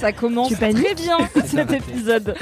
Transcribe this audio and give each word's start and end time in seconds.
Ça 0.00 0.12
commence 0.12 0.52
très 0.52 0.72
bien 0.72 1.18
cet 1.44 1.72
épisode. 1.72 2.34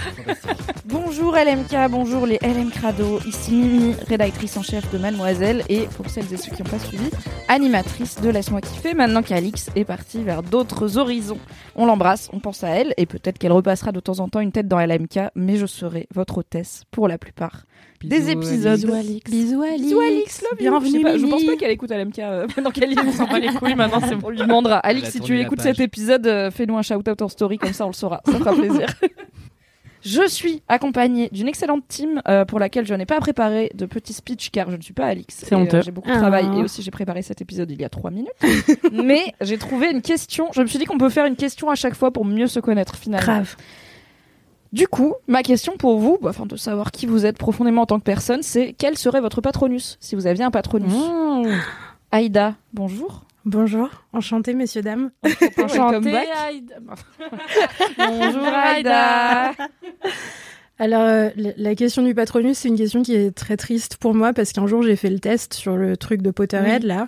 Bonjour 0.85 1.35
LMK, 1.35 1.91
bonjour 1.91 2.25
les 2.25 2.39
LM 2.41 2.71
Crado, 2.71 3.19
ici 3.27 3.53
Mimi, 3.53 3.95
rédactrice 4.07 4.57
en 4.57 4.63
chef 4.63 4.91
de 4.93 4.97
Mademoiselle 4.97 5.65
et 5.69 5.89
pour 5.97 6.09
celles 6.09 6.33
et 6.33 6.37
ceux 6.37 6.55
qui 6.55 6.63
n'ont 6.63 6.71
pas 6.71 6.79
suivi, 6.79 7.11
animatrice 7.49 8.21
de 8.21 8.31
Laisse-moi 8.31 8.61
kiffer 8.61 8.95
maintenant 8.95 9.23
qu'Alix 9.23 9.71
est 9.75 9.85
partie 9.85 10.23
vers 10.23 10.43
d'autres 10.43 10.97
horizons. 10.97 11.39
On 11.75 11.85
l'embrasse, 11.85 12.31
on 12.33 12.39
pense 12.39 12.63
à 12.63 12.69
elle 12.69 12.95
et 12.97 13.07
peut-être 13.07 13.39
qu'elle 13.39 13.53
repassera 13.53 13.93
de 13.93 14.01
temps 14.01 14.21
en 14.21 14.29
temps 14.29 14.41
une 14.41 14.53
tête 14.53 14.69
dans 14.69 14.79
LMK, 14.79 15.31
mais 15.35 15.57
je 15.57 15.67
serai 15.67 16.07
votre 16.15 16.39
hôtesse 16.39 16.85
pour 16.91 17.09
la 17.09 17.19
plupart 17.19 17.65
des 18.03 18.31
épisodes. 18.31 18.79
Bisous, 18.81 18.93
Alix. 18.95 19.31
Bisous 19.31 19.63
Alix. 19.63 19.83
Bisous 19.83 20.01
Alix, 20.01 20.43
love. 20.43 20.59
Bienvenue, 20.59 21.19
Je, 21.19 21.27
pense 21.27 21.45
pas 21.45 21.57
qu'elle 21.57 21.71
écoute 21.71 21.91
LMK 21.91 22.19
euh, 22.19 22.47
maintenant 22.57 22.71
qu'elle 22.71 22.91
y 22.93 22.95
est, 22.95 23.01
on 23.01 23.13
s'en 23.13 23.27
bat 23.27 23.39
les 23.39 23.49
couilles 23.49 23.75
maintenant, 23.75 24.01
c'est 24.01 24.17
on 24.23 24.31
lui 24.31 24.39
demandera. 24.39 24.79
Alix, 24.79 25.09
a 25.09 25.11
si 25.11 25.21
tu 25.21 25.41
écoutes 25.41 25.59
page. 25.59 25.67
cet 25.77 25.81
épisode, 25.81 26.27
euh, 26.27 26.51
fais-nous 26.51 26.77
un 26.77 26.83
shout-out 26.83 27.23
en 27.23 27.29
story, 27.29 27.59
comme 27.59 27.73
ça 27.73 27.85
on 27.85 27.89
le 27.89 27.95
saura, 27.95 28.21
ça 28.25 28.39
fera 28.39 28.53
plaisir. 28.53 28.87
Je 30.03 30.27
suis 30.29 30.63
accompagnée 30.69 31.29
d'une 31.33 31.49
excellente 31.49 31.83
team 31.89 32.23
euh, 32.29 32.45
pour 32.45 32.59
laquelle 32.59 32.87
je 32.87 32.95
n'ai 32.95 33.07
pas 33.07 33.19
préparé 33.19 33.71
de 33.75 33.85
petit 33.85 34.13
speech 34.13 34.51
car 34.51 34.71
je 34.71 34.77
ne 34.77 34.81
suis 34.81 34.95
pas 34.95 35.07
Alix. 35.07 35.35
C'est 35.37 35.53
euh, 35.53 35.59
honteux. 35.59 35.83
j'ai 35.83 35.91
beaucoup 35.91 36.09
de 36.09 36.15
Ah. 36.15 36.19
travail 36.19 36.47
et 36.57 36.63
aussi 36.63 36.83
j'ai 36.83 36.91
préparé 36.91 37.23
cet 37.23 37.41
épisode 37.43 37.71
il 37.71 37.81
y 37.81 37.85
a 37.85 37.89
trois 37.89 38.11
minutes. 38.11 38.31
Mais 38.93 39.35
j'ai 39.41 39.59
trouvé 39.59 39.91
une 39.91 40.03
question. 40.03 40.49
Je 40.55 40.63
me 40.63 40.67
suis 40.67 40.79
dit 40.79 40.85
qu'on 40.85 40.99
peut 40.99 41.11
faire 41.11 41.27
une 41.27 41.37
question 41.37 41.69
à 41.69 41.75
chaque 41.75 41.95
fois 41.95 42.13
pour 42.13 42.25
mieux 42.25 42.47
se 42.47 42.61
connaître 42.61 42.97
finalement. 42.97 43.27
Grave. 43.27 43.57
Du 44.73 44.87
coup, 44.87 45.15
ma 45.27 45.43
question 45.43 45.77
pour 45.79 45.99
vous, 45.99 46.19
bah, 46.21 46.31
afin 46.31 46.45
de 46.47 46.57
savoir 46.57 46.91
qui 46.93 47.07
vous 47.07 47.25
êtes 47.25 47.39
profondément 47.39 47.83
en 47.83 47.87
tant 47.87 47.99
que 47.99 48.05
personne, 48.05 48.43
c'est 48.43 48.75
quel 48.77 48.99
serait 48.99 49.21
votre 49.21 49.41
patronus 49.41 49.97
si 50.01 50.15
vous 50.15 50.27
aviez 50.27 50.45
un 50.45 50.51
patronus 50.51 50.93
Mmh. 50.93 51.47
Aïda, 52.11 52.55
bonjour. 52.75 53.25
Bonjour, 53.45 53.89
enchanté 54.13 54.53
messieurs 54.53 54.83
dames. 54.83 55.11
Welcome 55.57 56.05
back. 56.05 56.29
Bonjour 57.97 58.45
Aïda. 58.45 59.53
Alors 60.79 61.03
euh, 61.03 61.31
la- 61.37 61.53
la 61.57 61.75
question 61.75 62.03
du 62.03 62.15
patronus, 62.15 62.59
c'est 62.59 62.69
une 62.69 62.77
question 62.77 63.03
qui 63.03 63.15
est 63.15 63.31
très 63.31 63.57
triste 63.57 63.97
pour 63.97 64.15
moi 64.15 64.33
parce 64.33 64.53
qu'un 64.53 64.67
jour 64.67 64.83
j'ai 64.83 64.97
fait 64.97 65.11
le 65.11 65.19
test 65.19 65.55
sur 65.55 65.77
le 65.77 65.97
truc 65.97 66.21
de 66.23 66.31
Potterhead 66.31 66.83
là 66.85 67.07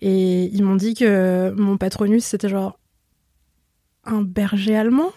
et 0.00 0.44
ils 0.44 0.62
m'ont 0.64 0.76
dit 0.76 0.94
que 0.94 1.52
mon 1.56 1.76
patronus 1.78 2.24
c'était 2.24 2.48
genre 2.48 2.78
un 4.04 4.22
berger 4.22 4.76
allemand, 4.76 5.10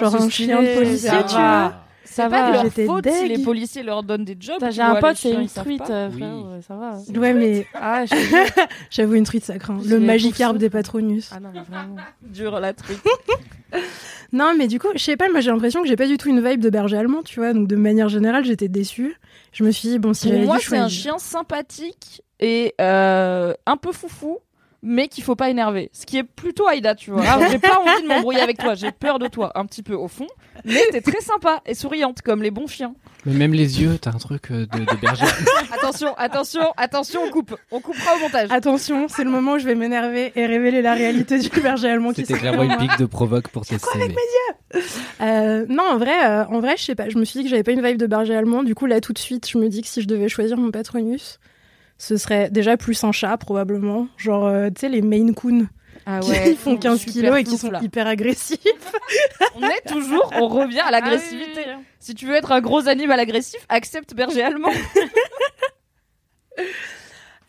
genre 0.00 0.12
Oh, 0.14 0.18
c'est 0.18 0.24
un 0.24 0.28
chien 0.30 0.62
de 0.62 0.74
policier, 0.74 1.08
ça 1.08 1.22
tu 1.24 1.34
va. 1.34 1.40
vois. 1.68 1.74
C'est 2.04 2.14
Ça 2.14 2.28
va, 2.28 2.62
j'étais 2.64 2.84
faute 2.84 3.08
si 3.08 3.28
les 3.28 3.38
policiers 3.38 3.82
leur 3.82 4.02
donnent 4.02 4.24
des 4.24 4.36
jobs. 4.38 4.62
J'ai 4.70 4.82
un 4.82 4.96
pote, 4.96 5.10
les 5.12 5.16
c'est 5.16 5.32
une 5.32 5.48
truite, 5.48 5.82
euh, 5.88 6.10
Oui. 6.12 6.18
frère, 6.20 6.34
ouais, 6.36 6.60
ça 6.66 6.74
va. 6.74 6.98
Ouais 7.18 7.32
mais 7.32 7.66
Ah, 7.74 8.04
j'avoue 8.90 9.14
une 9.14 9.24
truite 9.24 9.44
ça 9.44 9.58
craint. 9.58 9.78
Le 9.86 9.98
magicarpe 9.98 10.58
des 10.58 10.68
patronus. 10.68 11.30
Ah 11.34 11.40
non, 11.40 11.48
mais 11.54 11.60
vraiment. 11.60 11.96
Dur 12.22 12.60
la 12.60 12.72
truite. 12.74 13.00
Non, 14.34 14.54
mais 14.56 14.66
du 14.66 14.78
coup, 14.78 14.88
je 14.94 14.98
sais 15.02 15.16
pas, 15.18 15.28
moi 15.30 15.40
j'ai 15.40 15.50
l'impression 15.50 15.82
que 15.82 15.88
j'ai 15.88 15.96
pas 15.96 16.06
du 16.06 16.16
tout 16.16 16.30
une 16.30 16.42
vibe 16.46 16.60
de 16.60 16.70
berger 16.70 16.96
allemand, 16.96 17.22
tu 17.22 17.38
vois. 17.40 17.52
Donc 17.52 17.68
de 17.68 17.76
manière 17.76 18.08
générale, 18.08 18.44
j'étais 18.46 18.68
déçue. 18.68 19.14
Je 19.52 19.62
me 19.62 19.70
suis 19.70 19.90
dit, 19.90 19.98
bon, 19.98 20.14
si 20.14 20.28
j'avais 20.28 20.44
moi, 20.46 20.56
c'est 20.58 20.78
un 20.78 20.88
chien 20.88 21.18
sympathique 21.18 22.22
et 22.40 22.74
euh, 22.80 23.52
un 23.66 23.76
peu 23.76 23.92
foufou, 23.92 24.38
mais 24.82 25.08
qu'il 25.08 25.22
faut 25.22 25.36
pas 25.36 25.48
énerver. 25.48 25.90
Ce 25.92 26.06
qui 26.06 26.18
est 26.18 26.24
plutôt 26.24 26.66
Aïda, 26.66 26.94
tu 26.94 27.10
vois. 27.10 27.22
Alors, 27.22 27.48
j'ai 27.50 27.58
pas 27.58 27.78
envie 27.78 28.02
de 28.02 28.08
m'embrouiller 28.08 28.40
avec 28.40 28.58
toi, 28.58 28.74
j'ai 28.74 28.90
peur 28.90 29.18
de 29.18 29.28
toi, 29.28 29.52
un 29.54 29.64
petit 29.64 29.82
peu 29.82 29.94
au 29.94 30.08
fond, 30.08 30.26
mais 30.64 30.80
t'es 30.90 31.00
très 31.00 31.20
sympa 31.20 31.62
et 31.66 31.74
souriante, 31.74 32.22
comme 32.22 32.42
les 32.42 32.50
bons 32.50 32.66
chiens. 32.66 32.94
Mais 33.24 33.34
même 33.34 33.52
les 33.52 33.80
yeux, 33.80 33.98
t'as 34.00 34.10
un 34.10 34.18
truc 34.18 34.50
euh, 34.50 34.66
de, 34.66 34.78
de 34.80 35.00
berger. 35.00 35.24
Attention, 35.72 36.14
attention, 36.16 36.72
attention, 36.76 37.20
on 37.24 37.30
coupe. 37.30 37.56
On 37.70 37.80
coupera 37.80 38.16
au 38.16 38.18
montage. 38.18 38.50
Attention, 38.50 39.06
c'est 39.08 39.22
le 39.24 39.30
moment 39.30 39.52
où 39.54 39.58
je 39.58 39.64
vais 39.64 39.76
m'énerver 39.76 40.32
et 40.34 40.46
révéler 40.46 40.82
la 40.82 40.94
réalité 40.94 41.38
du 41.38 41.48
berger 41.60 41.88
allemand 41.88 42.12
qui 42.12 42.22
C'était 42.26 42.40
clairement 42.40 42.64
une 42.64 42.76
pique 42.76 42.98
de 42.98 43.06
provoque 43.06 43.48
pour 43.48 43.64
tes 43.64 43.78
CV. 43.78 44.14
Euh, 45.20 45.66
non, 45.68 45.84
en 45.84 45.98
vrai, 45.98 46.26
euh, 46.26 46.44
en 46.46 46.60
vrai, 46.60 46.76
je 46.76 46.82
sais 46.84 46.94
pas. 46.94 47.08
Je 47.08 47.18
me 47.18 47.24
suis 47.24 47.38
dit 47.40 47.44
que 47.44 47.50
j'avais 47.50 47.62
pas 47.62 47.72
une 47.72 47.84
vibe 47.84 47.98
de 47.98 48.06
berger 48.06 48.34
allemand. 48.34 48.62
Du 48.62 48.74
coup, 48.74 48.86
là, 48.86 49.00
tout 49.00 49.12
de 49.12 49.18
suite, 49.18 49.48
je 49.48 49.58
me 49.58 49.68
dis 49.68 49.82
que 49.82 49.88
si 49.88 50.02
je 50.02 50.08
devais 50.08 50.28
choisir 50.28 50.56
mon 50.56 50.70
patronus, 50.70 51.38
ce 51.98 52.16
serait 52.16 52.50
déjà 52.50 52.76
plus 52.76 53.02
un 53.04 53.12
chat, 53.12 53.36
probablement. 53.36 54.08
Genre, 54.16 54.46
euh, 54.46 54.68
tu 54.68 54.80
sais, 54.80 54.88
les 54.88 55.02
Maine 55.02 55.34
Coon 55.34 55.68
Ah 56.06 56.20
qui 56.20 56.56
font 56.56 56.76
15 56.76 56.98
super 57.00 57.12
kilos 57.12 57.38
et 57.40 57.44
qui 57.44 57.56
sont 57.56 57.70
là. 57.70 57.80
hyper 57.82 58.06
agressifs. 58.06 58.58
On 59.56 59.62
est 59.68 59.86
toujours, 59.86 60.32
on 60.34 60.48
revient 60.48 60.80
à 60.80 60.90
l'agressivité. 60.90 61.64
Si 62.00 62.14
tu 62.14 62.26
veux 62.26 62.34
être 62.34 62.50
un 62.52 62.60
gros 62.60 62.88
animal 62.88 63.20
agressif, 63.20 63.64
accepte 63.68 64.14
berger 64.14 64.42
allemand. 64.42 64.70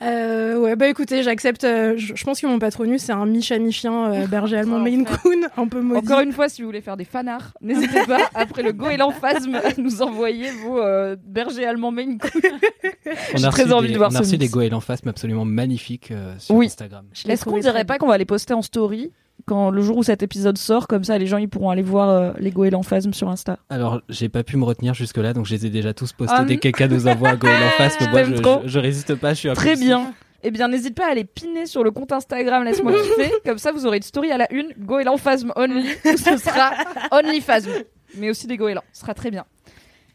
Euh, 0.03 0.57
ouais, 0.57 0.75
bah 0.75 0.87
écoutez, 0.87 1.23
j'accepte. 1.23 1.63
euh, 1.63 1.93
je, 1.97 2.13
je 2.15 2.23
pense 2.23 2.39
que 2.41 2.47
mon 2.47 2.59
patronus, 2.59 3.01
c'est 3.03 3.11
un 3.13 3.25
mi-chat-mi-chien 3.25 4.13
euh, 4.13 4.27
berger 4.31 4.57
allemand 4.57 4.77
Oh, 4.79 4.83
Maine. 4.83 5.05
Coon, 5.05 5.41
un 5.55 5.67
peu 5.67 5.81
maudit. 5.81 5.99
Encore 6.05 6.19
une 6.19 6.31
fois, 6.33 6.49
si 6.49 6.61
vous 6.61 6.67
voulez 6.67 6.81
faire 6.81 6.97
des 6.97 7.05
fanarts, 7.05 7.53
n'hésitez 7.61 8.03
pas, 8.05 8.29
après 8.35 8.63
le 8.63 8.73
goéland 8.73 9.11
phasme, 9.11 9.55
à 9.55 9.69
nous 9.77 10.01
envoyer 10.01 10.51
vos 10.51 10.79
euh, 10.79 11.15
bergers 11.25 11.65
allemands 11.65 11.91
Maine 11.91 12.17
Coon. 12.17 12.29
On 13.33 13.37
J'ai 13.37 13.45
a 13.45 13.49
très 13.49 13.71
envie 13.71 13.87
des, 13.87 13.93
de 13.93 13.97
voir 13.97 14.11
on 14.11 14.15
a 14.15 14.19
reçu 14.19 14.37
des 14.37 14.47
goélands 14.49 14.79
face 14.79 14.99
absolument 15.05 15.45
magnifiques 15.45 16.11
euh, 16.11 16.33
sur 16.37 16.55
Oui. 16.55 16.65
Instagram. 16.67 17.05
Est-ce 17.27 17.45
qu'on 17.45 17.57
dirait 17.57 17.85
pas 17.85 17.97
qu'on 17.97 18.07
va 18.07 18.17
les 18.17 18.25
poster 18.25 18.53
en 18.53 18.61
story? 18.61 19.11
Quand 19.45 19.71
le 19.71 19.81
jour 19.81 19.97
où 19.97 20.03
cet 20.03 20.23
épisode 20.23 20.57
sort, 20.57 20.87
comme 20.87 21.03
ça 21.03 21.17
les 21.17 21.27
gens 21.27 21.37
ils 21.37 21.49
pourront 21.49 21.69
aller 21.69 21.81
voir 21.81 22.09
euh, 22.09 22.31
les 22.39 22.51
goélands 22.51 22.83
phasme 22.83 23.13
sur 23.13 23.29
Insta 23.29 23.59
Alors, 23.69 24.01
j'ai 24.09 24.29
pas 24.29 24.43
pu 24.43 24.57
me 24.57 24.63
retenir 24.63 24.93
jusque-là, 24.93 25.33
donc 25.33 25.45
je 25.45 25.53
les 25.53 25.65
ai 25.65 25.69
déjà 25.69 25.93
tous 25.93 26.13
postés. 26.13 26.35
Ah, 26.37 26.45
Dès 26.45 26.55
que 26.55 26.61
quelqu'un 26.61 26.87
nous 26.87 27.07
envoie 27.07 27.29
un 27.31 27.35
goéland 27.35 27.69
face, 27.77 27.97
mais 27.99 28.07
moi, 28.09 28.23
je, 28.23 28.33
trop. 28.35 28.61
je, 28.63 28.69
je 28.69 28.79
résiste 28.79 29.15
pas, 29.15 29.33
je 29.33 29.39
suis 29.39 29.49
un 29.49 29.53
Très 29.53 29.75
bien. 29.75 30.13
Eh 30.45 30.51
bien, 30.51 30.67
n'hésite 30.67 30.95
pas 30.95 31.09
à 31.09 31.13
les 31.13 31.23
piner 31.23 31.65
sur 31.65 31.83
le 31.85 31.91
compte 31.91 32.11
Instagram 32.11 32.63
Laisse-moi 32.65 32.91
kiffer. 33.01 33.31
Comme 33.45 33.57
ça, 33.57 33.71
vous 33.71 33.85
aurez 33.85 33.97
une 33.97 34.03
story 34.03 34.29
à 34.31 34.37
la 34.37 34.51
une, 34.51 34.73
goéland 34.77 35.17
phasme 35.17 35.53
only. 35.55 35.87
où 36.05 36.17
Ce 36.17 36.37
sera 36.37 36.71
only 37.11 37.39
phasme. 37.39 37.71
Mais 38.17 38.29
aussi 38.29 38.45
des 38.45 38.57
goélands. 38.57 38.83
Ce 38.91 39.01
sera 39.01 39.13
très 39.13 39.31
bien. 39.31 39.45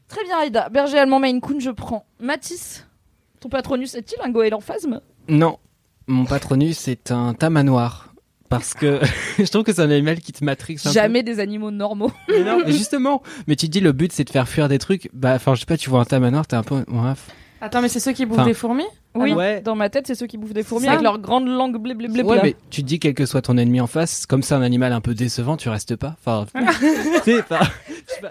Très 0.07 0.23
bien, 0.25 0.39
Aïda. 0.39 0.69
Berger 0.69 0.99
allemand 0.99 1.19
Maine 1.19 1.41
Coon, 1.41 1.61
je 1.61 1.71
prends. 1.71 2.07
Mathis, 2.21 2.87
ton 3.41 3.49
patronus 3.49 3.95
est-il 3.95 4.19
un 4.23 4.31
goéland 4.31 4.61
phasme? 4.61 5.01
Non, 5.29 5.59
mon 6.07 6.25
patronus, 6.25 6.79
c'est 6.79 7.11
un 7.11 7.35
tamanoir. 7.35 8.08
Parce 8.49 8.75
que 8.75 9.01
je 9.39 9.45
trouve 9.45 9.63
que 9.63 9.73
c'est 9.73 9.83
un 9.83 9.91
animal 9.91 10.21
qui 10.21 10.33
te 10.33 10.45
matrixe 10.45 10.87
un 10.87 10.91
peu. 10.91 10.95
Jamais 10.95 11.23
des 11.23 11.41
animaux 11.41 11.71
normaux. 11.71 12.13
Mais 12.29 12.45
non, 12.45 12.63
mais 12.65 12.73
justement. 12.73 13.23
Mais 13.47 13.57
tu 13.57 13.67
te 13.67 13.73
dis, 13.73 13.81
le 13.81 13.93
but, 13.93 14.13
c'est 14.13 14.25
de 14.25 14.31
faire 14.31 14.49
fuir 14.49 14.69
des 14.69 14.79
trucs. 14.79 15.11
Bah, 15.13 15.35
enfin, 15.35 15.55
je 15.55 15.61
sais 15.61 15.67
pas, 15.67 15.77
tu 15.77 15.91
vois 15.91 16.01
un 16.01 16.05
tamanoir, 16.05 16.47
t'es 16.47 16.57
un 16.57 16.63
peu. 16.63 16.77
Ouais, 16.89 17.13
Attends, 17.61 17.83
mais 17.83 17.89
c'est 17.89 18.01
ceux 18.01 18.13
qui 18.13 18.25
bouffent 18.27 18.39
Enfin, 18.39 18.47
des 18.47 18.55
fourmis 18.55 18.87
Oui, 19.15 19.33
ouais. 19.33 19.61
dans 19.63 19.75
ma 19.75 19.89
tête, 19.89 20.07
c'est 20.07 20.15
ceux 20.15 20.27
qui 20.27 20.39
bouffent 20.39 20.53
des 20.53 20.63
fourmis 20.63 20.87
Ça 20.87 20.93
avec 20.93 21.03
leur 21.03 21.19
grande 21.19 21.49
langue 21.49 21.77
blé 21.79 21.95
blé 21.95 22.07
blé. 22.09 22.23
Ouais, 22.23 22.41
blé. 22.41 22.51
mais 22.51 22.57
tu 22.71 22.83
te 22.83 22.87
dis, 22.87 22.99
quel 23.01 23.15
que 23.15 23.27
soit 23.27 23.43
ton 23.43 23.57
ennemi 23.57 23.81
en 23.81 23.87
face, 23.89 24.27
comme 24.27 24.43
c'est 24.43 24.55
un 24.55 24.63
animal 24.63 24.93
un 24.93 25.01
peu 25.01 25.15
décevant, 25.15 25.57
tu 25.57 25.69
restes 25.69 25.97
pas. 25.97 26.15
Enfin, 26.25 26.47
tu 26.55 27.21
sais, 27.25 27.41
enfin, 27.41 27.59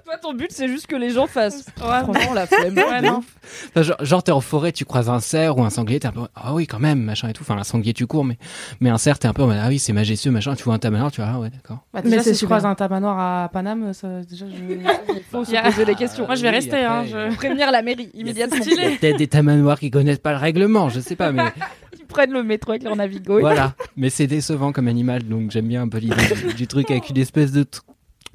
Toi, 0.06 0.18
ton 0.22 0.34
but, 0.34 0.52
c'est 0.52 0.68
juste 0.70 0.88
que 0.88 0.96
les 0.96 1.10
gens 1.10 1.28
fassent. 1.28 1.66
Franchement, 1.78 2.34
la 2.34 2.48
flemme. 2.48 2.76
Ouais, 2.78 3.02
non. 3.02 3.22
enfin, 3.70 3.82
genre, 3.82 3.98
genre, 4.06 4.24
t'es 4.24 4.32
en 4.32 4.42
forêt, 4.42 4.72
tu 4.72 4.86
croises 4.86 5.10
un 5.10 5.20
cerf 5.20 5.58
ou 5.58 5.64
un 5.64 5.70
sanglier, 5.70 6.00
t'es 6.00 6.08
un 6.08 6.12
peu, 6.14 6.22
ah 6.36 6.54
oui, 6.54 6.66
quand 6.68 6.80
même, 6.80 7.00
machin 7.02 7.28
et 7.30 7.34
tout. 7.34 7.44
Enfin, 7.44 7.58
un 7.58 7.64
sanglier, 7.66 7.94
tu 7.94 8.08
cours, 8.08 8.24
mais, 8.24 8.38
mais 8.80 8.90
un 8.90 8.98
cerf, 8.98 9.20
t'es 9.20 9.28
un 9.28 9.34
peu, 9.34 9.44
en 9.44 9.48
mode, 9.48 9.58
ah 9.62 9.68
oui, 9.68 9.78
c'est 9.80 9.94
majestueux, 9.94 10.32
machin. 10.32 10.56
Tu 10.56 10.64
vois 10.64 10.76
un 10.76 10.80
tamanoir, 10.80 11.12
tu 11.12 11.20
vois, 11.22 11.32
ah 11.34 11.40
ouais, 11.40 11.50
d'accord. 11.50 11.80
Bah, 11.94 12.02
Mais 12.06 12.18
c'est 12.20 12.24
si 12.24 12.30
je 12.30 12.34
super. 12.36 12.58
croise 12.60 12.66
un 12.66 12.76
tamanoir 12.76 13.20
à 13.20 13.50
Paname, 13.50 13.94
ça, 13.94 14.08
déjà, 14.22 14.46
je... 14.48 14.74
Il 15.18 15.24
faut 15.30 15.44
se 15.44 15.52
Y 15.52 15.58
a- 15.58 15.64
poser 15.64 15.86
des 15.86 15.96
questions. 15.96 16.26
Moi, 16.26 16.36
je 16.36 16.42
vais 16.44 16.50
Oui, 16.50 16.56
rester, 16.56 16.78
hein. 16.84 17.04
après, 17.06 17.32
Je... 17.32 17.36
Prévenir 17.36 17.72
la 17.72 17.82
mairie 17.82 18.10
immédiatement. 18.14 18.58
Il 18.66 18.74
y 18.74 18.86
a 18.86 18.98
peut-être 18.98 19.17
des 19.18 19.28
tamanoirs 19.28 19.80
qui 19.80 19.92
connaissent 19.92 20.20
pas 20.20 20.32
le 20.32 20.38
règlement, 20.40 20.90
je 20.90 21.00
sais 21.00 21.16
pas, 21.16 21.32
mais 21.32 21.44
Ils 22.00 22.06
prennent 22.06 22.32
le 22.32 22.44
métro 22.44 22.72
avec 22.72 22.84
leur 22.84 22.96
Navigo. 22.96 23.40
voilà. 23.40 23.74
Mais 23.98 24.10
c'est 24.10 24.28
décevant 24.28 24.72
comme 24.72 24.88
animal, 24.88 25.24
donc 25.24 25.52
j'aime 25.52 25.68
bien 25.68 25.82
un 25.82 25.90
peu 25.90 25.98
l'idée 25.98 26.16
du, 26.48 26.54
du 26.54 26.68
truc 26.68 26.90
avec 26.92 27.10
une 27.10 27.18
espèce 27.18 27.52
de, 27.52 27.64
tr- 27.64 27.82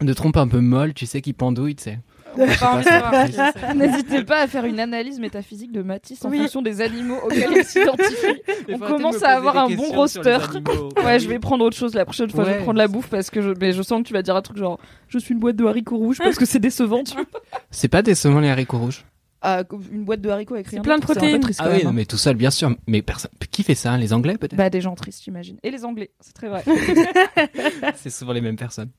de 0.00 0.12
trompe 0.12 0.37
un 0.37 0.46
peu 0.49 0.61
molle, 0.61 0.93
tu 0.94 1.06
sais, 1.06 1.20
qui 1.23 1.32
pendouille, 1.32 1.76
tu 1.76 1.84
sais. 1.84 1.99
N'hésitez 3.75 4.25
pas 4.25 4.40
à 4.40 4.46
faire 4.46 4.64
une 4.64 4.81
analyse 4.81 5.19
métaphysique 5.20 5.73
de 5.73 5.82
Matisse 5.82 6.25
en 6.25 6.31
Oui. 6.31 6.38
fonction 6.38 6.62
des 6.62 6.81
animaux 6.81 7.19
auxquels 7.25 7.50
il 7.56 7.64
s'identifie. 7.64 8.40
On 8.70 8.79
commence 8.79 9.23
à 9.23 9.31
avoir 9.37 9.56
un 9.58 9.69
bon 9.69 9.90
roster. 9.93 10.38
Ouais, 11.05 11.19
je 11.19 11.29
vais 11.29 11.38
prendre 11.38 11.64
autre 11.64 11.76
chose 11.76 11.94
la 11.94 12.05
prochaine 12.05 12.31
fois. 12.31 12.44
Je 12.44 12.50
vais 12.50 12.58
prendre 12.62 12.79
la 12.79 12.88
bouffe 12.88 13.08
parce 13.08 13.31
que 13.31 13.40
je, 13.43 13.50
mais 13.61 13.73
je 13.73 13.82
sens 13.82 14.02
que 14.02 14.06
tu 14.08 14.12
vas 14.14 14.23
dire 14.23 14.37
un 14.37 14.43
truc 14.43 14.56
genre 14.56 14.79
je 15.08 15.19
suis 15.19 15.34
une 15.34 15.40
boîte 15.40 15.56
de 15.56 15.64
haricots 15.64 15.96
rouges 15.99 16.19
parce 16.19 16.37
que 16.37 16.46
c'est 16.46 16.58
décevant. 16.58 17.05
Tu 17.05 17.14
vois. 17.14 17.25
C'est 17.70 17.88
pas 17.88 18.02
décevant 18.02 18.40
les 18.40 18.49
haricots 18.49 18.79
rouges. 18.79 19.05
Une 19.91 20.05
boîte 20.05 20.21
de 20.21 20.29
haricots 20.29 20.55
avec 20.55 20.67
C'est 20.69 20.77
rien. 20.77 20.83
plein 20.83 20.99
de 20.99 21.03
protéines. 21.03 21.41
triste 21.41 21.61
Ah 21.62 21.69
oui, 21.71 21.83
non, 21.83 21.91
hein. 21.91 21.93
mais 21.93 22.05
tout 22.05 22.17
seul, 22.17 22.37
bien 22.37 22.50
sûr. 22.50 22.75
Mais 22.87 23.03
personne. 23.03 23.31
Qui 23.50 23.62
fait 23.62 23.75
ça? 23.75 23.97
Les 23.97 24.12
Anglais 24.12 24.39
peut-être? 24.39 24.55
Bah 24.56 24.71
des 24.71 24.81
gens 24.81 24.94
tristes, 24.94 25.23
j'imagine. 25.25 25.59
Et 25.62 25.71
les 25.71 25.85
Anglais, 25.85 26.11
c'est 26.21 26.33
très 26.33 26.49
vrai. 26.49 26.65
C'est 27.97 28.11
souvent 28.11 28.33
les 28.33 28.41
mêmes 28.41 28.56
personnes. 28.56 28.91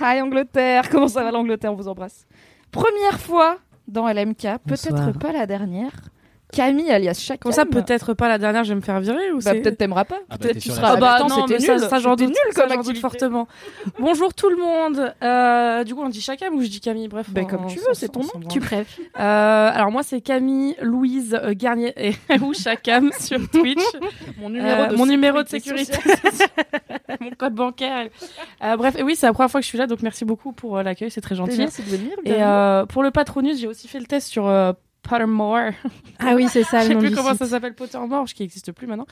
Hi 0.00 0.20
Angleterre, 0.20 0.88
comment 0.90 1.08
ça 1.08 1.22
va 1.22 1.30
l'Angleterre? 1.30 1.72
On 1.72 1.76
vous 1.76 1.88
embrasse. 1.88 2.26
Première 2.70 3.20
fois 3.20 3.58
dans 3.88 4.08
LMK, 4.08 4.46
peut-être 4.66 5.18
pas 5.18 5.32
la 5.32 5.46
dernière. 5.46 5.92
Camille 6.54 6.90
alias 6.90 7.14
Chakam. 7.20 7.38
Comme 7.42 7.52
ça, 7.52 7.64
peut-être 7.66 8.14
pas 8.14 8.28
la 8.28 8.38
dernière, 8.38 8.64
je 8.64 8.70
vais 8.70 8.74
me 8.76 8.80
faire 8.80 9.00
virer 9.00 9.32
ou 9.32 9.36
Bah 9.38 9.50
c'est 9.52 9.60
peut-être 9.60 9.78
t'aimeras 9.78 10.04
pas. 10.04 10.18
Ah 10.22 10.24
bah, 10.30 10.36
peut-être 10.40 10.58
tu 10.58 10.70
seras. 10.70 10.88
Ah 10.88 10.92
Ah, 10.94 11.00
bah 11.00 11.12
attends, 11.14 11.28
non, 11.28 11.46
mais 11.48 11.58
c'était 11.58 11.66
ça, 11.66 11.76
nul. 11.76 11.88
ça 11.88 11.98
j'en 11.98 12.16
doute, 12.16 12.28
nul 12.28 12.36
ça, 12.52 12.62
comme 12.62 12.70
j'en 12.70 12.76
doute 12.76 12.78
activité. 12.88 13.00
fortement. 13.00 13.48
Bonjour 13.98 14.32
tout 14.34 14.48
le 14.48 14.56
monde. 14.56 15.14
Euh, 15.22 15.84
du 15.84 15.94
coup, 15.94 16.02
on 16.02 16.08
dit 16.08 16.20
Chakam 16.20 16.54
ou 16.54 16.62
je 16.62 16.68
dis 16.68 16.80
Camille? 16.80 17.08
Bref, 17.08 17.26
Bah, 17.30 17.42
on- 17.42 17.46
comme 17.46 17.66
tu 17.66 17.78
veux, 17.78 17.94
c'est 17.94 18.08
ton 18.08 18.20
on 18.34 18.38
nom. 18.38 18.48
Tu 18.48 18.60
préfères 18.60 18.84
Euh, 19.18 19.70
alors 19.74 19.90
moi, 19.90 20.02
c'est 20.02 20.20
Camille 20.20 20.76
Louise 20.80 21.38
euh, 21.42 21.54
Garnier 21.56 21.92
et 21.96 22.14
ou 22.42 22.54
Chakam 22.54 23.10
sur 23.18 23.38
Twitch. 23.50 23.78
Mon 24.40 24.46
Euh, 24.46 24.50
numéro 24.50 24.86
de 24.92 24.96
mon 24.96 25.06
numéro 25.06 25.42
de 25.42 25.48
sécurité 25.48 25.98
mon 27.20 27.30
code 27.30 27.54
bancaire. 27.54 28.08
Euh, 28.62 28.76
bref, 28.76 28.94
et 28.98 29.02
oui, 29.02 29.16
c'est 29.16 29.26
la 29.26 29.32
première 29.32 29.50
fois 29.50 29.60
que 29.60 29.64
je 29.64 29.68
suis 29.68 29.78
là, 29.78 29.86
donc 29.86 30.02
merci 30.02 30.24
beaucoup 30.24 30.52
pour 30.52 30.78
euh, 30.78 30.82
l'accueil, 30.82 31.10
c'est 31.10 31.20
très 31.20 31.34
gentil. 31.34 31.58
Merci 31.58 31.82
de 31.82 31.88
venir. 31.88 32.12
Et 32.24 32.42
euh, 32.42 32.86
pour 32.86 33.02
le 33.02 33.10
Patronus, 33.10 33.58
j'ai 33.60 33.66
aussi 33.68 33.88
fait 33.88 33.98
le 34.00 34.06
test 34.06 34.28
sur 34.28 34.46
euh, 34.46 34.72
Pottermore. 35.08 35.70
Ah 36.20 36.34
oui, 36.34 36.46
c'est 36.48 36.62
ça 36.62 36.80
Je 36.84 36.88
le 36.92 37.00
sais 37.00 37.06
plus 37.06 37.14
comment 37.16 37.30
site. 37.30 37.38
ça 37.40 37.46
s'appelle 37.46 37.74
Pottermore, 37.74 38.24
qui 38.26 38.42
n'existe 38.42 38.72
plus 38.72 38.86
maintenant. 38.86 39.06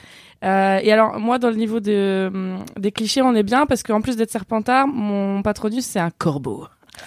Euh, 0.44 0.78
et 0.82 0.92
alors, 0.92 1.18
moi, 1.20 1.38
dans 1.38 1.50
le 1.50 1.56
niveau 1.56 1.80
de, 1.80 2.30
des 2.78 2.92
clichés, 2.92 3.22
on 3.22 3.34
est 3.34 3.42
bien 3.42 3.66
parce 3.66 3.82
qu'en 3.82 4.00
plus 4.00 4.16
d'être 4.16 4.30
Serpentard, 4.30 4.86
mon 4.88 5.42
Patronus, 5.42 5.84
c'est 5.84 5.98
un 6.00 6.10
corbeau. 6.10 6.66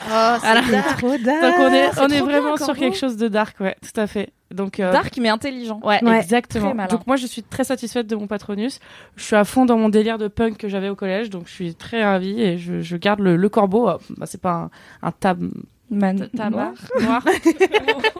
Ah, 0.09 0.37
Voilà. 0.41 0.61
c'est 0.67 0.81
Trop 0.97 1.09
Donc 1.11 1.19
on 1.59 1.73
est, 1.73 1.91
c'est 1.93 2.01
on 2.01 2.07
est 2.07 2.17
trop 2.17 2.27
bien, 2.27 2.39
vraiment 2.41 2.57
sur 2.57 2.75
quelque 2.75 2.97
chose 2.97 3.17
de 3.17 3.27
dark, 3.27 3.59
ouais, 3.59 3.75
tout 3.81 3.99
à 3.99 4.07
fait. 4.07 4.31
Donc 4.51 4.79
euh, 4.79 4.91
dark 4.91 5.15
mais 5.17 5.29
intelligent. 5.29 5.79
Ouais, 5.83 6.03
Ouais, 6.03 6.17
exactement. 6.19 6.73
Donc 6.87 7.07
moi, 7.07 7.15
je 7.15 7.25
suis 7.27 7.43
très 7.43 7.63
satisfaite 7.63 8.07
de 8.07 8.15
mon 8.15 8.27
Patronus. 8.27 8.79
Je 9.15 9.23
suis 9.23 9.35
à 9.35 9.43
fond 9.45 9.65
dans 9.65 9.77
mon 9.77 9.89
délire 9.89 10.17
de 10.17 10.27
punk 10.27 10.57
que 10.57 10.67
j'avais 10.67 10.89
au 10.89 10.95
collège, 10.95 11.29
donc 11.29 11.43
je 11.47 11.53
suis 11.53 11.75
très 11.75 12.03
ravie 12.03 12.41
et 12.41 12.57
je, 12.57 12.81
je 12.81 12.97
garde 12.97 13.19
le, 13.21 13.35
le 13.37 13.49
corbeau. 13.49 13.89
Euh, 13.89 13.97
Bah, 14.17 14.25
c'est 14.25 14.41
pas 14.41 14.69
un, 15.01 15.07
un 15.07 15.11
tab, 15.11 15.39
Man 15.89 16.27
tabac 16.35 16.49
noir. 16.49 16.73
noir. 17.01 17.23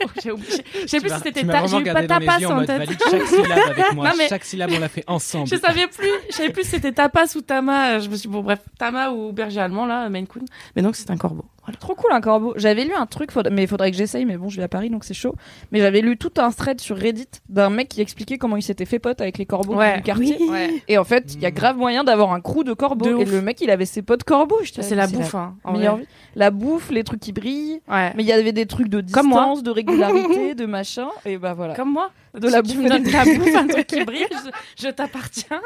Oh, 0.04 0.08
j'ai 0.24 0.32
oublié. 0.32 0.64
Je 0.84 0.88
sais 0.88 1.00
plus 1.00 1.10
si 1.10 1.16
c'était 1.24 1.40
tu 1.42 1.46
m'as 1.48 1.54
ta, 1.54 1.60
vraiment 1.62 1.78
j'ai 1.84 1.90
eu 1.90 1.94
pas 1.94 2.04
tapas 2.08 2.46
en 2.46 2.66
tête. 2.66 2.78
valide 2.78 3.00
chaque 3.10 3.28
syllabe 3.28 3.60
avec 3.70 3.94
moi. 3.94 4.06
Non, 4.10 4.16
mais- 4.18 4.28
Chaque 4.30 4.46
syllabe, 4.46 4.72
on 4.76 4.80
l'a 4.80 4.88
fait 4.88 5.04
ensemble. 5.08 5.48
Je 5.48 5.56
savais 5.56 5.88
plus, 5.88 6.10
je 6.30 6.36
savais 6.36 6.50
plus 6.52 6.64
si 6.64 6.70
c'était 6.72 6.92
tapas 6.92 7.36
ou 7.36 7.42
tama. 7.42 8.00
Je 8.00 8.08
me 8.10 8.16
suis 8.16 8.28
dit, 8.28 8.34
bon 8.34 8.42
bref, 8.42 8.60
tama 8.78 9.10
ou 9.12 9.32
berger 9.32 9.62
allemand 9.62 9.86
là, 9.86 10.08
Maine 10.10 10.28
Coon. 10.28 10.46
Mais 10.76 10.82
donc 10.84 10.96
c'est 10.96 11.10
un 11.10 11.18
corbeau. 11.18 11.46
Voilà. 11.66 11.78
Trop 11.80 11.96
cool 11.96 12.12
un 12.12 12.22
corbeau. 12.22 12.54
J'avais 12.58 12.84
lu 12.86 12.94
un 12.94 13.06
truc, 13.06 13.32
mais 13.52 13.64
il 13.64 13.68
faudrait 13.68 13.92
que 13.92 13.98
j'essaye, 13.98 14.26
mais 14.26 14.38
bon, 14.38 14.50
je 14.50 14.58
vais 14.58 14.64
à 14.64 14.68
Paris 14.68 14.90
donc 14.90 15.04
c'est 15.04 15.14
chaud. 15.14 15.34
Mais 15.72 15.80
j'avais 15.80 16.02
lu 16.02 16.18
tout 16.18 16.32
un 16.38 16.52
thread 16.52 16.80
sur 16.80 16.96
Reddit 16.98 17.28
d'un 17.50 17.70
mec 17.70 17.90
qui 17.90 18.02
expliquait 18.02 18.38
comment 18.38 18.56
il 18.58 18.62
s'était 18.62 18.86
fait 18.86 19.00
pote 19.00 19.20
avec 19.22 19.38
les 19.38 19.46
corbeaux 19.46 19.76
Ouais. 19.76 19.98
du 19.98 20.04
quartier. 20.04 20.38
Oui. 20.40 20.50
Ouais. 20.50 20.84
Et 20.88 20.98
en 20.98 21.04
fait, 21.04 21.34
il 21.34 21.42
y 21.42 21.46
a 21.46 21.52
grave 21.52 21.78
moyen 21.78 22.04
d'avoir 22.04 22.34
un 22.34 22.42
crew 22.42 22.64
de 22.64 22.74
corbeaux. 22.74 23.06
De 23.06 23.12
et 23.12 23.24
ouf. 23.24 23.32
le 23.32 23.42
mec, 23.42 23.60
il 23.62 23.70
avait 23.72 23.86
ses 23.86 24.02
potes 24.02 24.24
corbeaux. 24.24 24.60
J'étais 24.64 24.84
C'est 24.84 24.96
la 24.96 25.08
bouffe, 25.08 25.34
hein. 25.36 25.56
en 25.64 25.74
meilleure 25.74 25.98
vie. 25.98 26.06
La 26.36 26.52
bouffe, 26.52 26.92
les 26.92 27.04
trucs 27.04 27.20
qui 27.20 27.32
brillent. 27.32 27.82
Ouais. 27.90 28.14
Mais 28.16 28.24
il 28.24 28.28
y 28.28 28.32
avait 28.32 28.52
des 28.52 28.66
trucs 28.68 28.88
de 28.90 29.02
Comme 29.12 29.28
moi. 29.30 29.42
distance, 29.42 29.64
de 29.64 29.72
régularité, 29.72 30.54
de 30.56 30.66
machin. 30.66 31.08
Et 31.26 31.38
bah 31.38 31.54
voilà. 31.54 31.74
Comme 31.76 31.92
moi. 31.92 32.12
De 32.40 32.48
la 32.50 32.62
Tu- 32.62 32.72
tu 32.72 32.78
bouffe 32.78 32.86
de 32.90 33.12
la 33.12 33.24
bouffe, 33.24 33.56
un 33.56 33.68
truc 33.68 33.88
qui 33.88 34.04
brille, 34.04 34.28
je, 34.78 34.84
je 34.86 34.90
t'appartiens. 34.90 35.62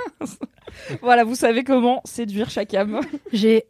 Voilà, 1.02 1.24
vous 1.24 1.36
savez 1.36 1.64
comment 1.64 2.02
séduire 2.06 2.50
Chakam. 2.50 3.02
J'ai 3.34 3.66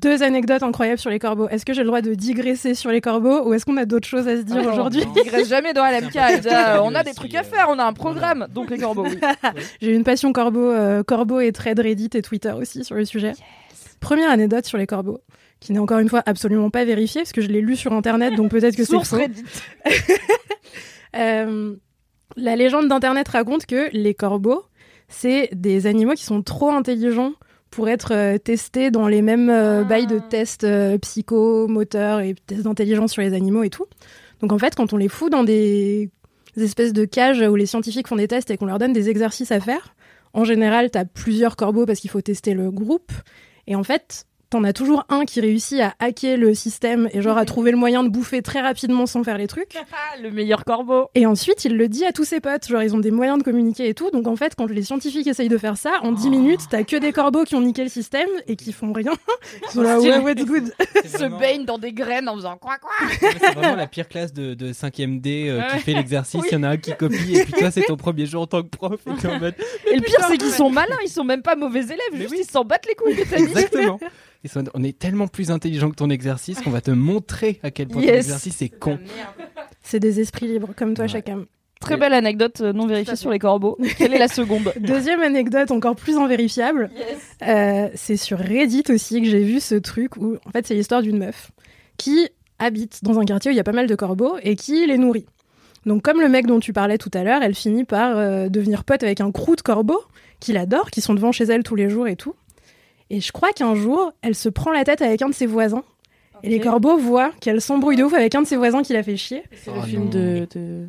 deux 0.00 0.22
anecdotes 0.22 0.62
incroyables 0.62 0.98
sur 0.98 1.10
les 1.10 1.18
corbeaux. 1.18 1.48
Est-ce 1.48 1.64
que 1.64 1.72
j'ai 1.72 1.82
le 1.82 1.88
droit 1.88 2.02
de 2.02 2.14
digresser 2.14 2.74
sur 2.74 2.90
les 2.90 3.00
corbeaux 3.00 3.48
ou 3.48 3.54
est-ce 3.54 3.64
qu'on 3.64 3.76
a 3.76 3.84
d'autres 3.84 4.06
choses 4.06 4.28
à 4.28 4.36
se 4.36 4.42
dire 4.42 4.58
Attends, 4.58 4.72
aujourd'hui 4.72 5.02
On 5.06 5.12
digresse 5.12 5.48
jamais 5.48 5.72
dans 5.72 5.84
LMK. 5.84 6.16
Elsa. 6.16 6.82
On 6.84 6.94
a 6.94 7.02
des 7.02 7.14
trucs 7.14 7.34
à 7.34 7.40
euh, 7.40 7.44
faire, 7.44 7.66
on 7.68 7.78
a 7.78 7.84
un 7.84 7.92
programme. 7.92 8.46
Donc 8.54 8.70
les 8.70 8.78
corbeaux, 8.78 9.04
oui. 9.04 9.18
J'ai 9.80 9.94
une 9.94 10.04
passion 10.04 10.32
corbeau, 10.32 10.70
euh, 10.70 11.02
corbeau 11.02 11.40
et 11.40 11.52
trade 11.52 11.80
Reddit 11.80 12.10
et 12.14 12.22
Twitter 12.22 12.52
aussi 12.52 12.84
sur 12.84 12.94
le 12.94 13.04
sujet. 13.04 13.32
Première 14.00 14.30
anecdote 14.30 14.66
sur 14.66 14.78
les 14.78 14.86
corbeaux, 14.86 15.20
qui 15.58 15.72
n'est 15.72 15.80
encore 15.80 15.98
une 15.98 16.08
fois 16.08 16.22
absolument 16.26 16.70
pas 16.70 16.84
vérifiée 16.84 17.22
parce 17.22 17.32
que 17.32 17.40
je 17.40 17.48
l'ai 17.48 17.60
lu 17.60 17.74
sur 17.74 17.92
internet, 17.92 18.34
donc 18.36 18.50
peut-être 18.50 18.76
que 18.76 18.84
c'est 18.84 18.92
Source 18.92 19.10
faux. 19.10 19.16
Reddit. 19.16 19.44
Euh, 21.16 21.74
la 22.36 22.54
légende 22.54 22.86
d'internet 22.86 23.26
raconte 23.28 23.64
que 23.64 23.88
les 23.94 24.12
corbeaux, 24.12 24.66
c'est 25.08 25.48
des 25.52 25.86
animaux 25.86 26.12
qui 26.12 26.22
sont 26.22 26.42
trop 26.42 26.70
intelligents 26.70 27.32
pour 27.70 27.88
être 27.88 28.12
euh, 28.12 28.38
testés 28.38 28.90
dans 28.90 29.08
les 29.08 29.22
mêmes 29.22 29.50
euh, 29.50 29.82
Ah. 29.82 29.84
bails 29.84 30.06
de 30.06 30.18
tests 30.18 30.64
euh, 30.64 30.98
psychomoteurs 30.98 32.20
et 32.20 32.34
tests 32.46 32.62
d'intelligence 32.62 33.12
sur 33.12 33.22
les 33.22 33.34
animaux 33.34 33.62
et 33.62 33.70
tout. 33.70 33.86
Donc 34.40 34.52
en 34.52 34.58
fait, 34.58 34.74
quand 34.74 34.92
on 34.92 34.96
les 34.96 35.08
fout 35.08 35.30
dans 35.30 35.44
des, 35.44 36.10
espèces 36.56 36.92
de 36.92 37.04
cages 37.04 37.40
où 37.40 37.54
les 37.54 37.66
scientifiques 37.66 38.08
font 38.08 38.16
des 38.16 38.28
tests 38.28 38.50
et 38.50 38.56
qu'on 38.56 38.66
leur 38.66 38.78
donne 38.78 38.92
des 38.92 39.08
exercices 39.10 39.52
à 39.52 39.60
faire, 39.60 39.94
en 40.32 40.44
général, 40.44 40.90
t'as 40.90 41.04
plusieurs 41.04 41.56
corbeaux 41.56 41.86
parce 41.86 42.00
qu'il 42.00 42.10
faut 42.10 42.20
tester 42.20 42.54
le 42.54 42.70
groupe. 42.70 43.12
Et 43.66 43.74
en 43.74 43.82
fait, 43.82 44.26
t'en 44.50 44.64
as 44.64 44.72
toujours 44.72 45.04
un 45.08 45.24
qui 45.24 45.40
réussit 45.40 45.80
à 45.80 45.94
hacker 45.98 46.36
le 46.38 46.54
système 46.54 47.08
et 47.12 47.20
genre 47.22 47.36
à 47.38 47.44
trouver 47.48 47.70
le 47.70 47.76
moyen 47.76 48.02
de 48.02 48.08
bouffer 48.08 48.42
très 48.42 48.60
rapidement 48.60 49.06
sans 49.06 49.22
faire 49.24 49.38
les 49.38 49.46
trucs. 49.46 49.74
Le 50.22 50.30
meilleur 50.30 50.64
corbeau. 50.64 51.08
Et 51.14 51.26
ensuite, 51.26 51.64
il 51.64 51.76
le 51.76 51.88
dit 51.88 52.04
à 52.04 52.12
tous 52.12 52.24
ses 52.24 52.40
potes. 52.40 52.66
Genre, 52.66 52.82
ils 52.82 52.94
ont 52.94 52.98
des 52.98 53.10
moyens 53.12 53.38
de 53.38 53.44
communiquer 53.44 53.88
et 53.88 53.94
tout. 53.94 54.10
Donc, 54.10 54.26
en 54.26 54.34
fait, 54.34 54.54
quand 54.56 54.66
les 54.68 54.82
scientifiques 54.82 55.26
essayent 55.26 55.48
de 55.48 55.58
faire 55.58 55.76
ça, 55.76 55.92
en 56.02 56.10
10 56.12 56.30
minutes, 56.30 56.60
t'as 56.70 56.82
que 56.82 56.96
des 56.96 57.12
corbeaux 57.12 57.44
qui 57.44 57.54
ont 57.54 57.60
niqué 57.60 57.84
le 57.84 57.88
système 57.88 58.28
et 58.48 58.56
qui 58.56 58.72
font 58.72 58.92
rien. 58.92 59.12
Ils 59.62 59.70
sont 59.70 59.82
là, 59.82 60.00
ouais, 60.00 60.18
what's 60.18 60.44
good. 60.44 60.72
Se 61.04 61.24
baigne 61.38 61.64
dans 61.64 61.78
des 61.78 61.92
graines 61.92 62.28
en 62.28 62.34
faisant 62.34 62.56
quoi 62.56 62.78
quoi. 62.78 62.90
C'est 63.20 63.54
vraiment 63.54 63.76
la 63.76 63.86
pire 63.86 64.08
classe 64.08 64.32
de, 64.32 64.54
de 64.54 64.72
5ème 64.72 65.20
D 65.20 65.46
euh, 65.48 65.62
qui 65.72 65.78
fait 65.80 65.92
l'exercice. 65.92 66.42
Il 66.50 66.54
y 66.54 66.56
en 66.56 66.64
a 66.64 66.70
un 66.70 66.76
qui 66.76 66.94
copie 66.96 67.36
et 67.36 67.44
puis 67.44 67.52
toi, 67.52 67.70
c'est 67.70 67.82
ton 67.82 67.96
premier 67.96 68.26
jour 68.26 68.42
en 68.42 68.46
tant 68.46 68.62
que 68.62 68.68
prof. 68.68 69.00
Et 69.06 69.20
t'es 69.20 69.28
en 69.28 69.38
mode, 69.38 69.54
Et 69.90 69.96
le 69.96 70.02
pire, 70.02 70.24
c'est 70.28 70.38
qu'ils 70.38 70.50
sont 70.50 70.70
malins, 70.70 70.96
ils 71.04 71.10
sont 71.10 71.24
même 71.24 71.42
pas 71.42 71.54
mauvais 71.54 71.84
élèves, 71.84 71.98
Mais 72.12 72.20
juste 72.20 72.32
oui. 72.32 72.40
ils 72.46 72.50
s'en 72.50 72.64
battent 72.64 72.86
les 72.86 72.94
couilles 72.94 73.14
de 73.16 73.24
ta. 73.24 73.36
Exactement. 73.36 74.00
Ils 74.44 74.50
sont- 74.50 74.64
on 74.74 74.82
est 74.84 74.96
tellement 74.98 75.26
plus 75.26 75.50
intelligent 75.50 75.90
que 75.90 75.96
ton 75.96 76.10
exercice 76.10 76.60
qu'on 76.60 76.70
va 76.70 76.80
te 76.80 76.90
montrer 76.92 77.58
à 77.62 77.70
quel 77.70 77.88
point 77.88 78.00
ton 78.00 78.06
Yes. 78.06 78.16
exercice 78.26 78.62
est 78.62 78.68
con. 78.68 78.98
C'est 79.82 80.00
des 80.00 80.20
esprits 80.20 80.46
libres, 80.46 80.70
comme 80.76 80.94
toi, 80.94 81.04
Ouais. 81.04 81.08
chacun. 81.08 81.44
Très 81.80 81.96
belle 81.96 82.12
anecdote 82.12 82.60
euh, 82.60 82.72
non 82.72 82.86
vérifiée 82.88 83.14
sur 83.14 83.30
les 83.30 83.38
corbeaux. 83.38 83.78
Quelle 83.98 84.12
est 84.12 84.18
la 84.18 84.26
seconde 84.28 84.72
Deuxième 84.80 85.20
anecdote, 85.22 85.70
encore 85.70 85.94
plus 85.94 86.16
invérifiable. 86.16 86.90
Euh, 87.46 87.88
c'est 87.94 88.16
sur 88.16 88.38
Reddit 88.38 88.82
aussi 88.90 89.22
que 89.22 89.28
j'ai 89.28 89.42
vu 89.44 89.60
ce 89.60 89.76
truc 89.76 90.16
où, 90.16 90.36
en 90.44 90.50
fait, 90.50 90.66
c'est 90.66 90.74
l'histoire 90.74 91.02
d'une 91.02 91.18
meuf 91.18 91.52
qui 91.96 92.28
habite 92.58 93.04
dans 93.04 93.18
un 93.20 93.24
quartier 93.24 93.50
où 93.50 93.54
il 93.54 93.56
y 93.56 93.60
a 93.60 93.64
pas 93.64 93.72
mal 93.72 93.86
de 93.86 93.94
corbeaux 93.94 94.36
et 94.42 94.56
qui 94.56 94.84
les 94.86 94.98
nourrit. 94.98 95.26
Donc, 95.86 96.02
comme 96.02 96.20
le 96.20 96.28
mec 96.28 96.46
dont 96.46 96.58
tu 96.58 96.72
parlais 96.72 96.98
tout 96.98 97.10
à 97.14 97.22
l'heure, 97.22 97.42
elle 97.42 97.54
finit 97.54 97.84
par 97.84 98.16
euh, 98.18 98.48
devenir 98.48 98.82
pote 98.82 99.04
avec 99.04 99.20
un 99.20 99.30
crew 99.30 99.54
de 99.56 99.62
corbeaux 99.62 100.02
qu'il 100.40 100.56
adore, 100.56 100.90
qui 100.90 101.00
sont 101.00 101.14
devant 101.14 101.30
chez 101.30 101.44
elle 101.44 101.62
tous 101.62 101.76
les 101.76 101.88
jours 101.88 102.08
et 102.08 102.16
tout. 102.16 102.34
Et 103.10 103.20
je 103.20 103.32
crois 103.32 103.52
qu'un 103.52 103.74
jour, 103.74 104.12
elle 104.22 104.34
se 104.34 104.48
prend 104.48 104.70
la 104.72 104.84
tête 104.84 105.00
avec 105.02 105.22
un 105.22 105.28
de 105.28 105.34
ses 105.34 105.46
voisins. 105.46 105.82
Et 106.42 106.48
les 106.50 106.60
corbeaux 106.60 106.96
voient 106.98 107.32
qu'elle 107.40 107.60
s'embrouille 107.60 107.96
de 107.96 108.04
ouf 108.04 108.14
avec 108.14 108.34
un 108.34 108.42
de 108.42 108.46
ses 108.46 108.56
voisins 108.56 108.82
qui 108.82 108.92
la 108.92 109.02
fait 109.02 109.16
chier. 109.16 109.42
C'est 109.52 109.70
Oh 109.74 109.80
le 109.80 109.86
film 109.86 110.04
non. 110.04 110.10
de, 110.10 110.46
de- 110.54 110.88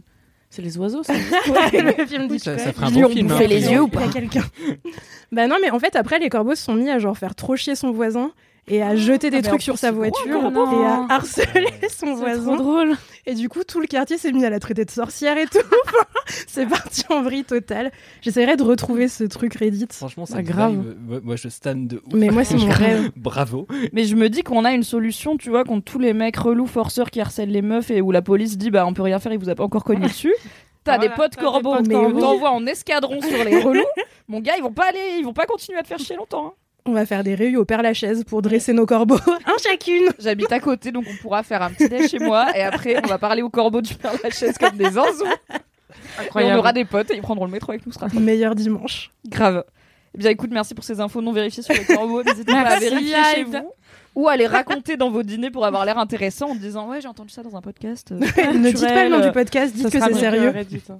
C'est 0.51 0.61
les 0.61 0.77
oiseaux, 0.77 1.01
ça 1.01 1.13
le 1.73 2.05
film 2.05 2.27
Oui, 2.29 2.39
ça, 2.39 2.57
ça 2.59 2.71
ferait 2.71 2.85
un 2.85 2.89
Ils 2.89 2.95
lui 2.95 3.01
bon 3.01 3.07
ont 3.07 3.11
film. 3.11 3.27
bouffé 3.29 3.45
hein. 3.45 3.47
les 3.47 3.71
yeux 3.71 3.81
ou 3.81 3.89
a 3.97 4.07
quelqu'un. 4.13 4.43
bah 5.31 5.47
non, 5.47 5.55
mais 5.61 5.71
en 5.71 5.79
fait, 5.79 5.95
après, 5.95 6.19
les 6.19 6.29
corbeaux 6.29 6.53
se 6.55 6.63
sont 6.63 6.75
mis 6.75 6.89
à 6.89 6.99
genre 6.99 7.17
faire 7.17 7.33
trop 7.35 7.55
chier 7.55 7.73
son 7.75 7.91
voisin 7.91 8.31
et 8.67 8.83
à 8.83 8.95
jeter 8.95 9.31
des 9.31 9.37
Ah, 9.37 9.41
trucs 9.41 9.63
sur 9.63 9.77
sa 9.79 9.87
c'est 9.87 9.93
gros, 9.93 10.01
voiture 10.01 10.51
et 10.81 10.85
à 10.85 11.05
harceler 11.09 11.65
son 11.89 12.05
C'est 12.07 12.13
voisin. 12.13 12.43
trop 12.43 12.57
drôle. 12.57 12.95
Et 13.29 13.35
du 13.35 13.47
coup, 13.47 13.63
tout 13.63 13.79
le 13.79 13.85
quartier 13.85 14.17
s'est 14.17 14.31
mis 14.31 14.43
à 14.43 14.49
la 14.49 14.59
traiter 14.59 14.85
de 14.85 14.89
sorcière 14.89 15.37
et 15.37 15.45
tout. 15.45 15.59
C'est 16.47 16.65
parti 16.65 17.03
en 17.09 17.21
vrille 17.21 17.43
totale. 17.43 17.91
J'essaierai 18.21 18.55
de 18.55 18.63
retrouver 18.63 19.07
ce 19.07 19.23
truc 19.23 19.53
Reddit. 19.53 19.85
Franchement, 19.91 20.25
c'est 20.25 20.41
grave. 20.41 20.73
grave. 20.73 20.95
Moi, 20.99 21.19
moi, 21.23 21.35
je 21.35 21.47
stan 21.49 21.75
de 21.75 21.97
ouf. 21.97 22.13
Mais 22.13 22.29
moi, 22.29 22.43
c'est 22.43 22.57
mon 22.57 22.69
rêve. 22.69 23.11
Bravo. 23.15 23.67
Mais 23.93 24.03
je 24.05 24.15
me 24.15 24.29
dis 24.29 24.41
qu'on 24.41 24.65
a 24.65 24.71
une 24.71 24.81
solution, 24.83 25.37
tu 25.37 25.49
vois, 25.49 25.63
contre 25.63 25.85
tous 25.91 25.99
les 25.99 26.13
mecs 26.13 26.37
relous 26.37 26.65
forceurs 26.67 27.11
qui 27.11 27.21
harcèlent 27.21 27.51
les 27.51 27.61
meufs 27.61 27.91
et 27.91 28.01
où 28.01 28.11
la 28.11 28.21
police 28.23 28.57
dit 28.57 28.71
bah 28.71 28.85
on 28.87 28.93
peut 28.93 29.01
rien 29.03 29.19
faire, 29.19 29.31
il 29.31 29.39
vous 29.39 29.49
a 29.49 29.55
pas 29.55 29.63
encore 29.63 29.83
cogné 29.83 30.07
dessus. 30.07 30.33
T'as 30.83 30.95
Voilà, 30.97 31.09
des 31.09 31.15
potes 31.15 31.35
corbeaux. 31.35 31.75
on 31.75 31.83
t'envoie 32.19 32.51
en 32.51 32.65
escadron 32.65 33.21
sur 33.21 33.43
les 33.43 33.59
relous. 33.61 33.85
Mon 34.27 34.39
gars, 34.39 34.53
ils 34.57 34.63
vont 34.63 34.71
pas 34.73 34.87
aller, 34.89 35.17
ils 35.19 35.23
vont 35.25 35.33
pas 35.33 35.45
continuer 35.45 35.77
à 35.77 35.83
te 35.83 35.87
faire 35.87 35.99
chier 35.99 36.15
longtemps. 36.15 36.47
hein. 36.47 36.53
On 36.89 36.93
va 36.93 37.05
faire 37.05 37.23
des 37.23 37.35
réunions 37.35 37.59
au 37.59 37.65
Père 37.65 37.81
Lachaise 37.83 38.23
pour 38.23 38.41
dresser 38.41 38.73
nos 38.73 38.85
corbeaux. 38.87 39.19
Un 39.45 39.57
chacune. 39.63 40.09
J'habite 40.17 40.51
à 40.51 40.59
côté, 40.59 40.91
donc 40.91 41.05
on 41.07 41.15
pourra 41.21 41.43
faire 41.43 41.61
un 41.61 41.69
petit 41.69 41.87
déj 41.87 42.09
chez 42.09 42.17
moi 42.19 42.47
et 42.57 42.63
après 42.63 42.99
on 43.03 43.07
va 43.07 43.17
parler 43.19 43.41
aux 43.43 43.49
corbeaux 43.49 43.81
du 43.81 43.93
Père 43.93 44.13
Lachaise 44.23 44.57
comme 44.57 44.75
des 44.75 44.89
zinzous. 44.91 45.23
Et 45.23 45.53
on 46.19 46.21
Incroyable. 46.23 46.59
aura 46.59 46.73
des 46.73 46.85
potes 46.85 47.11
et 47.11 47.15
ils 47.15 47.21
prendront 47.21 47.45
le 47.45 47.51
métro 47.51 47.71
avec 47.71 47.85
nous, 47.85 47.91
ce 47.91 47.99
sera 47.99 48.07
Meilleur 48.19 48.55
dimanche. 48.55 49.11
grave. 49.27 49.63
Eh 50.15 50.17
bien, 50.17 50.31
écoute, 50.31 50.49
merci 50.51 50.73
pour 50.73 50.83
ces 50.83 50.99
infos 50.99 51.21
non 51.21 51.31
vérifiées 51.31 51.61
sur 51.61 51.75
les 51.75 51.85
corbeaux. 51.85 52.23
N'hésitez 52.23 52.51
pas 52.51 52.61
à 52.61 52.79
vérifier 52.79 53.15
chez 53.35 53.43
vous. 53.43 53.71
Ou 54.15 54.27
à 54.27 54.35
les 54.35 54.47
raconter 54.47 54.97
dans 54.97 55.11
vos 55.11 55.21
dîners 55.21 55.51
pour 55.51 55.63
avoir 55.67 55.85
l'air 55.85 55.99
intéressant 55.99 56.49
en 56.49 56.55
disant 56.55 56.89
Ouais, 56.89 56.99
j'ai 56.99 57.07
entendu 57.07 57.29
ça 57.31 57.43
dans 57.43 57.55
un 57.55 57.61
podcast. 57.61 58.11
euh, 58.11 58.15
ne 58.53 58.71
dites 58.71 58.81
pas 58.81 59.03
le 59.03 59.11
nom 59.11 59.19
du 59.19 59.31
podcast, 59.31 59.71
dites 59.75 59.83
Ça 59.83 59.91
que 59.91 59.99
sera 59.99 60.07
c'est 60.11 60.19
sérieux. 60.19 60.51
que 60.51 60.57
Reddit, 60.57 60.81
hein. 60.89 60.99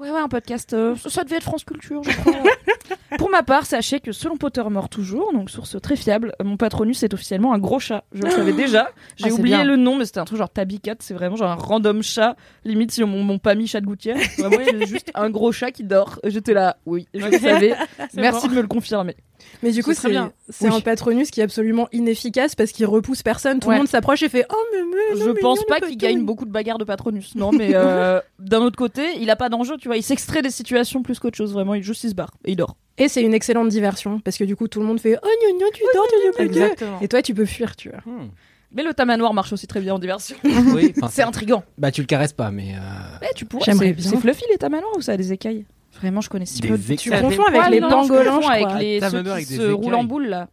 Ouais, 0.00 0.10
ouais, 0.10 0.20
un 0.20 0.28
podcast. 0.28 0.74
euh, 0.74 0.94
ça, 0.96 1.24
devait 1.24 1.36
être 1.36 1.42
France 1.44 1.64
Culture, 1.64 2.02
je 2.04 2.10
crois. 2.16 2.34
Pour 3.18 3.30
ma 3.30 3.42
part, 3.42 3.66
sachez 3.66 3.98
que 4.00 4.12
selon 4.12 4.36
Pottermore 4.36 4.88
toujours, 4.88 5.32
donc 5.32 5.50
source 5.50 5.80
très 5.80 5.96
fiable, 5.96 6.34
mon 6.44 6.56
patronus 6.56 7.02
est 7.02 7.12
officiellement 7.14 7.52
un 7.52 7.58
gros 7.58 7.80
chat. 7.80 8.04
Je 8.12 8.22
le 8.22 8.30
savais 8.30 8.52
déjà. 8.54 8.90
J'ai 9.16 9.30
Ah, 9.30 9.32
oublié 9.32 9.56
bien. 9.56 9.64
le 9.64 9.76
nom, 9.76 9.96
mais 9.96 10.04
c'était 10.04 10.20
un 10.20 10.24
truc 10.24 10.38
genre 10.38 10.50
Tabicat. 10.50 10.94
C'est 11.00 11.14
vraiment 11.14 11.34
genre 11.36 11.50
un 11.50 11.54
random 11.56 12.02
chat. 12.02 12.36
Limite, 12.64 12.92
si 12.92 13.02
on 13.02 13.06
m'ont 13.08 13.38
pas 13.38 13.54
mis 13.56 13.66
chat 13.66 13.80
de 13.80 13.86
gouttière. 13.86 14.16
Vraiment, 14.38 14.60
il 14.60 14.66
y 14.66 14.70
avait 14.70 14.86
juste 14.86 15.10
un 15.14 15.30
gros 15.30 15.50
chat 15.52 15.72
qui 15.72 15.82
dort. 15.84 16.20
J'étais 16.24 16.54
là, 16.54 16.76
oui, 16.86 17.08
je 17.14 17.26
le 17.26 17.38
savais. 17.38 17.74
Merci 18.14 18.46
bon. 18.46 18.52
de 18.52 18.56
me 18.58 18.62
le 18.62 18.68
confirmer. 18.68 19.16
Mais 19.62 19.70
du 19.72 19.82
coup, 19.82 19.90
C'est 19.90 19.96
très 19.96 20.08
c'est 20.08 20.12
bien. 20.12 20.32
c'est 20.48 20.68
Oui. 20.68 20.76
un 20.76 20.80
patronus 20.80 21.30
qui 21.30 21.40
est 21.40 21.44
absolument 21.44 21.88
inefficace 21.92 22.54
parce 22.54 22.72
qu'il 22.72 22.86
repousse 22.86 23.22
personne. 23.22 23.60
Tout 23.60 23.68
Ouais. 23.68 23.74
le 23.74 23.80
monde 23.80 23.88
s'approche 23.88 24.22
et 24.22 24.28
fait 24.28 24.46
Oh, 24.50 24.56
mais, 24.72 24.78
mais 24.82 25.18
non, 25.18 25.24
je 25.26 25.30
mais 25.30 25.40
pense 25.40 25.58
non, 25.58 25.64
pas 25.68 25.74
qu'il 25.76 25.96
patronus. 25.96 25.96
gagne 25.98 26.24
beaucoup 26.24 26.44
de 26.44 26.50
bagarres 26.50 26.78
de 26.78 26.84
patronus. 26.84 27.34
Non, 27.34 27.50
mais 27.52 27.70
euh, 27.74 28.20
d'un 28.38 28.60
autre 28.60 28.76
côté, 28.76 29.02
il 29.20 29.30
a 29.30 29.36
pas 29.36 29.48
d'enjeu, 29.48 29.76
tu 29.78 29.88
vois. 29.88 29.96
Il 29.96 30.02
s'extrait 30.02 30.42
des 30.42 30.50
situations 30.50 31.02
plus 31.02 31.18
qu'autre 31.18 31.36
chose. 31.36 31.52
Vraiment, 31.52 31.74
il 31.74 31.82
juste 31.82 32.04
il 32.04 32.10
se 32.10 32.14
barre 32.14 32.32
et 32.44 32.52
il 32.52 32.56
dort. 32.56 32.76
Et 32.98 33.08
c'est 33.08 33.22
une 33.22 33.34
excellente 33.34 33.68
diversion 33.68 34.20
parce 34.20 34.36
que 34.38 34.44
du 34.44 34.56
coup, 34.56 34.66
tout 34.68 34.80
le 34.80 34.86
monde 34.86 35.00
fait 35.00 35.16
Oh, 35.22 35.26
gna, 35.26 35.58
gna, 35.58 35.66
tu 35.72 35.82
dors, 35.94 36.06
tu 36.08 36.26
dors, 36.26 36.34
tu. 36.36 36.42
Exactement. 36.42 36.98
Et 37.00 37.08
toi, 37.08 37.22
tu 37.22 37.34
peux 37.34 37.44
fuir, 37.46 37.76
tu 37.76 37.90
vois. 37.90 38.00
Hmm. 38.04 38.28
Mais 38.72 38.82
le 38.82 38.92
tamanoir 38.92 39.32
marche 39.32 39.52
aussi 39.54 39.66
très 39.66 39.80
bien 39.80 39.94
en 39.94 39.98
diversion. 39.98 40.36
Oui, 40.74 40.92
C'est 41.10 41.22
intriguant. 41.22 41.62
Bah, 41.78 41.90
tu 41.90 42.02
le 42.02 42.06
caresses 42.06 42.34
pas, 42.34 42.50
mais. 42.50 42.74
euh, 42.74 43.18
Ouais, 43.22 43.30
tu 43.34 43.46
pourrais. 43.46 43.72
C'est 43.72 43.94
fluffy 44.18 44.44
les 44.50 44.58
tamanoirs 44.58 44.94
ou 44.96 45.00
ça 45.00 45.12
a 45.12 45.16
des 45.16 45.32
écailles? 45.32 45.64
Vraiment, 46.00 46.20
je 46.20 46.28
connais 46.28 46.46
si 46.46 46.60
Des 46.60 46.68
peu. 46.68 46.78
Tu 46.78 47.10
confonds 47.10 47.44
avec 47.46 47.70
les 47.70 47.80
pangolins, 47.80 48.38
avec 48.48 48.78
les 48.78 49.00
ceux 49.00 49.22
qui 49.22 49.44
des 49.46 49.56
se 49.56 49.70
roulent 49.70 49.94
en 49.94 50.04
boule 50.04 50.26
là. 50.28 50.48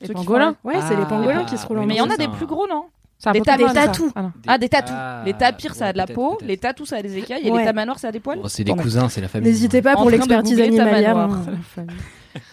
Les 0.00 0.08
pangolins 0.08 0.56
Ouais, 0.64 0.74
c'est 0.88 0.96
les 0.96 1.02
Ah, 1.02 1.06
pangolins 1.06 1.44
qui 1.44 1.58
se 1.58 1.66
roulent 1.66 1.78
en 1.78 1.82
oui, 1.82 1.86
Mais 1.88 1.94
il 1.94 1.98
y 1.98 2.00
en 2.00 2.10
a 2.10 2.16
des 2.16 2.28
plus 2.28 2.46
gros, 2.46 2.66
non 2.66 2.86
C'est 3.18 3.28
un 3.28 3.32
Les 3.32 3.40
Pokémon, 3.40 3.66
tapis. 3.66 3.74
ça. 3.74 3.86
tatous. 3.86 4.12
Ah. 4.16 4.30
Ah, 4.46 4.58
des 4.58 4.68
tatous. 4.70 4.94
Ah, 4.96 5.22
les 5.26 5.34
tapirs, 5.34 5.74
ça 5.74 5.86
a 5.88 5.92
de 5.92 5.98
la 5.98 6.06
peau. 6.06 6.38
Les 6.42 6.56
tatous, 6.56 6.88
ça 6.88 6.96
a 6.96 7.02
des 7.02 7.18
écailles. 7.18 7.46
Et 7.46 7.50
Ouais. 7.50 7.58
les 7.58 7.64
tamanoirs, 7.66 7.98
ça 7.98 8.08
a 8.08 8.12
des 8.12 8.18
poils. 8.20 8.38
Bon, 8.40 8.48
c'est 8.48 8.64
des 8.64 8.72
Bon, 8.72 8.80
cousins, 8.82 9.08
c'est 9.10 9.20
la 9.20 9.28
famille. 9.28 9.50
N'hésitez 9.50 9.82
pas 9.82 9.94
pour 9.94 10.08
l'expertise 10.10 10.58
animalière. 10.60 11.16
hein. 11.18 11.42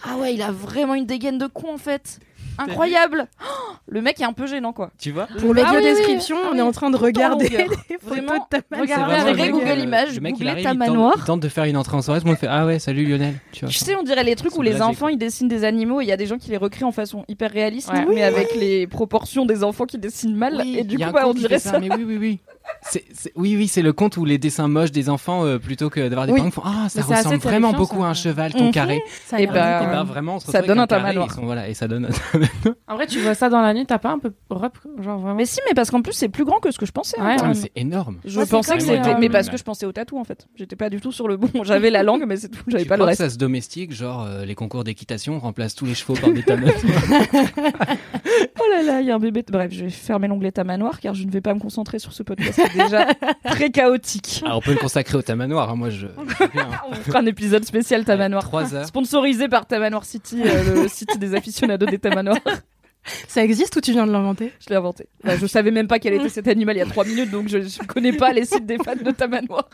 Ah 0.04 0.16
ouais, 0.18 0.34
il 0.34 0.42
a 0.42 0.50
vraiment 0.50 0.94
une 0.94 1.06
dégaine 1.06 1.38
de 1.38 1.46
con 1.46 1.72
en 1.74 1.78
fait. 1.78 2.18
Incroyable. 2.58 3.28
Oh, 3.40 3.44
le 3.88 4.02
mec 4.02 4.20
est 4.20 4.24
un 4.24 4.32
peu 4.32 4.46
gênant 4.46 4.72
quoi. 4.72 4.90
Tu 4.98 5.10
vois 5.12 5.26
Pour 5.38 5.54
l'audio 5.54 5.64
Ah 5.66 5.74
oui, 5.76 5.82
description, 5.82 6.36
oui. 6.36 6.42
Ah 6.46 6.50
on 6.54 6.58
est 6.58 6.62
en 6.62 6.72
train 6.72 6.90
de 6.90 6.96
regarder 6.96 7.48
les 7.48 7.58
photos 7.66 7.98
Vraiment, 8.02 8.34
de 8.34 8.58
ta 8.58 8.76
regardez 8.78 9.48
Google 9.50 9.64
le- 9.76 9.78
Images, 9.82 10.14
Le 10.14 10.20
mec, 10.20 10.34
il 10.38 10.48
arrive, 10.48 10.60
il 10.60 10.64
tente, 10.64 10.78
tamanoir. 10.78 11.14
il 11.18 11.24
tente 11.24 11.40
de 11.40 11.48
faire 11.48 11.64
une 11.64 11.76
entrée 11.76 11.96
en 11.96 12.02
soirée, 12.02 12.20
tout 12.20 12.26
le 12.26 12.32
monde 12.32 12.38
fait 12.38 12.48
Ah 12.50 12.66
ouais, 12.66 12.78
salut 12.78 13.04
Lionel. 13.06 13.34
Tu 13.52 13.64
vois, 13.64 13.70
Tu 13.72 13.78
sais, 13.78 13.94
on 13.96 14.02
dirait 14.02 14.24
les 14.24 14.36
trucs 14.36 14.56
où 14.56 14.62
les 14.62 14.82
enfants 14.82 15.08
ils 15.08 15.18
dessinent 15.18 15.48
des 15.48 15.64
animaux 15.64 16.00
et 16.00 16.04
il 16.04 16.08
y 16.08 16.12
a 16.12 16.16
des 16.16 16.26
gens 16.26 16.38
qui 16.38 16.50
les 16.50 16.56
recréent 16.56 16.88
en 16.88 16.92
façon 16.92 17.24
hyper 17.28 17.50
réaliste, 17.50 17.90
Ouais. 17.92 18.04
mais 18.08 18.22
avec 18.22 18.54
les 18.54 18.86
proportions 18.86 19.46
des 19.46 19.64
enfants 19.64 19.84
qui 19.86 19.98
dessinent 19.98 20.36
mal. 20.36 20.62
Et 20.66 20.84
du 20.84 20.98
coup, 20.98 21.12
bah, 21.12 21.24
on 21.26 21.34
dirait 21.34 21.58
ça. 21.58 21.78
Mais 21.78 21.88
oui, 21.94 22.04
oui, 22.06 22.16
oui. 22.18 22.38
C'est, 22.82 23.04
c'est- 23.12 23.32
oui, 23.36 23.54
oui, 23.56 23.68
c'est 23.68 23.82
le 23.82 23.92
conte 23.92 24.16
où 24.16 24.24
les 24.24 24.38
dessins 24.38 24.68
moches 24.68 24.92
des 24.92 25.08
enfants, 25.10 25.44
euh, 25.44 25.58
plutôt 25.58 25.90
que 25.90 26.00
d'avoir 26.08 26.26
des 26.26 26.32
Oui. 26.32 26.38
parents 26.38 26.50
qui 26.50 26.54
font 26.54 26.62
Ah, 26.64 26.88
ça 26.88 27.02
ressemble 27.02 27.36
vraiment 27.36 27.72
beaucoup 27.72 28.00
ça. 28.00 28.06
à 28.06 28.10
un 28.10 28.14
cheval, 28.14 28.52
ton 28.52 28.66
Mhm. 28.66 28.70
carré. 28.72 29.02
Ça 29.26 29.40
Et 29.40 29.46
bah, 29.46 29.82
Et 29.82 29.86
ben 29.86 30.04
vraiment, 30.04 30.38
ça 30.40 30.62
donne 30.62 30.78
un 30.80 30.86
sont- 31.28 31.42
voilà, 31.44 31.68
et 31.68 31.74
ça 31.74 31.86
donne. 31.88 32.08
En 32.88 32.94
vrai, 32.94 33.06
tu 33.06 33.18
vois 33.20 33.34
ça 33.34 33.48
dans 33.50 33.60
la 33.60 33.74
nuit, 33.74 33.84
t'as 33.86 33.98
pas 33.98 34.10
un 34.10 34.18
peu 34.18 34.32
rep, 34.50 34.78
genre 35.02 35.18
vraiment. 35.18 35.34
Mais 35.34 35.44
si, 35.44 35.60
mais 35.68 35.74
parce 35.74 35.90
qu'en 35.90 36.00
plus 36.02 36.12
c'est 36.12 36.28
plus 36.28 36.44
grand 36.44 36.60
que 36.60 36.70
ce 36.70 36.78
que 36.78 36.86
je 36.86 36.92
pensais. 36.92 37.16
hein, 37.20 37.26
Ouais, 37.26 37.36
Ah, 37.42 37.54
c'est 37.54 37.72
énorme. 37.76 38.18
Je 38.24 38.38
Ouais, 38.40 38.46
pensais 38.46 38.76
que 38.76 38.82
c'était, 38.82 39.16
mais 39.18 39.28
parce 39.28 39.48
que 39.48 39.56
je 39.56 39.62
pensais 39.64 39.84
au 39.86 39.92
tatou 39.92 40.18
en 40.18 40.24
fait. 40.24 40.46
J'étais 40.56 40.76
pas 40.76 40.88
du 40.90 41.00
tout 41.00 41.12
sur 41.12 41.28
le 41.28 41.36
bon. 41.36 41.48
J'avais 41.64 41.90
la 41.90 42.02
langue, 42.02 42.24
mais 42.26 42.36
c'est 42.36 42.48
tout. 42.48 42.62
J'avais 42.68 42.84
Tu 42.84 42.88
pas 42.88 42.96
le 42.96 43.04
reste. 43.04 43.20
ça 43.20 43.28
se 43.30 43.36
domestique, 43.36 43.92
genre 43.92 44.24
euh, 44.24 44.44
les 44.44 44.54
concours 44.54 44.84
d'équitation 44.84 45.38
remplacent 45.38 45.74
tous 45.74 45.86
les 45.86 45.94
chevaux 45.94 46.14
par 46.14 46.30
des 46.32 46.42
tamanoirs. 46.42 46.74
Oh 48.68 48.70
là 48.70 48.82
là, 48.82 49.00
il 49.00 49.06
y 49.06 49.10
a 49.10 49.14
un 49.14 49.18
bébé. 49.18 49.44
Bref, 49.48 49.72
je 49.72 49.84
vais 49.84 49.90
fermer 49.90 50.28
l'onglet 50.28 50.52
tamanoir 50.52 51.00
car 51.00 51.14
je 51.14 51.24
ne 51.24 51.30
vais 51.30 51.40
pas 51.40 51.54
me 51.54 51.60
concentrer 51.60 51.98
sur 51.98 52.12
ce 52.12 52.22
podcast. 52.22 52.52
C'est 52.62 52.76
déjà 52.82 53.06
très 53.44 53.70
chaotique. 53.70 54.42
Alors 54.44 54.58
on 54.58 54.60
peut 54.60 54.72
le 54.72 54.78
consacrer 54.78 55.16
au 55.16 55.22
tamanoir, 55.22 55.70
hein, 55.70 55.76
moi 55.76 55.90
je. 55.90 56.06
bien. 56.52 56.68
On 56.90 56.94
fera 56.94 57.20
un 57.20 57.26
épisode 57.26 57.64
spécial 57.64 58.04
tamanoir. 58.04 58.42
Trois 58.44 58.74
heures. 58.74 58.86
Sponsorisé 58.86 59.48
par 59.48 59.66
Tamanoir 59.66 60.04
City, 60.04 60.42
euh, 60.44 60.82
le 60.82 60.88
site 60.88 61.18
des 61.18 61.34
aficionados 61.34 61.86
des 61.86 61.98
tamanoirs. 61.98 62.38
Ça 63.26 63.42
existe 63.42 63.74
ou 63.76 63.80
tu 63.80 63.92
viens 63.92 64.06
de 64.06 64.12
l'inventer? 64.12 64.52
Je 64.60 64.68
l'ai 64.70 64.76
inventé. 64.76 65.08
Bah, 65.24 65.36
je 65.36 65.46
savais 65.46 65.70
même 65.70 65.86
pas 65.86 65.98
quel 65.98 66.12
était 66.14 66.28
cet 66.28 66.46
animal 66.48 66.76
il 66.76 66.80
y 66.80 66.82
a 66.82 66.86
trois 66.86 67.04
minutes, 67.04 67.30
donc 67.30 67.48
je 67.48 67.58
ne 67.58 67.86
connais 67.86 68.12
pas 68.12 68.32
les 68.32 68.44
sites 68.44 68.66
des 68.66 68.76
fans 68.76 68.96
de 69.02 69.10
Tamanoir. 69.12 69.68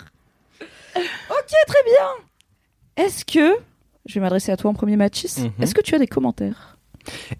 Ok, 0.97 1.53
très 1.67 1.83
bien. 1.85 3.05
Est-ce 3.05 3.25
que, 3.25 3.57
je 4.07 4.15
vais 4.15 4.21
m'adresser 4.21 4.53
à 4.53 4.57
toi 4.57 4.71
en 4.71 4.75
premier, 4.75 4.97
Mathis, 4.97 5.39
Mhm. 5.39 5.51
est-ce 5.61 5.75
que 5.75 5.81
tu 5.81 5.95
as 5.97 5.99
des 5.99 6.07
commentaires? 6.07 6.74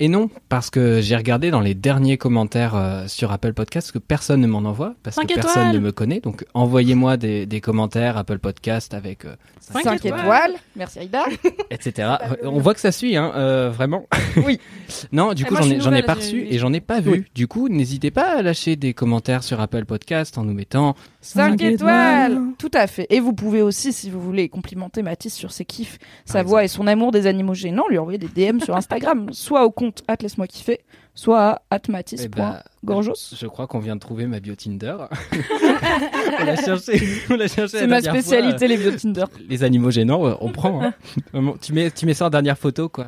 Et 0.01 0.09
non, 0.09 0.31
parce 0.49 0.71
que 0.71 1.01
j'ai 1.01 1.17
regardé 1.17 1.51
dans 1.51 1.61
les 1.61 1.75
derniers 1.75 2.17
commentaires 2.19 2.75
euh, 2.75 3.07
sur 3.09 3.33
Apple 3.33 3.53
Podcast 3.55 3.93
que 3.93 3.99
personne 3.99 4.41
ne 4.41 4.47
m'en 4.47 4.59
envoie, 4.59 4.95
parce 5.03 5.17
Cinq 5.17 5.29
que 5.29 5.35
personne 5.35 5.53
étoiles. 5.69 5.75
ne 5.75 5.79
me 5.81 5.93
connaît. 5.93 6.21
Donc 6.21 6.45
envoyez-moi 6.55 7.17
des, 7.17 7.47
des 7.47 7.61
commentaires 7.61 8.17
Apple 8.17 8.39
Podcast 8.39 8.95
avec 8.95 9.25
euh, 9.25 9.35
Cinq 9.61 9.83
5 9.85 10.05
étoiles. 10.05 10.21
étoiles. 10.21 10.53
Merci 10.77 10.99
Aïda. 11.01 11.25
etc. 11.71 12.09
On 12.43 12.59
voit 12.59 12.75
que 12.75 12.81
ça 12.81 12.93
suit, 12.93 13.17
hein, 13.17 13.33
euh, 13.37 13.71
vraiment. 13.71 14.07
Oui. 14.45 14.61
non, 15.13 15.33
du 15.33 15.43
Et 15.43 15.47
coup, 15.47 15.57
j'en 15.57 15.63
je 15.63 15.91
ai, 15.95 16.03
pas 16.03 16.15
reçu 16.15 16.47
et 16.49 16.59
j'en 16.59 16.73
ai 16.73 16.81
pas 16.81 17.01
vu. 17.01 17.11
Oui. 17.11 17.25
Du 17.35 17.47
coup, 17.49 17.69
n'hésitez 17.69 18.11
pas 18.11 18.37
à 18.39 18.43
lâcher 18.43 18.77
des 18.77 18.93
commentaires 18.95 19.43
sur 19.43 19.61
Apple 19.61 19.85
Podcast 19.87 20.37
en 20.39 20.45
nous 20.45 20.53
mettant 20.55 20.95
5 21.25 21.53
Cinq 21.53 21.63
étoiles. 21.63 22.33
étoiles. 22.33 22.53
Tout 22.59 22.71
à 22.75 22.87
fait. 22.87 23.07
Et 23.09 23.19
vous 23.19 23.33
pouvez 23.33 23.63
aussi, 23.63 23.95
si 23.95 24.11
vous 24.11 24.21
voulez, 24.21 24.51
complimenter 24.51 25.03
Mathis 25.03 25.33
sur 25.33 25.53
ses 25.53 25.65
kiffs, 25.65 25.99
sa 26.27 26.41
Par 26.41 26.45
voix 26.49 26.65
et 26.65 26.69
son 26.69 26.87
amour 26.87 27.13
des 27.13 27.27
animaux 27.27 27.55
gênants, 27.55 27.89
lui 27.89 27.97
envoyer 27.97 28.19
des 28.19 28.29
DM 28.29 28.61
sur 28.61 28.77
Instagram, 28.77 29.29
soit 29.33 29.65
au 29.65 29.71
compte 29.71 30.03
laisse-moi 30.21 30.47
kiffer, 30.47 30.81
soit 31.15 31.41
à 31.41 31.53
eh 31.53 31.59
ben, 31.71 31.77
atmatis.gorgos. 31.77 33.15
Je 33.39 33.47
crois 33.47 33.67
qu'on 33.67 33.79
vient 33.79 33.95
de 33.95 34.01
trouver 34.01 34.27
ma 34.27 34.41
bio 34.41 34.55
Tinder. 34.57 34.97
on 36.41 36.45
l'a 36.45 36.57
cherché. 36.57 36.99
Cherché. 36.99 37.69
C'est 37.69 37.81
la 37.87 37.87
ma 37.87 38.01
spécialité, 38.03 38.59
fois. 38.59 38.69
les 38.69 38.77
vieux 38.77 38.97
Tinder. 38.97 39.25
Les 39.49 39.63
animaux 39.65 39.91
gênants, 39.91 40.27
euh, 40.27 40.35
on 40.41 40.51
prend. 40.51 40.83
hein. 40.83 40.95
Tu 41.61 41.73
mets, 41.73 41.91
tu 41.91 42.07
mets 42.07 42.15
ça 42.15 42.27
en 42.27 42.31
dernière 42.31 42.59
photo, 42.59 42.89
quoi. 42.89 43.07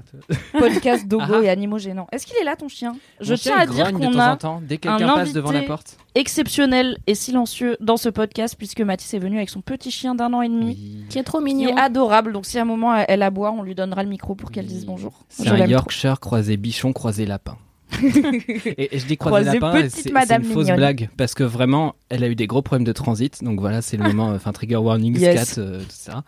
Podcast 0.59 1.07
dogo 1.09 1.35
Ah. 1.41 1.43
et 1.43 1.49
animaux 1.49 1.79
gênants. 1.79 2.07
Est-ce 2.13 2.27
qu'il 2.27 2.37
est 2.37 2.45
là 2.45 2.57
ton 2.57 2.69
chien? 2.69 2.97
Je 3.21 3.33
Mon 3.33 3.39
tiens 3.39 3.53
chien, 3.55 3.63
à 3.63 3.67
dire 3.67 3.93
qu'on 3.93 4.19
a 4.19 4.37
temps 4.37 4.61
dès 4.63 4.79
que 4.79 4.89
un 4.89 4.99
quelqu'un 4.99 5.15
passe 5.15 5.33
devant 5.33 5.51
la 5.51 5.59
invité 5.59 5.69
porte. 5.69 5.97
exceptionnel 6.15 6.97
et 7.07 7.15
silencieux 7.15 7.77
dans 7.81 7.97
ce 7.97 8.09
podcast 8.09 8.55
puisque 8.57 8.81
Mathis 8.81 9.15
est 9.15 9.19
venu 9.19 9.37
avec 9.37 9.51
son 9.51 9.61
petit 9.61 9.91
chien 9.91 10.15
d'un 10.15 10.33
an 10.33 10.43
et 10.43 10.49
demi. 10.49 10.67
Oui. 10.67 11.05
Qui 11.09 11.19
est 11.19 11.25
trop 11.25 11.43
Qui 11.43 11.65
est 11.65 11.79
adorable, 11.79 12.33
donc 12.33 12.47
si 12.47 12.59
à 12.59 12.63
un 12.63 12.65
moment 12.65 12.95
elle- 12.97 13.23
aboie, 13.23 13.51
on 13.51 13.63
lui 13.63 13.75
donnera 13.75 14.03
le 14.03 14.09
micro 14.09 14.35
pour 14.35 14.51
qu'elle 14.51 14.67
Oui. 14.67 14.73
dise 14.73 14.87
bonjour. 14.87 15.25
C'est 15.29 15.49
un 15.49 15.67
Yorkshire 15.67 16.21
croisé 16.21 16.57
bichon 16.57 16.93
croisé 16.93 17.27
lapin. 17.27 17.57
et, 18.03 18.97
et 18.97 18.99
je 18.99 19.07
dis 19.07 19.17
croisé 19.17 19.45
Croisé 19.59 19.61
lapin, 19.61 19.83
petite 19.83 20.13
c'est 20.27 20.37
une 20.37 20.45
fausse 20.45 20.67
blague 20.71 21.09
parce 21.17 21.35
que 21.35 21.45
vraiment, 21.45 21.95
elle 22.09 22.25
a 22.25 22.29
eu 22.29 22.35
des 22.35 22.47
gros 22.47 22.63
problèmes 22.63 22.85
de 22.85 22.93
transit. 22.93 23.43
Donc 23.45 23.61
voilà, 23.61 23.81
c'est 23.83 23.97
le 23.97 24.05
moment, 24.05 24.31
euh, 24.33 24.37
enfin 24.37 24.53
trigger 24.53 24.77
warning, 24.77 25.17
Yes. 25.19 25.53
scat, 25.53 25.61
euh, 25.61 25.81
tout 25.81 25.87
ça. 25.91 26.25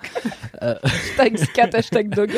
trop. 0.61 0.69
Hashtag 0.85 1.37
scat, 1.39 1.71
hashtag 1.75 2.09
dog. 2.15 2.31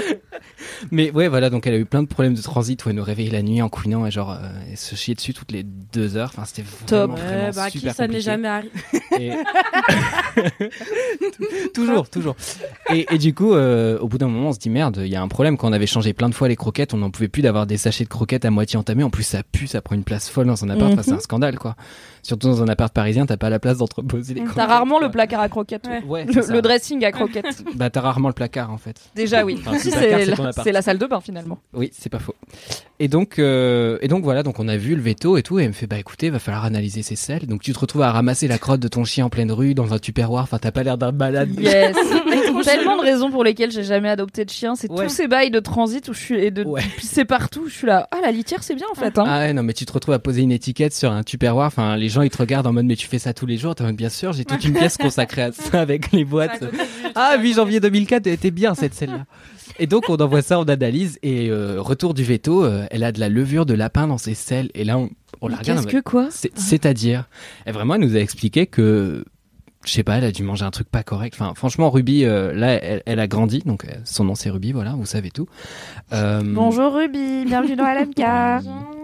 Mais 0.91 1.11
ouais, 1.11 1.29
voilà, 1.29 1.51
donc 1.51 1.67
elle 1.67 1.75
a 1.75 1.79
eu 1.79 1.85
plein 1.85 2.03
de 2.03 2.09
problèmes 2.09 2.35
de 2.35 2.41
transit 2.43 2.83
où 2.85 2.89
elle 2.89 2.97
nous 2.97 3.03
réveillait 3.05 3.31
la 3.31 3.43
nuit 3.43 3.61
en 3.63 3.69
couinant 3.69 4.07
et 4.07 4.11
genre 4.11 4.31
euh, 4.33 4.49
elle 4.71 4.77
se 4.77 4.95
chiait 4.95 5.15
dessus 5.15 5.35
toutes 5.35 5.53
les 5.53 5.63
deux 5.65 6.17
heures. 6.17 6.31
Enfin, 6.35 6.45
c'était 6.47 6.65
Top. 6.87 7.11
vraiment, 7.11 7.15
Ouais, 7.15 7.21
vraiment 7.37 7.51
bah, 7.55 7.63
à 7.65 7.71
qui 7.71 7.79
super 7.79 7.95
ça 7.95 8.09
n'est 8.09 8.21
jamais 8.21 8.49
arrivé. 8.49 8.71
Et- 9.19 9.33
toujours, 11.75 12.09
toujours. 12.09 12.37
Et, 12.93 13.07
et 13.13 13.19
du 13.19 13.35
coup, 13.35 13.53
euh, 13.55 13.99
au 13.99 14.09
bout 14.09 14.19
d'un 14.19 14.29
moment, 14.29 14.49
on 14.49 14.53
se 14.53 14.59
dit 14.59 14.71
merde, 14.71 15.01
il 15.05 15.09
y 15.11 15.17
a 15.17 15.23
un 15.23 15.29
problème. 15.29 15.57
Quand 15.57 15.69
on 15.69 15.73
avait 15.73 15.87
changé 15.87 16.13
plein 16.13 16.29
de 16.29 16.35
fois 16.35 16.49
les 16.49 16.57
croquettes, 16.57 16.95
on 16.95 16.99
n'en 16.99 17.11
pouvait 17.11 17.29
plus 17.29 17.43
d'avoir 17.43 17.67
des 17.67 17.77
sachets 17.77 18.05
de 18.05 18.09
croquettes 18.09 18.45
à 18.45 18.51
moitié 18.51 18.79
entamés. 18.79 19.05
En 19.11 19.13
plus, 19.13 19.25
ça 19.25 19.43
pue, 19.43 19.67
ça 19.67 19.81
prend 19.81 19.97
une 19.97 20.05
place 20.05 20.29
folle 20.29 20.47
dans 20.47 20.65
un 20.65 20.71
appart. 20.71 20.93
Enfin, 20.93 21.03
c'est 21.03 21.11
Mhm. 21.11 21.17
un 21.17 21.21
scandale, 21.21 21.59
quoi. 21.59 21.75
Surtout 22.23 22.47
dans 22.47 22.63
un 22.63 22.69
appart 22.69 22.95
parisien, 22.95 23.27
t'as 23.27 23.37
pas 23.37 23.51
la 23.51 23.59
place 23.59 23.79
d'entreposer 23.79 24.35
les 24.35 24.41
croquettes. 24.43 24.57
T'as 24.57 24.67
rarement 24.67 24.99
quoi. 24.99 25.07
le 25.07 25.11
placard 25.11 25.41
à 25.41 25.49
croquettes. 25.49 25.89
Ouais. 25.89 26.05
Ouais, 26.07 26.25
Le, 26.27 26.61
dressing 26.63 27.05
à 27.05 27.11
croquettes. 27.11 27.65
Bah, 27.75 27.91
t'as 27.91 28.03
rarement 28.03 28.29
le 28.29 28.35
placard, 28.35 28.71
en 28.71 28.79
fait. 28.79 29.01
Déjà 29.17 29.45
oui. 29.45 29.57
Enfin, 29.67 29.79
Si, 29.79 29.91
c'est 29.91 30.71
la, 30.71 30.83
salle 30.83 30.99
de 30.99 31.07
bain 31.07 31.21
finalement. 31.21 31.59
Oui, 31.75 31.91
c'est 31.93 32.09
pas 32.09 32.21
faux. 32.21 32.37
Et 33.01 33.09
donc, 33.09 33.41
euh, 33.41 33.99
et 34.01 34.07
donc 34.07 34.23
voilà, 34.23 34.45
donc 34.45 34.61
on 34.61 34.69
a 34.69 34.77
vu 34.77 34.95
le 34.95 35.03
veto 35.03 35.37
et 35.39 35.43
tout, 35.43 35.59
et 35.59 35.63
elle 35.63 35.69
me 35.71 35.73
fait 35.73 35.87
bah 35.89 35.99
écoutez, 35.99 36.31
va 36.31 36.39
falloir 36.39 36.65
analyser 36.65 37.03
ces 37.03 37.17
selles. 37.17 37.47
Donc 37.47 37.63
tu 37.63 37.73
te 37.73 37.79
retrouves 37.81 38.03
à 38.03 38.13
ramasser 38.13 38.47
la 38.47 38.59
crotte 38.59 38.81
de 38.81 38.89
ton 38.89 39.05
chien 39.05 39.25
en 39.27 39.31
pleine 39.31 39.51
rue 39.51 39.75
dans 39.75 39.93
un 39.93 39.99
tupperware. 39.99 40.43
Enfin, 40.45 40.59
t'as 40.59 40.71
pas 40.71 40.83
l'air 40.85 40.99
d'un 40.99 41.11
malade. 41.11 41.51
Yes. 41.59 41.97
Tellement 42.65 42.97
de 42.97 43.03
raisons 43.03 43.31
pour 43.31 43.45
lesquelles 43.45 43.71
j'ai 43.71 43.85
jamais 43.85 44.09
adopté 44.09 44.45
de 44.45 44.51
chien. 44.51 44.75
C'est 44.75 44.91
Ouais. 44.91 45.05
tous 45.07 45.13
ces 45.13 45.29
bails 45.29 45.51
de 45.51 45.61
transit 45.61 46.07
où 46.09 46.13
je 46.15 46.19
suis 46.21 46.37
et 46.39 46.51
de 46.51 46.65
Ouais. 46.65 46.83
pisser 46.97 47.25
partout. 47.25 47.65
Je 47.69 47.75
suis 47.75 47.87
là. 47.87 48.09
Ah 48.11 48.19
la 48.23 48.31
litière 48.31 48.63
c'est 48.63 48.75
bien 48.75 48.87
en 48.91 48.95
fait. 48.95 49.19
Hein. 49.19 49.25
Ah 49.27 49.39
ouais, 49.41 49.53
non, 49.53 49.63
mais 49.63 49.73
tu 49.73 49.85
te 49.87 49.93
retrouves 49.93 50.15
à 50.15 50.19
poser 50.19 50.43
une 50.43 50.53
étiquette 50.53 50.93
sur 50.95 51.11
un 51.13 51.23
tupperware. 51.23 51.67
Enfin, 51.67 51.97
les 51.97 52.09
gens 52.09 52.23
ils 52.23 52.31
te 52.31 52.39
regardent 52.39 52.67
en 52.67 52.73
mode 52.73 52.87
mais 52.87 52.97
tu 52.97 53.07
fais 53.07 53.19
ça 53.19 53.33
tous 53.35 53.47
les 53.47 53.57
jours. 53.57 53.75
T'es 53.75 53.83
en 53.83 53.87
mode 53.87 53.97
bien 53.97 54.09
sûr, 54.09 54.33
j'ai 54.33 54.45
toute 54.45 54.65
une 54.65 54.75
pièce 54.75 54.97
consacrée 54.97 55.43
à 55.43 55.53
ça 55.53 55.81
avec 55.81 56.13
les 56.13 56.25
boîtes. 56.25 56.65
Ah 57.15 57.37
oui, 57.41 57.53
janvier 57.55 57.81
2004, 57.81 58.27
elle 58.27 58.33
était 58.35 58.51
bien 58.51 58.75
cette 58.75 58.95
celle-là. 58.95 59.25
Et 59.79 59.87
donc 59.87 60.09
on 60.11 60.17
envoie 60.17 60.43
ça 60.43 60.59
en 60.59 60.65
analyse 60.65 61.19
et 61.23 61.49
euh, 61.49 61.77
retour 61.81 62.13
du 62.13 62.23
veto, 62.23 62.65
euh, 62.65 62.85
elle 62.91 63.03
a 63.05 63.13
de 63.13 63.21
la 63.21 63.29
levure 63.31 63.65
de 63.65 63.73
lapin 63.73 64.07
dans 64.09 64.19
ses 64.19 64.35
selles 64.35 64.69
et 64.75 64.85
là 64.85 64.99
on, 64.99 65.09
on 65.41 65.49
la 65.49 65.57
regarde. 65.57 65.85
Qu'est-ce 65.87 65.97
que 65.97 66.03
quoi? 66.03 66.29
C'est- 66.31 66.51
C'est-à-dire, 66.55 67.29
et 67.67 67.73
vraiment, 67.73 67.95
elle 67.95 68.03
nous 68.03 68.15
a 68.17 68.19
expliqué 68.21 68.67
que 68.67 69.25
je 69.85 69.93
sais 69.93 70.03
pas, 70.03 70.19
elle 70.19 70.25
a 70.25 70.33
dû 70.33 70.43
manger 70.43 70.65
un 70.65 70.71
truc 70.71 70.89
pas 70.89 71.03
correct. 71.03 71.35
Enfin, 71.39 71.55
franchement, 71.55 71.91
Ruby, 71.91 72.25
euh, 72.25 72.53
là, 72.53 72.73
elle, 72.83 73.03
elle, 73.07 73.21
a 73.21 73.27
grandi, 73.27 73.61
donc 73.61 73.85
euh, 73.85 73.95
son 74.05 74.25
nom 74.25 74.35
c'est 74.35 74.51
Ruby, 74.51 74.73
voilà, 74.73 74.93
vous 74.93 75.07
savez 75.07 75.31
tout. 75.31 75.47
Euh... 76.13 76.43
Bonjour 76.45 76.95
Ruby, 76.95 77.45
bienvenue 77.47 77.77
dans 77.77 77.87
LMK. 77.87 79.00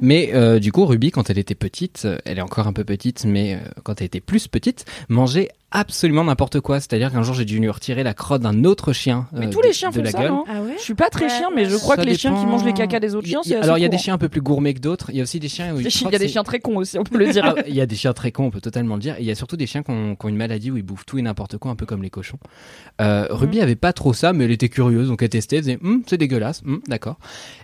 Mais 0.00 0.30
euh, 0.34 0.58
du 0.58 0.72
coup, 0.72 0.86
Ruby, 0.86 1.10
quand 1.10 1.30
elle 1.30 1.38
était 1.38 1.54
petite, 1.54 2.06
elle 2.24 2.38
est 2.38 2.42
encore 2.42 2.66
un 2.66 2.72
peu 2.72 2.84
petite, 2.84 3.24
mais 3.24 3.54
euh, 3.54 3.58
quand 3.82 4.00
elle 4.00 4.06
était 4.06 4.20
plus 4.20 4.48
petite, 4.48 4.84
mangeait 5.08 5.48
absolument 5.70 6.24
n'importe 6.24 6.60
quoi. 6.60 6.80
C'est-à-dire 6.80 7.12
qu'un 7.12 7.22
jour, 7.22 7.34
j'ai 7.34 7.44
dû 7.44 7.58
lui 7.58 7.70
retirer 7.70 8.02
la 8.02 8.14
crotte 8.14 8.42
d'un 8.42 8.64
autre 8.64 8.92
chien. 8.92 9.26
Mais 9.32 9.50
tous 9.50 9.62
les 9.62 9.72
chiens 9.72 9.92
font 9.92 10.04
ça, 10.04 10.28
non 10.28 10.44
ah 10.48 10.62
ouais 10.62 10.74
Je 10.78 10.82
suis 10.82 10.94
pas 10.94 11.10
très 11.10 11.28
chien, 11.28 11.48
mais 11.54 11.66
je 11.66 11.76
crois 11.76 11.96
que 11.96 12.02
les 12.02 12.16
chiens 12.16 12.34
qui 12.34 12.46
mangent 12.46 12.64
les 12.64 12.72
caca 12.72 13.00
des 13.00 13.14
autres 13.14 13.28
chiens, 13.28 13.40
c'est 13.42 13.56
Alors, 13.56 13.78
il 13.78 13.82
y 13.82 13.84
a 13.84 13.88
des 13.88 13.98
chiens 13.98 14.14
un 14.14 14.18
peu 14.18 14.28
plus 14.28 14.40
gourmets 14.40 14.74
que 14.74 14.80
d'autres. 14.80 15.10
Il 15.10 15.16
y 15.16 15.20
a 15.20 15.22
aussi 15.22 15.40
des 15.40 15.48
chiens. 15.48 15.74
Il 15.80 16.12
y 16.12 16.14
a 16.14 16.18
des 16.18 16.28
chiens 16.28 16.42
très 16.42 16.60
cons 16.60 16.76
aussi, 16.76 16.98
on 16.98 17.04
peut 17.04 17.18
le 17.18 17.32
dire. 17.32 17.54
Il 17.66 17.74
y 17.74 17.80
a 17.80 17.86
des 17.86 17.96
chiens 17.96 18.12
très 18.12 18.32
cons, 18.32 18.44
on 18.44 18.50
peut 18.50 18.60
totalement 18.60 18.94
le 18.94 19.00
dire. 19.00 19.16
Et 19.18 19.22
il 19.22 19.26
y 19.26 19.30
a 19.30 19.34
surtout 19.34 19.56
des 19.56 19.66
chiens 19.66 19.82
qui 19.82 19.90
ont, 19.90 20.16
qui 20.16 20.26
ont, 20.26 20.28
une 20.28 20.36
maladie 20.36 20.70
où 20.70 20.76
ils 20.76 20.82
bouffent 20.82 21.06
tout 21.06 21.18
et 21.18 21.22
n'importe 21.22 21.58
quoi, 21.58 21.70
un 21.70 21.76
peu 21.76 21.86
comme 21.86 22.02
les 22.02 22.10
cochons. 22.10 22.38
Euh, 23.00 23.26
Ruby 23.30 23.58
mm. 23.58 23.62
avait 23.62 23.76
pas 23.76 23.92
trop 23.92 24.12
ça, 24.12 24.32
mais 24.32 24.44
elle 24.44 24.50
était 24.50 24.68
curieuse, 24.68 25.08
donc 25.08 25.22
elle 25.22 25.28
testait. 25.28 25.56
Elle 25.56 25.62
disait, 25.62 25.78
hm, 25.80 26.02
c'est 26.06 26.18
dégueulasse, 26.18 26.62
hm, 26.64 26.80
d'accord. 26.88 27.18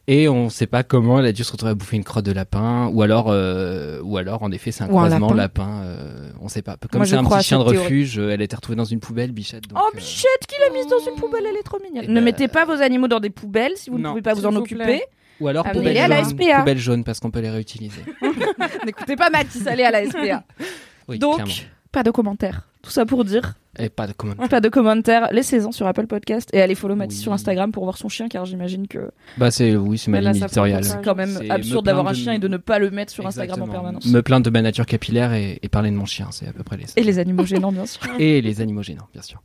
Et 0.07 0.29
on 0.29 0.49
sait 0.51 0.67
pas 0.67 0.83
comment 0.83 1.19
elle 1.19 1.27
a 1.27 1.33
dû 1.33 1.43
se 1.43 1.53
retrouver 1.53 1.73
à 1.73 1.75
bouffer 1.75 1.86
une 1.95 2.05
crotte 2.05 2.25
de 2.25 2.33
lapin, 2.33 2.91
ou 2.93 3.03
alors, 3.03 3.27
euh, 3.29 4.01
ou 4.03 4.17
alors 4.19 4.43
en 4.43 4.51
effet, 4.51 4.73
c'est 4.73 4.83
un 4.83 4.89
ou 4.89 4.91
croisement 4.91 5.31
un 5.31 5.35
lapin. 5.37 5.67
lapin 5.67 5.83
euh, 5.85 6.31
on 6.41 6.49
sait 6.49 6.63
pas. 6.63 6.77
Comme 6.91 7.05
c'est 7.05 7.15
un 7.15 7.25
petit 7.25 7.45
chien 7.45 7.59
de 7.59 7.63
refuge, 7.63 8.19
elle 8.19 8.43
était 8.43 8.57
retrouvée 8.57 8.77
dans 8.77 8.85
une 8.85 9.01
poubelle, 9.01 9.33
Bichette. 9.33 9.69
Donc, 9.69 9.79
oh, 9.81 9.91
Bichette, 9.95 10.47
qui 10.49 10.57
l'a 10.61 10.73
mise 10.73 10.89
dans 10.89 10.99
une 10.99 11.21
poubelle, 11.21 11.45
elle 11.49 11.57
est 11.57 11.63
trop 11.63 11.79
mignonne. 11.81 12.13
Ne 12.13 12.21
mettez 12.21 12.49
pas 12.49 12.65
vos 12.65 12.83
animaux 12.83 13.09
dans 13.09 13.21
des 13.21 13.31
poubelles 13.31 13.77
si 13.77 13.91
vous 13.91 13.99
ne 13.99 14.09
pouvez 14.09 14.23
pas 14.23 14.35
vous 14.35 14.47
en 14.47 14.57
occuper. 14.57 15.03
Ou 15.41 15.49
alors 15.49 15.65
poubelle, 15.65 15.95
jaune, 15.95 16.05
à 16.05 16.09
la 16.09 16.25
SPA. 16.25 16.59
poubelle 16.61 16.79
jaune 16.79 17.05
parce 17.05 17.21
qu'on 17.21 17.31
peut 17.31 17.41
les 17.41 17.51
réutiliser. 17.51 18.01
N'écoutez 18.87 19.17
pas 19.17 19.29
Mathis, 19.31 19.67
allez 19.67 19.83
à 19.83 19.91
la 19.91 20.07
SPA. 20.07 20.45
Oui, 21.09 21.19
Donc, 21.19 21.37
clairement. 21.37 21.53
pas 21.93 22.03
de 22.03 22.11
commentaires. 22.11 22.67
Tout 22.87 22.93
ça 22.93 23.05
pour 23.05 23.25
dire. 23.25 23.55
Et 23.81 23.89
pas 23.89 24.07
de 24.07 24.13
commentaires. 24.13 24.49
Pas 24.49 24.61
de 24.61 24.69
commentaires. 24.69 25.29
Laissez-en 25.33 25.73
sur 25.73 25.89
Apple 25.89 26.07
Podcast 26.07 26.49
et 26.53 26.63
allez 26.63 26.77
follow 26.77 26.95
Mathis 26.95 27.19
oui. 27.19 27.23
sur 27.25 27.33
Instagram 27.33 27.73
pour 27.73 27.83
voir 27.83 27.99
son 27.99 28.09
chien 28.09 28.29
car 28.29 28.45
j'imagine 28.45 28.87
que. 28.87 29.11
Bah 29.39 29.51
c'est 29.51 29.75
oui 29.75 29.99
c'est 29.99 30.09
ma 30.13 30.21
ligne 30.21 30.37
éditoriale. 30.37 30.85
C'est 30.85 31.03
quand 31.03 31.17
même 31.17 31.37
absurde 31.51 31.85
d'avoir 31.85 32.07
un 32.07 32.15
chien 32.15 32.35
et 32.35 32.39
de 32.39 32.47
ne 32.47 32.59
pas 32.59 32.79
le 32.79 32.93
mettre 32.93 33.13
sur 33.13 33.27
Exactement. 33.27 33.55
Instagram 33.55 33.69
en 33.69 33.73
permanence. 33.73 34.07
Me 34.07 34.23
plaindre 34.23 34.45
de 34.47 34.51
ma 34.51 34.63
nature 34.63 34.87
capillaire 34.87 35.33
et, 35.33 35.59
et 35.61 35.69
parler 35.69 35.91
de 35.91 35.97
mon 35.97 36.07
chien, 36.07 36.29
c'est 36.31 36.47
à 36.47 36.53
peu 36.53 36.63
près 36.63 36.77
les. 36.77 36.85
Et 36.95 37.03
les 37.03 37.19
animaux 37.19 37.45
gênants 37.45 37.73
bien 37.73 37.87
sûr. 37.87 38.01
et 38.21 38.41
les 38.41 38.61
animaux 38.61 38.85
gênants 38.85 39.09
bien 39.13 39.23
sûr. 39.23 39.43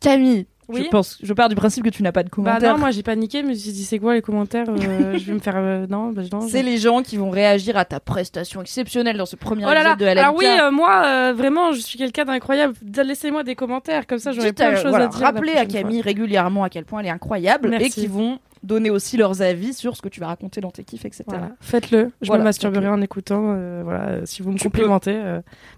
Camille, 0.00 0.46
oui. 0.68 0.82
Je 0.84 0.88
pense, 0.88 1.18
je 1.22 1.32
pars 1.32 1.48
du 1.48 1.54
principe 1.54 1.84
que 1.84 1.90
tu 1.90 2.02
n'as 2.02 2.12
pas 2.12 2.22
de 2.22 2.30
commentaires. 2.30 2.60
Bah 2.60 2.72
non, 2.72 2.78
moi 2.78 2.90
j'ai 2.90 3.02
paniqué, 3.02 3.42
mais 3.42 3.54
je 3.54 3.58
me 3.58 3.58
suis 3.58 3.72
dit 3.72 3.84
c'est 3.84 3.98
quoi 3.98 4.14
les 4.14 4.22
commentaires 4.22 4.66
euh, 4.68 5.18
Je 5.18 5.24
vais 5.24 5.32
me 5.32 5.38
faire 5.38 5.56
euh, 5.56 5.86
non, 5.88 6.10
bah, 6.12 6.22
non. 6.32 6.40
C'est 6.42 6.62
les 6.62 6.78
gens 6.78 7.02
qui 7.02 7.16
vont 7.16 7.30
réagir 7.30 7.76
à 7.76 7.84
ta 7.84 8.00
prestation 8.00 8.62
exceptionnelle 8.62 9.16
dans 9.16 9.26
ce 9.26 9.36
premier 9.36 9.64
oh 9.66 9.72
là 9.72 9.82
là. 9.82 9.96
de 9.96 10.04
LMK. 10.04 10.18
Ah 10.22 10.32
oui, 10.36 10.46
euh, 10.46 10.70
moi 10.70 11.04
euh, 11.04 11.32
vraiment, 11.36 11.72
je 11.72 11.80
suis 11.80 11.98
quelqu'un 11.98 12.24
d'incroyable. 12.24 12.74
Laissez-moi 13.04 13.42
des 13.42 13.54
commentaires, 13.54 14.06
comme 14.06 14.18
ça 14.18 14.32
j'aurai 14.32 14.52
plein 14.52 14.72
de 14.72 14.76
choses 14.76 14.90
voilà, 14.90 15.06
à 15.06 15.08
dire. 15.08 15.20
Rappelez 15.20 15.54
à 15.54 15.66
Camille 15.66 16.02
fois. 16.02 16.08
régulièrement 16.08 16.64
à 16.64 16.70
quel 16.70 16.84
point 16.84 17.00
elle 17.00 17.06
est 17.06 17.10
incroyable 17.10 17.68
Merci. 17.70 17.86
et 17.86 17.90
qui 17.90 18.06
vont 18.06 18.38
donner 18.62 18.88
aussi 18.88 19.18
leurs 19.18 19.42
avis 19.42 19.74
sur 19.74 19.94
ce 19.94 20.00
que 20.00 20.08
tu 20.08 20.20
vas 20.20 20.28
raconter 20.28 20.62
dans 20.62 20.70
tes 20.70 20.84
kiffs, 20.84 21.04
etc. 21.04 21.24
Voilà. 21.26 21.50
Faites-le. 21.60 22.12
Je 22.22 22.28
voilà. 22.28 22.42
me 22.42 22.48
masturberai 22.48 22.88
en 22.88 23.02
écoutant. 23.02 23.56
voilà, 23.82 24.24
si 24.24 24.42
vous 24.42 24.52
me 24.52 24.56
tu 24.56 24.64
complimentez, 24.64 25.20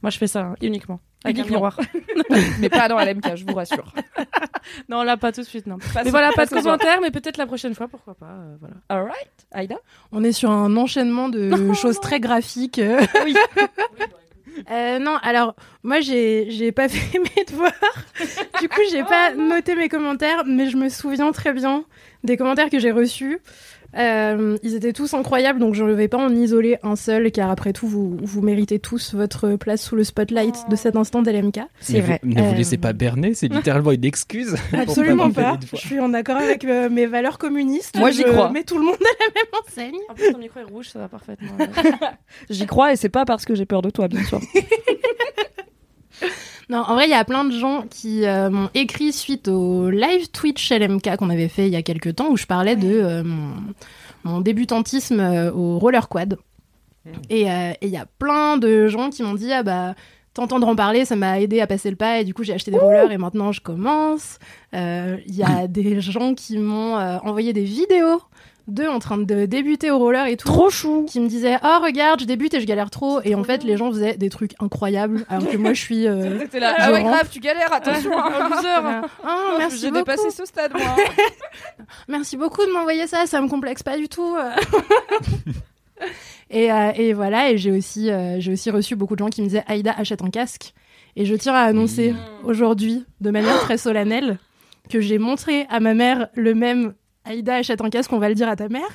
moi 0.02 0.10
je 0.10 0.18
fais 0.18 0.28
ça 0.28 0.40
hein, 0.40 0.54
uniquement. 0.60 1.00
Avec 1.26 1.38
un 1.38 1.44
miroir. 1.44 1.78
mais 2.60 2.68
pas 2.68 2.88
dans 2.88 2.98
LMK, 2.98 3.36
je 3.36 3.44
vous 3.44 3.54
rassure. 3.54 3.92
non, 4.88 5.02
là, 5.02 5.16
pas 5.16 5.32
tout 5.32 5.42
de 5.42 5.46
suite, 5.46 5.66
non. 5.66 5.78
Pas 5.94 6.04
mais 6.04 6.10
voilà, 6.10 6.32
pas 6.32 6.46
de 6.46 6.50
commentaires, 6.50 7.00
mais 7.00 7.10
peut-être 7.10 7.36
la 7.36 7.46
prochaine 7.46 7.74
fois, 7.74 7.88
pourquoi 7.88 8.14
pas. 8.14 8.26
Euh, 8.26 8.56
voilà. 8.60 8.74
Alright, 8.88 9.46
Aïda? 9.52 9.76
On 10.12 10.22
est 10.24 10.32
sur 10.32 10.50
un 10.50 10.76
enchaînement 10.76 11.28
de 11.28 11.40
non, 11.48 11.74
choses 11.74 11.96
non. 11.96 12.00
très 12.02 12.20
graphiques. 12.20 12.80
oui. 13.24 13.36
Euh, 14.70 14.98
non, 14.98 15.16
alors 15.22 15.54
moi 15.82 16.00
j'ai 16.00 16.50
j'ai 16.50 16.72
pas 16.72 16.88
fait 16.88 17.18
mes 17.18 17.44
devoirs. 17.44 17.72
du 18.58 18.70
coup, 18.70 18.80
j'ai 18.90 19.04
pas 19.04 19.34
noté 19.34 19.74
mes 19.74 19.90
commentaires, 19.90 20.44
mais 20.46 20.70
je 20.70 20.78
me 20.78 20.88
souviens 20.88 21.30
très 21.32 21.52
bien 21.52 21.84
des 22.24 22.38
commentaires 22.38 22.70
que 22.70 22.78
j'ai 22.78 22.90
reçus. 22.90 23.38
Euh, 23.96 24.56
ils 24.62 24.74
étaient 24.74 24.92
tous 24.92 25.14
incroyables, 25.14 25.58
donc 25.58 25.74
je 25.74 25.84
ne 25.84 25.92
vais 25.92 26.08
pas 26.08 26.18
en 26.18 26.34
isoler 26.34 26.78
un 26.82 26.96
seul, 26.96 27.30
car 27.30 27.50
après 27.50 27.72
tout, 27.72 27.86
vous, 27.86 28.16
vous 28.20 28.42
méritez 28.42 28.78
tous 28.78 29.14
votre 29.14 29.56
place 29.56 29.82
sous 29.82 29.96
le 29.96 30.04
spotlight 30.04 30.54
oh. 30.66 30.70
de 30.70 30.76
cet 30.76 30.96
instant 30.96 31.22
d'LMK. 31.22 31.60
C'est 31.80 32.00
vrai. 32.00 32.20
Vous, 32.22 32.30
ne 32.30 32.42
vous 32.42 32.54
laissez 32.54 32.78
pas 32.78 32.92
berner, 32.92 33.34
c'est 33.34 33.48
littéralement 33.48 33.92
une 33.92 34.04
excuse. 34.04 34.56
Absolument 34.72 35.30
pas. 35.30 35.58
Je 35.72 35.76
suis 35.76 36.00
en 36.00 36.12
accord 36.14 36.36
avec 36.36 36.64
euh, 36.64 36.90
mes 36.90 37.06
valeurs 37.06 37.38
communistes. 37.38 37.98
Moi, 37.98 38.10
j'y 38.10 38.24
crois. 38.24 38.50
mets 38.50 38.64
tout 38.64 38.78
le 38.78 38.84
monde 38.84 38.94
à 38.94 39.24
la 39.24 39.32
même 39.34 39.62
enseigne. 39.66 40.00
En 40.08 40.14
plus, 40.14 40.32
ton 40.32 40.38
micro 40.38 40.60
est 40.60 40.64
rouge, 40.64 40.88
ça 40.88 40.98
va 40.98 41.08
parfaitement. 41.08 41.56
j'y 42.50 42.66
crois, 42.66 42.92
et 42.92 42.96
c'est 42.96 43.08
pas 43.08 43.24
parce 43.24 43.44
que 43.44 43.54
j'ai 43.54 43.66
peur 43.66 43.82
de 43.82 43.90
toi, 43.90 44.08
bien 44.08 44.24
sûr. 44.24 44.40
Non, 46.68 46.78
en 46.78 46.94
vrai, 46.94 47.06
il 47.06 47.10
y 47.10 47.14
a 47.14 47.24
plein 47.24 47.44
de 47.44 47.52
gens 47.52 47.84
qui 47.88 48.26
euh, 48.26 48.50
m'ont 48.50 48.70
écrit 48.74 49.12
suite 49.12 49.46
au 49.46 49.88
live 49.88 50.28
Twitch 50.32 50.72
LMK 50.72 51.16
qu'on 51.16 51.30
avait 51.30 51.48
fait 51.48 51.66
il 51.66 51.72
y 51.72 51.76
a 51.76 51.82
quelques 51.82 52.16
temps 52.16 52.28
où 52.30 52.36
je 52.36 52.46
parlais 52.46 52.74
de 52.74 52.88
euh, 52.88 53.22
mon, 53.22 53.52
mon, 54.24 54.40
débutantisme 54.40 55.20
euh, 55.20 55.52
au 55.52 55.78
roller 55.78 56.08
quad. 56.08 56.38
Et 57.30 57.42
il 57.42 57.88
y 57.88 57.96
a 57.96 58.06
plein 58.18 58.56
de 58.56 58.88
gens 58.88 59.10
qui 59.10 59.22
m'ont 59.22 59.34
dit 59.34 59.52
Ah 59.52 59.62
bah, 59.62 59.94
t'entendre 60.34 60.66
en 60.66 60.74
parler, 60.74 61.04
ça 61.04 61.14
m'a 61.14 61.40
aidé 61.40 61.60
à 61.60 61.68
passer 61.68 61.88
le 61.88 61.94
pas 61.94 62.18
et 62.18 62.24
du 62.24 62.34
coup 62.34 62.42
j'ai 62.42 62.52
acheté 62.52 62.72
des 62.72 62.78
rollers 62.78 63.12
et 63.12 63.16
maintenant 63.16 63.52
je 63.52 63.60
commence. 63.60 64.40
Il 64.72 65.20
y 65.28 65.44
a 65.44 65.66
des 65.68 66.00
gens 66.00 66.34
qui 66.34 66.58
m'ont 66.58 66.96
envoyé 66.96 67.52
des 67.52 67.62
vidéos 67.62 68.20
d'eux 68.68 68.88
en 68.88 68.98
train 68.98 69.18
de 69.18 69.46
débuter 69.46 69.90
au 69.90 69.98
roller 69.98 70.26
et 70.26 70.36
tout. 70.36 70.48
Trop 70.48 70.70
chou. 70.70 71.06
Qui 71.08 71.20
me 71.20 71.28
disaient 71.28 71.56
oh 71.62 71.78
regarde 71.82 72.20
je 72.20 72.24
débute 72.24 72.54
et 72.54 72.60
je 72.60 72.66
galère 72.66 72.90
trop 72.90 73.20
et 73.22 73.34
en 73.34 73.44
fait 73.44 73.62
les 73.64 73.76
gens 73.76 73.90
faisaient 73.90 74.16
des 74.16 74.28
trucs 74.28 74.54
incroyables 74.60 75.24
alors 75.28 75.48
que 75.48 75.56
moi 75.56 75.72
je 75.72 75.80
suis. 75.80 76.06
Euh, 76.06 76.44
là. 76.54 76.74
Ah 76.78 76.92
ouais 76.92 77.02
grave 77.02 77.28
tu 77.30 77.40
galères 77.40 77.72
attention 77.72 78.18
un 78.18 78.48
loser. 78.48 79.06
Oh, 79.24 79.28
merci 79.58 79.78
J'ai 79.78 79.90
beaucoup. 79.90 80.04
dépassé 80.04 80.30
ce 80.30 80.44
stade 80.44 80.72
moi. 80.72 80.96
merci 82.08 82.36
beaucoup 82.36 82.64
de 82.64 82.72
m'envoyer 82.72 83.06
ça 83.06 83.26
ça 83.26 83.40
me 83.40 83.48
complexe 83.48 83.82
pas 83.82 83.96
du 83.96 84.08
tout. 84.08 84.36
et, 86.50 86.72
euh, 86.72 86.92
et, 86.96 87.12
voilà 87.12 87.50
et 87.50 87.58
j'ai 87.58 87.70
aussi 87.70 88.10
euh, 88.10 88.36
j'ai 88.40 88.52
aussi 88.52 88.70
reçu 88.70 88.96
beaucoup 88.96 89.14
de 89.14 89.20
gens 89.20 89.28
qui 89.30 89.42
me 89.42 89.46
disaient 89.46 89.64
Aïda 89.66 89.94
achète 89.96 90.22
un 90.22 90.30
casque 90.30 90.74
et 91.14 91.24
je 91.24 91.34
tiens 91.34 91.54
à 91.54 91.62
annoncer 91.62 92.12
mmh. 92.12 92.46
aujourd'hui 92.46 93.04
de 93.20 93.30
manière 93.30 93.58
très 93.60 93.78
solennelle 93.78 94.38
que 94.90 95.00
j'ai 95.00 95.18
montré 95.18 95.66
à 95.70 95.80
ma 95.80 95.94
mère 95.94 96.28
le 96.34 96.54
même 96.54 96.94
Aïda 97.26 97.56
achète 97.56 97.80
un 97.80 97.90
casque, 97.90 98.12
on 98.12 98.18
va 98.18 98.28
le 98.28 98.34
dire 98.34 98.48
à 98.48 98.56
ta 98.56 98.68
mère. 98.68 98.86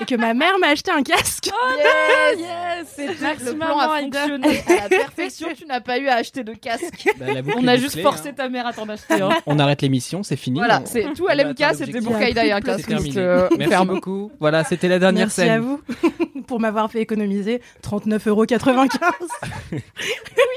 Et 0.00 0.04
que 0.06 0.16
ma 0.16 0.34
mère 0.34 0.58
m'a 0.58 0.68
acheté 0.68 0.90
un 0.90 1.02
casque. 1.02 1.50
Oh 1.52 1.70
yes, 1.78 2.40
yes 2.40 2.88
C'était 2.96 3.44
le 3.44 3.56
plan 3.56 3.78
a 3.78 4.00
fonctionné 4.00 4.48
à 4.66 4.74
la 4.82 4.88
perfection. 4.88 5.48
Tu 5.56 5.66
n'as 5.66 5.80
pas 5.80 5.98
eu 5.98 6.08
à 6.08 6.16
acheter 6.16 6.42
de 6.42 6.52
casque. 6.54 7.08
Bah, 7.16 7.26
on 7.56 7.66
a 7.68 7.76
juste 7.76 8.00
forcé 8.00 8.30
hein. 8.30 8.34
ta 8.36 8.48
mère 8.48 8.66
à 8.66 8.72
t'en 8.72 8.88
acheter. 8.88 9.20
Hein. 9.20 9.30
On 9.46 9.58
arrête 9.58 9.82
l'émission, 9.82 10.22
c'est 10.24 10.36
fini. 10.36 10.58
Voilà, 10.58 10.82
c'est 10.84 11.12
tout 11.14 11.28
à 11.28 11.34
l'MK, 11.36 11.62
c'était 11.74 12.00
pour 12.00 12.18
qu'Aïda 12.18 12.44
ait 12.44 12.52
un 12.52 12.60
casque. 12.60 12.90
Euh, 13.16 13.48
Merci 13.56 13.86
beaucoup. 13.86 14.32
Voilà, 14.40 14.64
c'était 14.64 14.88
la 14.88 14.98
dernière 14.98 15.26
Merci 15.26 15.36
scène. 15.36 15.50
à 15.50 15.60
vous 15.60 15.80
pour 16.46 16.58
m'avoir 16.58 16.90
fait 16.90 17.00
économiser 17.00 17.60
39,95€. 17.82 18.88
oui, 19.72 19.80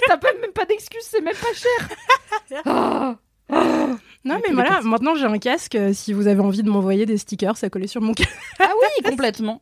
t'as 0.08 0.18
pas, 0.18 0.30
même 0.42 0.52
pas 0.52 0.66
d'excuses, 0.66 1.04
c'est 1.04 1.22
même 1.22 1.36
pas 1.36 1.54
cher. 1.54 2.64
oh. 2.66 3.14
Non, 3.50 4.40
mais 4.46 4.54
voilà, 4.54 4.82
maintenant 4.82 5.16
j'ai 5.16 5.26
un 5.26 5.38
casque. 5.38 5.76
Euh, 5.76 5.94
si 5.94 6.12
vous 6.12 6.28
avez 6.28 6.42
envie 6.42 6.64
de 6.64 6.70
m'envoyer 6.70 7.06
des 7.06 7.18
stickers, 7.18 7.56
ça 7.56 7.70
coller 7.70 7.88
sur 7.88 8.02
mon 8.02 8.14
casque. 8.14 8.30
ah 8.60 8.72
oui, 8.76 9.04
complètement. 9.10 9.62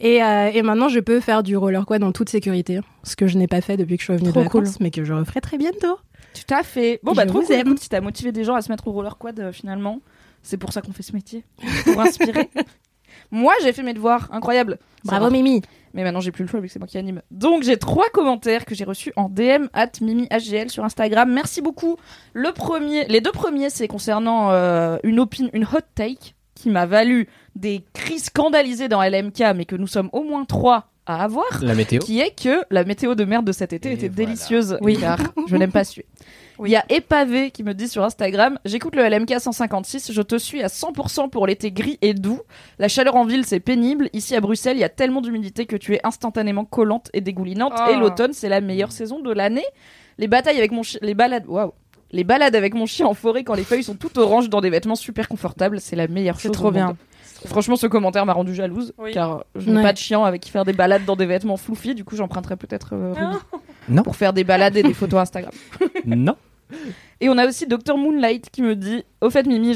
Et, 0.00 0.22
euh, 0.22 0.50
et, 0.52 0.62
maintenant, 0.62 0.88
je 0.88 0.98
peux 0.98 1.20
faire 1.20 1.42
du 1.42 1.56
roller 1.56 1.84
quad 1.84 2.02
en 2.02 2.10
toute 2.10 2.30
sécurité, 2.30 2.80
ce 3.02 3.16
que 3.16 3.26
je 3.26 3.36
n'ai 3.36 3.46
pas 3.46 3.60
fait 3.60 3.76
depuis 3.76 3.96
que 3.96 4.00
je 4.00 4.04
suis 4.04 4.12
revenue 4.14 4.30
trop 4.30 4.40
de 4.40 4.44
vacances, 4.44 4.76
cool. 4.76 4.76
mais 4.80 4.90
que 4.90 5.04
je 5.04 5.12
referai 5.12 5.42
très 5.42 5.58
bientôt. 5.58 5.98
Tout 6.32 6.54
à 6.54 6.62
fait. 6.62 7.00
Bon, 7.02 7.12
bah, 7.12 7.26
trop 7.26 7.42
cool. 7.42 7.54
Écoute, 7.54 7.78
si 7.78 7.90
t'as 7.90 8.00
motivé 8.00 8.32
des 8.32 8.44
gens 8.44 8.54
à 8.54 8.62
se 8.62 8.70
mettre 8.70 8.88
au 8.88 8.92
roller 8.92 9.18
quad, 9.18 9.38
euh, 9.38 9.52
finalement, 9.52 10.00
c'est 10.42 10.56
pour 10.56 10.72
ça 10.72 10.80
qu'on 10.80 10.92
fait 10.92 11.02
ce 11.02 11.12
métier, 11.12 11.44
pour 11.84 12.00
inspirer. 12.00 12.48
Moi, 13.30 13.52
j'ai 13.62 13.72
fait 13.72 13.82
mes 13.82 13.94
devoirs, 13.94 14.28
incroyable. 14.32 14.78
Bravo, 15.04 15.30
Mimi. 15.30 15.60
Mais 15.94 16.04
maintenant, 16.04 16.20
j'ai 16.20 16.32
plus 16.32 16.44
le 16.44 16.48
choix 16.48 16.60
vu 16.60 16.68
que 16.68 16.72
c'est 16.72 16.78
moi 16.78 16.88
qui 16.88 16.98
anime. 16.98 17.22
Donc, 17.30 17.62
j'ai 17.62 17.76
trois 17.76 18.08
commentaires 18.12 18.64
que 18.64 18.74
j'ai 18.74 18.84
reçus 18.84 19.12
en 19.16 19.28
DM 19.28 19.66
at 19.72 19.90
MimiHGL 20.00 20.70
sur 20.70 20.84
Instagram. 20.84 21.30
Merci 21.32 21.60
beaucoup. 21.60 21.96
Le 22.32 22.52
premier, 22.52 23.06
les 23.06 23.20
deux 23.20 23.32
premiers, 23.32 23.70
c'est 23.70 23.88
concernant 23.88 24.50
euh, 24.50 24.96
une 25.02 25.22
une 25.52 25.64
hot 25.64 25.80
take 25.94 26.34
qui 26.54 26.70
m'a 26.70 26.86
valu 26.86 27.28
des 27.56 27.84
cris 27.92 28.18
scandalisés 28.20 28.88
dans 28.88 29.02
LMK, 29.02 29.40
mais 29.54 29.64
que 29.64 29.76
nous 29.76 29.86
sommes 29.86 30.10
au 30.12 30.22
moins 30.22 30.44
trois 30.44 30.91
à 31.06 31.24
avoir. 31.24 31.46
La 31.62 31.74
météo. 31.74 32.00
Qui 32.00 32.20
est 32.20 32.30
que 32.40 32.62
la 32.70 32.84
météo 32.84 33.14
de 33.14 33.24
merde 33.24 33.44
de 33.46 33.52
cet 33.52 33.72
été 33.72 33.90
Et 33.90 33.92
était 33.94 34.08
voilà. 34.08 34.26
délicieuse. 34.26 34.78
Oui, 34.80 34.96
car 34.98 35.18
je 35.48 35.56
n'aime 35.56 35.72
pas 35.72 35.84
suer. 35.84 36.06
Il 36.64 36.70
y 36.70 36.76
a 36.76 36.84
Épavé 36.90 37.50
qui 37.50 37.64
me 37.64 37.74
dit 37.74 37.88
sur 37.88 38.04
Instagram 38.04 38.58
J'écoute 38.64 38.94
le 38.94 39.02
LMK 39.08 39.40
156, 39.40 40.12
je 40.12 40.22
te 40.22 40.38
suis 40.38 40.62
à 40.62 40.68
100% 40.68 41.28
pour 41.30 41.46
l'été 41.46 41.72
gris 41.72 41.98
et 42.02 42.14
doux. 42.14 42.40
La 42.78 42.86
chaleur 42.88 43.16
en 43.16 43.24
ville, 43.24 43.44
c'est 43.44 43.58
pénible. 43.58 44.08
Ici 44.12 44.36
à 44.36 44.40
Bruxelles, 44.40 44.76
il 44.76 44.80
y 44.80 44.84
a 44.84 44.88
tellement 44.88 45.22
d'humidité 45.22 45.66
que 45.66 45.76
tu 45.76 45.94
es 45.94 46.00
instantanément 46.04 46.64
collante 46.64 47.08
et 47.14 47.20
dégoulinante. 47.20 47.72
Oh. 47.76 47.90
Et 47.90 47.96
l'automne, 47.96 48.32
c'est 48.32 48.48
la 48.48 48.60
meilleure 48.60 48.92
saison 48.92 49.18
de 49.20 49.32
l'année. 49.32 49.64
Les 50.18 50.28
batailles 50.28 50.58
avec 50.58 50.70
mon 50.70 50.82
chien, 50.84 51.00
les 51.02 51.14
balades, 51.14 51.46
waouh. 51.48 51.72
Les 52.12 52.22
balades 52.24 52.54
avec 52.54 52.74
mon 52.74 52.84
chien 52.86 53.06
en 53.06 53.14
forêt 53.14 53.42
quand 53.42 53.54
les 53.54 53.64
feuilles 53.64 53.82
sont 53.82 53.94
toutes 53.96 54.18
oranges 54.18 54.50
dans 54.50 54.60
des 54.60 54.68
vêtements 54.68 54.94
super 54.94 55.28
confortables, 55.28 55.80
c'est 55.80 55.96
la 55.96 56.06
meilleure 56.08 56.36
C'est 56.38 56.48
chose. 56.48 56.52
trop 56.56 56.68
au 56.68 56.70
bien. 56.70 56.88
monde. 56.88 56.96
Franchement, 57.46 57.76
ce 57.76 57.86
commentaire 57.86 58.24
m'a 58.26 58.32
rendu 58.32 58.54
jalouse, 58.54 58.92
Oui. 58.98 59.12
car 59.12 59.44
je 59.56 59.70
n'ai 59.70 59.76
Ouais. 59.76 59.82
pas 59.82 59.92
de 59.92 59.98
chien 59.98 60.22
avec 60.24 60.40
qui 60.42 60.50
faire 60.50 60.64
des 60.64 60.72
balades 60.72 61.04
dans 61.04 61.16
des 61.16 61.26
vêtements 61.26 61.56
floufis, 61.56 61.94
du 61.94 62.04
coup 62.04 62.16
j'emprunterai 62.16 62.56
peut-être 62.56 62.90
euh, 62.94 63.12
Ruby. 63.12 63.36
Non. 63.88 64.02
pour 64.02 64.16
faire 64.16 64.32
des 64.32 64.44
balades 64.44 64.76
et 64.76 64.82
des 64.82 64.94
photos 64.94 65.20
Instagram. 65.20 65.52
Non. 66.06 66.36
Et 67.20 67.28
on 67.28 67.36
a 67.36 67.46
aussi 67.46 67.66
Dr 67.66 67.98
Moonlight 67.98 68.48
qui 68.50 68.62
me 68.62 68.74
dit 68.74 69.04
Au 69.20 69.28
fait, 69.28 69.46
Mimi, 69.46 69.74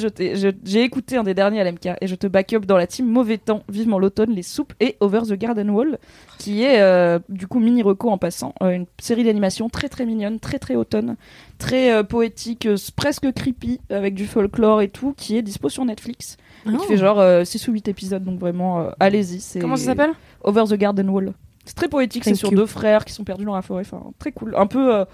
j'ai 0.64 0.83
écouté 0.83 1.18
un 1.18 1.24
des 1.24 1.35
derniers 1.35 1.62
LMK 1.62 1.90
et 2.00 2.07
je 2.07 2.14
te 2.14 2.26
back 2.26 2.55
up 2.55 2.64
dans 2.64 2.79
la 2.79 2.87
team 2.87 3.07
Mauvais 3.07 3.37
Temps, 3.37 3.62
Vivement 3.68 3.98
l'automne, 3.98 4.31
Les 4.31 4.42
Soupes 4.42 4.72
et 4.81 4.96
Over 5.00 5.20
the 5.29 5.35
Garden 5.35 5.68
Wall, 5.68 5.98
qui 6.38 6.62
est 6.62 6.81
euh, 6.81 7.18
du 7.29 7.46
coup 7.46 7.61
mini 7.61 7.83
reco 7.83 8.09
en 8.09 8.16
passant, 8.16 8.55
euh, 8.62 8.70
une 8.70 8.87
série 8.98 9.24
d'animation 9.24 9.68
très 9.68 9.90
très 9.90 10.07
mignonne, 10.07 10.40
très 10.40 10.59
très 10.59 10.74
automne, 10.74 11.16
très 11.59 11.92
euh, 11.92 12.02
poétique, 12.02 12.64
euh, 12.64 12.76
presque 12.96 13.31
creepy, 13.35 13.79
avec 13.90 14.14
du 14.14 14.26
folklore 14.26 14.81
et 14.81 14.88
tout, 14.88 15.12
qui 15.18 15.37
est 15.37 15.42
dispo 15.42 15.68
sur 15.68 15.85
Netflix. 15.85 16.38
Oh. 16.74 16.79
qui 16.79 16.87
fait 16.87 16.96
genre 16.96 17.20
euh, 17.20 17.44
6 17.44 17.68
ou 17.68 17.72
8 17.72 17.88
épisodes, 17.88 18.24
donc 18.24 18.38
vraiment, 18.40 18.81
euh, 18.81 18.90
allez-y. 19.00 19.59
Comment 19.61 19.76
ça 19.76 19.85
s'appelle? 19.87 20.12
Over 20.42 20.64
the 20.68 20.74
Garden 20.74 21.09
Wall. 21.11 21.33
C'est 21.64 21.74
très 21.74 21.88
poétique, 21.88 22.24
c'est 22.24 22.35
sur 22.35 22.50
deux 22.52 22.66
frères 22.66 23.05
qui 23.05 23.12
sont 23.12 23.24
perdus 23.24 23.44
dans 23.44 23.55
la 23.55 23.62
forêt. 23.62 23.83
Enfin, 23.83 24.02
très 24.18 24.33
cool. 24.33 24.55
Un 24.57 24.66
peu 24.66 24.94
euh, 24.94 25.05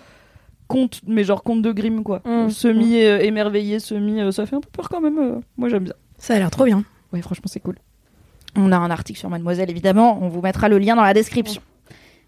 conte, 0.69 1.01
mais 1.07 1.25
genre 1.25 1.43
conte 1.43 1.62
de 1.62 1.73
Grimm, 1.73 2.03
quoi. 2.03 2.21
Mm. 2.25 2.51
Semi 2.51 3.03
euh, 3.03 3.19
émerveillé, 3.21 3.79
semi. 3.79 4.21
euh, 4.21 4.31
ça 4.33 4.45
fait 4.47 4.57
un 4.57 4.61
peu 4.61 4.69
peur 4.71 4.88
quand 4.88 5.01
même. 5.01 5.19
euh. 5.19 5.41
Moi, 5.57 5.69
j'aime 5.69 5.85
bien. 5.85 5.95
Ça 6.19 6.35
a 6.35 6.38
l'air 6.38 6.51
trop 6.51 6.65
bien. 6.65 6.85
Ouais, 7.12 7.23
franchement, 7.23 7.47
c'est 7.47 7.61
cool. 7.61 7.77
On 8.55 8.71
a 8.71 8.77
un 8.77 8.91
article 8.91 9.19
sur 9.19 9.31
Mademoiselle, 9.31 9.71
évidemment. 9.71 10.19
On 10.23 10.29
vous 10.29 10.43
mettra 10.43 10.69
le 10.69 10.79
lien 10.79 10.95
dans 10.95 11.03
la 11.03 11.15
description. 11.15 11.62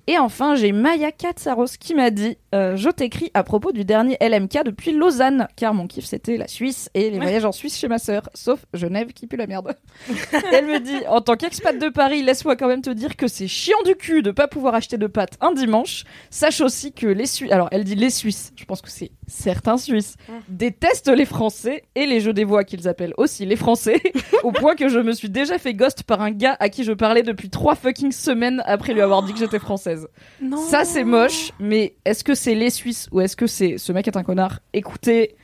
Et 0.07 0.19
enfin, 0.19 0.55
j'ai 0.55 0.73
Maya 0.73 1.13
Katsaros 1.13 1.79
qui 1.81 1.95
m'a 1.95 2.11
dit 2.11 2.37
euh, 2.55 2.77
Je 2.77 2.91
t'écris 2.91 3.31
à 3.33 3.43
propos 3.43 3.73
du 3.73 3.85
dernier 3.85 4.19
LMK 4.21 4.65
depuis 4.65 4.93
Lausanne, 4.93 5.49
car 5.57 5.73
mon 5.73 5.87
kiff 5.87 6.05
c'était 6.05 6.37
la 6.37 6.47
Suisse 6.47 6.91
et 6.93 7.11
les 7.11 7.19
voyages 7.19 7.47
en 7.47 7.53
Suisse 7.53 7.79
chez 7.79 7.89
ma 7.89 7.99
sœur, 7.99 8.29
sauf 8.35 8.67
Genève 8.75 9.13
qui 9.15 9.27
pue 9.27 9.37
la 9.37 9.47
merde. 9.47 9.75
Elle 10.53 10.67
me 10.67 10.79
dit 10.79 11.07
En 11.09 11.23
tant 11.23 11.37
qu'expat 11.37 11.79
de 11.79 11.89
Paris, 11.89 12.23
laisse-moi 12.23 12.55
quand 12.57 12.69
même 12.69 12.83
te 12.83 12.91
dire 12.91 13.17
que 13.17 13.29
c'est 13.29 13.49
chiant 13.49 13.83
du 13.87 13.95
cul 13.95 14.23
de 14.23 14.31
pas 14.31 14.47
pouvoir 14.47 14.75
acheter 14.75 14.99
de 14.99 15.07
pâtes 15.07 15.39
un 15.41 15.53
dimanche. 15.53 16.05
Sache 16.29 16.61
aussi 16.61 16.93
que 16.93 17.07
les 17.07 17.27
Suisses, 17.27 17.51
alors 17.51 17.69
elle 17.73 17.85
dit 17.85 17.95
les 17.95 18.11
Suisses, 18.11 18.53
je 18.57 18.65
pense 18.67 18.83
que 18.83 18.91
c'est 18.91 19.11
certains 19.27 19.77
Suisses, 19.77 20.17
détestent 20.49 21.09
les 21.09 21.25
Français 21.25 21.85
et 21.95 22.07
les 22.07 22.21
jeux 22.21 22.33
des 22.33 22.45
voix 22.45 22.65
qu'ils 22.65 22.89
appellent 22.89 23.15
aussi 23.17 23.47
les 23.47 23.57
Français, 23.57 24.01
au 24.43 24.53
point 24.53 24.75
que 24.75 24.89
je 24.89 24.99
me 24.99 25.13
suis 25.13 25.31
déjà 25.31 25.59
fait 25.59 25.75
ghost 25.75 26.03
par 26.03 26.21
un 26.21 26.31
gars 26.31 26.57
à 26.61 26.69
qui 26.69 26.85
je 26.85 26.93
parlais 26.93 27.23
depuis 27.23 27.51
trois 27.51 27.75
fucking 27.75 28.13
semaines 28.13 28.63
après 28.67 28.93
lui 28.95 29.01
avoir 29.01 29.23
dit 29.23 29.33
que 29.33 29.39
j'étais 29.39 29.59
française. 29.59 30.09
Non. 30.41 30.57
Ça, 30.59 30.85
c'est 30.85 31.05
moche, 31.05 31.53
mais 31.59 31.95
est-ce 32.05 32.25
que 32.25 32.35
c'est 32.35 32.55
les 32.55 32.71
Suisses 32.71 33.09
ou 33.13 33.21
est-ce 33.21 33.37
que 33.37 33.47
c'est 33.47 33.79
ce 33.79 33.93
mec 33.93 34.07
est 34.09 34.17
un 34.17 34.23
connard? 34.23 34.61
Écoutez, 34.73 35.37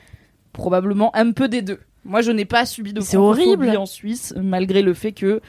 probablement 0.52 1.14
un 1.16 1.32
peu 1.32 1.48
des 1.48 1.62
deux. 1.62 1.80
Moi, 2.04 2.22
je 2.22 2.30
n'ai 2.30 2.46
pas 2.46 2.64
subi 2.64 2.92
de 2.92 3.00
C'est 3.00 3.16
horrible. 3.16 3.68
en 3.76 3.86
Suisse, 3.86 4.34
malgré 4.36 4.82
le 4.82 4.94
fait 4.94 5.12
que 5.12 5.40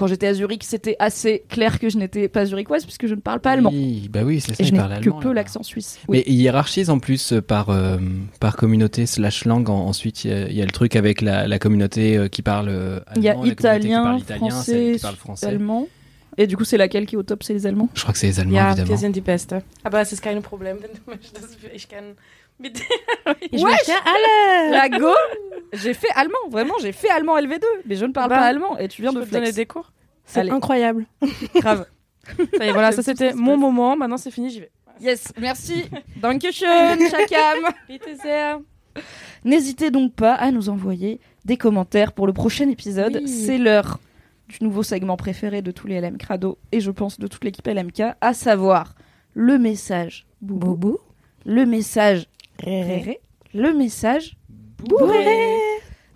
quand 0.00 0.06
j'étais 0.08 0.26
à 0.26 0.34
Zurich, 0.34 0.64
c'était 0.64 0.96
assez 0.98 1.44
clair 1.48 1.78
que 1.78 1.88
je 1.88 1.96
n'étais 1.98 2.26
pas 2.28 2.44
zurichoise 2.46 2.84
puisque 2.84 3.06
je 3.06 3.14
ne 3.14 3.20
parle 3.20 3.38
pas 3.40 3.52
allemand. 3.52 3.70
Oui, 3.72 4.08
bah 4.10 4.22
oui, 4.24 4.40
c'est 4.40 4.54
ça, 4.54 4.62
Et 4.64 4.66
je 4.66 4.72
n'ai 4.72 4.78
parle 4.78 4.94
que 5.00 5.10
allemand. 5.10 5.20
peu 5.20 5.32
l'accent 5.32 5.62
suisse. 5.62 5.98
Oui. 6.08 6.18
Mais 6.18 6.24
il 6.26 6.40
hiérarchise 6.40 6.90
en 6.90 6.98
plus 6.98 7.32
euh, 7.34 7.40
par, 7.40 7.70
euh, 7.70 7.98
par 8.40 8.56
communauté 8.56 9.06
slash 9.06 9.44
langue. 9.44 9.68
En- 9.70 9.86
Ensuite, 9.86 10.24
il 10.24 10.30
y, 10.30 10.34
a- 10.34 10.48
il 10.48 10.56
y 10.56 10.62
a 10.62 10.64
le 10.64 10.72
truc 10.72 10.96
avec 10.96 11.20
la, 11.20 11.46
la 11.46 11.58
communauté 11.60 12.16
euh, 12.16 12.28
qui 12.28 12.42
parle 12.42 12.68
euh, 12.70 13.00
allemand, 13.06 13.12
Il 13.16 13.22
y 13.22 13.28
a 13.28 13.34
communauté 13.34 13.56
qui 13.56 13.60
italien, 13.62 14.02
parle 14.02 14.18
italien, 14.20 14.40
celle 14.40 14.50
français, 14.50 14.92
qui 14.96 15.00
parle 15.02 15.16
français. 15.16 15.46
allemand. 15.46 15.86
Et 16.38 16.46
du 16.46 16.56
coup, 16.56 16.64
c'est 16.64 16.78
laquelle 16.78 17.04
qui 17.06 17.16
est 17.16 17.18
au 17.18 17.22
top 17.22 17.42
C'est 17.42 17.52
les 17.52 17.66
Allemands? 17.66 17.88
Je 17.94 18.00
crois 18.02 18.12
que 18.12 18.18
c'est 18.18 18.28
les 18.28 18.40
Allemands, 18.40 18.56
Ja, 18.56 18.68
évidemment. 18.68 18.88
wir 18.88 18.96
sind 18.98 19.12
die 19.12 19.20
Beste. 19.20 19.62
Aber 19.84 20.00
es 20.00 20.12
ist 20.12 20.22
kein 20.22 20.40
Problem, 20.42 20.76
wenn 20.80 20.90
du 20.94 21.00
möchtest, 21.10 21.36
dass 21.36 21.50
ich 21.74 21.88
kann 21.88 22.14
Wesh 22.62 23.62
möchte 23.62 23.92
alle. 24.04 24.70
La 24.72 24.88
go 24.88 25.08
J'ai 25.72 25.94
fait 25.94 26.10
allemand, 26.14 26.38
vraiment, 26.50 26.74
j'ai 26.80 26.92
fait 26.92 27.08
allemand 27.10 27.38
LV2, 27.38 27.62
mais 27.86 27.96
je 27.96 28.04
ne 28.04 28.12
parle 28.12 28.28
Bah, 28.30 28.36
pas 28.36 28.42
allemand 28.44 28.76
et 28.78 28.88
tu 28.88 29.02
viens 29.02 29.10
Je 29.12 29.16
de 29.16 29.20
peux 29.20 29.26
te 29.26 29.32
donner 29.32 29.46
flex. 29.46 29.56
des 29.56 29.66
cours 29.66 29.92
C'est 30.24 30.50
incroyable. 30.50 31.06
Grave. 31.54 31.86
Ça 32.58 32.64
y 32.64 32.68
est, 32.68 32.72
voilà, 32.72 32.92
ça 32.92 33.02
c'était 33.02 33.32
mon 33.34 33.56
moment. 33.56 33.96
Maintenant 33.96 34.16
c'est 34.18 34.30
fini, 34.30 34.50
j'y 34.50 34.60
vais. 34.60 34.70
Yes, 35.00 35.32
merci. 35.38 35.84
Dankeschön, 36.16 36.98
Chakam. 37.10 37.72
N'hésitez 39.44 39.90
donc 39.90 40.14
pas 40.14 40.34
à 40.34 40.50
nous 40.50 40.68
envoyer 40.68 41.20
des 41.44 41.56
commentaires 41.56 42.12
pour 42.12 42.26
le 42.26 42.32
prochain 42.32 42.68
épisode. 42.68 43.20
Oui. 43.22 43.28
C'est 43.28 43.58
l'heure 43.58 43.98
du 44.48 44.58
nouveau 44.62 44.82
segment 44.82 45.16
préféré 45.16 45.62
de 45.62 45.70
tous 45.70 45.86
les 45.86 46.00
LM 46.00 46.18
Crado 46.18 46.58
et 46.72 46.80
je 46.80 46.90
pense 46.90 47.18
de 47.18 47.26
toute 47.28 47.44
l'équipe 47.44 47.66
LMK, 47.66 48.02
à 48.20 48.34
savoir 48.34 48.94
le 49.32 49.58
message 49.58 50.26
boubou, 50.42 50.74
Boubou. 50.76 50.98
le 51.46 51.64
message 51.66 52.26
réré, 52.64 53.20
le 53.54 53.72
message 53.72 54.36
bourré. 54.78 55.56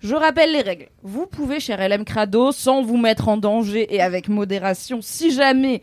Je 0.01 0.15
rappelle 0.15 0.53
les 0.53 0.61
règles. 0.61 0.89
Vous 1.03 1.27
pouvez, 1.27 1.61
cher 1.61 1.87
LM 1.87 2.05
Crado, 2.05 2.53
sans 2.53 2.83
vous 2.83 2.99
mettre 2.99 3.29
en 3.29 3.39
danger 3.39 3.95
et 3.95 4.03
avec 4.03 4.29
modération, 4.29 5.01
si 5.01 5.31
jamais 5.31 5.81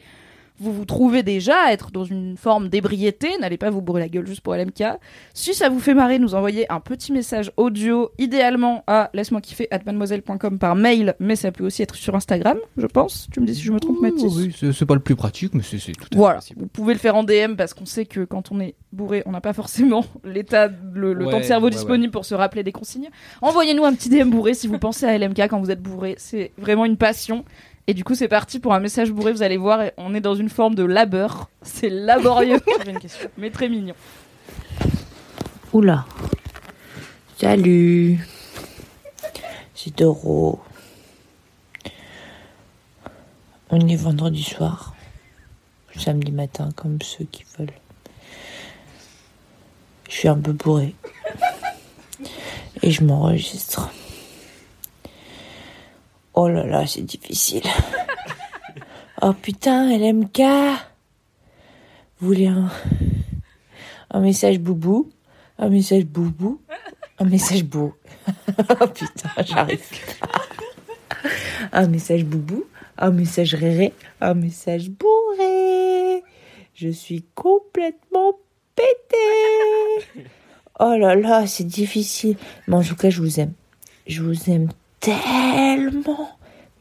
vous 0.62 0.71
vous 0.71 0.86
trouvez 0.86 1.24
déjà 1.24 1.71
être 1.74 1.91
dans 1.91 2.06
une 2.06 2.38
forme 2.38 2.69
d'ébriété, 2.69 3.30
n'allez 3.39 3.58
pas 3.58 3.69
vous 3.69 3.82
bourrer 3.82 4.02
la 4.02 4.10
gueule 4.10 4.28
juste 4.28 4.41
pour 4.41 4.54
LMK. 4.56 4.84
Si 5.34 5.54
ça 5.54 5.69
vous 5.69 5.80
fait 5.80 5.93
marrer, 5.93 6.19
nous 6.19 6.36
envoyer 6.36 6.71
un 6.71 6.80
petit 6.80 7.12
message 7.12 7.52
audio, 7.58 8.12
idéalement 8.17 8.84
à 8.88 9.10
laisse-moi 9.13 9.41
kiffer 9.41 9.67
at 9.71 9.80
mademoiselle.com 9.86 10.60
par 10.60 10.76
mail, 10.76 11.15
mais 11.19 11.36
ça 11.36 11.52
peut 11.52 11.65
aussi 11.65 11.82
être 11.82 11.95
sur 11.95 12.15
Instagram, 12.15 12.58
je 12.78 12.86
pense. 12.88 13.28
Tu 13.34 13.39
me 13.39 13.45
dis 13.45 13.56
si 13.56 13.62
je 13.63 13.71
me 13.71 13.80
trompe, 13.80 14.00
Mathis. 14.02 14.24
Oui, 14.36 14.56
c'est 14.74 14.86
pas 14.86 14.93
le 14.93 15.00
plus 15.02 15.15
pratique, 15.15 15.54
mais 15.54 15.63
c'est 15.63 15.78
tout 15.78 15.91
à 15.91 16.06
fait 16.06 16.15
Voilà, 16.15 16.36
possible. 16.36 16.62
vous 16.62 16.67
pouvez 16.67 16.93
le 16.93 17.00
faire 17.00 17.15
en 17.15 17.24
DM 17.24 17.56
parce 17.58 17.74
qu'on 17.74 17.86
sait 17.86 18.06
que 18.06 18.24
quand 18.24 18.52
on 18.52 18.60
est 18.60 18.76
bourré, 18.93 19.24
on 19.26 19.32
n'a 19.32 19.41
pas 19.41 19.54
forcément 19.54 20.06
l'état, 20.24 20.67
le, 20.93 21.13
le 21.13 21.26
Ouais, 21.26 21.32
temps 21.32 21.39
de 21.39 21.43
cerveau 21.43 21.65
ouais, 21.65 21.71
disponible 21.71 22.12
pour 22.12 22.26
se 22.26 22.36
rappeler 22.36 22.63
des 22.63 22.71
consignes. 22.71 23.10
Envoyez-nous 23.41 23.84
un 23.86 23.93
petit 23.93 24.10
DM 24.10 24.30
bourré 24.30 24.54
si 24.54 24.67
vous 24.67 24.78
pensez 24.80 25.06
à 25.06 25.17
LMK 25.17 25.39
quand 25.50 25.60
vous 25.60 25.71
êtes 25.71 25.82
bourré. 25.82 26.15
C'est 26.17 26.52
vraiment 26.58 26.86
une 26.86 26.97
passion. 26.97 27.45
Et 27.88 27.94
du 27.94 28.04
coup, 28.04 28.15
c'est 28.15 28.28
parti 28.28 28.60
pour 28.60 28.74
un 28.74 28.80
message 28.80 29.12
bourré. 29.12 29.32
Vous 29.32 29.41
allez 29.44 29.58
voir, 29.58 29.89
on 29.98 30.13
est 30.13 30.22
dans 30.22 30.36
une 30.36 30.50
forme 30.50 30.76
de 30.76 30.84
labeur. 30.84 31.50
C'est 31.62 31.89
laborieux, 31.89 32.60
J'avais 32.78 32.91
une 32.91 33.00
question. 33.00 33.30
mais 33.38 33.50
très 33.50 33.70
mignon. 33.70 33.96
Oula. 35.74 36.06
Salut. 37.38 38.20
C'est 39.74 39.98
Doro. 39.98 40.60
On 43.70 43.88
est 43.88 43.96
vendredi 43.96 44.44
soir. 44.44 44.94
Samedi 45.98 46.32
matin, 46.32 46.70
comme 46.76 47.02
ceux 47.02 47.26
qui 47.26 47.46
veulent. 47.58 47.74
Je 50.10 50.15
suis 50.15 50.28
un 50.28 50.38
peu 50.38 50.52
bourré. 50.52 50.94
Et 52.84 52.91
je 52.91 53.04
m'enregistre. 53.04 53.89
Oh 56.43 56.49
là 56.49 56.65
là, 56.65 56.88
c'est 56.88 57.04
difficile. 57.04 57.62
Oh 59.23 59.34
putain, 59.34 59.88
LMK. 59.95 60.41
Vous 62.17 62.27
voulez 62.27 62.47
un, 62.47 62.71
message 64.19 64.58
boubou? 64.58 65.12
Un 65.60 65.69
message 65.69 66.06
boubou, 66.06 66.60
un 67.19 67.25
message 67.25 67.63
beau. 67.63 67.93
oh 68.82 68.88
putain, 68.88 69.30
j'arrive. 69.45 69.86
Un 71.71 71.86
message 71.86 72.25
boubou, 72.25 72.65
un 72.97 73.12
message 73.12 73.54
réré, 73.54 73.93
un 74.19 74.34
message 74.34 74.89
bourré. 74.89 76.23
Je 76.73 76.89
suis 76.89 77.23
complètement 77.36 78.39
pété. 78.75 80.25
Oh 80.80 80.95
là 80.97 81.13
là, 81.13 81.45
c'est 81.45 81.67
difficile. 81.67 82.38
Mais 82.67 82.77
en 82.77 82.82
tout 82.82 82.95
cas, 82.95 83.12
je 83.12 83.21
vous 83.21 83.39
aime. 83.39 83.54
Je 84.08 84.23
vous 84.23 84.49
aime 84.49 84.69
tellement. 85.02 86.30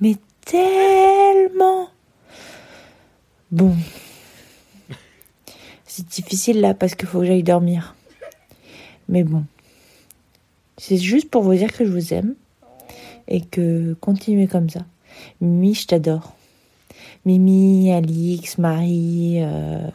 Mais 0.01 0.15
tellement. 0.45 1.89
Bon. 3.51 3.75
C'est 5.87 6.07
difficile 6.07 6.61
là 6.61 6.75
parce 6.75 6.95
qu'il 6.95 7.09
faut 7.09 7.21
que 7.21 7.27
j'aille 7.27 7.43
dormir. 7.43 7.97
Mais 9.09 9.25
bon. 9.25 9.45
C'est 10.79 10.99
juste 10.99 11.29
pour 11.29 11.43
vous 11.43 11.55
dire 11.55 11.73
que 11.73 11.85
je 11.85 11.91
vous 11.91 12.15
aime. 12.15 12.37
Et 13.27 13.41
que 13.41 13.95
continuez 14.01 14.47
comme 14.47 14.71
ça. 14.71 14.81
Mimi, 15.41 15.75
je 15.75 15.87
t'adore. 15.87 16.35
Mimi, 17.25 17.93
Alix, 17.93 18.59
Marie, 18.59 19.39
euh, 19.43 19.89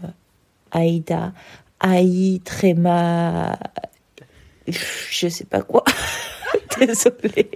Aïda, 0.71 1.33
Aïe, 1.79 2.41
Tréma, 2.45 3.57
je 4.67 5.27
sais 5.27 5.45
pas 5.45 5.61
quoi. 5.61 5.83
Désolée. 6.79 7.49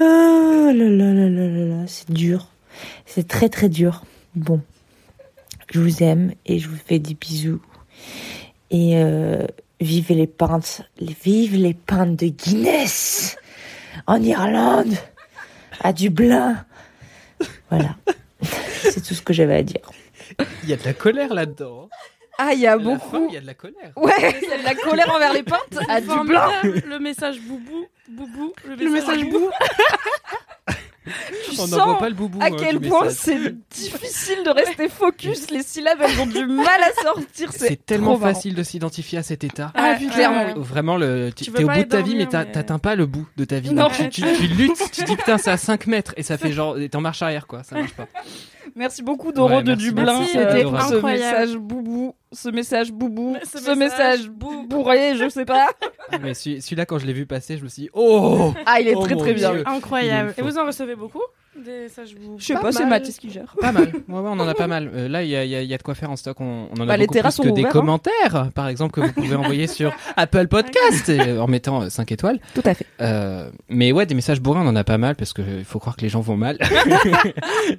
Oh 0.00 0.70
là 0.72 0.72
là 0.72 1.12
là 1.12 1.28
là 1.28 1.48
là 1.48 1.64
là, 1.64 1.86
c'est 1.86 2.10
dur. 2.10 2.48
C'est 3.06 3.26
très 3.26 3.48
très 3.48 3.68
dur. 3.68 4.04
Bon, 4.34 4.60
je 5.72 5.80
vous 5.80 6.02
aime 6.02 6.32
et 6.46 6.58
je 6.58 6.68
vous 6.68 6.76
fais 6.76 6.98
des 6.98 7.14
bisous. 7.14 7.60
Et 8.70 8.96
euh, 8.96 9.46
vive 9.80 10.12
les 10.12 10.26
pintes, 10.26 10.82
vive 11.00 11.56
les 11.56 11.74
pintes 11.74 12.16
de 12.16 12.26
Guinness 12.26 13.36
en 14.06 14.22
Irlande, 14.22 14.94
à 15.82 15.92
Dublin. 15.92 16.64
Voilà, 17.70 17.96
c'est 18.82 19.02
tout 19.02 19.14
ce 19.14 19.22
que 19.22 19.32
j'avais 19.32 19.56
à 19.56 19.62
dire. 19.62 19.90
Il 20.62 20.68
y 20.68 20.72
a 20.72 20.76
de 20.76 20.84
la 20.84 20.92
colère 20.92 21.34
là-dedans. 21.34 21.88
Ah, 22.38 22.52
il 22.52 22.60
y 22.60 22.66
a 22.66 22.76
la 22.76 22.82
beaucoup. 22.82 23.26
il 23.28 23.34
y 23.34 23.36
a 23.36 23.40
de 23.40 23.46
la 23.46 23.54
colère. 23.54 23.92
Ouais, 23.96 24.12
il 24.42 24.48
y 24.48 24.52
a 24.52 24.58
de 24.58 24.64
la 24.64 24.74
colère 24.74 25.12
envers 25.12 25.32
les 25.32 25.42
pintes 25.42 25.78
à 25.88 26.00
Dublin. 26.00 26.50
Le 26.62 26.98
message 27.00 27.40
boubou, 27.40 27.86
boubou, 28.10 28.52
le 28.66 28.76
message, 28.76 28.90
message 29.18 29.30
boubou. 29.30 29.50
Tu 31.50 31.58
On 31.58 31.66
sens 31.66 31.98
pas 31.98 32.08
le 32.10 32.14
boubou. 32.14 32.38
à 32.42 32.46
hein, 32.46 32.50
quel 32.58 32.80
point 32.80 33.08
c'est 33.08 33.54
difficile 33.70 34.44
de 34.44 34.50
rester 34.50 34.90
focus. 34.90 35.50
Les 35.50 35.62
syllabes, 35.62 35.96
elles 36.02 36.20
ont 36.20 36.26
du 36.26 36.44
mal 36.44 36.82
à 36.82 37.02
sortir. 37.02 37.50
C'est 37.50 37.68
C'est 37.68 37.86
tellement 37.86 38.18
marrant. 38.18 38.34
facile 38.34 38.54
de 38.54 38.62
s'identifier 38.62 39.18
à 39.18 39.22
cet 39.22 39.42
état. 39.42 39.72
Ah, 39.74 39.96
Ouais, 39.98 40.06
clairement, 40.06 40.44
ouais. 40.44 40.52
oui. 40.54 40.62
Vraiment, 40.62 40.98
le, 40.98 41.30
tu 41.34 41.44
Tu 41.44 41.50
es 41.58 41.64
au 41.64 41.68
bout 41.68 41.78
de 41.78 41.82
ta 41.84 42.02
vie, 42.02 42.14
mais 42.14 42.26
t'as- 42.26 42.44
mais- 42.44 42.52
t'atteins 42.52 42.78
pas 42.78 42.94
le 42.94 43.06
bout 43.06 43.26
de 43.38 43.44
ta 43.46 43.58
vie. 43.58 43.72
Non. 43.72 43.84
Donc, 43.84 43.92
tu, 43.96 44.08
tu, 44.10 44.22
tu 44.36 44.46
luttes, 44.48 44.90
tu 44.92 45.04
dis 45.04 45.16
putain, 45.16 45.38
c'est 45.38 45.50
à 45.50 45.56
5 45.56 45.86
mètres 45.86 46.12
et 46.18 46.22
ça 46.22 46.36
fait 46.38 46.52
genre, 46.52 46.76
t'es 46.76 46.94
en 46.94 47.00
marche 47.00 47.22
arrière 47.22 47.46
quoi, 47.46 47.62
ça 47.62 47.76
marche 47.76 47.94
pas. 47.94 48.06
Merci 48.76 49.02
beaucoup 49.02 49.32
Doro 49.32 49.48
Ouais, 49.56 49.62
de 49.62 49.70
merci 49.72 49.84
Dublin 49.88 50.20
euh, 50.20 50.24
C'était 50.26 50.62
pour 50.64 50.80
ce 50.82 50.94
incroyable. 50.94 51.38
message 51.40 51.56
boubou, 51.56 52.14
ce 52.32 52.48
message 52.48 52.92
boubou, 52.92 53.36
Ce 53.44 53.58
ce 53.58 53.70
message 53.70 53.76
message 53.78 54.28
bou- 54.30 54.66
bourré, 54.66 55.16
je 55.16 55.28
sais 55.28 55.44
pas. 55.44 55.68
Ah, 56.10 56.16
mais 56.22 56.32
celui- 56.32 56.62
celui-là, 56.62 56.86
quand 56.86 56.98
je 56.98 57.06
l'ai 57.06 57.12
vu 57.12 57.26
passer, 57.26 57.58
je 57.58 57.64
me 57.64 57.68
suis 57.68 57.82
dit, 57.82 57.90
oh 57.92 58.54
Ah, 58.64 58.80
il 58.80 58.88
est 58.88 58.94
Oh 58.94 59.02
très 59.04 59.14
très 59.14 59.34
bien. 59.34 59.52
Dieu. 59.52 59.62
Incroyable. 59.66 60.32
Et 60.38 60.42
vous 60.42 60.56
en 60.56 60.64
recevez 60.64 60.94
beaucoup? 60.94 61.20
Des 61.64 61.88
Je 62.38 62.44
sais 62.44 62.54
Pas 62.54 62.60
pas, 62.60 62.72
c'est. 62.72 62.86
Mathis 62.86 63.18
qui 63.18 63.30
gère. 63.30 63.54
Pas 63.60 63.72
mal. 63.72 63.84
Ouais, 64.08 64.20
ouais, 64.20 64.30
on 64.30 64.40
en 64.40 64.48
a 64.48 64.54
pas 64.54 64.66
mal. 64.66 64.90
Euh, 64.94 65.08
là, 65.08 65.22
il 65.22 65.28
y 65.28 65.36
a, 65.36 65.44
y 65.44 65.66
y 65.66 65.76
de 65.76 65.82
quoi 65.82 65.94
faire 65.94 66.10
en 66.10 66.16
stock. 66.16 66.40
On, 66.40 66.68
on 66.70 66.80
en 66.80 66.84
a 66.84 66.86
Bah, 66.86 66.96
les 66.96 67.06
beaucoup 67.06 67.14
terrasses 67.14 67.38
plus 67.38 67.50
que 67.50 67.54
des 67.54 67.64
hein. 67.64 67.70
commentaires, 67.70 68.50
par 68.54 68.68
exemple, 68.68 68.92
que 68.92 69.00
vous 69.00 69.12
pouvez 69.12 69.36
envoyer 69.36 69.66
sur 69.66 69.92
Apple 70.16 70.48
Podcast 70.48 71.08
et, 71.08 71.38
en 71.38 71.46
mettant 71.46 71.88
5 71.88 72.12
étoiles. 72.12 72.40
Tout 72.54 72.62
à 72.64 72.74
fait. 72.74 72.86
Euh, 73.00 73.50
mais 73.68 73.92
ouais, 73.92 74.06
des 74.06 74.14
messages 74.14 74.40
bourrins, 74.40 74.62
on 74.64 74.68
en 74.68 74.76
a 74.76 74.84
pas 74.84 74.98
mal 74.98 75.16
parce 75.16 75.32
que 75.32 75.42
il 75.42 75.64
faut 75.64 75.78
croire 75.78 75.96
que 75.96 76.02
les 76.02 76.08
gens 76.08 76.20
vont 76.20 76.36
mal. 76.36 76.58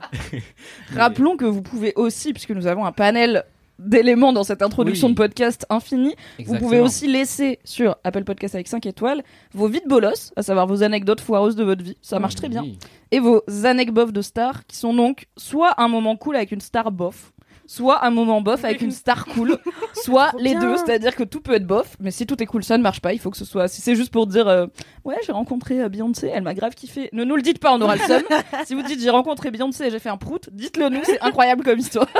Rappelons 0.95 1.37
que 1.37 1.45
vous 1.45 1.61
pouvez 1.61 1.93
aussi, 1.95 2.33
puisque 2.33 2.51
nous 2.51 2.67
avons 2.67 2.85
un 2.85 2.91
panel 2.91 3.43
d'éléments 3.79 4.33
dans 4.33 4.43
cette 4.43 4.61
introduction 4.61 5.07
Oui. 5.07 5.13
de 5.13 5.17
podcast 5.17 5.65
infini, 5.69 6.09
vous 6.09 6.15
Exactement. 6.41 6.67
pouvez 6.69 6.79
aussi 6.81 7.07
laisser 7.07 7.59
sur 7.63 7.95
Apple 8.03 8.23
Podcast 8.25 8.53
avec 8.55 8.67
5 8.67 8.85
étoiles 8.85 9.23
vos 9.53 9.67
vies 9.67 9.81
de 9.81 9.87
bolos, 9.87 10.31
à 10.35 10.43
savoir 10.43 10.67
vos 10.67 10.83
anecdotes 10.83 11.21
foireuses 11.21 11.55
de 11.55 11.63
votre 11.63 11.83
vie. 11.83 11.97
Ça 12.01 12.19
marche 12.19 12.35
très 12.35 12.49
bien. 12.49 12.65
Et 13.11 13.19
vos 13.19 13.41
anecdotes 13.63 14.11
de 14.11 14.21
stars 14.21 14.65
qui 14.67 14.75
sont 14.75 14.93
donc 14.93 15.27
soit 15.37 15.81
un 15.81 15.87
moment 15.87 16.15
cool 16.17 16.35
avec 16.35 16.51
une 16.51 16.61
star 16.61 16.91
bof, 16.91 17.31
soit 17.65 18.03
un 18.05 18.09
moment 18.11 18.41
bof 18.41 18.65
avec 18.65 18.81
une 18.81 18.91
star 18.91 19.25
cool, 19.25 19.57
soit 19.93 20.27
Trop 20.29 20.39
les 20.39 20.51
bien. 20.51 20.59
deux, 20.59 20.77
c'est-à-dire 20.77 21.15
que 21.15 21.23
tout 21.23 21.39
peut 21.39 21.53
être 21.53 21.65
bof, 21.67 21.95
mais 21.99 22.11
si 22.11 22.25
tout 22.27 22.41
est 22.43 22.45
cool, 22.45 22.63
ça 22.63 22.77
ne 22.77 22.83
marche 22.83 22.99
pas. 22.99 23.13
Il 23.13 23.19
faut 23.19 23.29
que 23.31 23.37
ce 23.37 23.45
soit. 23.45 23.67
Si 23.67 23.81
c'est 23.81 23.95
juste 23.95 24.11
pour 24.11 24.27
dire 24.27 24.47
euh, 24.47 24.67
ouais, 25.05 25.15
j'ai 25.25 25.31
rencontré 25.31 25.81
euh, 25.81 25.89
Beyoncé, 25.89 26.29
elle 26.33 26.43
m'a 26.43 26.53
grave 26.53 26.75
kiffé. 26.75 27.09
Ne 27.13 27.23
nous 27.23 27.35
le 27.35 27.41
dites 27.41 27.59
pas, 27.59 27.73
on 27.73 27.81
aura 27.81 27.95
le 27.95 28.01
seum. 28.01 28.23
si 28.65 28.75
vous 28.75 28.81
dites 28.83 28.99
j'ai 28.99 29.09
rencontré 29.09 29.51
Beyoncé 29.51 29.85
et 29.85 29.91
j'ai 29.91 29.99
fait 29.99 30.09
un 30.09 30.17
prout, 30.17 30.49
dites-le 30.51 30.89
nous, 30.89 31.01
c'est 31.03 31.21
incroyable 31.21 31.63
comme 31.63 31.79
histoire. 31.79 32.07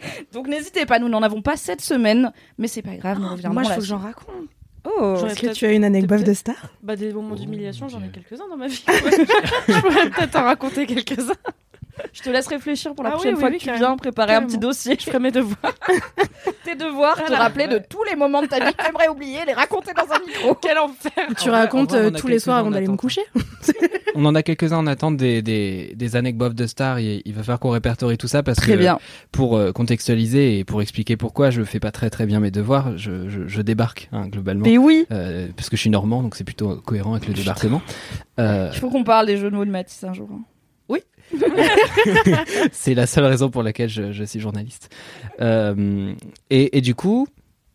Donc 0.32 0.48
n'hésitez 0.48 0.86
pas, 0.86 0.98
nous 0.98 1.08
n'en 1.08 1.22
avons 1.22 1.42
pas 1.42 1.56
cette 1.56 1.80
semaine, 1.80 2.32
mais 2.56 2.68
c'est 2.68 2.82
pas 2.82 2.96
grave, 2.96 3.18
nous 3.20 3.28
reviendrons 3.28 3.54
Moi, 3.54 3.62
il 3.64 3.68
là 3.68 3.74
faut 3.74 3.80
que 3.80 3.86
j'en 3.86 3.98
raconte. 3.98 4.48
Oh. 4.84 5.16
Est-ce 5.26 5.40
que 5.40 5.52
tu 5.52 5.66
as 5.66 5.72
une 5.72 5.84
anecdote 5.84 6.22
de 6.24 6.32
star? 6.32 6.56
Bah, 6.82 6.96
des 6.96 7.12
moments 7.12 7.30
Oh, 7.32 7.36
d'humiliation, 7.36 7.88
j'en 7.88 8.02
ai 8.02 8.08
quelques-uns 8.08 8.48
dans 8.48 8.56
ma 8.56 8.68
vie. 8.68 8.82
je 8.88 9.80
pourrais 9.80 10.10
peut-être 10.10 10.36
en 10.36 10.44
raconter 10.44 10.86
quelques-uns. 10.86 11.34
Je 12.12 12.22
te 12.22 12.30
laisse 12.30 12.46
réfléchir 12.46 12.94
pour 12.94 13.04
la 13.04 13.10
Ah 13.10 13.12
prochaine 13.14 13.34
oui, 13.34 13.40
fois 13.40 13.48
oui, 13.50 13.58
que 13.58 13.64
tu 13.64 13.72
viens 13.72 13.96
préparer 13.96 14.34
un 14.34 14.42
petit 14.42 14.58
dossier. 14.58 14.96
Je 14.98 15.04
ferai 15.04 15.18
mes 15.18 15.30
devoirs. 15.30 15.74
tes 16.64 16.74
devoirs, 16.74 17.16
te 17.24 17.32
rappeler 17.32 17.66
de 17.68 17.78
tous 17.78 18.02
les 18.04 18.16
moments 18.16 18.42
de 18.42 18.46
ta 18.46 18.64
vie 18.64 18.72
que 18.72 18.82
t'aimerais 18.84 19.08
oublier, 19.08 19.38
les 19.46 19.52
raconter 19.52 19.92
dans 19.94 20.12
un 20.14 20.18
micro. 20.26 20.54
Quel 20.62 20.78
enfer 20.78 21.12
Tu 21.38 21.48
En 21.48 21.52
racontes 21.52 21.90
vrai, 21.90 22.06
euh, 22.06 22.10
tous 22.10 22.26
les 22.28 22.38
soirs 22.38 22.58
avant 22.58 22.70
d'aller 22.70 22.88
me 22.88 22.96
coucher 22.96 23.22
On 24.14 24.24
en 24.24 24.34
a 24.34 24.42
quelques-uns 24.42 24.78
en 24.78 24.86
attente 24.86 25.16
des, 25.16 25.42
des, 25.42 25.92
des 25.94 26.16
anecdotes 26.16 26.54
de 26.54 26.66
stars. 26.66 27.00
Il, 27.00 27.22
il 27.24 27.34
va 27.34 27.42
falloir 27.42 27.60
qu'on 27.60 27.70
répertorie 27.70 28.18
tout 28.18 28.28
ça 28.28 28.42
parce 28.42 28.58
Très 28.58 28.72
que 28.72 28.78
bien. 28.78 28.98
pour 29.32 29.56
euh, 29.56 29.72
contextualiser 29.72 30.58
et 30.58 30.64
pour 30.64 30.82
expliquer 30.82 31.16
pourquoi 31.16 31.50
je 31.50 31.62
fais 31.62 31.80
pas 31.80 31.90
très 31.92 32.10
très 32.10 32.26
bien 32.26 32.40
mes 32.40 32.50
devoirs, 32.50 32.96
je, 32.96 33.28
je, 33.28 33.46
je 33.46 33.62
débarque 33.62 34.08
hein, 34.12 34.26
globalement. 34.28 34.64
Mais 34.64 34.78
oui, 34.78 35.06
Euh, 35.10 35.48
parce 35.56 35.68
que 35.70 35.76
je 35.76 35.80
suis 35.82 35.90
normand, 35.90 36.22
donc 36.22 36.34
c'est 36.34 36.44
plutôt 36.44 36.76
cohérent 36.76 37.14
avec 37.14 37.28
le 37.28 37.34
débarquement. 37.34 37.80
Euh, 38.38 38.70
il 38.72 38.78
faut 38.78 38.90
qu'on 38.90 39.04
parle 39.04 39.26
des 39.26 39.36
jeux 39.36 39.50
de 39.50 39.56
mots 39.56 39.64
de 39.64 39.70
Mathis 39.70 40.02
un 40.04 40.12
jour. 40.12 40.28
hein. 40.32 40.40
c'est 42.72 42.94
la 42.94 43.06
seule 43.06 43.24
raison 43.24 43.50
pour 43.50 43.62
laquelle 43.62 43.88
je, 43.88 44.24
suis 44.24 44.40
journaliste. 44.40 44.94
Euh, 45.40 46.14
et, 46.50 46.78
et 46.78 46.80
du 46.80 46.94
coup, 46.94 47.26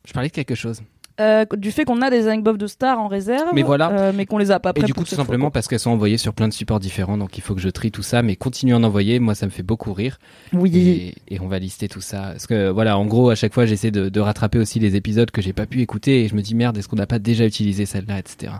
je 0.05 0.13
parlais 0.13 0.29
de 0.29 0.33
quelque 0.33 0.55
chose. 0.55 0.81
Euh, 1.19 1.45
du 1.55 1.71
fait 1.71 1.85
qu'on 1.85 2.01
a 2.01 2.09
des 2.09 2.27
anecdotes 2.27 2.57
de 2.57 2.65
stars 2.65 2.99
en 2.99 3.07
réserve, 3.07 3.49
Mais 3.53 3.61
voilà. 3.61 3.91
euh, 3.91 4.11
mais 4.15 4.25
qu'on 4.25 4.39
les 4.39 4.49
a 4.49 4.59
pas 4.59 4.71
Et 4.71 4.73
prêtes 4.73 4.85
du 4.87 4.93
coup, 4.95 5.03
tout 5.03 5.13
simplement 5.13 5.45
fois, 5.45 5.51
parce 5.51 5.67
qu'elles 5.67 5.79
sont 5.79 5.91
envoyées 5.91 6.17
sur 6.17 6.33
plein 6.33 6.47
de 6.47 6.53
supports 6.53 6.79
différents, 6.79 7.19
donc 7.19 7.37
il 7.37 7.41
faut 7.41 7.53
que 7.53 7.61
je 7.61 7.69
trie 7.69 7.91
tout 7.91 8.01
ça, 8.01 8.23
mais 8.23 8.35
continuez 8.35 8.73
à 8.73 8.77
en 8.77 8.83
envoyer. 8.83 9.19
Moi, 9.19 9.35
ça 9.35 9.45
me 9.45 9.51
fait 9.51 9.61
beaucoup 9.61 9.93
rire. 9.93 10.17
Oui. 10.53 11.13
Et, 11.29 11.35
et 11.35 11.39
on 11.39 11.47
va 11.47 11.59
lister 11.59 11.87
tout 11.87 12.01
ça. 12.01 12.29
Parce 12.31 12.47
que 12.47 12.69
voilà, 12.69 12.97
en 12.97 13.05
gros, 13.05 13.29
à 13.29 13.35
chaque 13.35 13.53
fois, 13.53 13.67
j'essaie 13.67 13.91
de, 13.91 14.09
de 14.09 14.19
rattraper 14.19 14.57
aussi 14.57 14.79
les 14.79 14.95
épisodes 14.95 15.29
que 15.29 15.41
j'ai 15.41 15.53
pas 15.53 15.67
pu 15.67 15.81
écouter 15.81 16.23
et 16.23 16.27
je 16.27 16.35
me 16.35 16.41
dis 16.41 16.55
merde, 16.55 16.77
est-ce 16.79 16.87
qu'on 16.87 16.95
n'a 16.95 17.05
pas 17.05 17.19
déjà 17.19 17.45
utilisé 17.45 17.85
celle-là, 17.85 18.17
etc. 18.17 18.53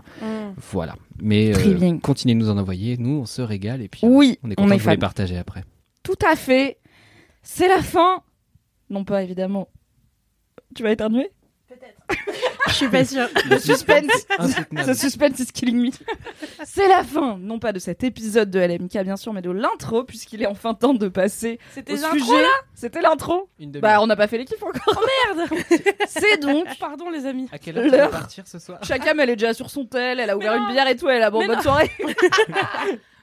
Voilà. 0.70 0.94
Mais 1.20 1.52
euh, 1.56 1.98
continuez 2.00 2.34
de 2.34 2.38
nous 2.40 2.50
en 2.50 2.58
envoyer. 2.58 2.96
Nous, 2.98 3.18
on 3.22 3.26
se 3.26 3.42
régale 3.42 3.82
et 3.82 3.88
puis 3.88 4.02
Oui, 4.04 4.38
on 4.44 4.50
est 4.50 4.52
on 4.52 4.62
content 4.62 4.74
est 4.74 4.78
de 4.78 4.82
vous 4.82 4.90
les 4.90 4.96
partager 4.96 5.36
après. 5.36 5.64
Tout 6.04 6.18
à 6.24 6.36
fait. 6.36 6.78
C'est 7.42 7.66
la 7.68 7.82
fin. 7.82 8.20
Non 8.90 9.04
pas 9.04 9.22
évidemment. 9.24 9.68
Tu 10.76 10.82
vas 10.84 10.92
éternuer? 10.92 11.30
Je 12.68 12.72
suis 12.74 12.88
pas 12.88 13.04
sûre. 13.04 13.28
Le 13.48 13.58
suspense. 13.58 14.26
Ce 14.84 14.94
suspense 14.94 15.38
is 15.40 15.46
killing 15.46 15.76
me. 15.86 15.90
C'est 16.64 16.88
la 16.88 17.02
fin, 17.04 17.38
non 17.38 17.58
pas 17.58 17.72
de 17.72 17.78
cet 17.78 18.04
épisode 18.04 18.50
de 18.50 18.58
LMK 18.60 19.02
bien 19.04 19.16
sûr, 19.16 19.32
mais 19.32 19.42
de 19.42 19.50
l'intro 19.50 20.04
puisqu'il 20.04 20.42
est 20.42 20.46
enfin 20.46 20.74
temps 20.74 20.94
de 20.94 21.08
passer 21.08 21.58
C'était 21.72 21.92
au 21.94 21.96
l'intro, 21.96 22.18
sujet. 22.18 22.44
C'était 22.74 23.00
l'intro. 23.00 23.48
Une 23.58 23.70
demi-heure. 23.72 23.92
Bah 23.92 24.02
on 24.02 24.06
n'a 24.06 24.16
pas 24.16 24.26
fait 24.26 24.38
l'équipe 24.38 24.62
encore. 24.62 25.02
Merde 25.36 25.48
C'est 26.08 26.38
donc 26.42 26.66
Pardon, 26.80 27.10
les 27.10 27.26
amis. 27.26 27.48
À 27.52 27.58
quelle 27.58 27.78
heure 27.78 27.84
tu 27.84 27.90
vas 27.90 27.96
l'heure. 27.96 28.10
partir 28.10 28.46
ce 28.46 28.58
soir 28.58 28.78
Chacun 28.82 29.16
elle 29.18 29.30
est 29.30 29.36
déjà 29.36 29.54
sur 29.54 29.70
son 29.70 29.84
tel, 29.86 30.20
elle 30.20 30.30
a 30.30 30.36
ouvert 30.36 30.58
non. 30.58 30.66
une 30.68 30.72
bière 30.74 30.88
et 30.88 30.96
tout, 30.96 31.08
elle 31.08 31.22
a 31.22 31.30
bon 31.30 31.40
Mais 31.40 31.46
bonne 31.46 31.56
non. 31.56 31.62
soirée. 31.62 31.90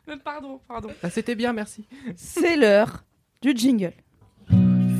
Mais 0.07 0.17
pardon, 0.17 0.60
pardon. 0.67 0.89
Ah, 1.03 1.10
C'était 1.10 1.36
bien, 1.36 1.53
merci. 1.53 1.86
C'est 2.15 2.55
l'heure 2.55 3.03
du 3.41 3.53
jingle. 3.55 3.93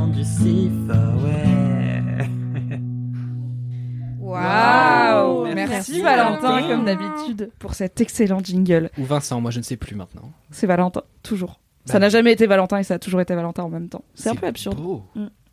du 0.00 0.24
sif. 0.24 0.72
Ouais. 1.22 2.02
Waouh 4.20 5.44
Merci. 5.44 5.54
Merci, 5.54 5.68
Merci, 5.92 6.02
Valentin, 6.02 6.40
Valentin. 6.52 6.68
comme 6.68 6.84
d'habitude, 6.86 7.50
pour 7.58 7.74
cet 7.74 8.00
excellent 8.00 8.38
jingle. 8.42 8.90
Ou 8.98 9.04
Vincent, 9.04 9.40
moi 9.40 9.50
je 9.50 9.58
ne 9.58 9.62
sais 9.64 9.76
plus 9.76 9.94
maintenant. 9.94 10.32
C'est 10.50 10.66
Valentin, 10.66 11.02
toujours. 11.22 11.60
Ça 11.84 11.94
Bah, 11.94 11.98
n'a 12.00 12.08
jamais 12.08 12.32
été 12.32 12.46
Valentin 12.46 12.78
et 12.78 12.82
ça 12.84 12.94
a 12.94 12.98
toujours 12.98 13.20
été 13.20 13.34
Valentin 13.34 13.64
en 13.64 13.68
même 13.68 13.88
temps. 13.88 14.04
C'est 14.14 14.30
un 14.30 14.34
peu 14.34 14.46
absurde. 14.46 14.80
beau. 14.80 15.02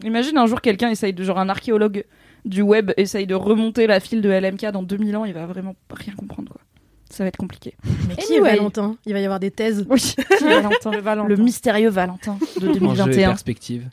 Imagine 0.03 0.37
un 0.37 0.45
jour 0.45 0.61
quelqu'un 0.61 0.89
essaye 0.89 1.13
de, 1.13 1.23
genre 1.23 1.39
un 1.39 1.49
archéologue 1.49 2.05
du 2.45 2.61
web 2.61 2.91
essaye 2.95 3.27
de 3.27 3.35
remonter 3.35 3.87
la 3.87 3.99
file 3.99 4.21
de 4.21 4.29
LMK 4.29 4.67
dans 4.71 4.83
2000 4.83 5.17
ans, 5.17 5.25
il 5.25 5.33
va 5.33 5.45
vraiment 5.45 5.75
rien 5.91 6.13
comprendre 6.15 6.53
quoi. 6.53 6.61
Ça 7.09 7.23
va 7.23 7.27
être 7.27 7.37
compliqué. 7.37 7.75
Mais 8.07 8.15
qui 8.15 8.33
est. 8.35 8.39
Valentin? 8.39 8.95
Il 9.05 9.13
va 9.13 9.19
y 9.19 9.25
avoir 9.25 9.39
des 9.39 9.49
thèses. 9.51 9.85
Oui, 9.89 9.99
qui 10.37 10.43
est 10.45 10.61
Valentin? 10.61 10.91
Le 10.91 10.99
Valentin. 10.99 11.27
Le 11.27 11.35
mystérieux 11.37 11.89
Valentin 11.89 12.37
de 12.61 12.67
Enjeu 12.67 12.75
et 12.75 12.79
2021. 12.79 13.29
perspective. 13.29 13.89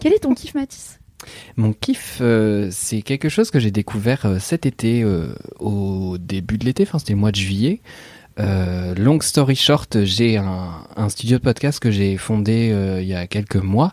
Quel 0.00 0.12
est 0.12 0.20
ton 0.20 0.34
kiff 0.34 0.54
Mathis? 0.54 0.98
Mon 1.56 1.72
kiff, 1.72 2.18
euh, 2.20 2.68
c'est 2.70 3.02
quelque 3.02 3.28
chose 3.28 3.50
que 3.50 3.58
j'ai 3.58 3.70
découvert 3.70 4.26
euh, 4.26 4.38
cet 4.38 4.66
été, 4.66 5.02
euh, 5.02 5.34
au 5.58 6.16
début 6.18 6.58
de 6.58 6.64
l'été, 6.64 6.84
enfin 6.84 6.98
c'était 6.98 7.14
le 7.14 7.18
mois 7.18 7.32
de 7.32 7.36
juillet. 7.36 7.80
Long 8.38 9.20
story 9.20 9.56
short, 9.56 10.04
j'ai 10.04 10.36
un, 10.36 11.08
studio 11.08 11.38
de 11.38 11.42
podcast 11.42 11.80
que 11.80 11.90
j'ai 11.90 12.16
fondé 12.16 12.72
il 13.00 13.06
y 13.08 13.14
a 13.14 13.26
quelques 13.26 13.56
mois, 13.56 13.92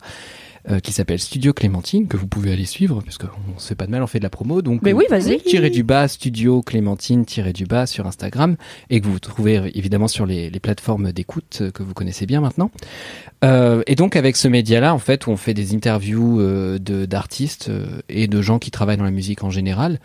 euh, 0.70 0.80
qui 0.80 0.92
s'appelle 0.92 1.20
Studio 1.20 1.54
Clémentine, 1.54 2.08
que 2.08 2.18
vous 2.18 2.28
pouvez 2.28 2.52
aller 2.52 2.66
suivre, 2.66 3.02
parce 3.04 3.18
qu'on 3.18 3.60
se 3.60 3.68
fait 3.68 3.76
pas 3.76 3.86
de 3.86 3.92
mal, 3.92 4.04
on 4.04 4.08
fait 4.08 4.20
de 4.20 4.24
la 4.24 4.30
promo. 4.30 4.62
Donc, 4.62 4.82
Mais 4.82 4.94
oui, 4.94 5.06
vas-y. 5.10 5.40
tiré 5.40 5.70
du 5.70 5.84
bas, 5.84 6.08
studio 6.08 6.62
Clémentine, 6.62 7.26
tiré 7.26 7.54
du 7.54 7.66
bas 7.66 7.86
sur 7.86 8.08
Instagram, 8.08 8.56
et 8.90 9.02
que 9.02 9.08
vous 9.08 9.20
trouvez 9.20 9.72
évidemment 9.76 10.08
sur 10.08 10.26
les, 10.26 10.50
les 10.50 10.60
plateformes 10.60 11.12
d'écoute 11.12 11.60
euh, 11.62 11.72
que 11.72 11.84
vous 11.84 11.94
connaissez 11.94 12.26
bien 12.26 12.42
maintenant. 12.42 12.72
Euh, 13.44 13.84
et 13.86 13.96
donc 13.96 14.16
avec 14.16 14.36
ce 14.36 14.48
média-là, 14.48 14.94
en 14.94 15.00
fait, 15.00 15.28
où 15.28 15.32
on 15.32 15.38
fait 15.38 15.54
des 15.54 15.76
interviews 15.76 16.40
euh, 16.40 16.80
de 16.80 17.06
d'artistes 17.06 17.70
euh, 17.70 18.02
et 18.10 18.28
de 18.28 18.42
gens 18.42 18.60
qui 18.60 18.72
travaillent 18.72 18.98
dans 18.98 19.04
la 19.04 19.12
musique 19.12 19.44
en 19.44 19.50
général, 19.50 20.00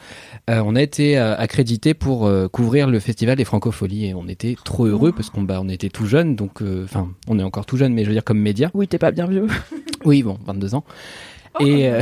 on 0.49 0.75
a 0.75 0.83
été 0.83 1.17
accrédité 1.17 1.95
pour 1.95 2.29
couvrir 2.51 2.89
le 2.89 2.99
festival 2.99 3.37
des 3.37 3.45
Francopholies 3.45 4.07
et 4.07 4.15
on 4.15 4.27
était 4.27 4.57
trop 4.65 4.87
heureux 4.87 5.13
parce 5.13 5.31
qu'on 5.31 5.43
bah, 5.43 5.61
on 5.63 5.69
était 5.69 5.91
tout 5.91 6.07
jeune, 6.07 6.35
donc 6.35 6.61
enfin 6.85 7.09
on 7.29 7.39
est 7.39 7.43
encore 7.45 7.67
tout 7.67 7.77
jeune, 7.77 7.95
mais 7.95 8.03
je 8.03 8.09
veux 8.09 8.15
dire 8.15 8.25
comme 8.25 8.41
média. 8.41 8.69
Oui, 8.75 8.89
t'es 8.89 8.99
pas 8.99 9.13
bien 9.13 9.27
vieux. 9.27 9.47
Oui, 10.05 10.23
bon, 10.23 10.39
22 10.45 10.75
ans. 10.75 10.85
Oh, 11.59 11.65
Et, 11.65 11.89
euh, 11.89 12.01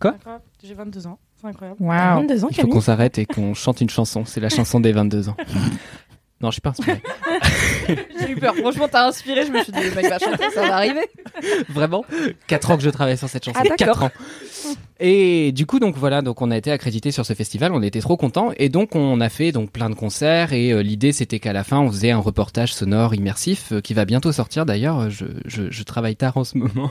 Quoi 0.00 0.12
Incroyable. 0.12 0.44
J'ai 0.64 0.74
22 0.74 1.06
ans. 1.06 1.18
C'est 1.40 1.46
incroyable. 1.46 1.78
T'as 1.80 2.14
22 2.16 2.44
ans, 2.44 2.48
Il 2.50 2.56
faut 2.56 2.66
qu'on 2.68 2.80
s'arrête 2.80 3.18
et 3.18 3.26
qu'on 3.26 3.54
chante 3.54 3.80
une 3.80 3.90
chanson. 3.90 4.24
C'est 4.24 4.40
la 4.40 4.48
chanson 4.48 4.80
des 4.80 4.92
22 4.92 5.28
ans. 5.28 5.36
Non, 6.42 6.50
je 6.50 6.54
suis 6.54 6.60
pas 6.60 6.70
inspiré. 6.70 7.00
J'ai 8.20 8.30
eu 8.30 8.36
peur. 8.36 8.54
Franchement, 8.56 8.88
t'as 8.90 9.06
inspiré. 9.06 9.46
Je 9.46 9.52
me 9.52 9.62
suis 9.62 9.72
dit, 9.72 9.80
le 9.80 9.94
mec 9.94 10.08
va 10.08 10.18
chanter, 10.18 10.50
ça 10.54 10.62
va 10.62 10.76
arriver. 10.76 11.08
Vraiment 11.68 12.04
4 12.48 12.70
ans 12.72 12.76
que 12.76 12.82
je 12.82 12.90
travaille 12.90 13.16
sur 13.16 13.28
cette 13.28 13.44
chanson. 13.44 13.58
Ah, 13.60 13.68
d'accord. 13.68 13.98
4 14.00 14.02
ans. 14.04 14.10
Et 15.00 15.50
du 15.52 15.66
coup, 15.66 15.80
donc 15.80 15.96
voilà, 15.96 16.22
donc 16.22 16.42
on 16.42 16.50
a 16.52 16.56
été 16.56 16.70
accrédité 16.70 17.10
sur 17.10 17.26
ce 17.26 17.32
festival, 17.34 17.72
on 17.72 17.82
était 17.82 18.00
trop 18.00 18.16
contents 18.16 18.50
et 18.56 18.68
donc 18.68 18.94
on 18.94 19.20
a 19.20 19.28
fait 19.28 19.50
donc 19.50 19.72
plein 19.72 19.90
de 19.90 19.96
concerts 19.96 20.52
et 20.52 20.70
euh, 20.72 20.80
l'idée 20.82 21.10
c'était 21.10 21.40
qu'à 21.40 21.52
la 21.52 21.64
fin 21.64 21.80
on 21.80 21.90
faisait 21.90 22.12
un 22.12 22.18
reportage 22.18 22.72
sonore 22.72 23.12
immersif 23.12 23.72
euh, 23.72 23.80
qui 23.80 23.94
va 23.94 24.04
bientôt 24.04 24.30
sortir 24.30 24.64
d'ailleurs. 24.64 25.10
Je, 25.10 25.24
je, 25.44 25.64
je 25.70 25.82
travaille 25.82 26.14
tard 26.14 26.36
en 26.36 26.44
ce 26.44 26.56
moment. 26.56 26.90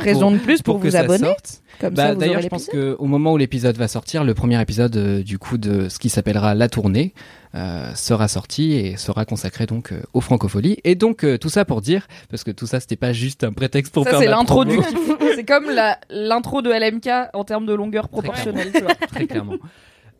Raison 0.00 0.30
de 0.30 0.38
plus 0.38 0.62
pour, 0.62 0.78
que 0.80 0.86
vous 0.86 0.92
ça 0.92 1.00
abonner. 1.00 1.26
sorte. 1.26 1.60
Comme 1.80 1.94
Bah, 1.94 2.14
d'ailleurs, 2.14 2.42
je 2.42 2.48
pense 2.48 2.66
l'épisode. 2.66 2.96
que 2.96 3.02
au 3.02 3.06
moment 3.06 3.32
où 3.32 3.36
l'épisode 3.36 3.76
va 3.76 3.88
sortir, 3.88 4.22
le 4.24 4.34
premier 4.34 4.60
épisode 4.60 4.96
euh, 4.96 5.22
du 5.22 5.38
coup 5.38 5.56
de 5.58 5.88
ce 5.88 5.98
qui 5.98 6.08
s'appellera 6.10 6.54
La 6.54 6.68
Tournée 6.68 7.14
euh, 7.54 7.92
sera 7.94 8.28
sorti 8.28 8.74
et 8.74 8.96
sera 8.96 9.24
consacré 9.24 9.66
donc 9.66 9.92
euh, 9.92 10.02
aux 10.12 10.20
francopholies. 10.20 10.78
Et 10.84 10.94
donc 10.94 11.24
euh, 11.24 11.38
tout 11.38 11.48
ça 11.48 11.64
pour 11.64 11.80
dire, 11.80 12.06
parce 12.30 12.44
que 12.44 12.50
tout 12.50 12.66
ça 12.66 12.78
c'était 12.80 12.96
pas 12.96 13.12
juste 13.12 13.42
un 13.44 13.52
prétexte 13.52 13.92
pour 13.94 14.04
Ça, 14.04 14.10
faire 14.10 14.18
c'est 14.20 14.26
l'intro 14.28 14.64
du. 14.64 14.78
C'est 15.34 15.44
comme 15.44 15.70
la- 15.70 15.98
l'intro 16.10 16.60
de 16.62 16.70
LMK 16.70 17.08
en 17.32 17.44
termes 17.44 17.64
de 17.66 17.72
longueur 17.72 18.08
proportionnelle, 18.08 18.70
tu 18.74 18.82
vois. 18.82 18.94
très 18.94 19.26
clairement. 19.26 19.54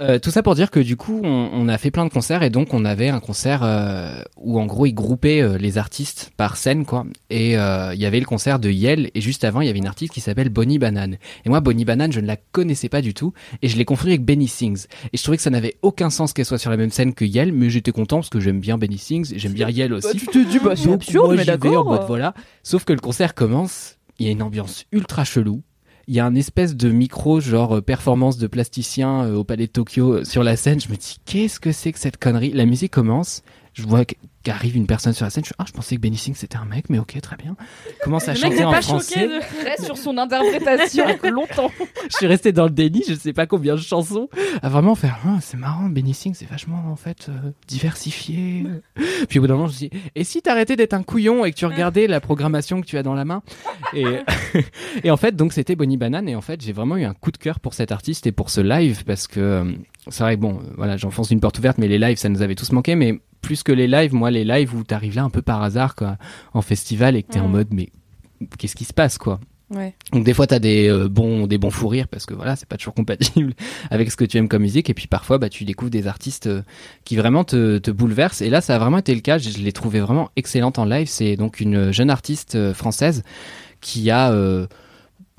Euh, 0.01 0.19
tout 0.19 0.31
ça 0.31 0.43
pour 0.43 0.55
dire 0.55 0.71
que 0.71 0.81
du 0.81 0.97
coup, 0.97 1.21
on, 1.25 1.51
on 1.53 1.69
a 1.69 1.77
fait 1.77 1.91
plein 1.91 2.05
de 2.05 2.11
concerts 2.11 2.43
et 2.43 2.51
donc 2.51 2.73
on 2.73 2.85
avait 2.85 3.09
un 3.09 3.21
concert 3.21 3.63
euh, 3.63 4.23
où 4.37 4.59
en 4.59 4.67
gros 4.67 4.87
ils 4.87 4.95
groupaient 4.95 5.43
euh, 5.43 5.59
les 5.59 5.77
artistes 5.79 6.31
par 6.37 6.57
scène 6.57 6.87
quoi. 6.87 7.05
Et 7.29 7.59
euh, 7.59 7.93
il 7.95 8.01
y 8.01 8.07
avait 8.07 8.21
le 8.21 8.27
concert 8.27 8.59
de 8.59 8.71
Yel 8.71 9.11
et 9.15 9.21
juste 9.21 9.45
avant 9.45 9.61
il 9.61 9.67
y 9.67 9.71
avait 9.71 9.79
une 9.79 9.87
artiste 9.87 10.13
qui 10.13 10.21
s'appelle 10.21 10.49
Bonnie 10.49 10.79
Banane. 10.79 11.17
Et 11.45 11.49
moi 11.49 11.61
Bonnie 11.61 11.85
Banane 11.85 12.13
je 12.13 12.21
ne 12.21 12.27
la 12.27 12.37
connaissais 12.37 12.89
pas 12.89 13.03
du 13.03 13.13
tout 13.13 13.35
et 13.63 13.69
je 13.69 13.77
l'ai 13.77 13.85
confondue 13.85 14.13
avec 14.13 14.25
Benny 14.25 14.49
Sings. 14.49 14.87
Et 15.13 15.17
je 15.17 15.23
trouvais 15.23 15.37
que 15.37 15.43
ça 15.43 15.51
n'avait 15.51 15.77
aucun 15.83 16.09
sens 16.09 16.33
qu'elle 16.33 16.47
soit 16.47 16.59
sur 16.59 16.71
la 16.71 16.77
même 16.77 16.91
scène 16.91 17.13
que 17.13 17.25
Yel, 17.25 17.53
mais 17.53 17.69
j'étais 17.69 17.93
content 17.93 18.17
parce 18.17 18.31
que 18.31 18.41
j'aime 18.41 18.61
bien 18.61 18.79
Benny 18.79 18.99
Sings 18.99 19.35
et 19.35 19.39
j'aime 19.39 19.53
bien 19.53 19.69
Yel 19.69 19.93
aussi. 19.93 20.17
tu 20.17 20.27
t'es 20.27 20.45
dit, 20.45 20.59
bah, 20.59 20.77
c'est 20.77 20.93
absurde, 20.93 21.27
moi, 21.27 21.37
mais 21.37 21.45
d'accord. 21.45 21.85
mode 21.85 22.05
voilà. 22.07 22.35
Sauf 22.63 22.85
que 22.85 22.93
le 22.93 23.01
concert 23.01 23.35
commence, 23.35 23.99
il 24.19 24.27
y 24.27 24.29
a 24.29 24.33
une 24.33 24.43
ambiance 24.43 24.85
ultra 24.93 25.25
chelou. 25.25 25.63
Il 26.11 26.17
y 26.17 26.19
a 26.19 26.27
un 26.27 26.35
espèce 26.35 26.75
de 26.75 26.91
micro, 26.91 27.39
genre 27.39 27.77
euh, 27.77 27.81
performance 27.81 28.37
de 28.37 28.49
plasticien 28.49 29.27
euh, 29.27 29.37
au 29.37 29.45
Palais 29.45 29.69
de 29.69 29.71
Tokyo 29.71 30.15
euh, 30.15 30.25
sur 30.25 30.43
la 30.43 30.57
scène. 30.57 30.81
Je 30.81 30.89
me 30.89 30.97
dis, 30.97 31.19
qu'est-ce 31.25 31.61
que 31.61 31.71
c'est 31.71 31.93
que 31.93 32.01
cette 32.01 32.17
connerie? 32.17 32.51
La 32.51 32.67
musique 32.67 32.91
commence. 32.91 33.45
Je 33.75 33.85
vois 33.85 34.05
qu'arrive 34.43 34.77
une 34.77 34.87
personne 34.87 35.13
sur 35.13 35.25
la 35.25 35.31
scène. 35.31 35.45
Je, 35.45 35.53
ah, 35.59 35.65
je 35.67 35.73
pensais 35.73 35.97
que 35.97 36.01
Benny 36.01 36.17
Sings 36.17 36.35
c'était 36.35 36.57
un 36.57 36.65
mec, 36.65 36.89
mais 36.89 36.99
ok, 36.99 37.21
très 37.21 37.37
bien. 37.37 37.57
Commence 38.03 38.29
à 38.29 38.35
Le 38.35 38.41
mec 38.41 38.51
chanter 38.53 38.65
en 38.65 38.71
pas 38.73 38.83
français. 38.83 39.15
choqué 39.21 39.27
de... 39.29 39.65
Reste 39.65 39.85
sur 39.85 39.97
son 39.99 40.17
interprétation 40.19 41.05
longtemps. 41.31 41.71
je 42.11 42.17
suis 42.17 42.27
resté 42.27 42.53
dans 42.53 42.65
le 42.65 42.71
déni, 42.71 43.03
je 43.09 43.15
sais 43.15 43.33
pas 43.33 43.47
combien 43.47 43.75
de 43.75 43.81
chansons, 43.81 44.29
à 44.63 44.69
vraiment 44.69 44.95
faire, 44.95 45.19
Ah, 45.27 45.39
c'est 45.41 45.57
marrant, 45.57 45.89
Benny 45.89 46.15
Sings, 46.15 46.35
c'est 46.35 46.49
vachement 46.49 46.83
en 46.91 46.97
fait 46.97 47.29
euh, 47.29 47.51
diversifié. 47.69 48.65
Puis 49.29 49.39
au 49.39 49.43
bout 49.43 49.49
d'un 49.49 49.55
moment, 49.55 49.67
je 49.69 49.85
me 49.85 49.89
dis, 49.89 49.91
et 50.15 50.25
si 50.25 50.43
t'arrêtais 50.43 50.77
d'être 50.77 50.95
un 50.95 51.03
couillon 51.03 51.45
et 51.45 51.53
que 51.53 51.57
tu 51.57 51.67
regardais 51.67 52.07
la 52.07 52.21
programmation 52.21 52.81
que 52.81 52.87
tu 52.87 52.97
as 52.99 53.03
dans 53.03 53.15
la 53.15 53.25
main? 53.25 53.43
Et, 53.95 54.05
et 55.05 55.11
en 55.11 55.17
fait, 55.17 55.37
donc 55.37 55.53
c'était 55.53 55.77
Bonnie 55.77 55.97
Banane 55.97 56.29
et 56.29 56.35
en 56.37 56.41
fait, 56.41 56.61
j'ai 56.61 56.73
vraiment 56.73 56.97
eu 56.97 57.05
un 57.05 57.15
coup 57.15 57.31
de 57.31 57.37
cœur 57.39 57.61
pour 57.61 57.75
cet 57.75 57.93
artiste 57.93 58.27
et 58.27 58.33
pour 58.33 58.51
ce 58.51 58.61
live 58.61 59.05
parce 59.05 59.27
que 59.27 59.41
euh, 59.41 59.73
c'est 60.09 60.23
vrai 60.23 60.37
que 60.37 60.41
bon, 60.41 60.55
euh, 60.59 60.73
voilà, 60.77 60.97
j'enfonce 60.97 61.31
une 61.31 61.41
porte 61.41 61.59
ouverte, 61.59 61.79
mais 61.79 61.89
les 61.89 61.99
lives, 61.99 62.17
ça 62.17 62.29
nous 62.29 62.43
avait 62.43 62.55
tous 62.55 62.73
manqué, 62.73 62.95
mais 62.95 63.21
plus 63.41 63.63
que 63.63 63.73
les 63.73 63.87
lives, 63.87 64.15
moi, 64.15 64.31
les 64.31 64.45
lives 64.45 64.75
où 64.75 64.85
t'arrives 64.85 65.17
là 65.17 65.25
un 65.25 65.31
peu 65.31 65.43
par 65.43 65.63
hasard, 65.63 65.95
quoi, 65.95 66.17
en 66.55 66.63
festival 66.63 67.17
et 67.17 67.23
que 67.23 67.33
t'es 67.33 67.41
en 67.41 67.49
Mm. 67.49 67.53
mode, 67.53 67.69
mais 67.73 67.89
qu'est-ce 68.59 68.77
qui 68.77 68.85
se 68.85 68.93
passe, 68.93 69.19
quoi? 69.19 69.41
Ouais. 69.73 69.95
Donc 70.13 70.25
des 70.25 70.35
fois 70.35 70.49
t'as 70.49 70.59
des 70.59 70.89
euh, 70.89 71.09
bons 71.09 71.47
des 71.47 71.57
bons 71.57 71.71
fous 71.71 71.87
rires 71.87 72.09
parce 72.09 72.27
que 72.27 72.35
voilà 72.35 72.57
c'est 72.57 72.69
pas 72.69 72.77
toujours 72.77 72.93
compatible 72.93 73.55
avec 73.91 74.11
ce 74.11 74.17
que 74.17 74.25
tu 74.25 74.37
aimes 74.37 74.49
comme 74.49 74.63
musique 74.63 74.91
et 74.91 74.95
puis 74.95 75.07
parfois 75.07 75.39
bah 75.39 75.49
tu 75.49 75.65
découvres 75.65 75.93
des 75.93 76.09
artistes 76.09 76.49
euh, 76.49 76.63
qui 77.05 77.15
vraiment 77.15 77.45
te, 77.45 77.79
te 77.79 77.93
bouleversent 77.93 78.43
et 78.43 78.51
là 78.51 78.61
ça 78.63 78.75
a 78.75 78.79
vraiment 78.81 78.99
été 78.99 79.15
le 79.15 79.21
cas 79.21 79.39
je, 79.39 79.49
je 79.49 79.59
l'ai 79.59 79.71
trouvé 79.71 80.01
vraiment 80.01 80.29
excellente 80.35 80.81
en 80.81 80.87
live 80.87 81.07
c'est 81.07 81.37
donc 81.37 81.61
une 81.61 81.93
jeune 81.93 82.11
artiste 82.11 82.57
euh, 82.57 82.75
française 82.75 83.23
qui 83.81 84.11
a 84.11 84.33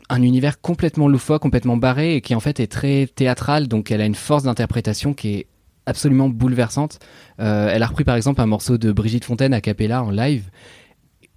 un 0.08 0.22
univers 0.22 0.62
complètement 0.62 1.10
loufoque 1.10 1.42
complètement 1.42 1.76
barré 1.76 2.16
et 2.16 2.22
qui 2.22 2.34
en 2.34 2.40
fait 2.40 2.62
est 2.62 2.72
très 2.72 3.08
théâtral 3.14 3.68
donc 3.68 3.92
elle 3.92 4.00
a 4.00 4.06
une 4.06 4.16
force 4.16 4.44
d'interprétation 4.44 5.14
qui 5.14 5.34
est 5.34 5.48
absolument 5.86 6.30
bouleversante 6.30 7.00
Euh, 7.40 7.70
elle 7.74 7.82
a 7.82 7.88
repris 7.88 8.04
par 8.04 8.16
exemple 8.16 8.42
un 8.42 8.46
morceau 8.46 8.78
de 8.78 8.92
Brigitte 8.92 9.26
Fontaine 9.26 9.54
a 9.54 9.62
cappella 9.62 10.04
en 10.04 10.12
live 10.12 10.50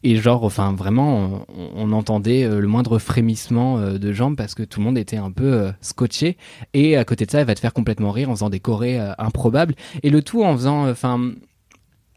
et 0.06 0.16
genre, 0.16 0.44
enfin, 0.44 0.74
vraiment, 0.74 1.46
on, 1.74 1.90
entendait 1.92 2.44
euh, 2.44 2.60
le 2.60 2.68
moindre 2.68 2.98
frémissement 2.98 3.78
euh, 3.78 3.96
de 3.96 4.12
jambes 4.12 4.36
parce 4.36 4.54
que 4.54 4.62
tout 4.62 4.80
le 4.80 4.84
monde 4.84 4.98
était 4.98 5.16
un 5.16 5.30
peu 5.30 5.72
scotché. 5.80 6.36
Et 6.74 6.98
à 6.98 7.06
côté 7.06 7.24
de 7.24 7.30
ça, 7.30 7.40
elle 7.40 7.46
va 7.46 7.54
te 7.54 7.60
faire 7.60 7.72
complètement 7.72 8.10
rire 8.10 8.28
en 8.28 8.34
faisant 8.34 8.50
des 8.50 8.60
chorés 8.60 9.00
improbables. 9.16 9.74
Et 10.02 10.10
le 10.10 10.20
tout 10.20 10.44
en 10.44 10.54
faisant, 10.54 10.90
enfin, 10.90 11.32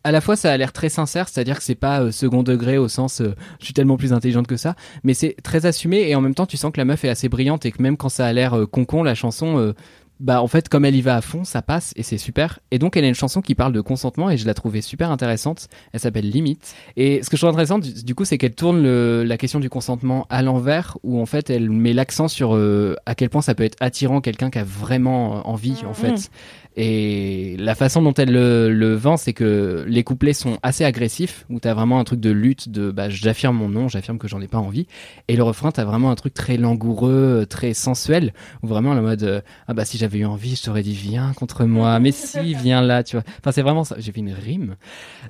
à 0.03 0.11
la 0.11 0.19
fois, 0.19 0.35
ça 0.35 0.51
a 0.51 0.57
l'air 0.57 0.73
très 0.73 0.89
sincère, 0.89 1.29
c'est-à-dire 1.29 1.59
que 1.59 1.63
c'est 1.63 1.75
pas 1.75 2.11
second 2.11 2.43
degré 2.43 2.77
au 2.77 2.89
sens 2.89 3.21
je 3.59 3.63
suis 3.65 3.73
tellement 3.73 3.95
plus 3.95 4.11
intelligente 4.11 4.47
que 4.47 4.57
ça, 4.57 4.75
mais 5.03 5.13
c'est 5.13 5.37
très 5.41 5.65
assumé 5.65 6.09
et 6.09 6.15
en 6.15 6.21
même 6.21 6.35
temps, 6.35 6.45
tu 6.45 6.57
sens 6.57 6.73
que 6.73 6.79
la 6.79 6.85
meuf 6.85 7.05
est 7.05 7.09
assez 7.09 7.29
brillante 7.29 7.65
et 7.65 7.71
que 7.71 7.81
même 7.81 7.95
quand 7.95 8.09
ça 8.09 8.25
a 8.25 8.33
l'air 8.33 8.65
con-con, 8.69 9.01
la 9.01 9.15
chanson. 9.15 9.73
Bah 10.19 10.41
en 10.41 10.47
fait 10.47 10.67
comme 10.69 10.83
elle 10.85 10.95
y 10.95 11.01
va 11.01 11.15
à 11.15 11.21
fond 11.21 11.43
ça 11.43 11.61
passe 11.61 11.93
et 11.95 12.03
c'est 12.03 12.17
super. 12.17 12.59
Et 12.71 12.79
donc 12.79 12.97
elle 12.97 13.05
a 13.05 13.07
une 13.07 13.13
chanson 13.13 13.41
qui 13.41 13.53
parle 13.55 13.71
de 13.73 13.81
consentement 13.81 14.29
et 14.29 14.37
je 14.37 14.45
la 14.47 14.53
trouvais 14.53 14.81
super 14.81 15.11
intéressante. 15.11 15.67
Elle 15.93 15.99
s'appelle 15.99 16.29
Limite. 16.29 16.73
Et 16.95 17.21
ce 17.21 17.29
que 17.29 17.37
je 17.37 17.41
trouve 17.41 17.49
intéressant 17.51 17.79
du, 17.79 18.03
du 18.03 18.15
coup 18.15 18.25
c'est 18.25 18.37
qu'elle 18.37 18.55
tourne 18.55 18.81
le- 18.81 19.23
la 19.23 19.37
question 19.37 19.59
du 19.59 19.69
consentement 19.69 20.25
à 20.29 20.41
l'envers 20.41 20.97
où 21.03 21.21
en 21.21 21.25
fait 21.25 21.49
elle 21.49 21.69
met 21.69 21.93
l'accent 21.93 22.27
sur 22.27 22.55
euh, 22.55 22.95
à 23.05 23.13
quel 23.15 23.29
point 23.29 23.41
ça 23.41 23.53
peut 23.55 23.63
être 23.63 23.77
attirant 23.79 24.19
quelqu'un 24.21 24.49
qui 24.49 24.57
a 24.59 24.63
vraiment 24.63 25.37
euh, 25.37 25.41
envie 25.43 25.83
en 25.87 25.93
fait. 25.93 26.31
Et 26.79 27.55
la 27.57 27.73
façon 27.73 28.03
dont 28.03 28.13
elle 28.13 28.31
le, 28.31 28.71
le 28.71 28.93
vend 28.93 29.17
c'est 29.17 29.33
que 29.33 29.83
les 29.87 30.03
couplets 30.03 30.33
sont 30.33 30.57
assez 30.61 30.83
agressifs 30.85 31.45
où 31.49 31.59
t'as 31.59 31.73
vraiment 31.73 31.99
un 31.99 32.03
truc 32.03 32.19
de 32.19 32.29
lutte 32.29 32.69
de 32.69 32.91
bah 32.91 33.09
j'affirme 33.09 33.57
mon 33.57 33.67
nom 33.67 33.87
j'affirme 33.87 34.19
que 34.19 34.27
j'en 34.27 34.41
ai 34.41 34.47
pas 34.47 34.59
envie. 34.59 34.85
Et 35.27 35.35
le 35.35 35.43
refrain 35.43 35.71
t'as 35.71 35.85
vraiment 35.85 36.11
un 36.11 36.15
truc 36.15 36.33
très 36.35 36.57
langoureux 36.57 37.45
très 37.49 37.73
sensuel 37.73 38.31
où 38.61 38.67
vraiment 38.67 38.93
le 38.93 39.01
mode 39.01 39.23
euh, 39.23 39.41
ah 39.67 39.73
bah 39.73 39.85
si 39.85 39.97
j'avais 39.97 40.06
eu 40.15 40.25
envie 40.25 40.55
je 40.55 40.63
t'aurais 40.63 40.83
dit 40.83 40.93
viens 40.93 41.33
contre 41.33 41.65
moi. 41.65 41.99
Mais 41.99 42.11
si 42.11 42.53
viens 42.55 42.81
là 42.81 43.03
tu 43.03 43.15
vois. 43.15 43.23
Enfin 43.39 43.51
c'est 43.51 43.61
vraiment 43.61 43.83
ça. 43.83 43.95
J'ai 43.99 44.11
fait 44.11 44.19
une 44.19 44.33
rime. 44.33 44.75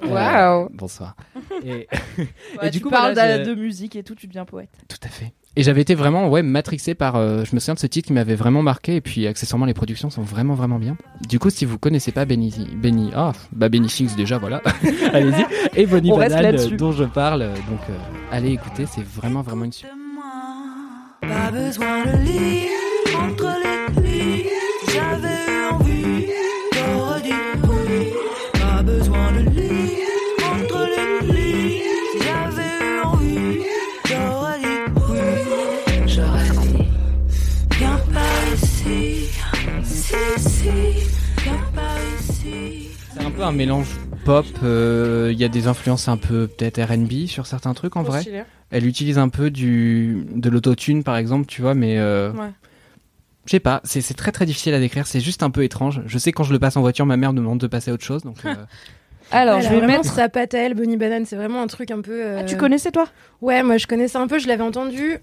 Euh, 0.04 0.08
Waouh. 0.08 0.70
bonsoir. 0.74 1.16
Et, 1.66 1.88
Ouais, 2.18 2.28
et 2.64 2.70
du 2.70 2.78
tu 2.78 2.84
coup 2.84 2.90
parles 2.90 3.14
voilà, 3.14 3.40
de, 3.40 3.56
musique 3.56 3.96
et 3.96 4.04
tout, 4.04 4.16
tu 4.16 4.28
deviens 4.28 4.46
poète. 4.46 4.70
tout 4.88 4.98
à 5.04 5.08
fait. 5.08 5.34
Et 5.56 5.64
j'avais 5.64 5.82
été 5.82 5.96
vraiment 5.96 6.30
ouais 6.30 6.44
matrixé 6.44 6.94
par 6.94 7.16
euh, 7.16 7.44
je 7.44 7.56
me 7.56 7.60
souviens 7.60 7.74
de 7.74 7.80
ce 7.80 7.88
titre 7.88 8.08
qui 8.08 8.14
m'avait 8.14 8.36
vraiment 8.36 8.62
marqué. 8.62 8.96
Et 8.96 9.02
puis 9.02 9.26
accessoirement 9.26 9.66
les 9.66 9.74
productions 9.74 10.10
sont 10.12 10.22
vraiment 10.22 10.54
vraiment 10.54 10.78
bien. 10.78 10.98
Du 11.28 11.40
coup 11.40 11.50
si 11.50 11.66
vous 11.66 11.80
connaissez 11.80 12.12
pas 12.12 12.26
Benny 12.26 12.54
Benny 12.76 13.12
ah 13.16 13.32
bah 13.52 13.70
Benny 13.70 13.90
Sings 13.90 14.16
déjà 14.16 14.38
voilà. 14.38 14.62
Allez-y. 15.14 15.46
Et 15.76 15.86
Bonnie 15.88 16.12
euh, 16.12 16.78
dont 16.78 16.92
je 16.92 17.04
parle. 17.06 17.40
Donc 17.70 17.80
euh, 17.90 17.98
allez 18.32 18.52
écouter 18.52 18.86
c'est 18.86 19.04
vraiment 19.04 19.42
vraiment 19.42 19.66
une 19.66 19.74
super 19.74 19.96
Pas 21.22 21.52
besoin 21.52 22.06
de 22.06 22.24
lire 22.24 22.70
entre 23.20 23.48
les 23.64 23.77
peu 43.38 43.44
un 43.44 43.52
mélange 43.52 43.88
pop 44.26 44.46
euh, 44.64 45.30
il 45.32 45.40
y 45.40 45.44
a 45.44 45.48
des 45.48 45.68
influences 45.68 46.08
un 46.08 46.18
peu 46.18 46.48
peut-être 46.48 46.82
R&B 46.82 47.28
sur 47.28 47.46
certains 47.46 47.74
trucs 47.74 47.96
en 47.96 48.04
vrai 48.04 48.22
Stylé. 48.22 48.44
Elle 48.72 48.86
utilise 48.86 49.18
un 49.18 49.30
peu 49.30 49.50
du 49.50 50.26
de 50.36 50.50
l'autotune 50.50 51.04
par 51.04 51.16
exemple, 51.18 51.46
tu 51.46 51.62
vois, 51.62 51.74
mais 51.74 51.98
euh, 52.00 52.32
Ouais. 52.34 52.50
je 53.46 53.52
sais 53.52 53.60
pas, 53.60 53.80
c'est 53.84 54.02
c'est 54.02 54.14
très 54.16 54.32
très 54.32 54.46
difficile 54.46 54.74
à 54.74 54.80
décrire, 54.80 55.08
c'est 55.08 55.20
juste 55.22 55.44
un 55.44 55.50
peu 55.52 55.64
étrange. 55.64 56.02
Je 56.06 56.18
sais 56.18 56.32
que 56.32 56.38
quand 56.38 56.44
je 56.44 56.52
le 56.54 56.60
passe 56.60 56.76
en 56.78 56.82
voiture, 56.82 57.06
ma 57.06 57.16
mère 57.18 57.32
me 57.32 57.38
demande 57.38 57.60
de 57.60 57.68
passer 57.68 57.92
à 57.92 57.94
autre 57.94 58.04
chose, 58.04 58.24
donc 58.24 58.38
euh, 58.46 58.54
Alors, 59.32 59.60
je 59.62 59.68
vais 59.70 59.86
mettre. 59.86 60.06
sa 60.06 60.30
patte 60.30 60.54
à 60.54 60.60
elle, 60.60 60.74
Bonnie 60.74 60.96
Banane, 60.98 61.26
c'est 61.26 61.36
vraiment 61.36 61.62
un 61.62 61.68
truc 61.68 61.92
un 61.92 62.00
peu. 62.02 62.12
euh, 62.14 62.40
Ah, 62.42 62.44
tu 62.46 62.56
connaissais 62.58 62.92
toi? 62.92 63.08
Ouais, 63.42 63.62
moi 63.62 63.78
je 63.78 63.86
connaissais 63.86 64.18
un 64.18 64.28
peu, 64.28 64.40
je 64.40 64.48
l'avais 64.48 64.64
entendu 64.64 65.18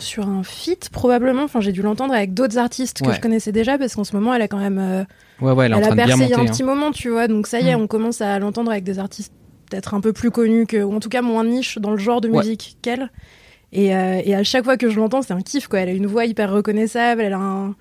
sur 0.00 0.28
un 0.28 0.42
feat 0.42 0.88
probablement. 0.90 1.42
Enfin, 1.44 1.60
j'ai 1.60 1.72
dû 1.72 1.82
l'entendre 1.82 2.14
avec 2.14 2.34
d'autres 2.34 2.58
artistes 2.58 3.02
que 3.02 3.08
Ouais. 3.08 3.14
je 3.14 3.20
connaissais 3.20 3.52
déjà 3.52 3.78
parce 3.78 3.94
qu'en 3.94 4.04
ce 4.04 4.14
moment 4.16 4.34
elle 4.34 4.42
a 4.42 4.48
quand 4.48 4.58
même. 4.58 4.78
euh, 4.78 5.04
ouais 5.40 5.52
ouais, 5.52 5.66
elle 5.66 5.74
a 5.74 5.94
percé 5.94 6.24
il 6.24 6.28
y 6.30 6.34
a 6.34 6.38
un 6.38 6.42
hein. 6.42 6.46
petit 6.46 6.62
moment, 6.64 6.90
tu 6.90 7.10
vois. 7.10 7.28
Donc 7.28 7.46
ça 7.46 7.60
y 7.60 7.68
est, 7.68 7.76
Mm. 7.76 7.80
on 7.82 7.86
commence 7.86 8.20
à 8.20 8.38
l'entendre 8.38 8.70
avec 8.70 8.84
des 8.84 8.98
artistes 8.98 9.32
peut-être 9.70 9.94
un 9.94 10.00
peu 10.00 10.12
plus 10.12 10.30
connus 10.32 10.66
que, 10.66 10.82
ou 10.82 10.92
en 10.94 11.00
tout 11.00 11.08
cas 11.08 11.22
moins 11.22 11.44
niche 11.44 11.78
dans 11.78 11.92
le 11.92 11.96
genre 11.98 12.20
de 12.20 12.28
musique 12.28 12.76
qu'elle. 12.82 13.10
Et, 13.72 13.94
euh, 13.94 14.20
et 14.24 14.34
à 14.34 14.42
chaque 14.42 14.64
fois 14.64 14.76
que 14.76 14.90
je 14.90 14.98
l'entends, 14.98 15.22
c'est 15.22 15.32
un 15.32 15.42
kiff 15.42 15.68
quoi. 15.68 15.78
Elle 15.80 15.90
a 15.90 15.92
une 15.92 16.06
voix 16.06 16.24
hyper 16.24 16.50
reconnaissable, 16.50 17.20
elle 17.20 17.34
a 17.34 17.38
un, 17.38 17.76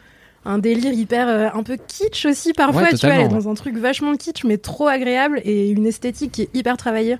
un 0.46 0.60
délire 0.60 0.94
hyper 0.94 1.27
euh, 1.27 1.48
un 1.54 1.63
peu 1.63 1.77
kitsch 1.87 2.25
aussi 2.27 2.54
parfois. 2.54 2.89
Tu 2.94 3.06
vois, 3.08 3.15
elle 3.15 3.21
est 3.21 3.27
dans 3.29 3.50
un 3.50 3.56
truc 3.56 3.75
vachement 3.77 4.15
kitsch 4.15 4.44
mais 4.44 4.58
trop 4.58 4.87
agréable 4.87 5.41
et 5.44 5.71
une 5.71 5.87
esthétique 5.87 6.31
qui 6.31 6.41
est 6.44 6.50
hyper 6.56 6.77
travaillée. 6.77 7.17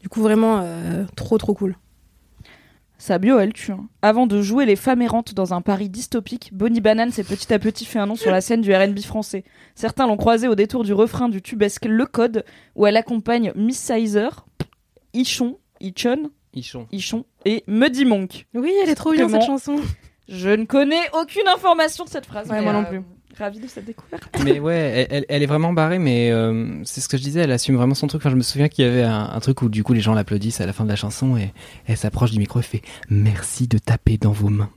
Du 0.00 0.08
coup, 0.08 0.20
vraiment 0.20 0.60
euh, 0.64 1.04
trop 1.14 1.38
trop 1.38 1.54
cool. 1.54 1.76
Sa 3.02 3.18
bio, 3.18 3.40
elle 3.40 3.52
tue. 3.52 3.72
hein. 3.72 3.88
Avant 4.00 4.28
de 4.28 4.40
jouer 4.42 4.64
les 4.64 4.76
femmes 4.76 5.02
errantes 5.02 5.34
dans 5.34 5.54
un 5.54 5.60
Paris 5.60 5.88
dystopique, 5.88 6.50
Bonnie 6.52 6.80
Banane 6.80 7.10
s'est 7.10 7.24
petit 7.24 7.52
à 7.52 7.58
petit 7.58 7.84
fait 7.84 7.98
un 7.98 8.06
nom 8.06 8.14
sur 8.14 8.30
la 8.30 8.40
scène 8.40 8.60
du 8.60 8.72
RB 8.72 9.00
français. 9.00 9.42
Certains 9.74 10.06
l'ont 10.06 10.16
croisée 10.16 10.46
au 10.46 10.54
détour 10.54 10.84
du 10.84 10.92
refrain 10.92 11.28
du 11.28 11.42
tubesque 11.42 11.84
Le 11.84 12.06
Code, 12.06 12.44
où 12.76 12.86
elle 12.86 12.96
accompagne 12.96 13.50
Miss 13.56 13.80
Sizer, 13.80 14.46
Ichon, 15.14 15.58
Ichon, 15.80 16.30
Ichon. 16.54 16.86
Ichon 16.92 17.24
et 17.44 17.64
Muddy 17.66 18.04
Monk. 18.04 18.46
Oui, 18.54 18.72
elle 18.84 18.88
est 18.90 18.94
trop 18.94 19.10
bien 19.10 19.28
cette 19.28 19.42
chanson. 19.42 19.80
Je 20.28 20.50
ne 20.50 20.64
connais 20.64 21.02
aucune 21.20 21.48
information 21.48 22.04
de 22.04 22.08
cette 22.08 22.26
phrase. 22.26 22.48
Ouais, 22.50 22.62
moi 22.62 22.72
non 22.72 22.82
euh, 22.82 22.88
plus. 22.88 23.02
Ravie 23.38 23.60
de 23.60 23.66
cette 23.66 23.84
découverte. 23.84 24.24
Mais 24.44 24.60
ouais, 24.60 25.24
elle, 25.28 25.42
est 25.42 25.46
vraiment 25.46 25.72
barrée, 25.72 25.98
mais 25.98 26.30
euh, 26.30 26.82
c'est 26.84 27.00
ce 27.00 27.08
que 27.08 27.16
je 27.16 27.22
disais, 27.22 27.40
elle 27.40 27.52
assume 27.52 27.76
vraiment 27.76 27.94
son 27.94 28.06
truc. 28.06 28.20
Enfin, 28.20 28.30
je 28.30 28.36
me 28.36 28.42
souviens 28.42 28.68
qu'il 28.68 28.84
y 28.84 28.88
avait 28.88 29.02
un, 29.02 29.30
un 29.32 29.40
truc 29.40 29.62
où 29.62 29.68
du 29.68 29.82
coup 29.84 29.92
les 29.92 30.00
gens 30.00 30.14
l'applaudissent 30.14 30.60
à 30.60 30.66
la 30.66 30.72
fin 30.72 30.84
de 30.84 30.88
la 30.88 30.96
chanson 30.96 31.36
et 31.36 31.52
elle 31.86 31.96
s'approche 31.96 32.30
du 32.30 32.38
micro 32.38 32.60
et 32.60 32.62
fait 32.62 32.82
Merci 33.08 33.68
de 33.68 33.78
taper 33.78 34.18
dans 34.18 34.32
vos 34.32 34.48
mains. 34.48 34.70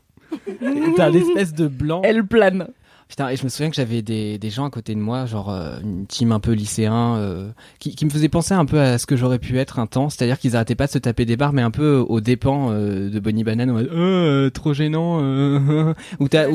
T'as 0.95 1.07
un 1.07 1.13
espèce 1.13 1.53
de 1.53 1.67
blanc. 1.67 2.01
Elle 2.03 2.25
plane. 2.25 2.67
Putain, 3.07 3.29
et 3.29 3.35
je 3.35 3.43
me 3.43 3.49
souviens 3.49 3.69
que 3.69 3.75
j'avais 3.75 4.01
des, 4.01 4.39
des 4.39 4.49
gens 4.49 4.65
à 4.65 4.71
côté 4.71 4.95
de 4.95 4.99
moi, 4.99 5.27
genre 5.27 5.51
euh, 5.51 5.77
une 5.83 6.07
team 6.07 6.31
un 6.31 6.39
peu 6.39 6.53
lycéen, 6.53 7.15
euh, 7.17 7.51
qui, 7.77 7.95
qui 7.95 8.03
me 8.03 8.09
faisait 8.09 8.29
penser 8.29 8.55
un 8.55 8.65
peu 8.65 8.79
à 8.81 8.97
ce 8.97 9.05
que 9.05 9.15
j'aurais 9.15 9.37
pu 9.37 9.59
être 9.59 9.77
un 9.77 9.85
temps. 9.85 10.09
C'est-à-dire 10.09 10.39
qu'ils 10.39 10.55
arrêtaient 10.55 10.73
pas 10.73 10.87
de 10.87 10.91
se 10.91 10.97
taper 10.97 11.23
des 11.23 11.37
barres, 11.37 11.53
mais 11.53 11.61
un 11.61 11.69
peu 11.69 11.97
aux 11.97 12.19
dépens 12.19 12.71
euh, 12.71 13.09
de 13.11 13.19
Bonnie 13.19 13.43
Banane. 13.43 13.69
En 13.69 13.77
Euh, 13.77 14.49
trop 14.49 14.73
gênant. 14.73 15.19
euh, 15.21 15.93
ou 16.19 16.27
t'as- 16.27 16.47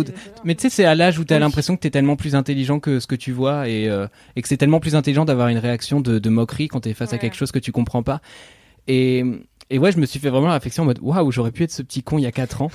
mais 0.44 0.56
tu 0.56 0.62
sais, 0.62 0.70
c'est 0.70 0.84
à 0.84 0.96
l'âge 0.96 1.20
où 1.20 1.24
t'as 1.24 1.38
l'impression 1.38 1.76
que 1.76 1.80
t'es 1.82 1.90
tellement 1.90 2.16
plus 2.16 2.34
intelligent 2.34 2.80
que 2.80 2.98
ce 2.98 3.06
que 3.06 3.14
tu 3.14 3.30
vois 3.30 3.68
et, 3.68 3.88
euh, 3.88 4.08
et 4.34 4.42
que 4.42 4.48
c'est 4.48 4.56
tellement 4.56 4.80
plus 4.80 4.96
intelligent 4.96 5.24
d'avoir 5.24 5.48
une 5.48 5.58
réaction 5.58 6.00
de, 6.00 6.18
de 6.18 6.30
moquerie 6.30 6.66
quand 6.66 6.80
t'es 6.80 6.94
face 6.94 7.12
à 7.12 7.18
quelque 7.18 7.36
chose 7.36 7.52
que 7.52 7.60
tu 7.60 7.70
comprends 7.70 8.02
pas. 8.02 8.20
Et, 8.88 9.24
et 9.70 9.78
ouais, 9.78 9.92
je 9.92 9.98
me 9.98 10.06
suis 10.06 10.18
fait 10.18 10.30
vraiment 10.30 10.48
la 10.48 10.54
réflexion 10.54 10.82
en 10.82 10.86
mode 10.86 10.98
waouh, 11.00 11.30
j'aurais 11.30 11.52
pu 11.52 11.62
être 11.62 11.70
ce 11.70 11.82
petit 11.82 12.02
con 12.02 12.18
il 12.18 12.22
y 12.22 12.26
a 12.26 12.32
4 12.32 12.62
ans. 12.62 12.70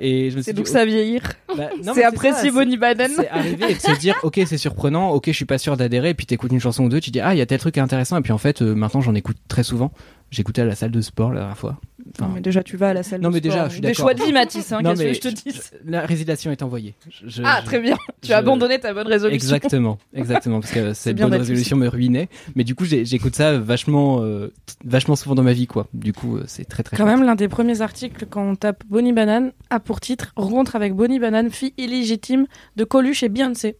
Et 0.00 0.30
je 0.30 0.36
me 0.36 0.42
suis 0.42 0.44
C'est 0.50 0.52
donc 0.52 0.66
ça 0.68 0.84
vieillir. 0.84 1.22
bah, 1.56 1.70
C'est 1.94 2.04
apprécier 2.04 2.50
Bonnie 2.50 2.76
Banane. 2.76 3.10
c'est 3.16 3.28
arriver 3.28 3.70
et 3.70 3.74
de 3.74 3.80
se 3.80 3.98
dire 3.98 4.16
ok 4.22 4.40
c'est 4.46 4.58
surprenant 4.58 5.10
ok 5.10 5.24
je 5.28 5.32
suis 5.32 5.44
pas 5.44 5.58
sûr 5.58 5.76
d'adhérer 5.76 6.10
et 6.10 6.14
puis 6.14 6.26
t'écoutes 6.26 6.52
une 6.52 6.60
chanson 6.60 6.84
ou 6.84 6.88
deux 6.88 7.00
tu 7.00 7.10
dis 7.10 7.20
ah 7.20 7.34
il 7.34 7.38
y 7.38 7.40
a 7.40 7.46
tel 7.46 7.58
truc 7.60 7.78
intéressant 7.78 8.16
et 8.18 8.20
puis 8.22 8.32
en 8.32 8.38
fait 8.38 8.60
euh, 8.62 8.74
maintenant 8.74 9.00
j'en 9.00 9.14
écoute 9.14 9.36
très 9.48 9.62
souvent 9.62 9.92
j'écoutais 10.30 10.62
à 10.62 10.64
la 10.64 10.74
salle 10.74 10.90
de 10.90 11.00
sport 11.00 11.30
la 11.32 11.40
dernière 11.40 11.58
fois 11.58 11.80
Enfin, 12.16 12.28
Non, 12.28 12.34
mais 12.34 12.40
déjà, 12.40 12.62
tu 12.62 12.76
vas 12.76 12.90
à 12.90 12.94
la 12.94 13.02
salle 13.02 13.20
Non, 13.20 13.28
de 13.30 13.34
mais 13.34 13.40
déjà, 13.40 13.54
sport. 13.56 13.66
je 13.66 13.72
suis 13.72 13.80
Des 13.80 13.88
d'accord. 13.88 14.04
choix 14.04 14.14
de 14.14 14.22
vie, 14.22 14.32
Mathis, 14.32 14.72
hein, 14.72 14.80
Non, 14.82 14.90
qu'est-ce 14.90 15.02
que 15.02 15.12
je 15.14 15.20
te 15.20 15.28
dis 15.28 15.60
la 15.86 16.06
résiliation 16.06 16.50
est 16.52 16.62
envoyée 16.62 16.94
Je- 17.26 17.42
Ah, 17.44 17.58
je- 17.60 17.66
très 17.66 17.80
bien. 17.80 17.96
Tu 18.22 18.28
je- 18.28 18.32
as 18.32 18.36
abandonné 18.38 18.78
ta 18.78 18.94
bonne 18.94 19.06
résolution. 19.08 19.34
Exactement, 19.34 19.98
exactement, 20.14 20.60
parce 20.60 20.72
que 20.72 20.92
cette 20.94 21.16
bien 21.16 21.28
bonne 21.28 21.38
résolution 21.40 21.76
me 21.76 21.88
ruinait. 21.88 22.28
Mais 22.54 22.64
du 22.64 22.74
coup, 22.74 22.84
j'ai- 22.84 23.04
j'écoute 23.04 23.34
ça 23.34 23.58
vachement, 23.58 24.20
euh, 24.22 24.52
vachement 24.84 25.16
souvent 25.16 25.34
dans 25.34 25.42
ma 25.42 25.52
vie, 25.52 25.66
quoi. 25.66 25.88
Du 25.92 26.12
coup, 26.12 26.36
euh, 26.36 26.44
c'est 26.46 26.64
très 26.64 26.82
très. 26.82 26.96
Quand 26.96 27.04
chouette. 27.04 27.16
même, 27.18 27.26
l'un 27.26 27.34
des 27.34 27.48
premiers 27.48 27.80
articles, 27.80 28.26
quand 28.30 28.42
on 28.48 28.54
tape 28.56 28.84
Bonnie 28.88 29.12
Banane, 29.12 29.52
a 29.70 29.80
pour 29.80 30.00
titre 30.00 30.32
Rencontre 30.36 30.76
avec 30.76 30.94
Bonnie 30.94 31.18
Banane, 31.18 31.50
fille 31.50 31.72
illégitime 31.78 32.46
de 32.76 32.84
Coluche 32.84 33.22
et 33.22 33.28
Beyoncé. 33.28 33.76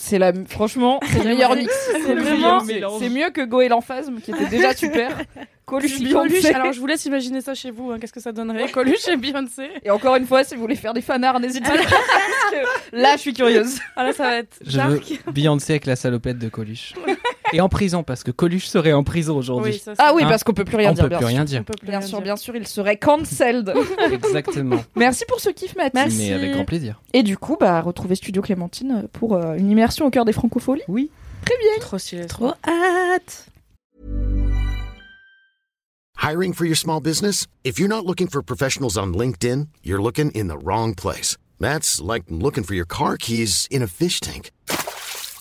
C'est 0.00 0.18
la, 0.18 0.32
franchement, 0.48 1.00
c'est 1.10 1.18
le 1.24 1.30
meilleur 1.30 1.54
mix. 1.56 1.72
C'est 1.92 2.14
vraiment- 2.14 2.60
c'est 2.98 3.08
mieux 3.08 3.30
que 3.30 3.44
Go 3.44 3.60
et 3.62 3.68
l'Enphasme, 3.68 4.20
qui 4.20 4.30
était 4.30 4.46
déjà 4.46 4.74
super. 4.74 5.10
Coluche, 5.66 5.98
Coluche, 6.10 6.32
Beyoncé. 6.32 6.54
alors 6.54 6.72
je 6.72 6.80
vous 6.80 6.86
laisse 6.86 7.04
imaginer 7.04 7.42
ça 7.42 7.52
chez 7.54 7.70
vous, 7.70 7.90
hein, 7.90 7.98
qu'est-ce 8.00 8.12
que 8.12 8.20
ça 8.20 8.32
donnerait? 8.32 8.70
Coluche 8.70 9.06
et 9.08 9.16
Beyoncé. 9.18 9.68
Et 9.84 9.90
encore 9.90 10.16
une 10.16 10.24
fois, 10.26 10.42
si 10.42 10.54
vous 10.54 10.62
voulez 10.62 10.76
faire 10.76 10.94
des 10.94 11.02
fanarts, 11.02 11.40
n'hésitez 11.40 11.68
pas. 11.68 11.76
parce 11.76 12.52
que 12.52 12.96
là, 12.96 13.16
je 13.16 13.20
suis 13.20 13.34
curieuse. 13.34 13.78
Ah 13.94 14.04
là, 14.04 14.12
ça 14.14 14.22
va 14.22 14.36
être 14.38 14.56
Je 14.64 14.80
veux 14.80 14.94
dark. 14.98 15.20
Beyoncé 15.30 15.74
avec 15.74 15.84
la 15.84 15.96
salopette 15.96 16.38
de 16.38 16.48
Coluche. 16.48 16.94
Et 17.52 17.60
en 17.60 17.68
prison, 17.68 18.02
parce 18.02 18.22
que 18.24 18.30
Coluche 18.30 18.66
serait 18.66 18.92
en 18.92 19.04
prison 19.04 19.36
aujourd'hui. 19.36 19.72
Oui, 19.72 19.78
ça, 19.78 19.92
Ah 19.98 20.12
oui, 20.14 20.22
Hein 20.24 20.28
parce 20.28 20.44
qu'on 20.44 20.52
peut 20.54 20.64
plus 20.64 20.76
rien 20.76 20.90
On 20.90 20.94
dire, 20.94 21.04
peut 21.04 21.08
bien 21.08 21.18
plus 21.18 21.24
sûr. 21.26 21.28
rien 21.28 21.42
on 21.42 21.44
dire. 21.44 21.64
peut 21.64 21.74
plus 21.78 21.86
Bien 21.88 21.98
rien 22.00 22.06
sûr, 22.08 22.18
dire. 22.18 22.24
bien 22.24 22.36
sûr, 22.36 22.56
il 22.56 22.66
serait 22.66 22.96
cancelled. 22.96 23.72
Exactement. 24.12 24.84
Merci 24.96 25.24
pour 25.28 25.40
ce 25.40 25.50
kiff, 25.50 25.74
Mathis. 25.76 25.94
Merci. 25.94 26.18
Mais 26.18 26.32
avec 26.32 26.52
grand 26.52 26.64
plaisir. 26.64 27.00
Et 27.12 27.22
du 27.22 27.36
coup, 27.36 27.56
bah, 27.58 27.80
retrouvez 27.80 28.14
Studio 28.14 28.42
Clémentine 28.42 29.08
pour 29.12 29.34
euh, 29.36 29.54
une 29.54 29.70
immersion 29.70 30.06
au 30.06 30.10
cœur 30.10 30.24
des 30.24 30.32
francopholies. 30.32 30.82
Oui. 30.88 31.10
Trop 31.80 31.98
stylé. 31.98 32.26
Trop 32.26 32.52
hâte. 32.66 33.46
Hiring 36.20 36.52
for 36.52 36.66
your 36.66 36.76
small 36.76 37.00
business? 37.00 37.46
If 37.64 37.78
you're 37.78 37.88
not 37.88 38.04
looking 38.04 38.28
for 38.28 38.42
professionals 38.42 38.96
on 38.98 39.12
LinkedIn, 39.14 39.68
you're 39.84 40.02
looking 40.02 40.30
in 40.34 40.48
the 40.48 40.58
wrong 40.62 40.94
place. 40.94 41.36
That's 41.60 42.00
like 42.00 42.24
looking 42.28 42.64
for 42.64 42.74
your 42.74 42.86
car 42.86 43.16
keys 43.16 43.66
in 43.70 43.82
a 43.82 43.86
fish 43.86 44.20
tank. 44.20 44.50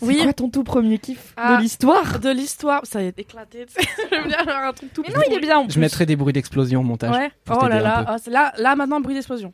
c'est 0.00 0.06
Oui. 0.06 0.20
quoi 0.22 0.32
ton 0.32 0.48
tout 0.50 0.64
premier 0.64 0.98
kiff 0.98 1.32
Ah. 1.36 1.56
de 1.56 1.62
l'histoire 1.62 2.18
De 2.20 2.30
l'histoire, 2.30 2.82
ça 2.84 2.98
a 3.00 3.02
éclaté. 3.02 3.66
tu 3.66 3.82
sais. 3.82 3.88
J'aime 4.10 4.26
bien 4.28 4.38
avoir 4.38 4.64
un 4.68 4.72
truc 4.72 4.92
tout 4.92 5.02
Mais 5.06 5.14
non, 5.14 5.20
il 5.28 5.34
est 5.34 5.40
bien. 5.40 5.58
en 5.58 5.68
Je 5.68 5.78
mettrai 5.80 6.06
des 6.06 6.16
bruits 6.16 6.32
d'explosion 6.32 6.80
au 6.80 6.84
montage. 6.84 7.14
Ouais. 7.16 7.30
Oh 7.50 7.66
là 7.66 7.80
là, 7.80 8.04
ah, 8.06 8.16
c'est 8.22 8.30
là, 8.30 8.52
là 8.58 8.76
maintenant 8.76 9.00
bruit 9.00 9.14
d'explosion. 9.14 9.52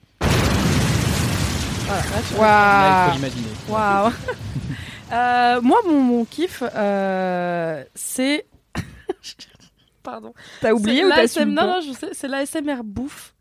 Voilà, 1.87 2.03
là, 2.03 2.19
il 2.31 2.39
Waouh. 2.39 3.09
faut 3.11 3.15
l'imaginer. 3.17 3.49
Waouh. 3.69 4.11
Euh, 5.13 5.61
moi, 5.61 5.79
mon, 5.87 6.01
mon 6.01 6.25
kiff, 6.25 6.63
euh, 6.75 7.85
c'est. 7.95 8.47
Pardon. 10.03 10.33
T'as 10.61 10.73
oublié 10.73 11.03
C'est 11.29 11.43
ou 11.43 11.45
t'as 11.45 11.45
Non, 11.45 11.67
non, 11.75 11.81
je 11.87 11.93
sais, 11.93 12.09
c'est 12.13 12.27
l'ASMR 12.27 12.83
bouffe. 12.83 13.34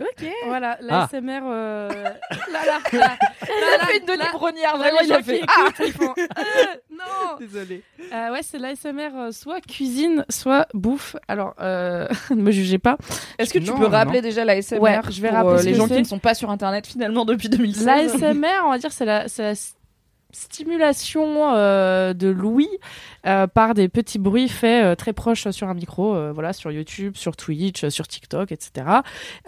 Ok. 0.00 0.26
Voilà, 0.46 0.76
Ah. 0.88 1.08
l'ASMR. 1.12 1.40
euh, 1.44 1.88
là, 2.52 2.64
là, 2.66 2.78
là, 2.92 3.86
fait 3.86 3.98
une 3.98 4.06
Denis 4.06 4.28
Brognard, 4.32 4.76
là, 4.76 4.90
vraiment, 4.90 4.98
il 5.04 5.12
a 5.12 5.22
fait. 5.22 5.40
Ah 5.46 5.66
écoutent, 5.68 5.86
ils 5.86 5.92
font, 5.92 6.14
euh, 6.18 6.42
non 6.90 7.36
Désolé. 7.38 7.82
Euh, 8.12 8.30
Ouais, 8.32 8.40
c'est 8.42 8.58
l'ASMR 8.58 9.10
euh, 9.16 9.30
soit 9.32 9.60
cuisine, 9.60 10.24
soit 10.28 10.66
bouffe. 10.74 11.16
Alors, 11.28 11.54
euh, 11.60 12.08
ne 12.30 12.36
me 12.42 12.50
jugez 12.50 12.78
pas. 12.78 12.96
Est-ce 13.38 13.52
que 13.54 13.58
tu 13.58 13.66
Non, 13.70 13.76
peux 13.78 13.84
non. 13.84 13.90
rappeler 13.90 14.20
déjà 14.20 14.44
la 14.44 14.60
SMR 14.60 14.80
Ouais, 14.80 14.98
je 15.10 15.20
vais 15.20 15.28
pour, 15.28 15.36
rappeler 15.38 15.52
euh, 15.54 15.58
ce 15.58 15.64
les 15.66 15.72
que 15.72 15.76
gens 15.78 15.86
qui 15.88 15.98
ne 15.98 16.04
sont 16.04 16.18
pas 16.18 16.34
sur 16.34 16.50
internet 16.50 16.86
finalement 16.86 17.24
depuis 17.24 17.48
2016 17.48 17.84
L'ASMR, 18.20 18.48
on 18.64 18.70
va 18.70 18.78
dire, 18.78 18.92
c'est 18.92 19.04
la, 19.04 19.28
c'est 19.28 19.42
la 19.42 19.54
stimulation 20.34 21.54
euh, 21.54 22.12
de 22.14 22.28
l'ouïe 22.28 22.68
euh, 23.26 23.46
par 23.46 23.74
des 23.74 23.88
petits 23.88 24.18
bruits 24.18 24.48
faits 24.48 24.84
euh, 24.84 24.94
très 24.94 25.12
proches 25.12 25.48
sur 25.50 25.68
un 25.68 25.74
micro, 25.74 26.14
euh, 26.14 26.32
voilà, 26.32 26.52
sur 26.52 26.70
YouTube, 26.70 27.16
sur 27.16 27.36
Twitch, 27.36 27.84
euh, 27.84 27.90
sur 27.90 28.06
TikTok, 28.08 28.52
etc. 28.52 28.86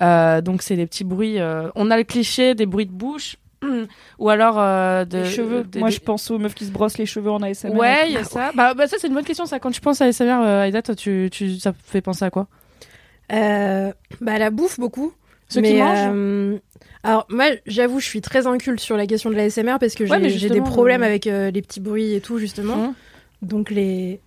Euh, 0.01 0.41
donc 0.41 0.63
c'est 0.63 0.77
des 0.77 0.87
petits 0.87 1.05
bruits. 1.05 1.39
euh, 1.41 1.69
on 1.75 1.91
a 1.91 1.97
le 1.97 2.05
cliché 2.05 2.55
des 2.55 2.67
bruits 2.67 2.87
de 2.87 2.93
bouche. 2.93 3.37
Ou 4.19 4.29
alors 4.29 4.57
euh, 4.61 5.05
de 5.07 5.19
Les 5.19 5.25
cheveux. 5.31 5.65
des- 5.65 5.79
Moi, 5.81 5.89
des- 5.89 5.95
je 5.95 6.01
pense 6.01 6.31
aux 6.31 6.39
meufs 6.39 6.55
qui 6.55 6.67
se 6.67 6.71
brossent 6.71 6.99
les 6.99 7.07
cheveux 7.07 7.31
en 7.31 7.41
ASMR. 7.43 7.75
Ouais, 7.75 8.09
il 8.09 8.13
y 8.13 8.19
a 8.19 8.25
ça. 8.25 8.53
Bah, 8.55 8.75
bah, 8.75 8.87
ça 8.87 8.97
c'est 9.01 9.09
une 9.09 9.15
bonne 9.15 9.25
question. 9.25 9.47
Ça, 9.47 9.59
quand 9.59 9.71
tu 9.71 9.81
penses 9.81 10.01
à 10.03 10.05
ASMR, 10.05 10.41
euh, 10.43 10.63
Aïda, 10.63 10.83
toi, 10.83 10.95
tu, 10.95 11.29
tu, 11.33 11.59
ça 11.59 11.73
fait 11.73 12.03
penser 12.03 12.25
à 12.25 12.31
quoi? 12.31 12.49
Euh, 13.33 13.93
bah, 14.21 14.39
la 14.39 14.51
bouffe, 14.51 14.79
beaucoup. 14.79 15.13
Ceux 15.49 15.61
mais, 15.61 15.73
qui 15.75 15.79
mangent? 15.79 15.99
euh, 16.13 16.59
alors, 17.03 17.27
moi, 17.31 17.45
j'avoue, 17.67 18.01
je 18.01 18.07
suis 18.07 18.21
très 18.21 18.47
inculte 18.49 18.81
sur 18.81 18.97
la 18.97 19.07
question 19.07 19.31
de 19.31 19.37
la 19.37 19.49
SMR 19.49 19.79
parce 19.79 19.95
que 19.95 20.05
Ouais, 20.05 20.19
mais 20.19 20.29
j'ai 20.31 20.49
des 20.51 20.61
problèmes 20.61 21.03
euh, 21.03 21.07
avec 21.07 21.27
euh, 21.29 21.51
les 21.53 21.63
petits 21.63 21.81
bruits 21.81 22.15
et 22.15 22.21
tout, 22.21 22.39
justement. 22.39 22.87
Hum. 22.89 22.95
Donc, 23.43 23.71
les. 23.71 24.21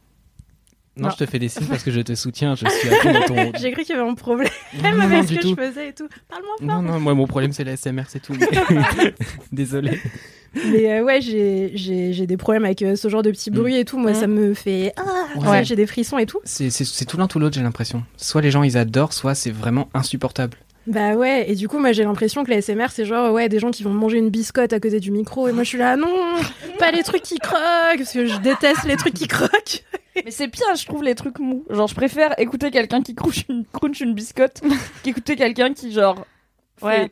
Non, 0.95 1.05
Non. 1.07 1.11
je 1.11 1.17
te 1.23 1.29
fais 1.29 1.39
des 1.39 1.47
signes 1.49 1.67
parce 1.67 1.83
que 1.83 1.91
je 1.91 2.01
te 2.01 2.13
soutiens. 2.15 2.55
Je 2.55 2.65
suis 2.67 2.89
à 2.89 2.91
fond 2.95 3.13
dans 3.13 3.21
ton. 3.23 3.51
J'ai 3.59 3.71
cru 3.71 3.83
qu'il 3.83 3.95
y 3.95 3.99
avait 3.99 4.09
un 4.09 4.13
problème 4.15 4.49
Non, 4.83 4.91
non, 4.93 4.99
avec 5.01 5.21
du 5.27 5.35
ce 5.35 5.39
que 5.39 5.41
tout. 5.41 5.55
je 5.57 5.61
faisais 5.67 5.89
et 5.89 5.93
tout. 5.93 6.07
Parle-moi 6.29 6.55
Non, 6.61 6.81
non, 6.81 6.99
moi 6.99 7.13
mon 7.15 7.25
problème 7.27 7.51
c'est 7.53 7.63
la 7.63 7.75
SMR, 7.77 8.03
c'est 8.09 8.21
tout. 8.21 8.33
Désolé. 9.51 9.99
Mais 10.71 10.91
euh, 10.99 11.03
ouais, 11.03 11.21
j'ai- 11.21 11.71
j'ai 11.75 12.11
j'ai 12.11 12.25
des 12.27 12.35
problèmes 12.37 12.65
avec 12.65 12.81
euh, 12.81 12.95
ce 12.95 13.07
genre 13.07 13.21
de 13.21 13.29
petits 13.31 13.51
Mm. 13.51 13.53
bruits 13.53 13.77
et 13.77 13.85
tout. 13.85 13.97
Moi, 13.97 14.11
Mm. 14.11 14.15
ça 14.15 14.27
me 14.27 14.53
fait. 14.53 14.93
Ah, 14.97 15.25
Ouais. 15.49 15.63
j'ai 15.63 15.75
des 15.75 15.85
frissons 15.85 16.17
et 16.17 16.25
tout. 16.25 16.39
C'est 16.43 16.69
c'est- 16.69 16.85
c'est 16.85 17.05
tout 17.05 17.17
l'un 17.17 17.27
tout 17.27 17.39
l'autre, 17.39 17.55
j'ai 17.55 17.61
l'impression. 17.61 18.03
Soit 18.17 18.41
les 18.41 18.51
gens 18.51 18.63
ils 18.63 18.77
adorent, 18.77 19.13
soit 19.13 19.35
c'est 19.35 19.51
vraiment 19.51 19.89
insupportable. 19.93 20.57
Bah 20.89 21.13
ouais, 21.13 21.49
et 21.49 21.53
du 21.55 21.67
coup, 21.67 21.77
moi 21.77 21.91
j'ai 21.91 22.03
l'impression 22.03 22.43
que 22.43 22.49
la 22.49 22.61
SMR 22.61 22.87
c'est 22.89 23.05
genre, 23.05 23.31
ouais, 23.31 23.47
des 23.47 23.59
gens 23.59 23.69
qui 23.69 23.83
vont 23.83 23.91
manger 23.93 24.17
une 24.17 24.29
biscotte 24.31 24.73
à 24.73 24.79
côté 24.79 24.99
du 24.99 25.11
micro, 25.11 25.47
et 25.47 25.51
moi 25.51 25.61
je 25.63 25.69
suis 25.69 25.77
là, 25.77 25.95
non, 25.95 26.07
pas 26.79 26.89
les 26.89 27.03
trucs 27.03 27.21
qui 27.21 27.37
croquent, 27.37 27.97
parce 27.97 28.11
que 28.11 28.25
je 28.25 28.37
déteste 28.39 28.85
les 28.85 28.95
trucs 28.97 29.13
qui 29.13 29.27
croquent. 29.27 29.83
Mais 30.25 30.31
c'est 30.31 30.47
pire, 30.47 30.65
je 30.75 30.85
trouve 30.85 31.03
les 31.03 31.13
trucs 31.15 31.37
mous. 31.39 31.63
Genre, 31.69 31.87
je 31.87 31.93
préfère 31.95 32.37
écouter 32.39 32.71
quelqu'un 32.71 33.01
qui 33.03 33.13
crunch 33.13 33.45
une, 33.49 33.65
crunch 33.71 34.01
une 34.01 34.13
biscotte 34.15 34.61
qu'écouter 35.03 35.35
quelqu'un 35.35 35.73
qui, 35.73 35.91
genre. 35.91 36.25
fait- 36.77 36.85
Ouais. 36.85 37.11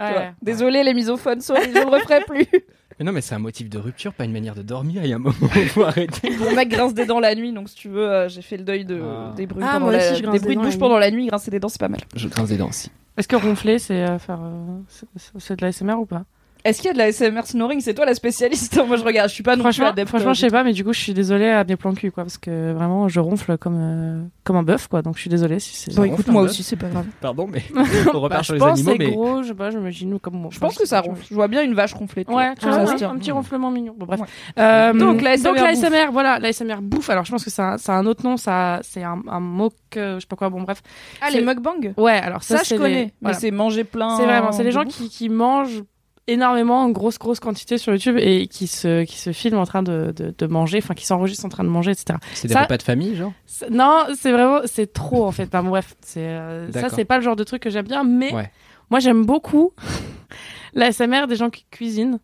Ouais. 0.00 0.32
Désolé, 0.40 0.82
les 0.84 0.94
misophones, 0.94 1.40
sorry, 1.40 1.70
je 1.74 1.78
le 1.80 1.84
referai 1.86 2.20
plus. 2.26 2.46
Mais 3.02 3.06
non, 3.06 3.12
mais 3.12 3.20
c'est 3.20 3.34
un 3.34 3.40
motif 3.40 3.68
de 3.68 3.78
rupture, 3.78 4.14
pas 4.14 4.24
une 4.24 4.30
manière 4.32 4.54
de 4.54 4.62
dormir. 4.62 5.02
Il 5.02 5.10
y 5.10 5.12
a 5.12 5.16
un 5.16 5.18
moment 5.18 5.34
où 5.42 5.48
il 5.56 5.66
faut 5.68 5.82
arrêter. 5.82 6.30
Mon 6.38 6.54
mec 6.54 6.68
grince 6.68 6.94
des 6.94 7.04
dents 7.04 7.18
la 7.18 7.34
nuit, 7.34 7.52
donc 7.52 7.68
si 7.68 7.74
tu 7.74 7.88
veux, 7.88 8.08
euh, 8.08 8.28
j'ai 8.28 8.42
fait 8.42 8.56
le 8.56 8.62
deuil 8.62 8.84
de, 8.84 9.02
Ah. 9.02 9.32
des 9.36 9.46
bruits, 9.46 9.64
Ah, 9.66 9.72
pendant 9.72 9.86
moi 9.86 9.92
la- 9.92 9.98
aussi, 10.12 10.18
je 10.18 10.22
grince 10.22 10.32
des 10.34 10.38
des 10.38 10.44
bruits 10.44 10.54
de 10.54 10.60
dents 10.60 10.62
la 10.62 10.66
bouche 10.68 10.74
nuit. 10.76 10.80
pendant 10.80 10.98
la 10.98 11.10
nuit. 11.10 11.26
Grincer 11.26 11.50
des 11.50 11.58
dents, 11.58 11.68
c'est 11.68 11.80
pas 11.80 11.88
mal. 11.88 11.98
Je 12.14 12.28
grince 12.28 12.48
des 12.48 12.56
dents 12.58 12.68
aussi. 12.68 12.92
Est-ce 13.16 13.26
que 13.26 13.34
ronfler, 13.34 13.80
c'est 13.80 14.04
euh, 14.08 14.20
faire, 14.20 14.38
euh, 14.40 14.78
c'est- 14.86 15.06
c'est 15.36 15.56
de 15.58 15.64
la 15.64 15.72
SMR 15.72 15.94
ou 15.98 16.06
pas? 16.06 16.22
Est-ce 16.64 16.78
qu'il 16.80 16.86
y 16.86 16.90
a 16.90 16.92
de 16.92 16.98
la 16.98 17.10
SMR 17.10 17.44
snoring? 17.44 17.80
C'est 17.80 17.94
toi 17.94 18.06
la 18.06 18.14
spécialiste. 18.14 18.80
Moi, 18.86 18.96
je 18.96 19.04
regarde. 19.04 19.28
Je 19.28 19.34
suis 19.34 19.42
pas 19.42 19.52
non 19.56 19.64
plus 19.64 19.72
Franchement, 19.72 19.88
adepte. 19.88 20.08
franchement, 20.08 20.32
je 20.32 20.40
sais 20.40 20.50
pas, 20.50 20.62
mais 20.62 20.72
du 20.72 20.84
coup, 20.84 20.92
je 20.92 21.00
suis 21.00 21.12
désolée 21.14 21.48
à 21.48 21.64
mes 21.64 21.76
plans 21.76 21.92
cul, 21.94 22.10
quoi, 22.12 22.22
parce 22.24 22.38
que 22.38 22.72
vraiment, 22.72 23.08
je 23.08 23.18
ronfle 23.20 23.58
comme 23.58 23.76
euh, 23.78 24.22
comme 24.44 24.56
un 24.56 24.62
bœuf, 24.62 24.86
quoi. 24.86 25.02
Donc, 25.02 25.16
je 25.16 25.20
suis 25.22 25.30
désolée 25.30 25.58
si 25.58 25.74
c'est. 25.74 25.94
Bon, 25.94 26.02
Ça 26.02 26.08
écoute, 26.08 26.28
moi 26.28 26.42
aussi, 26.42 26.62
c'est 26.62 26.76
pas 26.76 26.88
grave. 26.88 27.06
Pardon, 27.20 27.48
mais 27.50 27.62
on 27.74 27.82
Bah, 28.12 28.18
repart 28.18 28.42
je 28.42 28.46
sur 28.46 28.54
les 28.54 28.60
pense 28.60 28.78
animaux, 28.78 28.92
c'est 28.92 28.98
mais 28.98 29.10
gros, 29.10 29.42
je 29.42 29.48
sais 29.48 29.54
pas, 29.54 29.70
je 29.70 29.78
m'imagine 29.78 30.18
comme 30.20 30.34
moi. 30.36 30.50
Je 30.52 30.58
pense 30.60 30.76
que 30.78 30.86
ça 30.86 31.00
ronfle. 31.00 31.24
Je 31.28 31.34
vois 31.34 31.48
bien 31.48 31.62
une 31.62 31.74
vache 31.74 31.94
ronfler. 31.94 32.24
toi. 32.24 32.36
Ouais, 32.36 32.54
tu 32.54 32.64
Ça 32.64 32.70
vois, 32.84 32.96
se 32.96 33.04
un, 33.04 33.16
petit 33.16 33.32
ronflement 33.32 33.70
mignon. 33.70 33.94
Bon, 33.98 34.06
bref. 34.06 34.20
Ouais. 34.20 34.26
Euh, 34.58 34.92
Donc, 34.92 35.20
l'ASMR 35.20 35.44
donc, 35.50 35.58
bouffe. 35.58 35.64
l'ASMR, 35.82 36.10
voilà, 36.12 36.38
l'ASMR 36.38 36.76
bouffe. 36.80 37.10
Alors, 37.10 37.24
je 37.24 37.32
pense 37.32 37.44
que 37.44 37.50
c'est 37.50 37.62
un, 37.62 37.76
c'est 37.78 37.92
un 37.92 38.06
autre 38.06 38.22
nom, 38.24 38.36
ça, 38.36 38.78
c'est 38.82 39.02
un, 39.02 39.20
un 39.28 39.40
mot 39.40 39.70
que, 39.90 40.14
je 40.16 40.20
sais 40.20 40.26
pas 40.28 40.36
quoi, 40.36 40.48
bon, 40.50 40.62
bref. 40.62 40.80
Ah, 41.20 41.26
C'est- 41.30 41.40
les 41.40 41.44
mukbang 41.44 41.92
Ouais, 41.96 42.12
alors 42.12 42.42
ça, 42.42 42.58
Ça, 42.58 42.62
je 42.74 42.80
connais. 42.80 43.12
Mais 43.20 43.32
c'est 43.34 43.50
manger 43.50 43.84
plein. 43.84 44.16
C'est 44.16 44.24
vraiment, 44.24 44.52
c'est 44.52 44.64
les 44.64 44.72
gens 44.72 44.84
qui 44.84 45.28
mangent 45.28 45.82
énormément 46.28 46.82
en 46.82 46.88
grosse 46.90 47.18
grosse 47.18 47.40
quantité 47.40 47.78
sur 47.78 47.92
YouTube 47.92 48.16
et 48.18 48.46
qui 48.46 48.66
se 48.68 49.02
qui 49.04 49.18
se 49.18 49.32
filment 49.32 49.58
en 49.58 49.66
train 49.66 49.82
de, 49.82 50.12
de, 50.16 50.32
de 50.36 50.46
manger 50.46 50.78
enfin 50.78 50.94
qui 50.94 51.04
s'enregistrent 51.04 51.44
en 51.44 51.48
train 51.48 51.64
de 51.64 51.68
manger 51.68 51.90
etc 51.90 52.18
c'est 52.34 52.46
des 52.48 52.54
Ça- 52.54 52.62
repas 52.62 52.76
de 52.76 52.82
famille, 52.82 53.16
genre? 53.16 53.32
Non 53.70 54.04
c'est 54.16 54.30
vraiment 54.32 54.60
c'est 54.66 54.92
trop 54.92 55.24
en 55.26 55.32
fait. 55.32 55.44
Enfin, 55.52 55.62
bref 55.64 55.94
c'est 56.00 56.20
euh, 56.26 56.70
ça 56.72 56.88
c'est 56.90 57.04
pas 57.04 57.16
le 57.18 57.24
genre 57.24 57.36
de 57.36 57.44
truc 57.44 57.62
que 57.62 57.70
j'aime 57.70 57.86
bien 57.86 58.04
mais 58.04 58.32
Ouais. 58.32 58.50
moi 58.90 59.00
j'aime 59.00 59.24
beaucoup 59.26 59.72
la 60.74 60.92
SMR 60.92 61.26
des 61.26 61.36
gens 61.36 61.50
qui 61.50 61.64
cuisinent. 61.70 62.18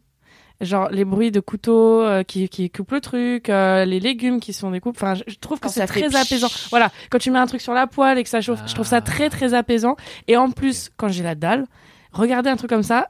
Genre 0.61 0.89
les 0.91 1.05
bruits 1.05 1.31
de 1.31 1.39
couteau 1.39 2.03
euh, 2.03 2.25
qui, 2.25 2.49
qui 2.49 2.69
coupent 2.69 2.91
le 2.91 3.01
truc 3.01 3.49
euh, 3.49 3.85
les 3.85 4.01
légumes 4.01 4.41
qui 4.41 4.53
sont 4.53 4.73
découpés 4.73 4.99
enfin 5.01 5.15
je, 5.15 5.23
je 5.29 5.37
trouve 5.39 5.59
que 5.61 5.65
Quand 5.67 5.73
c'est 5.73 5.87
très 5.87 6.17
apaisant. 6.17 6.49
voilà. 6.71 6.91
Quand 7.11 7.19
tu 7.19 7.31
mets 7.31 7.39
un 7.39 7.47
truc 7.47 7.61
sur 7.61 7.75
la 7.75 7.87
poêle 7.87 8.19
et 8.19 8.25
que 8.25 8.29
ça 8.29 8.41
chauffe 8.41 8.61
je 8.67 8.75
trouve 8.75 8.87
ça 8.87 8.97
Ah. 8.97 9.01
très 9.01 9.29
très 9.31 9.55
apaisant. 9.55 9.95
Et 10.27 10.37
en 10.37 10.51
plus 10.51 10.91
quand 10.97 11.07
j'ai 11.09 11.23
la 11.23 11.37
dalle 11.37 11.65
regarder 12.13 12.51
un 12.51 12.57
truc 12.57 12.71
comme 12.71 12.83
ça 12.83 13.09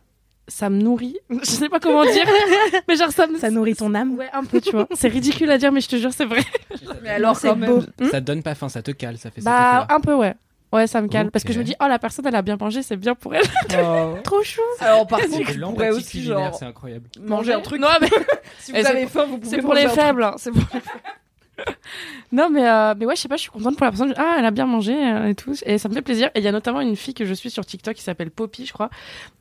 ça 0.49 0.71
me 0.71 0.81
nourrit 0.81 1.17
je 1.31 1.45
sais 1.45 1.69
pas 1.69 1.79
comment 1.79 2.05
dire 2.05 2.25
mais 2.89 2.97
genre 2.97 3.11
ça 3.13 3.27
me 3.27 3.39
Ça 3.39 3.51
nourrit 3.51 3.77
ton 3.77 3.95
âme. 3.95 4.17
ouais 4.17 4.29
un 4.33 4.45
peu 4.45 4.61
tu 4.61 4.71
vois 4.73 4.89
c'est 4.95 5.09
ridicule 5.09 5.51
à 5.51 5.59
dire 5.59 5.71
mais 5.73 5.81
je 5.81 5.89
te 5.89 5.97
jure 5.97 6.13
c'est 6.13 6.25
vrai 6.25 6.41
Mais 7.03 7.11
alors, 7.11 7.37
C'est 7.37 7.55
beau. 7.55 7.79
Hmm 8.01 8.07
Ça 8.11 8.21
te 8.21 8.27
donne 8.27 8.43
pas 8.43 8.55
faim, 8.55 8.69
ça 8.69 8.83
te 8.83 8.91
cale, 8.91 9.19
ça 9.19 9.31
fait 9.31 9.41
bah 9.43 9.87
ça. 9.89 9.95
un 9.95 10.01
peu 10.01 10.15
ouais 10.15 10.35
ouais 10.73 10.87
ça 10.87 11.01
me 11.01 11.09
calme 11.09 11.31
parce 11.31 11.45
que 11.45 11.53
je 11.53 11.59
me 11.59 11.65
dis 11.65 11.75
oh 11.81 11.87
la 11.89 11.99
personne 11.99 12.27
elle 12.27 12.35
a 12.37 12.43
bien 12.43 12.57
mangé 12.61 12.83
c'est 12.83 12.97
bien 12.97 13.15
pour 13.15 13.35
elle 13.35 13.45
Oh. 13.81 14.15
trop 14.25 14.43
chou 14.43 14.61
Alors, 14.81 15.07
par 15.07 15.21
contre, 15.21 15.71
pourrais 15.73 15.91
aussi, 15.91 16.23
genre, 16.25 16.55
c'est 16.55 16.65
incroyable. 16.65 17.07
manger 17.21 17.53
un 17.55 17.61
truc. 17.61 17.81
non 17.81 17.89
mais 18.01 18.09
Si 18.61 18.73
vous 18.73 18.79
c'est 18.79 18.87
avez 18.87 19.03
pour- 19.03 19.11
faim, 19.13 19.27
vous 19.29 19.39
pouvez 19.39 19.57
c'est 19.57 19.63
pour 19.63 19.75
les 19.75 19.89
faibles 19.89 20.23
hein, 20.25 20.35
c'est 20.39 20.51
pour 20.51 20.63
les 20.75 20.81
faibles. 20.81 21.01
Non 22.33 22.51
mais 22.51 22.67
euh, 22.69 22.95
mais 22.99 23.07
ouais 23.07 23.17
je 23.17 23.23
sais 23.23 23.29
pas 23.29 23.37
je 23.37 23.43
suis 23.43 23.51
contente 23.51 23.77
pour 23.77 23.85
la 23.85 23.91
personne 23.91 24.15
ah 24.17 24.37
elle 24.39 24.45
a 24.45 24.51
bien 24.51 24.67
mangé 24.67 24.95
euh, 24.95 25.29
et 25.29 25.35
tout 25.35 25.55
et 25.65 25.79
ça 25.79 25.89
me 25.89 25.95
fait 25.95 26.03
plaisir 26.03 26.29
et 26.35 26.39
il 26.39 26.45
y 26.45 26.49
a 26.49 26.53
notamment 26.53 26.81
une 26.81 26.97
fille 26.97 27.15
que 27.15 27.25
je 27.25 27.35
suis 27.35 27.51
sur 27.51 27.65
TikTok 27.67 27.95
qui 27.95 28.03
s'appelle 28.03 28.31
Poppy 28.31 28.67
je 28.67 28.73
crois 28.73 28.91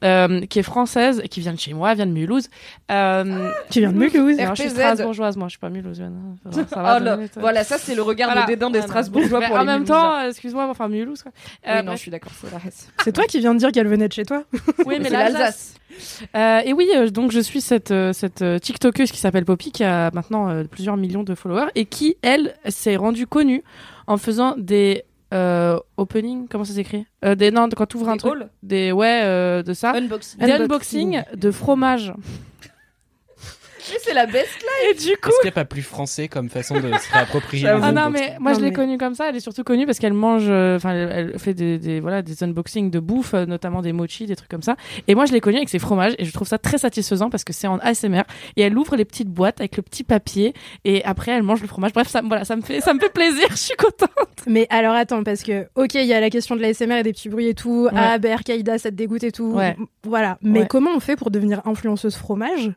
euh, 0.04 0.46
qui 0.46 0.60
est 0.60 0.64
française 0.64 1.22
et 1.24 1.28
qui 1.28 1.40
vient 1.42 1.54
de 1.54 1.60
chez 1.60 1.74
moi 1.74 1.92
elle 1.92 1.98
vient 1.98 2.06
de 2.06 2.12
Mulhouse 2.12 2.50
euh, 2.92 3.52
Tu 3.70 3.80
viens 3.80 3.92
de 3.92 3.98
Mulhouse. 3.98 4.38
non, 4.38 4.56
je 4.56 4.62
suis 4.62 4.70
strasbourgeoise 4.72 5.38
moi 5.38 5.48
je 5.48 5.52
suis 5.52 5.60
pas 5.60 5.70
mulhousienne 5.70 6.14
hein. 6.46 6.52
Ça 6.52 6.62
va, 6.62 6.68
ça 6.68 6.82
va, 6.82 6.98
Oh 7.00 7.04
là, 7.04 7.18
minutes. 7.18 7.34
voilà, 7.38 7.64
ça 7.64 7.78
c'est 7.78 7.96
le 7.96 8.02
regard 8.02 8.30
Voilà. 8.30 8.44
de 8.44 8.48
dédain 8.48 8.70
des 8.70 8.80
Ah. 8.80 8.84
Strasbourgeois 8.84 9.42
pour 9.42 9.56
en 9.56 9.60
les 9.60 9.66
même 9.66 9.84
temps 9.86 10.22
excuse-moi 10.22 10.68
enfin 10.70 10.88
Mulhouse 10.88 11.24
quoi 11.24 11.32
Oui, 11.68 11.84
non, 11.84 11.92
je 11.94 11.98
suis 11.98 12.12
d'accord, 12.12 12.32
c'est 12.40 12.52
la 12.52 12.58
reste. 12.58 12.92
C'est 13.04 13.12
toi 13.12 13.26
qui 13.26 13.40
viens 13.40 13.54
de 13.54 13.60
dire 13.60 13.72
qu'elle 13.72 13.88
venait 13.88 14.08
de 14.08 14.14
chez 14.14 14.24
toi. 14.26 14.44
oui 14.86 14.98
mais 15.02 15.10
l'Alsace 15.10 15.34
l'Alsace. 15.34 15.74
Euh, 16.36 16.60
et 16.64 16.74
oui, 16.74 16.88
euh, 16.96 17.10
donc 17.10 17.32
je 17.32 17.40
suis 17.40 17.60
cette, 17.62 17.90
euh, 17.92 18.14
cette 18.14 18.42
euh, 18.44 18.60
TikTokeuse 18.60 19.12
qui 19.12 19.18
s'appelle 19.18 19.46
Poppy, 19.46 19.72
qui 19.72 19.84
a 19.84 20.12
maintenant 20.14 20.48
euh, 20.50 20.64
plusieurs 20.66 20.96
millions 20.96 21.24
de 21.24 21.34
followers, 21.34 21.72
et 21.76 21.86
qui, 21.86 22.07
elle, 22.22 22.56
s'est 22.68 22.96
rendue 22.96 23.28
connue 23.28 23.64
en 24.08 24.18
faisant 24.18 24.56
des 24.58 25.04
euh, 25.34 25.78
openings, 25.98 26.48
comment 26.48 26.64
ça 26.64 26.74
s'écrit? 26.74 27.06
Euh, 27.26 27.36
des, 27.36 27.52
Non, 27.52 27.68
quand 27.70 27.86
tu 27.86 27.98
ouvres 27.98 28.10
un 28.10 28.14
Des 28.14 28.20
truc, 28.20 28.44
des, 28.64 28.92
ouais, 28.92 29.22
euh, 29.24 29.64
de 29.64 29.74
ça. 29.74 29.92
Unboxing. 29.92 30.40
Des 30.40 30.52
unboxings 30.52 31.24
de 31.36 31.52
fromage. 31.52 32.14
C'est 34.04 34.14
la 34.14 34.26
best 34.26 34.50
Et 34.90 34.94
du 34.94 35.18
coup... 35.18 35.30
Est-ce 35.30 35.40
qu'il 35.42 35.46
n'y 35.46 35.50
a 35.50 35.52
pas 35.52 35.66
plus 35.66 35.82
français 35.82 36.28
comme 36.28 36.50
façon 36.50 36.76
de 36.80 36.92
se 36.94 37.12
réapproprier. 37.14 37.68
Ah 37.68 37.92
non 37.92 38.10
mais 38.10 38.36
moi 38.40 38.52
Non, 38.52 38.58
je 38.60 38.64
l'ai 38.64 38.70
mais- 38.72 38.76
connue 38.76 38.98
comme 38.98 39.16
ça. 39.16 39.30
Elle 39.30 39.36
est 39.36 39.40
surtout 39.42 39.64
connue 39.64 39.86
parce 39.86 40.00
qu'elle 40.00 40.14
mange, 40.14 40.46
euh, 40.48 40.76
enfin 40.78 40.92
elle, 40.94 41.32
elle 41.34 41.40
fait 41.40 41.54
des, 41.54 41.78
des 41.78 42.00
voilà 42.00 42.22
des 42.22 42.44
unboxings 42.44 42.90
de 42.92 43.00
bouffe, 43.00 43.34
euh, 43.34 43.46
notamment 43.46 43.82
des 43.82 43.94
mochi, 43.94 44.26
des 44.26 44.36
trucs 44.36 44.50
comme 44.50 44.62
ça. 44.62 44.76
Et 45.08 45.16
moi 45.16 45.26
je 45.26 45.34
l'ai 45.34 45.42
connue 45.42 45.58
avec 45.58 45.70
ses 45.70 45.80
fromages 45.80 46.14
et 46.18 46.26
je 46.26 46.32
trouve 46.32 46.48
ça 46.48 46.58
très 46.58 46.78
satisfaisant 46.78 47.30
parce 47.30 47.44
que 47.44 47.54
c'est 47.54 47.68
en 47.68 47.78
ASMR 47.80 48.24
et 48.56 48.62
elle 48.62 48.78
ouvre 48.78 48.96
les 48.96 49.06
petites 49.06 49.30
boîtes 49.30 49.60
avec 49.60 49.78
le 49.78 49.84
petit 49.84 50.04
papier 50.04 50.54
et 50.86 51.04
après 51.04 51.32
elle 51.32 51.44
mange 51.44 51.62
le 51.62 51.68
fromage. 51.68 51.94
Bref 51.94 52.08
ça 52.08 52.22
me- 52.22 52.28
voilà 52.28 52.46
ça 52.46 52.56
me 52.56 52.62
fait 52.62 52.82
ça 52.82 52.94
me 52.94 53.00
fait 53.00 53.12
plaisir. 53.14 53.48
Je 53.52 53.56
suis 53.56 53.76
contente. 53.76 54.10
Mais 54.48 54.68
alors 54.70 54.94
attends, 54.94 55.24
parce 55.24 55.44
que, 55.44 55.68
ok, 55.76 55.96
il 55.96 56.06
y 56.06 56.14
a 56.14 56.20
la 56.22 56.30
question 56.30 56.56
de 56.56 56.62
la 56.62 56.74
SMR 56.74 56.98
et 56.98 57.04
des 57.04 57.12
petits 57.14 57.30
bruits 57.30 57.48
et 57.48 57.54
tout. 57.54 57.86
Ouais. 57.86 57.92
Ah, 57.96 58.18
Berkaïda, 58.18 58.78
ça 58.78 58.90
te 58.92 58.96
dégoûte 58.96 59.24
et 59.24 59.32
tout. 59.32 59.52
Ouais. 59.54 59.76
Voilà. 60.04 60.38
Mais 60.42 60.62
Ouais. 60.62 60.68
comment 60.68 60.92
on 60.96 61.00
fait 61.00 61.16
pour 61.16 61.32
devenir 61.32 61.62
influenceuse 61.66 62.16
fromage 62.16 62.72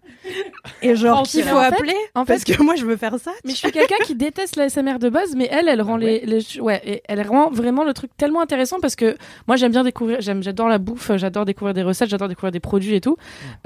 Et 0.83 0.97
genre, 1.01 1.23
qu'il 1.23 1.43
faut 1.45 1.57
en 1.57 1.61
fait- 1.63 1.67
appeler 1.75 1.95
En 2.15 2.25
fait 2.25 2.35
Parce 2.35 2.45
que 2.45 2.63
moi, 2.63 2.77
je 2.77 2.85
veux 2.85 2.97
faire 2.97 3.19
ça. 3.19 3.33
Mais 3.45 3.53
je 3.53 3.57
suis 3.57 3.71
quelqu'un 3.73 3.97
qui 4.05 4.15
déteste 4.15 4.57
la 4.57 4.69
SMR 4.69 4.99
de 4.99 5.09
base, 5.09 5.35
mais 5.37 5.49
elle, 5.51 5.69
elle 5.69 5.83
rend 5.83 5.99
ouais 5.99 6.23
les, 6.25 6.41
les, 6.43 6.61
ouais, 6.61 6.81
et 6.85 7.03
elle 7.09 7.27
rend 7.27 7.51
vraiment 7.51 7.85
le 7.85 7.93
truc 7.95 8.11
tellement 8.17 8.41
intéressant 8.41 8.79
parce 8.81 8.97
que 8.97 9.17
moi 9.47 9.57
j'aime 9.57 9.73
bien 9.73 9.85
découvrir, 9.85 10.21
j'aime, 10.21 10.43
j'adore 10.43 10.69
la 10.69 10.79
bouffe, 10.79 11.11
j'adore 11.17 11.45
découvrir 11.45 11.75
des 11.75 11.83
recettes, 11.83 12.09
j'adore 12.11 12.29
découvrir 12.29 12.53
des 12.53 12.61
produits 12.61 12.95
et 12.95 13.01
tout. 13.01 13.17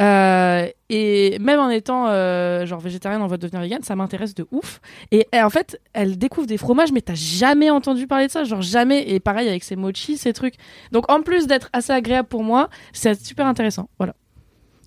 Euh, 0.01 0.67
et 0.91 1.39
même 1.41 1.61
en 1.61 1.71
étant 1.71 2.09
euh, 2.09 2.67
genre 2.67 2.79
végétarienne, 2.81 3.23
on 3.23 3.27
va 3.27 3.37
devenir 3.37 3.61
vegan, 3.63 3.83
ça 3.83 3.97
m'intéresse 3.97 4.35
de 4.35 4.47
ouf. 4.53 4.81
Et, 5.11 5.27
et 5.33 5.43
en 5.43 5.51
fait, 5.51 5.81
elle 5.93 6.19
découvre 6.19 6.47
des 6.47 6.59
fromages, 6.59 6.93
mais 6.93 7.01
t'as 7.01 7.15
jamais 7.15 7.71
entendu 7.71 8.07
parler 8.07 8.27
de 8.27 8.33
ça, 8.33 8.45
genre 8.45 8.63
jamais. 8.63 9.09
Et 9.11 9.21
pareil 9.21 9.49
avec 9.49 9.65
ses 9.65 9.77
mochis, 9.77 10.17
ces 10.19 10.33
trucs. 10.33 10.55
Donc 10.93 11.11
en 11.11 11.23
plus 11.23 11.47
d'être 11.47 11.71
assez 11.73 11.93
agréable 11.93 12.29
pour 12.29 12.43
moi, 12.45 12.69
c'est 12.93 13.23
super 13.25 13.47
intéressant. 13.47 13.89
Voilà. 13.99 14.15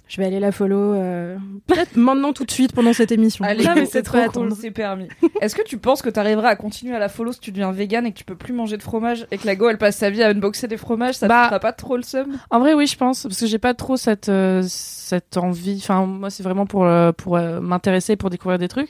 Je 0.07 0.21
vais 0.21 0.27
aller 0.27 0.39
la 0.39 0.51
follow. 0.51 0.93
euh, 0.93 1.35
Peut-être 1.67 1.95
maintenant, 1.97 2.31
tout 2.33 2.45
de 2.45 2.51
suite, 2.51 2.71
pendant 2.73 2.93
cette 2.93 3.11
émission. 3.11 3.43
Allez, 3.43 3.65
mais 3.75 3.85
c'est 3.85 4.03
trop 4.03 4.19
cool. 4.31 4.53
c'est 4.59 4.71
permis. 4.71 5.07
Est-ce 5.41 5.53
que 5.55 5.63
tu 5.63 5.77
penses 5.77 6.01
que 6.01 6.09
tu 6.09 6.19
arriveras 6.19 6.49
à 6.49 6.55
continuer 6.55 6.95
à 6.95 6.99
la 6.99 7.09
follow 7.09 7.31
si 7.33 7.39
tu 7.41 7.51
deviens 7.51 7.71
vegan 7.71 8.05
et 8.05 8.11
que 8.13 8.17
tu 8.17 8.23
peux 8.23 8.35
plus 8.35 8.53
manger 8.53 8.77
de 8.77 8.83
fromage 8.83 9.27
et 9.31 9.37
que 9.37 9.45
la 9.45 9.55
go 9.55 9.67
elle 9.69 9.77
passe 9.77 9.97
sa 9.97 10.09
vie 10.09 10.23
à 10.23 10.29
unboxer 10.29 10.67
des 10.67 10.77
fromages, 10.77 11.15
ça 11.15 11.27
Bah, 11.27 11.41
te 11.43 11.47
fera 11.47 11.59
pas 11.59 11.73
trop 11.73 11.97
le 11.97 12.03
seum? 12.03 12.37
En 12.49 12.59
vrai, 12.59 12.73
oui, 12.73 12.87
je 12.87 12.95
pense, 12.97 13.23
parce 13.23 13.39
que 13.39 13.45
j'ai 13.47 13.59
pas 13.59 13.73
trop 13.73 13.97
cette 13.97 14.29
euh, 14.29 14.63
cette 14.67 15.37
envie. 15.37 15.79
Enfin, 15.81 16.05
moi, 16.05 16.29
c'est 16.29 16.43
vraiment 16.43 16.65
pour 16.65 16.85
euh, 16.85 17.11
pour 17.11 17.37
m'intéresser, 17.37 18.15
pour 18.15 18.29
découvrir 18.29 18.59
des 18.59 18.67
trucs. 18.69 18.89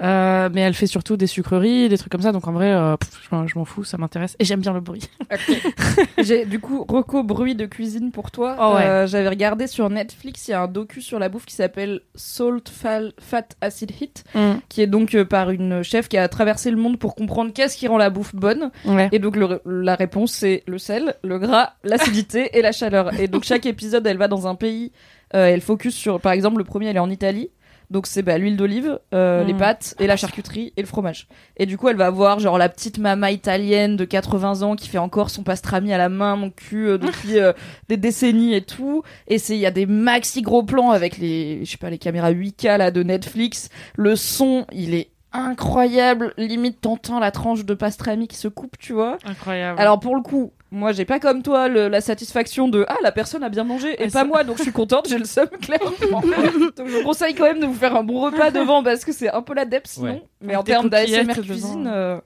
Mais 0.00 0.60
elle 0.60 0.74
fait 0.74 0.86
surtout 0.86 1.16
des 1.16 1.26
sucreries, 1.26 1.88
des 1.88 1.96
trucs 1.98 2.12
comme 2.12 2.22
ça. 2.22 2.32
Donc 2.32 2.46
en 2.48 2.52
vrai, 2.52 2.74
pff, 2.98 3.28
je 3.46 3.58
m'en- 3.58 3.64
fous, 3.64 3.84
ça 3.84 3.96
m'intéresse 3.98 4.36
et 4.38 4.44
j'aime 4.44 4.60
bien 4.60 4.72
le 4.74 4.80
bruit. 4.80 5.08
J'ai 6.18 6.44
du 6.44 6.60
coup 6.60 6.84
reco 6.88 7.22
bruit 7.22 7.54
de 7.54 7.66
cuisine 7.66 8.10
pour 8.10 8.30
toi. 8.30 8.56
Oh 8.60 8.74
ouais. 8.76 9.06
J'avais 9.06 9.28
regardé 9.28 9.66
sur 9.66 9.88
Netflix, 9.90 10.48
il 10.48 10.50
y 10.52 10.54
a 10.54 10.55
un 10.56 10.66
docu 10.68 11.00
sur 11.00 11.18
la 11.18 11.28
bouffe 11.28 11.46
qui 11.46 11.54
s'appelle 11.54 12.00
Salt 12.14 12.64
Fat 12.70 13.48
Acid 13.60 13.90
Heat, 14.00 14.24
qui 14.68 14.82
est 14.82 14.86
donc 14.86 15.14
euh, 15.14 15.24
par 15.24 15.50
une 15.50 15.82
chef 15.82 16.08
qui 16.08 16.18
a 16.18 16.28
traversé 16.28 16.70
le 16.70 16.76
monde 16.76 16.98
pour 16.98 17.14
comprendre 17.14 17.52
qu'est-ce 17.52 17.76
qui 17.76 17.86
rend 17.88 17.98
la 17.98 18.10
bouffe 18.10 18.34
bonne. 18.34 18.70
Ouais. 18.84 19.08
Et 19.12 19.18
donc 19.18 19.36
le- 19.36 19.60
la 19.66 19.94
réponse 19.94 20.32
c'est 20.32 20.62
le 20.66 20.78
sel, 20.78 21.14
le 21.22 21.38
gras, 21.38 21.74
l'acidité 21.84 22.56
et 22.58 22.62
la 22.62 22.72
chaleur. 22.72 23.18
Et 23.20 23.28
donc 23.28 23.44
chaque 23.44 23.66
épisode 23.66 24.06
elle 24.06 24.18
va 24.18 24.28
dans 24.28 24.46
un 24.46 24.54
pays, 24.54 24.92
euh, 25.34 25.46
elle 25.46 25.60
focus 25.60 25.94
sur, 25.94 26.20
par 26.20 26.32
exemple 26.32 26.58
le 26.58 26.64
premier 26.64 26.86
elle 26.88 26.96
est 26.96 27.00
en 27.00 27.10
Italie. 27.10 27.50
Donc 27.90 28.06
c'est 28.06 28.22
bah, 28.22 28.38
l'huile 28.38 28.56
d'olive, 28.56 28.98
euh, 29.14 29.44
Mm. 29.44 29.46
les 29.46 29.54
pâtes 29.54 29.94
et 29.98 30.06
la 30.06 30.16
charcuterie 30.16 30.72
et 30.76 30.80
le 30.80 30.86
fromage. 30.86 31.28
Et 31.56 31.66
du 31.66 31.78
coup 31.78 31.88
elle 31.88 31.96
va 31.96 32.06
avoir 32.06 32.38
genre 32.40 32.58
la 32.58 32.68
petite 32.68 32.98
mama 32.98 33.30
italienne 33.30 33.96
de 33.96 34.04
80 34.04 34.62
ans 34.62 34.76
qui 34.76 34.88
fait 34.88 34.98
encore 34.98 35.30
son 35.30 35.42
pastrami 35.42 35.92
à 35.92 35.98
la 35.98 36.08
main, 36.08 36.36
mon 36.36 36.50
cul 36.50 36.88
euh, 36.88 36.98
depuis 36.98 37.38
euh, 37.38 37.52
des 37.88 37.96
décennies 37.96 38.54
et 38.54 38.62
tout. 38.62 39.02
Et 39.28 39.38
c'est 39.38 39.54
il 39.54 39.60
y 39.60 39.66
a 39.66 39.70
des 39.70 39.86
maxi 39.86 40.42
gros 40.42 40.62
plans 40.62 40.90
avec 40.90 41.18
les 41.18 41.64
je 41.64 41.70
sais 41.70 41.76
pas 41.78 41.90
les 41.90 41.98
caméras 41.98 42.32
8K 42.32 42.76
là 42.78 42.90
de 42.90 43.02
Netflix. 43.02 43.68
Le 43.96 44.16
son 44.16 44.66
il 44.72 44.94
est 44.94 45.08
incroyable, 45.32 46.32
limite 46.38 46.80
t'entends 46.80 47.18
la 47.20 47.30
tranche 47.30 47.64
de 47.64 47.74
pastrami 47.74 48.28
qui 48.28 48.36
se 48.36 48.48
coupe, 48.48 48.78
tu 48.78 48.92
vois. 48.92 49.18
Incroyable. 49.24 49.80
Alors 49.80 50.00
pour 50.00 50.16
le 50.16 50.22
coup, 50.22 50.52
moi 50.70 50.92
j'ai 50.92 51.04
pas 51.04 51.20
comme 51.20 51.42
toi 51.42 51.68
le- 51.68 51.88
la 51.88 52.00
satisfaction 52.00 52.68
de 52.68 52.84
ah 52.88 52.96
la 53.02 53.12
personne 53.12 53.42
a 53.44 53.48
bien 53.48 53.64
mangé 53.64 53.92
et 54.02 54.06
Ah, 54.08 54.10
pas 54.12 54.24
moi 54.24 54.44
donc 54.44 54.56
je 54.58 54.62
suis 54.64 54.72
contente, 54.72 55.08
j'ai 55.08 55.18
le 55.18 55.24
seum 55.24 55.48
clairement. 55.60 56.20
donc 56.76 56.88
je 56.88 56.96
vous 56.98 57.02
conseille 57.04 57.34
quand 57.34 57.44
même 57.44 57.60
de 57.60 57.66
vous 57.66 57.74
faire 57.74 57.94
un 57.96 58.02
bon 58.02 58.20
repas 58.20 58.50
devant 58.50 58.82
parce 58.82 59.04
que 59.04 59.12
c'est 59.12 59.30
un 59.30 59.42
peu 59.42 59.54
la 59.54 59.64
dep 59.64 59.86
sinon. 59.86 60.06
Ouais. 60.06 60.22
Mais 60.40 60.56
en 60.56 60.62
termes 60.62 60.88
d'ASMR 60.88 61.34
cuisine, 61.42 61.88
euh, 61.92 62.18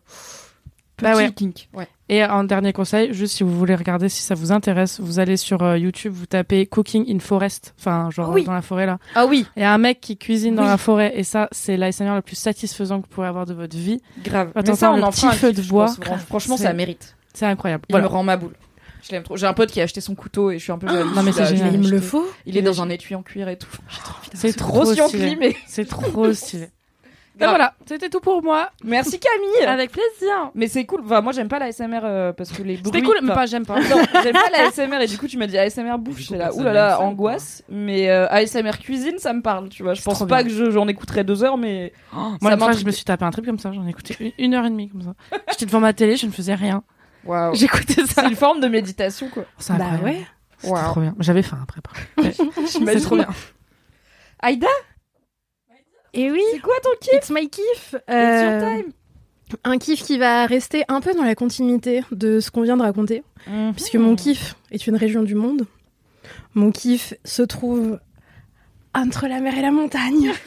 Bah 1.03 1.13
petit 1.13 1.19
ouais. 1.23 1.33
kink. 1.33 1.69
Ouais. 1.75 1.89
Et 2.09 2.23
un 2.23 2.45
dernier 2.45 2.73
conseil, 2.73 3.13
juste 3.15 3.37
si 3.37 3.43
vous 3.45 3.57
voulez 3.57 3.75
regarder, 3.75 4.09
si 4.09 4.23
ça 4.23 4.35
vous 4.35 4.51
intéresse, 4.53 4.99
vous 5.01 5.19
allez 5.21 5.37
sur 5.37 5.63
euh, 5.63 5.79
YouTube, 5.79 6.13
vous 6.13 6.27
tapez 6.27 6.67
Cooking 6.67 7.05
in 7.09 7.21
Forest, 7.21 7.75
enfin 7.79 8.11
genre 8.11 8.31
Oui. 8.31 8.45
dans 8.45 8.53
la 8.53 8.63
forêt 8.63 8.87
là. 8.87 8.99
Ah 9.15 9.27
oui, 9.27 9.47
Il 9.57 9.63
y 9.63 9.65
a 9.65 9.73
un 9.73 9.79
mec 9.79 10.01
qui 10.01 10.17
cuisine 10.17 10.55
dans 10.57 10.65
la 10.65 10.77
forêt 10.77 11.13
et 11.15 11.23
ça, 11.25 11.49
c'est 11.53 11.77
l'ASMR 11.77 12.15
le 12.17 12.23
plus 12.23 12.37
satisfaisant 12.37 13.01
que 13.01 13.07
vous 13.07 13.15
pourrez 13.15 13.29
avoir 13.29 13.47
de 13.47 13.55
votre 13.55 13.77
vie. 13.77 14.01
grave. 14.25 14.51
Attends, 14.55 14.73
Mais 14.73 14.79
ça 14.79 14.93
on 14.93 15.01
en 15.03 15.11
petit 15.11 15.21
fera 15.21 15.33
un 15.33 15.37
feu 15.37 15.53
de 15.53 15.63
bois. 15.63 15.87
pense. 15.87 16.21
Franchement 16.27 16.57
C'est- 16.57 16.65
ça 16.65 16.73
mérite. 16.73 17.17
C'est 17.33 17.47
incroyable. 17.47 17.85
Il 17.89 17.93
Voilà. 17.93 18.09
me 18.09 18.13
rend 18.13 18.23
ma 18.25 18.37
boule. 18.37 18.55
Je 19.03 19.13
l'aime 19.13 19.23
trop. 19.23 19.37
J'ai 19.37 19.47
un 19.47 19.55
pote 19.55 19.71
qui 19.71 19.81
a 19.81 19.85
acheté 19.85 20.01
son 20.03 20.15
couteau 20.15 20.51
et 20.51 20.59
je 20.59 20.65
suis 20.65 20.73
un 20.73 20.79
peu 20.79 20.87
jalouse. 20.89 21.15
non, 21.17 21.23
mais 21.23 21.33
c'est 21.33 21.47
génial. 21.47 21.73
il 21.73 21.81
me 21.81 21.89
le 21.89 22.01
faut. 22.01 22.27
Il 22.45 22.57
est 22.59 22.63
dans 22.63 22.83
un 22.83 22.91
étui 22.91 23.15
en 23.15 23.23
cuir 23.23 23.49
et 23.49 23.57
tout. 23.57 23.69
J'ai 23.89 23.99
trop 23.99 24.11
envie 24.11 24.29
d'avoir 24.31 24.41
C'est 24.41 24.53
ce 24.53 24.57
trop 24.59 25.09
stylé. 25.09 25.37
Mais 25.41 25.57
C'est 25.67 25.89
trop 25.89 26.33
stylé. 26.35 26.69
Et 27.41 27.47
voilà, 27.49 27.75
c'était 27.87 28.09
tout 28.11 28.21
pour 28.21 28.43
moi. 28.43 28.71
Merci 28.85 29.19
Camille. 29.19 29.67
Avec 29.67 29.91
plaisir. 29.93 30.51
Mais 30.55 30.69
c'est 30.69 30.85
cool. 30.85 31.01
Enfin, 31.05 31.21
moi, 31.23 31.33
j'aime 31.33 31.49
pas 31.49 31.59
la 31.59 31.73
SMR 31.73 32.01
euh, 32.05 32.33
parce 32.33 32.51
que 32.53 32.63
les 32.63 32.77
bruits. 32.77 32.83
C'était 32.93 33.03
cool, 33.03 33.17
mais 33.23 33.33
pas 33.35 33.47
j'aime 33.47 33.65
pas. 33.65 33.81
Non, 33.81 33.97
j'aime 34.23 34.33
pas 34.35 34.51
la 34.53 34.67
ASMR 34.69 35.01
et 35.01 35.07
du 35.07 35.17
coup 35.19 35.27
tu 35.27 35.39
m'as 35.39 35.47
dit 35.47 35.57
ASMR 35.59 35.97
bouffe, 35.99 36.19
j'étais 36.19 36.37
là, 36.37 36.53
oulala, 36.55 36.91
ça, 36.91 37.01
angoisse. 37.01 37.63
Mais 37.69 38.11
euh, 38.11 38.27
ASMR 38.29 38.79
cuisine, 38.79 39.19
ça 39.19 39.33
me 39.33 39.41
parle, 39.43 39.69
tu 39.71 39.83
vois. 39.83 39.95
Je 39.95 40.03
pense 40.03 40.19
pas 40.21 40.43
bien. 40.43 40.45
que 40.45 40.51
je- 40.51 40.71
j'en 40.71 40.87
écouterai 40.89 41.25
deux 41.25 41.43
heures, 41.45 41.57
mais 41.57 41.93
moi, 42.13 42.37
Ça 42.43 42.51
une 42.53 42.59
fois, 42.59 42.73
je 42.73 42.85
me 42.85 42.91
suis 42.91 43.05
tapé 43.05 43.25
un 43.25 43.31
trip 43.31 43.47
comme 43.47 43.59
ça, 43.59 43.73
j'en 43.73 43.87
ai 43.87 43.91
écouté 43.91 44.17
une, 44.21 44.33
une 44.39 44.55
heure 44.55 44.67
et 44.67 44.71
demie 44.71 44.89
comme 44.91 45.03
ça. 45.03 45.15
J'étais 45.51 45.67
devant 45.67 45.81
ma 45.81 45.93
télé, 45.93 46.17
je 46.17 46.27
ne 46.27 46.33
faisais 46.33 46.55
rien. 46.55 46.83
J'écoutais 47.55 48.05
ça. 48.07 48.23
C'est 48.23 48.29
une 48.29 48.37
forme 48.37 48.61
de 48.61 48.69
méditation 48.69 49.29
quoi. 49.29 49.45
C'est 49.59 49.77
Bah 49.77 49.85
incroyable. 49.93 50.21
ouais. 50.65 50.71
Waouh. 50.71 50.85
trop 50.91 51.01
bien. 51.01 51.15
J'avais 51.21 51.43
faim 51.43 51.59
après. 51.63 51.81
C'est 52.67 53.01
trop 53.01 53.17
bien. 53.17 53.29
Aïda, 54.41 54.67
Et 56.15 56.31
oui, 56.31 56.41
c'est 56.53 56.61
quoi 56.61 56.75
ton 56.83 56.91
kiff 57.01 57.15
it's 57.15 57.31
my 57.31 57.49
kiff. 57.49 57.95
It's 57.95 58.03
Euh, 58.11 58.61
your 58.61 58.83
time. 58.83 58.93
un 59.65 59.79
kiff 59.79 60.03
qui 60.03 60.19
va 60.19 60.47
rester 60.47 60.85
un 60.89 61.01
peu 61.01 61.13
dans 61.15 61.25
la 61.25 61.35
continuité 61.35 62.03
de 62.13 62.41
ce 62.41 62.51
qu'on 62.51 62.63
vient 62.63 62.77
de 62.77 62.83
raconter, 62.83 63.23
puisque 63.75 63.97
mon 63.97 64.17
kiff 64.17 64.55
est 64.71 64.87
une 64.87 64.97
région 64.97 65.23
du 65.23 65.35
monde. 65.35 65.67
Mon 66.55 66.71
kiff 66.73 67.15
se 67.25 67.43
trouve 67.43 67.99
entre 68.95 69.27
la 69.29 69.41
mer 69.41 69.57
et 69.57 69.63
la 69.63 69.71
montagne. 69.71 70.33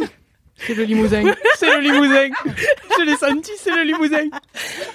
C'est 0.58 0.76
le 0.76 0.84
limousin. 0.84 1.24
c'est 1.58 1.76
le 1.76 1.82
limousin. 1.82 2.30
Je 2.98 3.04
l'ai 3.04 3.18
senti, 3.18 3.52
c'est 3.58 3.76
le 3.76 3.82
limousin. 3.84 4.30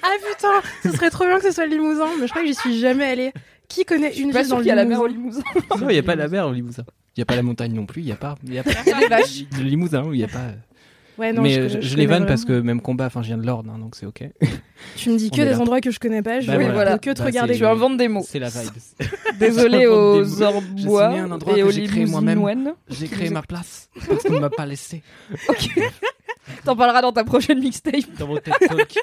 Ah 0.03 0.09
putain, 0.31 0.63
ce 0.85 0.93
serait 0.97 1.11
trop 1.11 1.27
bien 1.27 1.37
que 1.39 1.43
ce 1.45 1.51
soit 1.51 1.67
le 1.67 1.73
Limousin, 1.73 2.07
mais 2.19 2.27
je 2.27 2.31
crois 2.31 2.43
que 2.43 2.49
j'y 2.49 2.55
suis 2.55 2.79
jamais 2.79 3.05
allée. 3.05 3.33
Qui 3.69 3.85
connaît 3.85 4.15
une 4.17 4.31
ville 4.31 4.49
dans 4.49 4.63
y 4.63 4.71
a 4.71 4.75
la 4.77 4.85
mer 4.87 5.01
au 5.01 5.07
Limousin 5.09 5.43
Limousin. 5.55 5.77
Non, 5.85 5.91
il 5.91 5.95
n'y 5.95 5.99
a 5.99 6.03
pas 6.03 6.15
la 6.15 6.29
mer 6.29 6.47
au 6.47 6.53
Limousin. 6.53 6.85
Il 7.19 7.21
n'y 7.21 7.23
a 7.23 7.27
pas 7.27 7.35
la 7.35 7.43
montagne 7.43 7.73
non 7.75 7.85
plus, 7.85 8.03
il 8.03 8.05
n'y 8.05 8.13
a 8.13 8.17
pas. 8.27 8.37
Il 8.45 8.55
y 8.55 8.59
a 8.61 8.63
pas 8.63 8.71
Il 8.87 8.91
y 8.91 8.93
a 8.95 9.01
des 9.01 9.07
vaches. 9.09 9.43
de 9.59 9.61
Limousin, 9.65 10.05
il 10.13 10.19
n'y 10.19 10.23
a 10.23 10.29
pas. 10.29 10.53
Ouais, 11.19 11.33
non, 11.33 11.43
mais 11.43 11.51
je, 11.51 11.61
euh, 11.63 11.69
je 11.69 11.81
je, 11.81 11.89
je 11.89 11.97
les 11.97 12.07
vanne 12.07 12.27
parce 12.27 12.45
que 12.45 12.61
même 12.61 12.81
combat, 12.81 13.07
enfin, 13.07 13.23
je 13.23 13.27
viens 13.27 13.39
de 13.39 13.45
l'Orne, 13.45 13.69
hein, 13.75 13.79
donc 13.81 13.97
c'est 13.97 14.07
ok. 14.07 14.23
Tu 14.95 15.11
me 15.11 15.19
dis 15.19 15.33
que 15.33 15.39
des 15.43 15.47
là. 15.51 15.59
endroits 15.61 15.81
que 15.81 15.91
je 15.91 15.99
connais 15.99 16.23
pas, 16.23 16.39
je 16.39 16.47
Bah 16.47 16.57
vais 16.57 16.71
voilà. 16.71 16.97
que 16.97 17.11
te 17.11 17.19
Bah, 17.19 17.25
regarder. 17.25 17.57
Tu 17.57 17.67
inventes 17.67 17.97
des 17.97 18.07
mots. 18.07 18.25
C'est 18.25 18.39
la 18.39 18.51
vibe. 18.51 18.71
Désolé 19.41 19.89
aux. 19.89 20.43
Orbois 20.43 21.13
et 21.57 21.65
aux 21.65 21.71
j'ai 21.73 21.87
créé 21.89 22.07
moi-même. 22.07 22.39
Limousinoines. 22.39 22.75
J'ai 22.89 23.09
créé 23.09 23.31
ma 23.31 23.43
place 23.43 23.91
parce 24.09 24.23
qu'on 24.23 24.35
ne 24.35 24.39
m'a 24.39 24.51
pas 24.51 24.65
laissé 24.65 25.03
Ok. 25.49 25.71
T'en 26.65 26.77
parleras 26.77 27.03
dans 27.03 27.13
ta 27.13 27.25
prochaine 27.25 27.59
mixtape. 27.59 27.95
dans 28.17 28.29
mon 28.29 28.37
TED 28.37 28.55
Talk. 28.69 28.95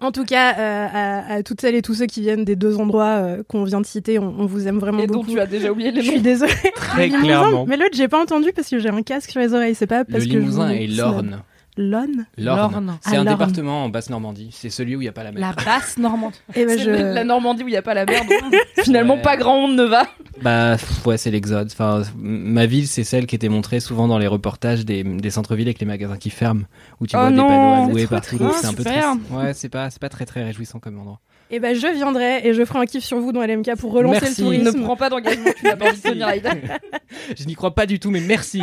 En 0.00 0.12
tout 0.12 0.24
cas, 0.24 0.54
euh, 0.58 0.86
à, 0.92 1.34
à 1.34 1.42
toutes 1.42 1.60
celles 1.60 1.74
et 1.74 1.82
tous 1.82 1.94
ceux 1.94 2.06
qui 2.06 2.20
viennent 2.20 2.44
des 2.44 2.54
deux 2.54 2.78
endroits 2.78 3.16
euh, 3.20 3.42
qu'on 3.48 3.64
vient 3.64 3.80
de 3.80 3.86
citer, 3.86 4.18
on, 4.20 4.32
on 4.38 4.46
vous 4.46 4.68
aime 4.68 4.78
vraiment 4.78 5.00
Et 5.00 5.08
dont 5.08 5.14
beaucoup. 5.14 5.32
tu 5.32 5.40
as 5.40 5.46
déjà 5.46 5.72
oublié 5.72 5.90
Je 5.90 5.96
les 5.96 6.02
suis 6.02 6.16
noms. 6.18 6.22
désolée. 6.22 6.52
Très 6.76 6.96
Le 7.08 7.14
Limousin, 7.16 7.24
clairement. 7.26 7.66
Mais 7.66 7.76
l'autre, 7.76 7.94
j'ai 7.96 8.06
pas 8.06 8.22
entendu 8.22 8.52
parce 8.54 8.68
que 8.68 8.78
j'ai 8.78 8.90
un 8.90 9.02
casque 9.02 9.30
sur 9.30 9.40
les 9.40 9.52
oreilles. 9.54 9.74
C'est 9.74 9.88
pas 9.88 10.00
Le 10.00 10.04
parce 10.04 10.24
que 10.24 10.30
je 10.30 10.38
Limousin 10.38 10.68
vous- 10.68 10.72
et 10.74 10.86
l'Orne. 10.86 11.42
L'Orne 11.78 12.26
L'Orne. 12.36 12.98
C'est 13.00 13.16
Ah, 13.16 13.20
un 13.20 13.24
département 13.24 13.84
en 13.84 13.88
Basse-Normandie. 13.88 14.50
C'est 14.52 14.68
celui 14.68 14.94
où 14.94 15.00
il 15.00 15.04
n'y 15.04 15.08
a 15.08 15.12
pas 15.12 15.24
la 15.24 15.32
mer. 15.32 15.40
La 15.56 15.64
basse 15.64 15.96
normande. 15.96 16.32
Eh 16.54 16.66
ben, 16.66 16.76
C'est 16.78 16.84
je... 16.84 16.90
la 16.90 17.24
Normandie 17.24 17.62
où 17.64 17.68
il 17.68 17.70
n'y 17.70 17.76
a 17.78 17.82
pas 17.82 17.94
la 17.94 18.04
mer. 18.04 18.20
donc 18.26 18.54
Finalement, 18.84 19.14
Ouais. 19.14 19.22
pas 19.22 19.36
grand 19.38 19.60
monde 19.62 19.76
ne 19.76 19.84
va. 19.84 20.06
Bah 20.42 20.76
ouais, 21.06 21.16
c'est 21.16 21.30
l'exode. 21.30 21.68
Enfin, 21.72 22.02
ma 22.16 22.66
ville, 22.66 22.86
c'est 22.86 23.04
celle 23.04 23.26
qui 23.26 23.34
était 23.36 23.48
montrée 23.48 23.80
souvent 23.80 24.06
dans 24.06 24.18
les 24.18 24.26
reportages 24.26 24.84
des, 24.84 25.02
des 25.02 25.30
centres-villes 25.30 25.68
avec 25.68 25.78
les 25.80 25.86
magasins 25.86 26.16
qui 26.18 26.28
ferment, 26.30 26.64
où 27.00 27.06
tu 27.06 27.16
Oh 27.16 27.20
vois 27.20 27.30
non, 27.30 27.42
des 27.44 27.48
panneaux 27.48 27.84
c'est 27.84 27.88
alloués 27.90 28.06
partout. 28.06 28.52
c'est 28.60 28.66
un 28.66 28.74
peu 28.74 28.84
triste. 28.84 29.06
Ouais, 29.30 29.54
c'est 29.54 29.68
pas, 29.70 29.88
très 30.10 30.26
très 30.26 30.42
réjouissant 30.44 30.78
comme 30.78 30.98
endroit. 30.98 31.20
Eh 31.50 31.60
ben, 31.60 31.74
je 31.74 31.86
viendrai 31.86 32.46
et 32.46 32.54
je 32.54 32.64
ferai 32.64 32.78
un 32.80 32.86
kiff 32.86 33.04
sur 33.04 33.18
vous 33.18 33.32
dans 33.32 33.42
LMK 33.42 33.76
pour 33.78 33.92
relancer 33.92 34.20
Merci. 34.22 34.42
le 34.42 34.48
Ne 34.48 34.56
tourisme. 34.64 34.82
prends 34.84 34.96
pas 34.96 35.10
d'engagement, 35.10 35.50
tu 35.58 35.64
n'as 35.66 35.76
pas 35.76 35.88
envie 35.90 36.00
de. 36.00 36.08
Je 37.38 37.44
n'y 37.44 37.54
crois 37.54 37.74
pas 37.74 37.84
du 37.86 37.98
tout, 38.00 38.10
mais 38.10 38.20
merci. 38.20 38.62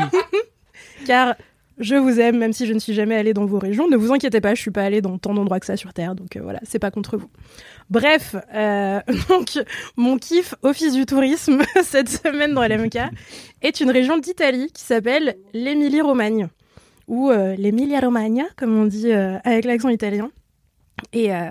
car 1.05 1.35
je 1.79 1.95
vous 1.95 2.19
aime, 2.19 2.37
même 2.37 2.53
si 2.53 2.65
je 2.65 2.73
ne 2.73 2.79
suis 2.79 2.93
jamais 2.93 3.15
allée 3.15 3.33
dans 3.33 3.45
vos 3.45 3.57
régions. 3.59 3.87
Ne 3.89 3.95
vous 3.97 4.11
inquiétez 4.13 4.41
pas, 4.41 4.53
je 4.55 4.61
suis 4.61 4.71
pas 4.71 4.83
allée 4.83 5.01
dans 5.01 5.17
tant 5.17 5.33
d'endroits 5.33 5.59
que 5.59 5.65
ça 5.65 5.77
sur 5.77 5.93
Terre, 5.93 6.13
donc 6.15 6.35
euh, 6.35 6.41
voilà, 6.41 6.59
c'est 6.63 6.79
pas 6.79 6.91
contre 6.91 7.17
vous. 7.17 7.29
Bref, 7.89 8.35
euh, 8.53 8.99
donc 9.29 9.57
mon 9.95 10.17
kiff 10.17 10.53
office 10.61 10.93
du 10.93 11.05
tourisme 11.05 11.61
cette 11.83 12.09
semaine 12.09 12.53
dans 12.53 12.63
LMK 12.63 12.97
est 13.61 13.79
une 13.79 13.89
région 13.91 14.17
d'Italie 14.17 14.69
qui 14.73 14.83
s'appelle 14.83 15.35
l'Émilie-Romagne 15.53 16.49
ou 17.07 17.29
euh, 17.31 17.55
l'Emilia-Romagna, 17.57 18.43
comme 18.57 18.77
on 18.79 18.85
dit 18.85 19.11
euh, 19.11 19.37
avec 19.43 19.65
l'accent 19.65 19.89
italien. 19.89 20.29
Et, 21.13 21.33
euh, 21.33 21.49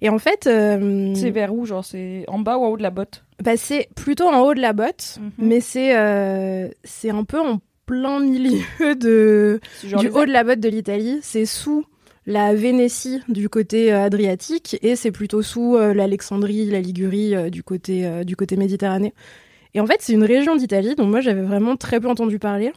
et 0.00 0.08
en 0.08 0.18
fait, 0.18 0.44
C'est 0.44 1.30
vers 1.30 1.52
où 1.52 1.66
Genre, 1.66 1.84
c'est 1.84 2.24
en 2.28 2.38
bas 2.38 2.56
ou 2.56 2.64
en 2.64 2.68
haut 2.68 2.76
de 2.76 2.82
la 2.82 2.90
botte? 2.90 3.24
bah, 3.42 3.56
c'est 3.56 3.88
plutôt 3.96 4.28
en 4.28 4.40
haut 4.40 4.54
de 4.54 4.60
la 4.60 4.72
botte, 4.72 5.18
Mhm. 5.20 5.30
mais 5.38 5.60
c'est 5.60 6.70
c'est 6.84 7.10
un 7.10 7.24
peu 7.24 7.40
en 7.40 7.60
plein 7.86 8.20
milieu 8.20 8.60
de 8.96 9.60
du 9.82 10.08
haut 10.08 10.26
de 10.26 10.32
la 10.32 10.44
botte 10.44 10.60
de 10.60 10.68
l'Italie. 10.68 11.18
C'est 11.22 11.46
sous 11.46 11.84
la 12.26 12.54
Vénétie 12.54 13.22
du 13.28 13.48
côté 13.48 13.92
euh, 13.92 14.04
adriatique 14.04 14.76
et 14.82 14.96
c'est 14.96 15.12
plutôt 15.12 15.42
sous 15.42 15.76
euh, 15.76 15.94
l'Alexandrie, 15.94 16.66
la 16.66 16.80
Ligurie 16.80 17.34
euh, 17.34 17.50
du 17.50 17.62
côté 17.62 18.04
euh, 18.04 18.24
du 18.24 18.36
côté 18.36 18.56
méditerranéen. 18.56 19.12
Et 19.74 19.80
en 19.80 19.86
fait, 19.86 19.98
c'est 20.00 20.12
une 20.12 20.24
région 20.24 20.56
d'Italie 20.56 20.94
dont 20.96 21.06
moi 21.06 21.20
j'avais 21.20 21.42
vraiment 21.42 21.76
très 21.76 22.00
peu 22.00 22.08
entendu 22.08 22.38
parler, 22.38 22.72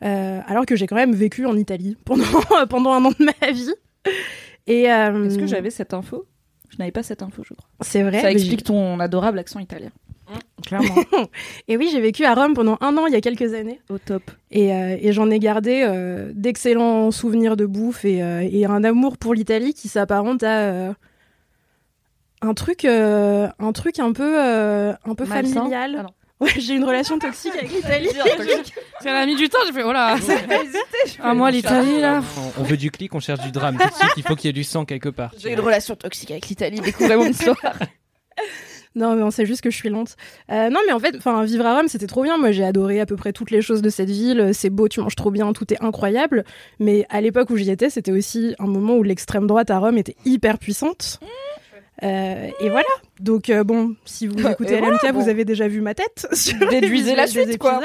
alors 0.00 0.64
que 0.64 0.74
j'ai 0.74 0.86
quand 0.86 0.96
même 0.96 1.14
vécu 1.14 1.44
en 1.44 1.54
Italie 1.56 1.96
pendant 2.04 2.24
pendant 2.68 2.92
un 2.92 3.04
an 3.04 3.10
de 3.10 3.24
ma 3.24 3.52
vie. 3.52 3.74
Et 4.66 4.84
Est-ce 4.84 5.38
que 5.38 5.46
j'avais 5.46 5.70
cette 5.70 5.92
info? 5.92 6.24
Je 6.70 6.76
n'avais 6.78 6.92
pas 6.92 7.02
cette 7.02 7.22
info, 7.22 7.42
je 7.46 7.52
crois. 7.52 7.68
C'est 7.82 8.02
vrai. 8.02 8.20
Ça 8.22 8.30
explique 8.30 8.64
ton 8.64 9.00
adorable 9.00 9.38
accent 9.38 9.58
italien. 9.58 9.90
Clairement. 10.66 10.94
Et 11.68 11.76
oui, 11.76 11.88
j'ai 11.92 12.00
vécu 12.00 12.24
à 12.24 12.34
Rome 12.34 12.54
pendant 12.54 12.76
un 12.80 12.96
an 12.96 13.06
il 13.06 13.12
y 13.12 13.16
a 13.16 13.20
quelques 13.20 13.54
années. 13.54 13.80
Au 13.88 13.98
top. 13.98 14.22
Et, 14.50 14.72
euh, 14.72 14.96
et 15.00 15.12
j'en 15.12 15.30
ai 15.30 15.38
gardé 15.38 15.84
euh, 15.86 16.30
d'excellents 16.34 17.10
souvenirs 17.10 17.56
de 17.56 17.66
bouffe 17.66 18.04
et, 18.04 18.22
euh, 18.22 18.46
et 18.50 18.64
un 18.66 18.84
amour 18.84 19.16
pour 19.18 19.34
l'Italie 19.34 19.74
qui 19.74 19.88
s'apparente 19.88 20.42
à 20.42 20.58
euh, 20.58 20.92
un 22.42 22.54
truc, 22.54 22.84
euh, 22.84 23.48
un 23.58 23.72
truc 23.72 23.98
un 23.98 24.12
peu, 24.12 24.42
euh, 24.42 24.92
un 25.04 25.14
peu 25.14 25.24
Malsain 25.26 25.54
familial. 25.54 26.04
Ah. 26.06 26.12
Ouais, 26.40 26.48
j'ai 26.56 26.72
une 26.72 26.84
relation 26.84 27.18
toxique 27.18 27.52
avec 27.52 27.70
l'Italie. 27.74 28.08
Ça 29.02 29.14
a 29.14 29.26
mis 29.26 29.36
du 29.36 29.50
temps, 29.50 29.58
j'ai 29.66 29.74
fait, 29.74 29.82
oh 29.82 29.92
là. 29.92 30.16
hésité. 30.16 31.18
Ah, 31.22 31.34
moi, 31.34 31.50
l'Italie, 31.50 32.00
là. 32.00 32.22
On, 32.56 32.62
on 32.62 32.64
veut 32.64 32.78
du 32.78 32.90
clic, 32.90 33.14
on 33.14 33.20
cherche 33.20 33.40
du 33.40 33.52
drame. 33.52 33.76
Tout 33.76 33.86
de 33.86 33.92
suite, 33.92 34.12
il 34.16 34.22
faut 34.22 34.34
qu'il 34.36 34.46
y 34.46 34.48
ait 34.48 34.54
du 34.54 34.64
sang 34.64 34.86
quelque 34.86 35.10
part. 35.10 35.32
J'ai 35.36 35.52
une 35.52 35.60
relation 35.60 35.96
toxique 35.96 36.30
avec 36.30 36.48
l'Italie. 36.48 36.80
Découvrez 36.80 37.16
mon 37.16 37.26
histoire. 37.26 37.58
Non, 38.96 39.14
non, 39.14 39.30
c'est 39.30 39.46
juste 39.46 39.60
que 39.60 39.70
je 39.70 39.76
suis 39.76 39.88
lente. 39.88 40.16
Euh, 40.50 40.68
non, 40.68 40.80
mais 40.86 40.92
en 40.92 40.98
fait, 40.98 41.14
enfin, 41.16 41.44
vivre 41.44 41.64
à 41.64 41.76
Rome, 41.76 41.88
c'était 41.88 42.08
trop 42.08 42.22
bien. 42.22 42.38
Moi, 42.38 42.50
j'ai 42.50 42.64
adoré 42.64 43.00
à 43.00 43.06
peu 43.06 43.16
près 43.16 43.32
toutes 43.32 43.50
les 43.50 43.62
choses 43.62 43.82
de 43.82 43.90
cette 43.90 44.10
ville. 44.10 44.50
C'est 44.52 44.70
beau, 44.70 44.88
tu 44.88 45.00
manges 45.00 45.14
trop 45.14 45.30
bien, 45.30 45.52
tout 45.52 45.72
est 45.72 45.82
incroyable. 45.82 46.44
Mais 46.80 47.06
à 47.08 47.20
l'époque 47.20 47.50
où 47.50 47.56
j'y 47.56 47.70
étais, 47.70 47.88
c'était 47.88 48.12
aussi 48.12 48.54
un 48.58 48.66
moment 48.66 48.96
où 48.96 49.02
l'extrême 49.02 49.46
droite 49.46 49.70
à 49.70 49.78
Rome 49.78 49.98
était 49.98 50.16
hyper 50.24 50.58
puissante. 50.58 51.20
Euh, 52.02 52.48
et 52.60 52.70
voilà. 52.70 52.88
Donc 53.18 53.50
euh, 53.50 53.62
bon, 53.64 53.94
si 54.04 54.26
vous 54.26 54.38
écoutez 54.48 54.80
LMK, 54.80 55.00
voilà, 55.00 55.12
bon. 55.12 55.20
vous 55.20 55.28
avez 55.28 55.44
déjà 55.44 55.68
vu 55.68 55.80
ma 55.80 55.94
tête 55.94 56.26
sur 56.32 56.58
Déduisez 56.70 57.14
la 57.14 57.26
suite, 57.26 57.58
quoi. 57.58 57.80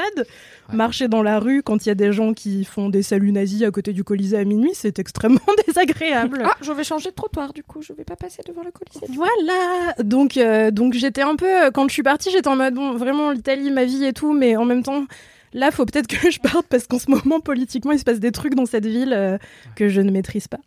Marcher 0.72 1.08
dans 1.08 1.22
la 1.22 1.38
rue 1.38 1.62
quand 1.62 1.84
il 1.84 1.88
y 1.88 1.92
a 1.92 1.94
des 1.94 2.12
gens 2.12 2.34
qui 2.34 2.64
font 2.64 2.88
des 2.88 3.02
saluts 3.02 3.32
nazis 3.32 3.62
à 3.62 3.70
côté 3.70 3.92
du 3.92 4.04
Colisée 4.04 4.38
à 4.38 4.44
minuit, 4.44 4.72
c'est 4.74 4.98
extrêmement 4.98 5.40
désagréable. 5.66 6.42
Ah, 6.44 6.56
je 6.60 6.72
vais 6.72 6.84
changer 6.84 7.10
de 7.10 7.14
trottoir 7.14 7.52
du 7.52 7.62
coup. 7.62 7.82
Je 7.82 7.92
vais 7.92 8.04
pas 8.04 8.16
passer 8.16 8.42
devant 8.46 8.62
le 8.62 8.70
Colisée. 8.70 9.06
Voilà. 9.14 9.94
Donc, 10.02 10.36
euh, 10.36 10.70
donc 10.70 10.94
j'étais 10.94 11.22
un 11.22 11.36
peu 11.36 11.70
quand 11.72 11.88
je 11.88 11.92
suis 11.92 12.02
partie, 12.02 12.30
j'étais 12.30 12.48
en 12.48 12.56
mode 12.56 12.74
bon, 12.74 12.96
vraiment 12.96 13.30
l'Italie, 13.30 13.70
ma 13.70 13.84
vie 13.84 14.04
et 14.04 14.12
tout, 14.12 14.32
mais 14.32 14.56
en 14.56 14.64
même 14.64 14.82
temps, 14.82 15.04
là, 15.52 15.70
faut 15.70 15.84
peut-être 15.84 16.06
que 16.06 16.30
je 16.30 16.38
parte 16.38 16.66
parce 16.68 16.86
qu'en 16.86 16.98
ce 16.98 17.10
moment, 17.10 17.40
politiquement, 17.40 17.92
il 17.92 17.98
se 17.98 18.04
passe 18.04 18.20
des 18.20 18.32
trucs 18.32 18.54
dans 18.54 18.66
cette 18.66 18.86
ville 18.86 19.12
euh, 19.12 19.38
que 19.74 19.88
je 19.88 20.00
ne 20.00 20.10
maîtrise 20.10 20.48
pas. 20.48 20.58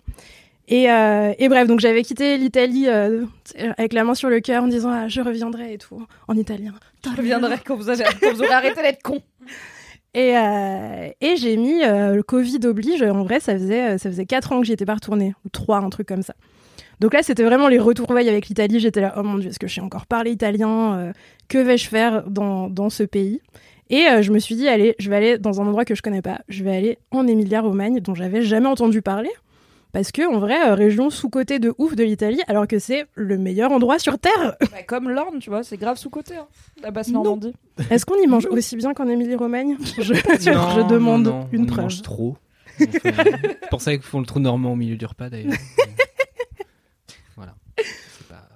Et, 0.68 0.92
euh, 0.92 1.34
et 1.40 1.50
bref, 1.50 1.68
donc 1.68 1.80
j'avais 1.80 2.04
quitté 2.04 2.38
l'Italie 2.38 2.88
euh, 2.88 3.26
avec 3.78 3.92
la 3.92 4.04
main 4.04 4.14
sur 4.14 4.30
le 4.30 4.40
cœur 4.40 4.64
en 4.64 4.68
disant 4.68 4.92
ah, 4.92 5.08
je 5.08 5.20
reviendrai 5.20 5.74
et 5.74 5.78
tout 5.80 6.06
en 6.28 6.38
italien. 6.38 6.74
Je 7.04 7.10
reviendrai 7.18 7.58
quand 7.66 7.76
vous, 7.76 7.90
avez, 7.90 8.04
quand 8.22 8.34
vous 8.34 8.44
aurez 8.44 8.54
arrêté 8.54 8.82
d'être 8.82 9.02
con. 9.02 9.20
Et, 10.14 10.36
euh, 10.38 11.10
et 11.22 11.36
j'ai 11.38 11.56
mis 11.56 11.84
euh, 11.84 12.16
le 12.16 12.24
Covid 12.24 12.60
oblige. 12.66 13.02
En 13.04 13.24
vrai, 13.24 13.40
ça 13.40 13.54
faisait 13.54 13.98
ça 13.98 14.10
faisait 14.10 14.26
quatre 14.26 14.52
ans 14.52 14.60
que 14.60 14.66
j'y 14.66 14.74
étais 14.74 14.86
pas 14.86 14.96
retournée 14.96 15.34
ou 15.46 15.50
trois, 15.50 15.78
un 15.78 15.90
truc 15.90 16.08
comme 16.08 16.24
ça. 16.24 16.34
Donc 17.00 17.14
là, 17.14 17.24
c'était 17.24 17.44
vraiment 17.44 17.68
les 17.68 17.80
retrouvailles 17.80 18.28
avec 18.28 18.48
l'Italie. 18.48 18.80
J'étais 18.80 19.02
là, 19.02 19.14
oh 19.18 19.24
mon 19.24 19.38
dieu, 19.38 19.50
est-ce 19.50 19.60
que 19.60 19.68
je 19.68 19.76
sais 19.76 19.82
encore 19.82 20.06
parler 20.08 20.32
italien 20.32 20.98
Euh, 20.98 21.14
Que 21.48 21.58
vais-je 21.60 21.88
faire 21.88 22.24
dans, 22.30 22.70
dans 22.70 22.90
ce 22.90 23.04
pays? 23.04 23.42
Et 23.90 24.06
euh, 24.08 24.22
je 24.22 24.32
me 24.32 24.40
suis 24.40 24.56
dit, 24.56 24.68
allez, 24.68 24.96
je 25.00 25.10
vais 25.10 25.16
aller 25.16 25.38
dans 25.38 25.62
un 25.62 25.68
endroit 25.68 25.86
que 25.86 25.96
je 25.96 26.02
connais 26.02 26.22
pas. 26.22 26.42
Je 26.50 26.64
vais 26.64 26.76
aller 26.76 26.98
en 27.12 27.26
Emilia-Romagne, 27.26 28.02
dont 28.02 28.16
j'avais 28.16 28.42
jamais 28.42 28.68
entendu 28.68 29.02
parler. 29.02 29.32
Parce 29.92 30.12
que, 30.12 30.22
en 30.32 30.38
vrai, 30.40 30.70
euh, 30.70 30.76
région 30.76 31.10
sous-cotée 31.10 31.58
de 31.58 31.74
ouf 31.80 31.96
de 31.96 32.04
l'Italie, 32.04 32.42
alors 32.48 32.68
que 32.68 32.78
c'est 32.78 33.08
le 33.16 33.38
meilleur 33.40 33.72
endroit 33.72 33.98
sur 33.98 34.20
Terre. 34.20 34.56
Bah, 34.72 34.84
comme 34.86 35.10
l'Orne, 35.10 35.40
tu 35.40 35.50
vois, 35.50 35.64
c'est 35.64 35.78
grave 35.78 35.98
sous-côté. 35.98 36.36
Hein. 36.36 36.48
La 36.84 36.92
basse 36.92 37.08
Non. 37.10 37.24
Normandie. 37.24 37.54
Est-ce 37.90 38.06
qu'on 38.06 38.22
y 38.22 38.28
mange 38.28 38.46
aussi 38.52 38.76
bien 38.76 38.94
qu'en 38.94 39.08
Émilie-Romagne 39.08 39.78
je, 39.98 40.02
je 40.14 40.80
Non, 40.80 40.88
demande 40.88 41.24
non, 41.26 41.40
non, 41.40 41.48
une 41.52 41.64
on 41.64 41.66
preuve. 41.66 41.82
mange 41.86 42.02
trop. 42.04 42.38
On 42.80 42.86
fait- 42.86 43.00
C'est 43.04 43.70
pour 43.72 43.82
ça 43.82 43.92
qu'ils 43.94 44.04
font 44.04 44.20
le 44.20 44.26
trou 44.28 44.40
normand 44.40 44.74
au 44.74 44.76
milieu 44.76 44.96
du 44.96 45.06
repas 45.06 45.30
d'ailleurs. 45.30 45.54
voilà. 47.36 47.56
C'est 47.78 48.28
pas- 48.28 48.48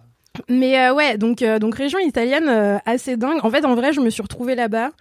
Mais 0.49 0.77
euh, 0.79 0.93
ouais, 0.93 1.17
donc, 1.17 1.41
euh, 1.41 1.57
donc 1.59 1.75
région 1.75 1.99
italienne 1.99 2.47
euh, 2.47 2.77
assez 2.86 3.17
dingue. 3.17 3.39
En 3.43 3.49
fait, 3.49 3.65
en 3.65 3.75
vrai, 3.75 3.91
je 3.93 4.01
me 4.01 4.09
suis 4.09 4.21
retrouvée 4.21 4.55
là-bas 4.55 4.91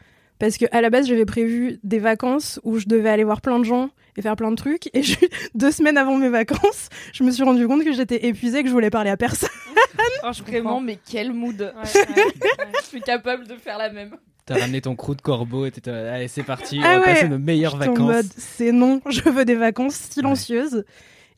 parce 0.42 0.58
que 0.58 0.64
à 0.72 0.80
la 0.80 0.90
base 0.90 1.06
j'avais 1.06 1.24
prévu 1.24 1.78
des 1.84 2.00
vacances 2.00 2.58
où 2.64 2.78
je 2.78 2.86
devais 2.86 3.08
aller 3.10 3.22
voir 3.24 3.40
plein 3.40 3.58
de 3.60 3.64
gens 3.64 3.90
et 4.16 4.22
faire 4.22 4.34
plein 4.36 4.50
de 4.50 4.56
trucs 4.56 4.90
et 4.92 5.02
je- 5.02 5.14
deux 5.54 5.70
semaines 5.70 5.96
avant 5.96 6.16
mes 6.18 6.28
vacances 6.28 6.88
je 7.12 7.22
me 7.22 7.30
suis 7.30 7.44
rendu 7.44 7.66
compte 7.68 7.84
que 7.84 7.92
j'étais 7.92 8.26
épuisée 8.26 8.62
que 8.62 8.68
je 8.68 8.72
voulais 8.74 8.90
parler 8.90 9.10
à 9.10 9.16
personne 9.16 9.48
Oh, 10.24 10.28
je 10.32 10.42
Vraiment, 10.42 10.70
comprends. 10.70 10.80
mais 10.80 10.98
quel 11.10 11.32
mood. 11.32 11.60
Ouais, 11.60 12.00
ouais, 12.16 12.16
ouais. 12.24 12.32
Je 12.80 12.86
suis 12.86 13.00
capable 13.00 13.46
de 13.46 13.54
faire 13.56 13.76
la 13.78 13.90
même. 13.92 14.16
T'as 14.46 14.58
ramené 14.58 14.80
ton 14.80 14.94
crew 14.96 15.14
de 15.16 15.20
corbeau 15.22 15.66
et 15.66 15.70
t'étais 15.70 15.90
allez 15.90 16.28
c'est 16.28 16.42
parti, 16.42 16.78
on 16.80 16.82
Ah 16.84 16.94
va 16.94 17.00
ouais. 17.00 17.14
passer 17.14 17.28
nos 17.28 17.38
meilleures 17.38 17.72
J'étais 17.76 17.88
en 17.88 17.92
vacances. 17.92 18.06
mode 18.16 18.26
c'est 18.36 18.72
non 18.72 19.00
je 19.08 19.28
veux 19.28 19.44
des 19.44 19.54
vacances 19.54 19.94
silencieuses 19.94 20.84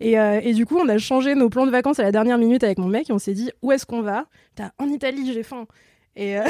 et, 0.00 0.18
euh, 0.18 0.40
et 0.42 0.52
du 0.54 0.64
coup 0.66 0.78
on 0.78 0.88
a 0.88 0.96
changé 0.98 1.34
nos 1.34 1.48
plans 1.50 1.66
de 1.66 1.70
vacances 1.70 1.98
à 1.98 2.02
la 2.02 2.12
dernière 2.12 2.38
minute 2.38 2.64
avec 2.64 2.78
mon 2.78 2.88
mec 2.88 3.10
et 3.10 3.12
on 3.12 3.18
s'est 3.18 3.34
dit 3.34 3.50
où 3.62 3.70
est-ce 3.72 3.84
qu'on 3.86 4.00
va? 4.02 4.26
T'as 4.54 4.70
en 4.78 4.88
Italie 4.88 5.30
j'ai 5.32 5.42
faim 5.42 5.66
et 6.16 6.38
euh, 6.38 6.42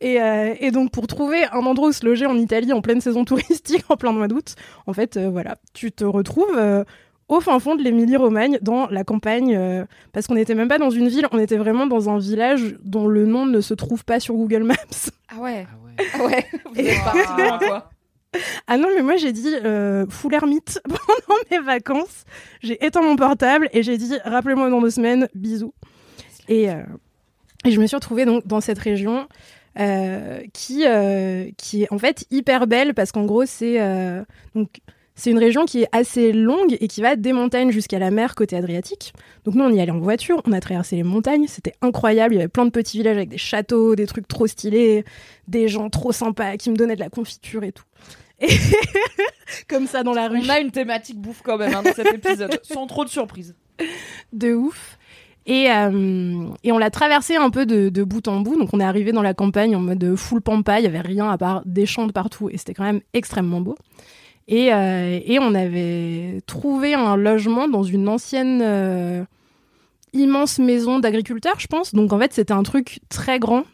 Et, 0.00 0.20
euh, 0.20 0.54
et 0.60 0.70
donc 0.70 0.90
pour 0.90 1.06
trouver 1.06 1.44
un 1.52 1.64
endroit 1.66 1.88
où 1.88 1.92
se 1.92 2.04
loger 2.04 2.26
en 2.26 2.36
Italie 2.36 2.72
en 2.72 2.80
pleine 2.80 3.00
saison 3.00 3.24
touristique, 3.26 3.84
en 3.88 3.96
plein 3.96 4.12
mois 4.12 4.28
d'août, 4.28 4.54
en 4.86 4.92
fait, 4.92 5.16
euh, 5.16 5.28
voilà, 5.30 5.56
tu 5.72 5.92
te 5.92 6.04
retrouves 6.04 6.56
euh, 6.56 6.84
au 7.28 7.40
fin 7.40 7.58
fond 7.58 7.74
de 7.74 7.82
l'Émilie-Romagne, 7.82 8.58
dans 8.60 8.86
la 8.88 9.02
campagne, 9.02 9.56
euh, 9.56 9.84
parce 10.12 10.26
qu'on 10.26 10.34
n'était 10.34 10.54
même 10.54 10.68
pas 10.68 10.78
dans 10.78 10.90
une 10.90 11.08
ville, 11.08 11.26
on 11.32 11.38
était 11.38 11.56
vraiment 11.56 11.86
dans 11.86 12.10
un 12.10 12.18
village 12.18 12.76
dont 12.84 13.06
le 13.06 13.24
nom 13.26 13.46
ne 13.46 13.60
se 13.62 13.72
trouve 13.74 14.04
pas 14.04 14.20
sur 14.20 14.34
Google 14.34 14.62
Maps. 14.64 14.74
Ah 15.36 15.40
ouais. 15.40 15.66
Ah 15.68 15.76
ouais. 15.84 16.04
Ah 16.14 16.24
ouais. 16.24 16.46
Vous 16.74 16.80
Et- 16.80 16.94
quoi. 17.66 17.90
Ah 18.66 18.76
non, 18.76 18.88
mais 18.94 19.02
moi 19.02 19.16
j'ai 19.16 19.32
dit 19.32 19.52
euh, 19.64 20.06
full 20.08 20.34
ermite 20.34 20.80
pendant 20.84 21.40
mes 21.50 21.58
vacances. 21.58 22.24
J'ai 22.62 22.84
éteint 22.84 23.00
mon 23.02 23.16
portable 23.16 23.68
et 23.72 23.82
j'ai 23.82 23.96
dit 23.96 24.12
rappelez-moi 24.24 24.70
dans 24.70 24.80
deux 24.80 24.90
semaines, 24.90 25.28
bisous. 25.34 25.72
Et, 26.48 26.68
euh, 26.70 26.82
et 27.64 27.70
je 27.70 27.80
me 27.80 27.86
suis 27.86 27.96
retrouvée 27.96 28.24
donc 28.24 28.46
dans 28.46 28.60
cette 28.60 28.78
région 28.78 29.26
euh, 29.78 30.40
qui, 30.52 30.84
euh, 30.86 31.50
qui 31.56 31.82
est 31.82 31.92
en 31.92 31.98
fait 31.98 32.26
hyper 32.30 32.66
belle 32.66 32.94
parce 32.94 33.10
qu'en 33.10 33.24
gros 33.24 33.44
c'est 33.44 33.80
euh, 33.80 34.22
donc 34.54 34.68
c'est 35.16 35.30
une 35.30 35.38
région 35.38 35.64
qui 35.64 35.82
est 35.82 35.88
assez 35.92 36.32
longue 36.32 36.76
et 36.80 36.88
qui 36.88 37.00
va 37.00 37.16
des 37.16 37.32
montagnes 37.32 37.70
jusqu'à 37.70 37.98
la 37.98 38.10
mer 38.10 38.34
côté 38.34 38.56
Adriatique. 38.56 39.12
Donc 39.44 39.54
nous 39.54 39.64
on 39.64 39.70
y 39.70 39.80
allait 39.80 39.92
en 39.92 40.00
voiture, 40.00 40.42
on 40.44 40.52
a 40.52 40.60
traversé 40.60 40.96
les 40.96 41.02
montagnes, 41.02 41.46
c'était 41.46 41.74
incroyable. 41.82 42.34
Il 42.34 42.38
y 42.38 42.40
avait 42.40 42.48
plein 42.48 42.64
de 42.64 42.70
petits 42.70 42.98
villages 42.98 43.16
avec 43.16 43.28
des 43.28 43.38
châteaux, 43.38 43.94
des 43.94 44.06
trucs 44.06 44.26
trop 44.26 44.46
stylés, 44.46 45.04
des 45.46 45.68
gens 45.68 45.88
trop 45.88 46.12
sympas 46.12 46.56
qui 46.56 46.70
me 46.70 46.76
donnaient 46.76 46.96
de 46.96 47.00
la 47.00 47.10
confiture 47.10 47.62
et 47.64 47.72
tout. 47.72 47.84
Et 48.40 48.48
comme 49.68 49.86
ça 49.86 50.02
dans 50.02 50.12
la 50.14 50.28
rue. 50.28 50.40
On 50.44 50.48
a 50.48 50.58
une 50.58 50.72
thématique 50.72 51.20
bouffe 51.20 51.42
quand 51.42 51.58
même 51.58 51.74
hein, 51.74 51.82
dans 51.84 51.92
cet 51.92 52.12
épisode, 52.12 52.60
sans 52.64 52.86
trop 52.86 53.04
de 53.04 53.10
surprises. 53.10 53.54
de 54.32 54.52
ouf. 54.52 54.98
Et, 55.46 55.70
euh, 55.70 56.46
et 56.62 56.72
on 56.72 56.78
l'a 56.78 56.90
traversé 56.90 57.36
un 57.36 57.50
peu 57.50 57.66
de, 57.66 57.90
de 57.90 58.02
bout 58.02 58.26
en 58.28 58.40
bout. 58.40 58.56
Donc 58.56 58.70
on 58.72 58.80
est 58.80 58.84
arrivé 58.84 59.12
dans 59.12 59.22
la 59.22 59.34
campagne 59.34 59.76
en 59.76 59.80
mode 59.80 60.16
full 60.16 60.40
pampa. 60.40 60.80
Il 60.80 60.84
y 60.84 60.86
avait 60.86 61.00
rien 61.00 61.28
à 61.28 61.36
part 61.36 61.62
des 61.66 61.86
champs 61.86 62.06
de 62.06 62.12
partout 62.12 62.48
et 62.50 62.56
c'était 62.56 62.74
quand 62.74 62.84
même 62.84 63.00
extrêmement 63.12 63.60
beau. 63.60 63.76
Et, 64.48 64.72
euh, 64.72 65.20
et 65.24 65.38
on 65.38 65.54
avait 65.54 66.40
trouvé 66.46 66.94
un 66.94 67.16
logement 67.16 67.68
dans 67.68 67.82
une 67.82 68.08
ancienne 68.08 68.60
euh, 68.62 69.24
immense 70.12 70.58
maison 70.58 70.98
d'agriculteurs, 70.98 71.58
je 71.58 71.66
pense. 71.66 71.94
Donc 71.94 72.12
en 72.12 72.18
fait 72.18 72.32
c'était 72.32 72.52
un 72.52 72.62
truc 72.62 73.00
très 73.08 73.38
grand. 73.38 73.64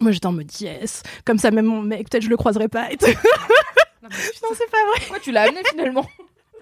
Moi 0.00 0.12
j'étais 0.12 0.26
en 0.26 0.32
mode 0.32 0.50
yes. 0.60 1.02
Comme 1.24 1.38
ça 1.38 1.50
même 1.50 1.66
mon 1.66 1.82
mec, 1.82 2.08
peut-être 2.08 2.24
je 2.24 2.30
le 2.30 2.36
croiserai 2.36 2.68
pas. 2.68 2.90
Et 2.92 2.96
tout. 2.96 3.06
non 3.06 4.08
c'est 4.54 4.70
pas 4.70 4.84
vrai. 4.90 5.00
Pourquoi 5.00 5.20
tu 5.20 5.32
l'as 5.32 5.42
amené 5.42 5.60
finalement? 5.70 6.06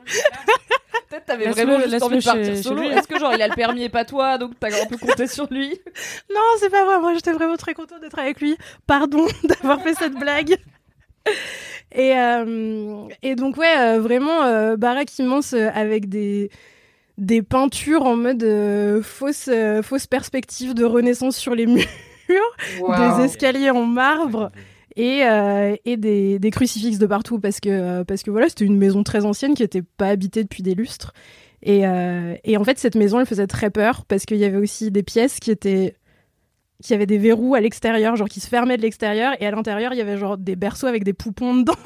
Peut-être 1.09 1.27
t'avais 1.27 1.45
vraiment 1.51 1.79
juste 1.81 2.03
envie 2.03 2.19
de 2.19 2.25
partir 2.25 2.45
chez- 2.57 2.63
solo. 2.63 2.83
Est-ce 2.83 3.07
que 3.07 3.19
genre 3.19 3.35
il 3.35 3.43
a 3.43 3.49
le 3.49 3.55
permis 3.55 3.83
et 3.85 3.89
pas 3.91 4.05
toi, 4.07 4.39
donc 4.39 4.53
t'as 4.59 4.69
un 4.83 4.87
peu 4.87 4.97
compté 4.97 5.27
sur 5.27 5.47
lui? 5.51 5.79
Non, 6.35 6.41
c'est 6.59 6.71
pas 6.71 6.85
vrai. 6.87 6.99
Moi, 7.01 7.13
j'étais 7.15 7.33
vraiment 7.33 7.57
très 7.57 7.75
contente 7.75 8.01
d'être 8.01 8.19
avec 8.19 8.41
lui. 8.41 8.57
Pardon 8.87 9.27
d'avoir 9.45 9.83
fait 9.83 9.95
cette 9.95 10.15
blague. 10.15 10.57
Et, 11.95 12.17
euh, 12.17 13.07
et 13.23 13.35
donc, 13.35 13.59
ouais, 13.59 13.77
euh, 13.79 14.01
vraiment, 14.01 14.43
euh, 14.45 14.77
baraque 14.77 15.19
immense 15.19 15.53
euh, 15.53 15.69
avec 15.75 16.09
des, 16.09 16.51
des 17.19 17.43
peintures 17.43 18.05
en 18.07 18.17
mode 18.17 18.43
euh, 18.43 19.03
fausse, 19.03 19.49
euh, 19.53 19.83
fausse 19.83 20.07
perspective 20.07 20.73
de 20.73 20.85
renaissance 20.87 21.37
sur 21.37 21.55
les 21.55 21.67
murs, 21.67 21.85
des 23.19 23.25
escaliers 23.25 23.71
en 23.71 23.85
marbre 23.85 24.51
et, 24.97 25.25
euh, 25.25 25.77
et 25.85 25.97
des, 25.97 26.39
des 26.39 26.51
crucifixes 26.51 26.99
de 26.99 27.07
partout 27.07 27.39
parce 27.39 27.61
que, 27.61 27.69
euh, 27.69 28.05
parce 28.05 28.23
que 28.23 28.31
voilà, 28.31 28.49
c'était 28.49 28.65
une 28.65 28.77
maison 28.79 29.03
très 29.03 29.25
ancienne 29.25 29.55
qui 29.55 29.63
n'était 29.63 29.83
pas 29.83 30.09
habitée 30.09 30.43
depuis 30.43 30.63
des 30.63 30.75
lustres. 30.75 31.13
Et, 31.63 31.87
euh, 31.87 32.35
et 32.45 32.57
en 32.57 32.65
fait, 32.65 32.79
cette 32.79 32.97
maison, 32.97 33.21
elle 33.21 33.27
faisait 33.27 33.47
très 33.47 33.71
peur 33.71 34.05
parce 34.07 34.25
qu'il 34.25 34.39
y 34.39 34.45
avait 34.45 34.57
aussi 34.57 34.91
des 34.91 35.03
pièces 35.03 35.39
qui 35.39 35.51
étaient 35.51 35.97
qui 36.83 36.95
avaient 36.95 37.07
des 37.07 37.19
verrous 37.19 37.55
à 37.55 37.61
l'extérieur, 37.61 38.17
genre 38.17 38.29
qui 38.29 38.41
se 38.41 38.49
fermaient 38.49 38.77
de 38.77 38.83
l'extérieur, 38.83 39.35
et 39.39 39.47
à 39.47 39.53
l'intérieur, 39.53 39.93
il 39.93 39.99
y 39.99 40.01
avait 40.01 40.19
genre 40.19 40.37
des 40.37 40.57
berceaux 40.57 40.89
avec 40.89 41.05
des 41.05 41.13
poupons 41.13 41.55
dedans. 41.55 41.75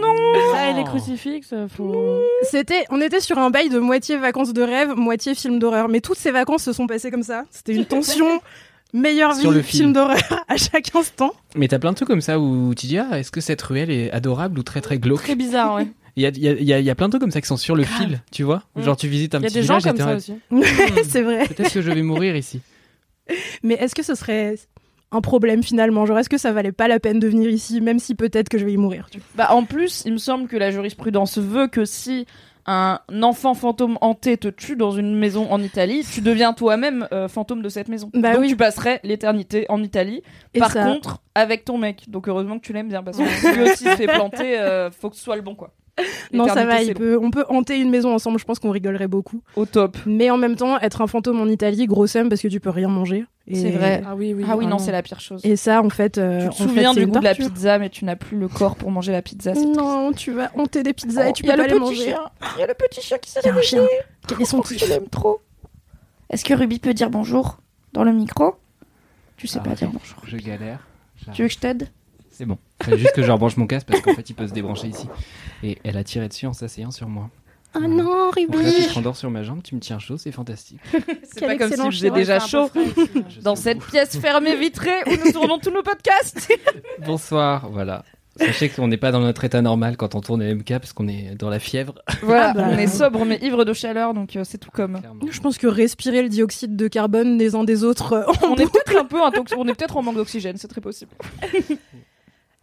Non 0.00 0.52
Ça 0.52 0.70
et 0.70 0.74
les 0.74 0.84
crucifixes, 0.84 1.54
faut. 1.68 2.20
C'était, 2.42 2.84
on 2.90 3.00
était 3.00 3.20
sur 3.20 3.38
un 3.38 3.50
bail 3.50 3.68
de 3.68 3.78
moitié 3.78 4.16
vacances 4.16 4.52
de 4.52 4.62
rêve, 4.62 4.90
moitié 4.96 5.34
film 5.34 5.58
d'horreur. 5.58 5.88
Mais 5.88 6.00
toutes 6.00 6.18
ces 6.18 6.30
vacances 6.30 6.64
se 6.64 6.72
sont 6.72 6.86
passées 6.86 7.10
comme 7.10 7.22
ça. 7.22 7.44
C'était 7.50 7.74
une 7.74 7.84
tension 7.84 8.40
meilleure 8.94 9.34
Sur 9.34 9.50
vie 9.50 9.56
le 9.58 9.62
film 9.62 9.84
fil. 9.88 9.92
d'horreur 9.92 10.44
à 10.48 10.56
chaque 10.56 10.94
instant. 10.96 11.32
Mais 11.56 11.68
t'as 11.68 11.78
plein 11.78 11.90
de 11.90 11.96
trucs 11.96 12.08
comme 12.08 12.22
ça 12.22 12.40
où 12.40 12.74
tu 12.74 12.86
dis 12.86 12.96
ah 12.98 13.18
est-ce 13.18 13.30
que 13.30 13.42
cette 13.42 13.60
ruelle 13.60 13.90
est 13.90 14.10
adorable 14.12 14.58
ou 14.58 14.62
très 14.62 14.80
très 14.80 14.98
glauque 14.98 15.22
Très 15.22 15.34
bizarre, 15.36 15.74
ouais. 15.74 15.88
Il 16.16 16.22
y 16.22 16.26
a, 16.26 16.28
il 16.28 16.38
y, 16.38 16.48
a, 16.48 16.52
il 16.52 16.62
y 16.64 16.72
a- 16.72 16.78
y 16.80 16.90
a 16.90 16.94
plein 16.94 17.08
de 17.08 17.10
trucs 17.10 17.20
comme 17.20 17.32
ça 17.32 17.40
qui 17.40 17.48
sont 17.48 17.56
sur 17.56 17.74
le 17.74 17.82
fil, 17.82 18.22
tu 18.30 18.44
vois. 18.44 18.62
Mm. 18.76 18.82
Genre 18.82 18.96
tu 18.96 19.08
visites 19.08 19.34
un 19.34 19.40
Il 19.40 19.42
y 19.42 19.46
a 19.46 19.48
petit 19.48 19.54
des 19.54 19.62
gens 19.64 19.78
village 19.78 19.94
et 19.94 19.98
comme 19.98 20.08
ça 20.08 20.14
aussi. 20.16 20.34
c'est 21.08 21.22
vrai. 21.22 21.46
Peut-être 21.48 21.72
que 21.74 21.82
je 21.82 21.90
vais 21.90 22.02
mourir 22.02 22.36
ici. 22.36 22.60
Mais 23.64 23.74
est-ce 23.74 23.94
que 23.96 24.02
ce 24.04 24.14
serait 24.14 24.54
un 25.10 25.20
problème 25.20 25.62
finalement? 25.64 26.06
Genre, 26.06 26.18
est-ce 26.18 26.28
que 26.28 26.38
ça 26.38 26.52
valait 26.52 26.70
pas 26.72 26.86
la 26.88 27.00
peine 27.00 27.18
de 27.18 27.26
venir 27.26 27.50
ici, 27.50 27.80
même 27.80 27.98
si 27.98 28.14
peut-être 28.14 28.48
que 28.48 28.58
je 28.58 28.64
vais 28.64 28.72
y 28.72 28.76
mourir 28.76 29.08
tu 29.10 29.18
vois? 29.18 29.26
Bah 29.34 29.54
en 29.54 29.64
plus, 29.64 30.02
il 30.06 30.12
me 30.12 30.18
semble 30.18 30.46
que 30.46 30.56
la 30.56 30.70
jurisprudence 30.70 31.38
veut 31.38 31.66
que 31.66 31.84
si 31.84 32.26
un 32.66 33.00
enfant 33.22 33.54
fantôme 33.54 33.98
hanté 34.00 34.36
te 34.36 34.48
tue 34.48 34.76
dans 34.76 34.90
une 34.92 35.14
maison 35.18 35.50
en 35.52 35.60
Italie, 35.62 36.04
tu 36.10 36.20
deviens 36.20 36.52
toi-même 36.52 37.06
euh, 37.12 37.28
fantôme 37.28 37.60
de 37.62 37.68
cette 37.68 37.88
maison. 37.88 38.10
Bah 38.14 38.32
Donc 38.32 38.42
oui. 38.42 38.48
tu 38.48 38.56
passerais 38.56 39.00
l'éternité 39.04 39.66
en 39.68 39.82
Italie. 39.82 40.22
Et 40.54 40.58
Par 40.60 40.70
ça- 40.72 40.84
contre, 40.84 41.18
avec 41.34 41.64
ton 41.64 41.76
mec. 41.78 42.08
Donc 42.08 42.28
heureusement 42.28 42.58
que 42.58 42.64
tu 42.64 42.72
l'aimes 42.72 42.88
bien 42.88 43.02
parce 43.02 43.18
que 43.18 43.26
si 43.28 43.52
lui 43.52 43.62
aussi 43.64 43.84
se 43.84 43.96
fait 43.96 44.06
planter, 44.06 44.58
euh, 44.58 44.90
faut 44.90 45.10
que 45.10 45.16
ce 45.16 45.22
soit 45.22 45.36
le 45.36 45.42
bon 45.42 45.54
quoi. 45.54 45.72
Non, 46.32 46.46
ça 46.48 46.54
va. 46.54 46.60
L'éternité, 46.80 46.82
il 46.82 46.86
c'est 46.88 46.94
peut, 46.94 47.18
on 47.22 47.30
peut 47.30 47.44
hanter 47.48 47.78
une 47.78 47.90
maison 47.90 48.12
ensemble. 48.14 48.38
Je 48.38 48.44
pense 48.44 48.58
qu'on 48.58 48.70
rigolerait 48.70 49.06
beaucoup. 49.08 49.42
Au 49.56 49.64
top. 49.66 49.96
Mais 50.06 50.30
en 50.30 50.36
même 50.36 50.56
temps, 50.56 50.78
être 50.80 51.00
un 51.02 51.06
fantôme 51.06 51.40
en 51.40 51.46
Italie, 51.46 51.86
gros 51.86 52.06
somme 52.06 52.28
parce 52.28 52.40
que 52.40 52.48
tu 52.48 52.58
peux 52.60 52.70
rien 52.70 52.88
manger. 52.88 53.24
Et- 53.46 53.54
C'est 53.56 53.70
vrai. 53.70 54.02
Ah 54.06 54.14
oui, 54.16 54.34
oui. 54.34 54.44
ah 54.48 54.56
oui, 54.56 54.66
non, 54.66 54.78
c'est 54.78 54.90
la 54.92 55.02
pire 55.02 55.20
chose. 55.20 55.40
Et 55.44 55.54
ça, 55.56 55.82
en 55.82 55.90
fait, 55.90 56.18
euh, 56.18 56.44
tu 56.44 56.48
te 56.48 56.54
souviens 56.54 56.94
c'est 56.94 57.00
du 57.00 57.06
goût 57.06 57.18
de 57.18 57.24
la 57.24 57.34
pizza, 57.34 57.78
mais 57.78 57.90
tu 57.90 58.04
n'as 58.04 58.16
plus 58.16 58.38
le 58.38 58.48
corps 58.48 58.74
pour 58.76 58.90
manger 58.90 59.12
la 59.12 59.22
pizza. 59.22 59.54
c'est 59.54 59.64
Non, 59.66 60.12
tu 60.12 60.32
vas 60.32 60.50
hanter 60.56 60.82
des 60.82 60.94
pizzas 60.94 61.24
Oh, 61.26 61.30
et 61.30 61.32
tu 61.32 61.42
il 61.42 61.46
y 61.46 61.48
peux 61.48 61.54
a 61.54 61.56
pas 61.58 61.62
le 61.68 61.68
les 61.68 61.74
petit 61.74 61.80
manger. 61.80 62.04
chien. 62.04 62.20
Il 62.56 62.60
y 62.60 62.62
a 62.62 62.66
le 62.66 62.74
petit 62.74 63.00
chien 63.02 63.18
qui 63.18 63.30
s'est 63.30 63.40
Il 63.44 63.46
y 63.46 63.50
a 63.50 63.52
un 63.52 63.56
réveillé. 63.56 63.80
Quel 64.26 64.40
est 64.40 64.44
son 64.46 64.62
je 64.62 64.86
l'aime 64.86 65.08
trop. 65.08 65.40
Est-ce 66.30 66.44
que 66.44 66.54
Ruby 66.54 66.78
peut 66.78 66.94
dire 66.94 67.10
bonjour 67.10 67.58
dans 67.92 68.02
le 68.02 68.12
micro? 68.12 68.54
Tu 69.36 69.46
sais 69.46 69.58
Ah, 69.62 69.68
pas 69.68 69.74
dire 69.74 69.90
bonjour. 69.92 70.16
Je 70.26 70.36
galère. 70.38 70.80
Tu 71.32 71.42
veux 71.42 71.48
que 71.48 71.54
je 71.54 71.58
t'aide? 71.58 71.88
C'est 72.30 72.46
bon. 72.46 72.58
Faut 72.82 72.96
juste 72.96 73.12
que 73.14 73.22
je 73.22 73.30
rebranche 73.30 73.56
mon 73.56 73.66
casque 73.66 73.86
parce 73.86 74.00
qu'en 74.00 74.14
fait 74.14 74.28
il 74.28 74.34
peut 74.34 74.48
se 74.48 74.52
débrancher 74.52 74.88
ici. 74.88 75.06
Et 75.62 75.78
elle 75.84 75.96
a 75.96 76.04
tiré 76.04 76.28
dessus 76.28 76.46
en 76.46 76.52
s'asseyant 76.52 76.90
sur 76.90 77.08
moi. 77.08 77.30
Ah 77.76 77.80
non, 77.80 78.30
Donc 78.30 78.36
là 78.36 78.42
tu 78.46 78.56
Ruby 78.56 78.86
te 78.86 78.92
rendors 78.94 79.16
sur 79.16 79.30
ma 79.30 79.42
jambe, 79.42 79.60
tu 79.62 79.74
me 79.74 79.80
tiens 79.80 79.98
chaud, 79.98 80.16
c'est 80.16 80.30
fantastique. 80.30 80.78
C'est 81.24 81.44
pas 81.44 81.56
comme 81.56 81.72
si 81.72 81.76
je 81.90 81.96
faisais 81.96 82.10
déjà 82.12 82.38
chaud 82.38 82.70
dans 83.42 83.56
cette 83.56 83.84
pièce 83.84 84.16
fermée 84.16 84.54
vitrée 84.54 84.92
où 85.06 85.10
nous 85.24 85.32
tournons 85.32 85.58
tous 85.58 85.72
nos 85.72 85.82
podcasts. 85.82 86.52
Bonsoir, 87.04 87.68
voilà. 87.70 88.04
Sachez 88.36 88.68
qu'on 88.68 88.88
n'est 88.88 88.96
pas 88.96 89.12
dans 89.12 89.20
notre 89.20 89.44
état 89.44 89.62
normal 89.62 89.96
quand 89.96 90.14
on 90.16 90.20
tourne 90.20 90.42
LMK 90.44 90.78
parce 90.78 90.92
qu'on 90.92 91.06
est 91.08 91.34
dans 91.36 91.50
la 91.50 91.58
fièvre. 91.60 91.94
Voilà, 92.22 92.50
Ah 92.50 92.52
bah. 92.52 92.68
on 92.70 92.78
est 92.78 92.88
sobre 92.88 93.24
mais 93.24 93.38
ivre 93.42 93.64
de 93.64 93.72
chaleur, 93.72 94.12
donc 94.12 94.34
euh, 94.34 94.42
c'est 94.44 94.58
tout 94.58 94.70
comme. 94.72 94.98
clairement. 94.98 95.20
Je 95.30 95.40
pense 95.40 95.56
que 95.56 95.68
respirer 95.68 96.22
le 96.22 96.28
dioxyde 96.28 96.74
de 96.76 96.88
carbone 96.88 97.38
des 97.38 97.54
uns 97.54 97.62
des 97.64 97.84
autres. 97.84 98.12
euh, 98.12 98.24
en 98.42 98.52
On 98.52 98.54
est 98.56 98.70
peut-être 98.70 98.96
un 99.00 99.04
peu 99.04 99.18
on 99.56 99.68
est 99.68 99.74
peut-être 99.74 99.96
en 99.96 100.02
manque 100.02 100.16
d'oxygène, 100.16 100.56
c'est 100.58 100.66
très 100.68 100.80
possible. 100.80 101.12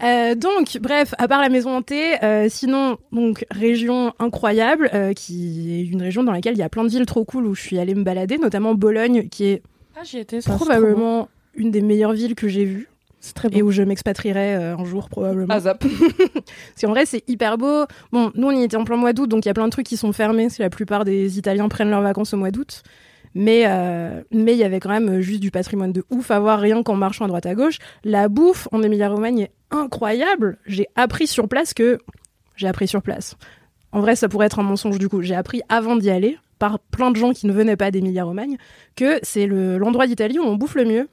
Euh, 0.04 0.36
donc, 0.36 0.78
bref, 0.82 1.14
à 1.18 1.28
part 1.28 1.42
la 1.42 1.50
maison 1.50 1.76
hantée, 1.78 2.24
euh, 2.24 2.48
sinon, 2.50 2.98
donc 3.12 3.46
région 3.52 4.14
incroyable, 4.20 4.90
euh, 4.94 5.14
qui 5.14 5.80
est 5.80 5.86
une 5.86 6.02
région 6.02 6.24
dans 6.24 6.32
laquelle 6.32 6.54
il 6.56 6.60
y 6.60 6.64
a 6.64 6.70
plein 6.70 6.84
de 6.84 6.90
villes 6.90 7.06
trop 7.06 7.24
cool 7.24 7.46
où 7.46 7.54
je 7.56 7.62
suis 7.62 7.78
allée 7.80 7.94
me 7.96 8.04
balader, 8.04 8.38
notamment 8.38 8.74
Bologne, 8.74 9.30
qui 9.30 9.46
est 9.46 9.62
Ah, 9.96 10.02
probablement 10.56 11.30
une 11.56 11.70
des 11.72 11.82
meilleures 11.82 12.14
villes 12.14 12.34
que 12.36 12.48
j'ai 12.48 12.66
vues 12.66 12.88
C'est 13.20 13.34
très 13.36 13.50
et 13.50 13.62
beau. 13.62 13.68
où 13.68 13.72
je 13.72 13.84
m'expatrierai 13.84 14.56
euh, 14.56 14.76
un 14.78 14.86
jour 14.86 15.10
probablement. 15.10 15.54
Ah 15.54 15.60
zap. 15.60 15.84
Parce 16.34 16.82
qu'en 16.82 16.90
vrai, 16.90 17.06
c'est 17.06 17.24
hyper 17.30 17.58
beau. 17.58 17.86
Bon, 18.12 18.32
nous, 18.36 18.48
on 18.48 18.52
y 18.52 18.64
était 18.64 18.78
en 18.78 18.86
plein 18.86 18.98
mois 18.98 19.14
d'août, 19.14 19.28
donc 19.28 19.46
il 19.46 19.50
y 19.50 19.52
a 19.52 19.54
plein 19.54 19.66
de 19.66 19.72
trucs 19.72 19.86
qui 19.86 19.98
sont 19.98 20.14
fermés. 20.14 20.50
C'est 20.50 20.64
la 20.64 20.70
plupart 20.72 21.06
des 21.06 21.38
Italiens 21.38 21.68
prennent 21.70 21.90
leurs 21.92 22.02
vacances 22.02 22.34
au 22.34 22.38
mois 22.38 22.52
d'août. 22.52 22.82
Mais 23.34 23.64
euh, 23.66 24.22
mais 24.32 24.54
il 24.54 24.58
y 24.60 24.64
avait 24.64 24.80
quand 24.80 24.90
même 24.90 25.10
euh, 25.10 25.22
juste 25.22 25.40
du 25.40 25.52
patrimoine 25.52 25.92
de 25.94 26.04
ouf 26.10 26.32
à 26.32 26.40
voir 26.40 26.60
rien 26.60 26.84
qu'en 26.84 26.96
marchant 26.96 27.26
à 27.26 27.28
droite 27.28 27.46
à 27.46 27.56
gauche. 27.56 27.78
La 28.04 28.28
bouffe 28.28 28.68
en 28.72 28.84
Emilia-Romagne 28.84 29.40
est 29.42 29.52
incroyable. 29.72 30.58
J'ai 30.66 30.88
appris 30.96 31.28
sur 31.28 31.48
place 31.48 31.74
que 31.74 31.98
j'ai 32.56 32.68
appris 32.68 32.88
sur 32.88 33.02
place. 33.02 33.36
En 33.94 34.00
vrai, 34.02 34.16
ça 34.16 34.28
pourrait 34.30 34.46
être 34.48 34.60
un 34.60 34.64
mensonge 34.64 35.00
du 35.00 35.08
coup. 35.10 35.22
J'ai 35.22 35.36
appris 35.36 35.62
avant 35.70 35.96
d'y 35.96 36.10
aller 36.10 36.38
par 36.60 36.80
plein 36.80 37.10
de 37.12 37.16
gens 37.16 37.32
qui 37.32 37.48
ne 37.48 37.54
venaient 37.54 37.76
pas 37.78 37.90
d'Emilia-Romagne 37.92 38.58
que 38.96 39.20
c'est 39.24 39.48
le 39.48 39.78
l'endroit 39.78 40.08
d'Italie 40.08 40.38
où 40.40 40.44
on 40.44 40.56
bouffe 40.56 40.76
le 40.76 40.86
mieux. 40.86 41.08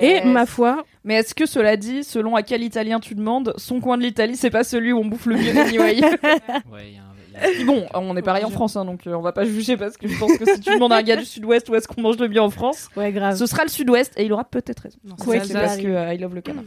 Et 0.00 0.20
ma 0.24 0.46
foi, 0.46 0.84
Mais 1.04 1.14
est-ce 1.14 1.32
que 1.34 1.46
cela 1.46 1.76
dit, 1.76 2.02
selon 2.02 2.34
à 2.34 2.42
quel 2.42 2.62
italien 2.64 2.98
tu 2.98 3.14
demandes, 3.14 3.54
son 3.56 3.80
coin 3.80 3.96
de 3.96 4.02
l'Italie, 4.02 4.34
c'est 4.36 4.50
pas 4.50 4.64
celui 4.64 4.92
où 4.92 4.98
on 4.98 5.04
bouffe 5.04 5.26
le 5.26 5.36
mieux 5.36 5.56
anyway 5.60 6.00
Ouais, 6.72 6.88
il 6.88 6.94
y 6.94 6.98
a 6.98 7.02
un- 7.02 7.15
Bon, 7.64 7.86
on 7.94 8.16
est 8.16 8.22
pareil 8.22 8.44
en 8.44 8.50
France, 8.50 8.76
hein, 8.76 8.84
donc 8.84 9.06
euh, 9.06 9.14
on 9.14 9.20
va 9.20 9.32
pas 9.32 9.44
juger 9.44 9.76
parce 9.76 9.96
que 9.96 10.08
je 10.08 10.18
pense 10.18 10.36
que 10.36 10.44
si 10.44 10.60
tu 10.60 10.74
demandes 10.74 10.92
à 10.92 10.96
un 10.96 11.02
gars 11.02 11.16
du 11.16 11.24
Sud-Ouest 11.24 11.68
où 11.68 11.74
est-ce 11.74 11.88
qu'on 11.88 12.00
mange 12.00 12.18
le 12.18 12.28
mieux 12.28 12.40
en 12.40 12.50
France, 12.50 12.88
ouais, 12.96 13.12
grave. 13.12 13.36
ce 13.36 13.46
sera 13.46 13.62
le 13.64 13.68
Sud-Ouest 13.68 14.12
et 14.16 14.24
il 14.24 14.32
aura 14.32 14.44
peut-être 14.44 14.80
raison. 14.80 14.98
Ouais, 15.26 15.40
c'est 15.44 15.52
parce 15.52 15.76
que 15.76 15.86
euh, 15.86 16.14
I 16.14 16.18
love 16.18 16.34
le 16.34 16.40
canard. 16.40 16.64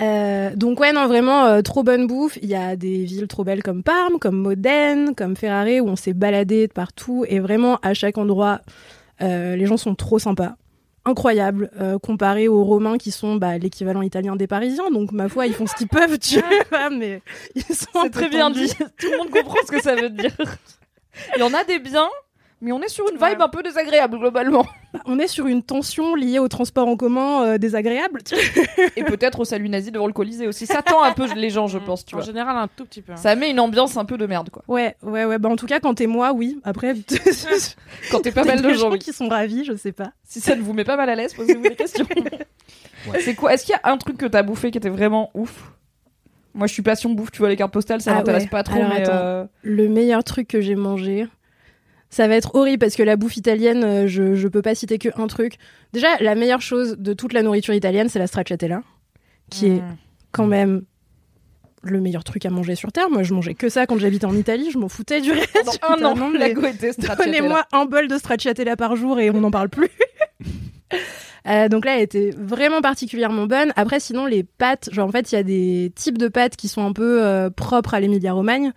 Euh, 0.00 0.56
donc 0.56 0.80
ouais, 0.80 0.92
non, 0.92 1.06
vraiment, 1.06 1.44
euh, 1.44 1.62
trop 1.62 1.82
bonne 1.82 2.06
bouffe. 2.06 2.38
Il 2.42 2.48
y 2.48 2.54
a 2.54 2.76
des 2.76 3.04
villes 3.04 3.28
trop 3.28 3.44
belles 3.44 3.62
comme 3.62 3.82
Parme, 3.82 4.18
comme 4.18 4.36
Modène, 4.36 5.14
comme 5.14 5.36
Ferrare, 5.36 5.82
où 5.82 5.88
on 5.88 5.96
s'est 5.96 6.14
baladé 6.14 6.66
de 6.66 6.72
partout. 6.72 7.24
Et 7.28 7.40
vraiment, 7.40 7.78
à 7.82 7.94
chaque 7.94 8.18
endroit, 8.18 8.60
les 9.20 9.66
gens 9.66 9.76
sont 9.76 9.94
trop 9.94 10.18
sympas. 10.18 10.56
Incroyable, 11.04 11.70
euh, 11.80 11.98
comparé 11.98 12.46
aux 12.46 12.62
Romains 12.62 12.96
qui 12.96 13.10
sont 13.10 13.34
bah, 13.34 13.58
l'équivalent 13.58 14.02
italien 14.02 14.36
des 14.36 14.46
Parisiens. 14.46 14.90
Donc, 14.90 15.10
ma 15.10 15.28
foi, 15.28 15.46
ils 15.46 15.54
font 15.54 15.66
ce 15.66 15.74
qu'ils 15.74 15.88
peuvent, 15.88 16.18
tu 16.18 16.40
vois, 16.70 16.90
mais 16.96 17.22
ils 17.56 17.74
sont 17.74 18.08
très 18.10 18.28
bien 18.28 18.50
dit. 18.50 18.72
Tout 18.98 19.10
le 19.10 19.18
monde 19.18 19.30
comprend 19.30 19.58
ce 19.66 19.72
que 19.72 19.82
ça 19.82 19.96
veut 19.96 20.10
dire. 20.10 20.30
Il 21.36 21.40
y 21.40 21.42
en 21.42 21.52
a 21.52 21.64
des 21.64 21.78
biens, 21.78 22.08
mais 22.62 22.72
on 22.72 22.80
est 22.80 22.88
sur 22.88 23.04
une 23.10 23.16
vibe 23.16 23.38
Ouais. 23.38 23.42
un 23.42 23.48
peu 23.48 23.62
désagréable 23.62 24.18
globalement. 24.18 24.64
Bah, 24.92 25.00
on 25.06 25.18
est 25.18 25.26
sur 25.26 25.46
une 25.46 25.62
tension 25.62 26.14
liée 26.14 26.38
au 26.38 26.48
transport 26.48 26.86
en 26.86 26.98
commun 26.98 27.44
euh, 27.46 27.56
désagréable. 27.56 28.20
tu. 28.22 28.34
Et 28.96 29.02
peut-être 29.04 29.40
au 29.40 29.44
salut 29.46 29.70
nazi 29.70 29.90
devant 29.90 30.06
le 30.06 30.12
Colisée 30.12 30.46
aussi. 30.46 30.66
Ça 30.66 30.82
tend 30.82 31.02
un 31.02 31.12
peu 31.12 31.24
les 31.34 31.48
gens, 31.48 31.66
je 31.66 31.78
pense, 31.78 32.04
tu 32.04 32.14
en 32.14 32.18
vois. 32.18 32.26
général, 32.26 32.54
un 32.58 32.68
tout 32.68 32.84
petit 32.84 33.00
peu. 33.00 33.12
hein. 33.12 33.16
Ça 33.16 33.34
met 33.34 33.48
une 33.50 33.58
ambiance 33.58 33.96
un 33.96 34.04
peu 34.04 34.18
de 34.18 34.26
merde, 34.26 34.50
quoi. 34.50 34.62
Ouais, 34.68 34.94
ouais, 35.02 35.24
ouais. 35.24 35.38
Bah, 35.38 35.48
en 35.48 35.56
tout 35.56 35.64
cas, 35.64 35.80
quand 35.80 35.94
t'es 35.94 36.06
moi, 36.06 36.32
oui. 36.34 36.60
Après, 36.62 36.92
Quand 38.10 38.20
t'es 38.20 38.32
pas 38.32 38.44
mal 38.44 38.60
de 38.60 38.68
des 38.68 38.74
gens, 38.74 38.90
oui. 38.90 38.98
qui 38.98 39.14
sont 39.14 39.28
ravis, 39.28 39.64
je 39.64 39.72
sais 39.74 39.92
pas. 39.92 40.12
Si 40.24 40.40
ça 40.42 40.54
ne 40.56 40.60
vous 40.60 40.74
met 40.74 40.84
pas 40.84 40.96
mal 40.98 41.08
à 41.08 41.14
l'aise, 41.14 41.32
posez-vous 41.32 41.62
des 41.62 41.74
questions. 41.74 42.04
C'est 43.20 43.34
quoi 43.34 43.54
Est-ce 43.54 43.64
qu'il 43.64 43.72
y 43.74 43.78
a 43.82 43.90
un 43.90 43.96
truc 43.96 44.16
que 44.18 44.26
t'as 44.26 44.42
bouffé 44.42 44.70
qui 44.70 44.76
était 44.78 44.90
vraiment 44.90 45.30
ouf? 45.34 45.72
Moi, 46.54 46.66
je 46.66 46.72
suis 46.74 46.82
passion 46.82 47.08
bouffe, 47.10 47.30
tu 47.30 47.38
vois, 47.38 47.48
les 47.48 47.56
cartes 47.56 47.72
postales, 47.72 48.02
ça 48.02 48.12
Ah 48.12 48.16
m'intéresse 48.16 48.42
ouais. 48.44 48.48
pas 48.50 48.62
trop, 48.62 48.76
Alors, 48.76 48.90
mais... 48.90 49.00
attends. 49.00 49.12
euh, 49.14 49.44
Le 49.62 49.88
meilleur 49.88 50.22
truc 50.22 50.48
que 50.48 50.60
j'ai 50.60 50.74
mangé, 50.74 51.26
ça 52.12 52.28
va 52.28 52.36
être 52.36 52.54
horrible 52.54 52.78
parce 52.78 52.94
que 52.94 53.02
la 53.02 53.16
bouffe 53.16 53.38
italienne, 53.38 53.82
euh, 53.84 54.06
je, 54.06 54.34
je 54.34 54.46
peux 54.46 54.60
pas 54.60 54.74
citer 54.74 54.98
que 54.98 55.08
un 55.16 55.26
truc. 55.28 55.54
Déjà, 55.94 56.08
la 56.20 56.34
meilleure 56.34 56.60
chose 56.60 56.96
de 56.98 57.14
toute 57.14 57.32
la 57.32 57.42
nourriture 57.42 57.72
italienne, 57.72 58.10
c'est 58.10 58.18
la 58.18 58.26
stracciatella, 58.26 58.82
qui 59.48 59.68
est 59.68 59.80
mm. 59.80 59.96
quand 60.30 60.46
même 60.46 60.82
le 61.82 62.00
meilleur 62.02 62.22
truc 62.22 62.44
à 62.44 62.50
manger 62.50 62.74
sur 62.74 62.92
Terre. 62.92 63.08
Moi, 63.08 63.22
je 63.22 63.32
mangeais 63.32 63.54
que 63.54 63.70
ça 63.70 63.86
quand 63.86 63.98
j'habitais 63.98 64.26
en 64.26 64.36
Italie, 64.36 64.70
je 64.70 64.78
m'en 64.78 64.90
foutais 64.90 65.22
du 65.22 65.32
reste. 65.32 65.80
Pendant 65.80 66.14
un 66.14 66.20
an, 66.20 66.30
la. 66.38 66.50
Donnez-moi 66.52 67.64
un 67.72 67.86
bol 67.86 68.08
de 68.08 68.18
stracciatella 68.18 68.76
par 68.76 68.94
jour 68.94 69.18
et 69.18 69.30
on 69.30 69.40
n'en 69.40 69.50
parle 69.50 69.70
plus. 69.70 69.90
Euh, 71.48 71.68
donc 71.68 71.84
là, 71.84 71.96
elle 71.96 72.02
était 72.02 72.30
vraiment 72.38 72.82
particulièrement 72.82 73.46
bonne. 73.46 73.72
Après, 73.74 73.98
sinon, 73.98 74.26
les 74.26 74.44
pâtes, 74.44 74.90
genre 74.92 75.08
en 75.08 75.10
fait, 75.10 75.32
il 75.32 75.34
y 75.34 75.38
a 75.38 75.42
des 75.42 75.92
types 75.96 76.16
de 76.16 76.28
pâtes 76.28 76.54
qui 76.54 76.68
sont 76.68 76.86
un 76.86 76.92
peu 76.92 77.20
euh, 77.20 77.50
propres 77.50 77.94
à 77.94 77.98
l'Emilia-Romagne. 77.98 78.72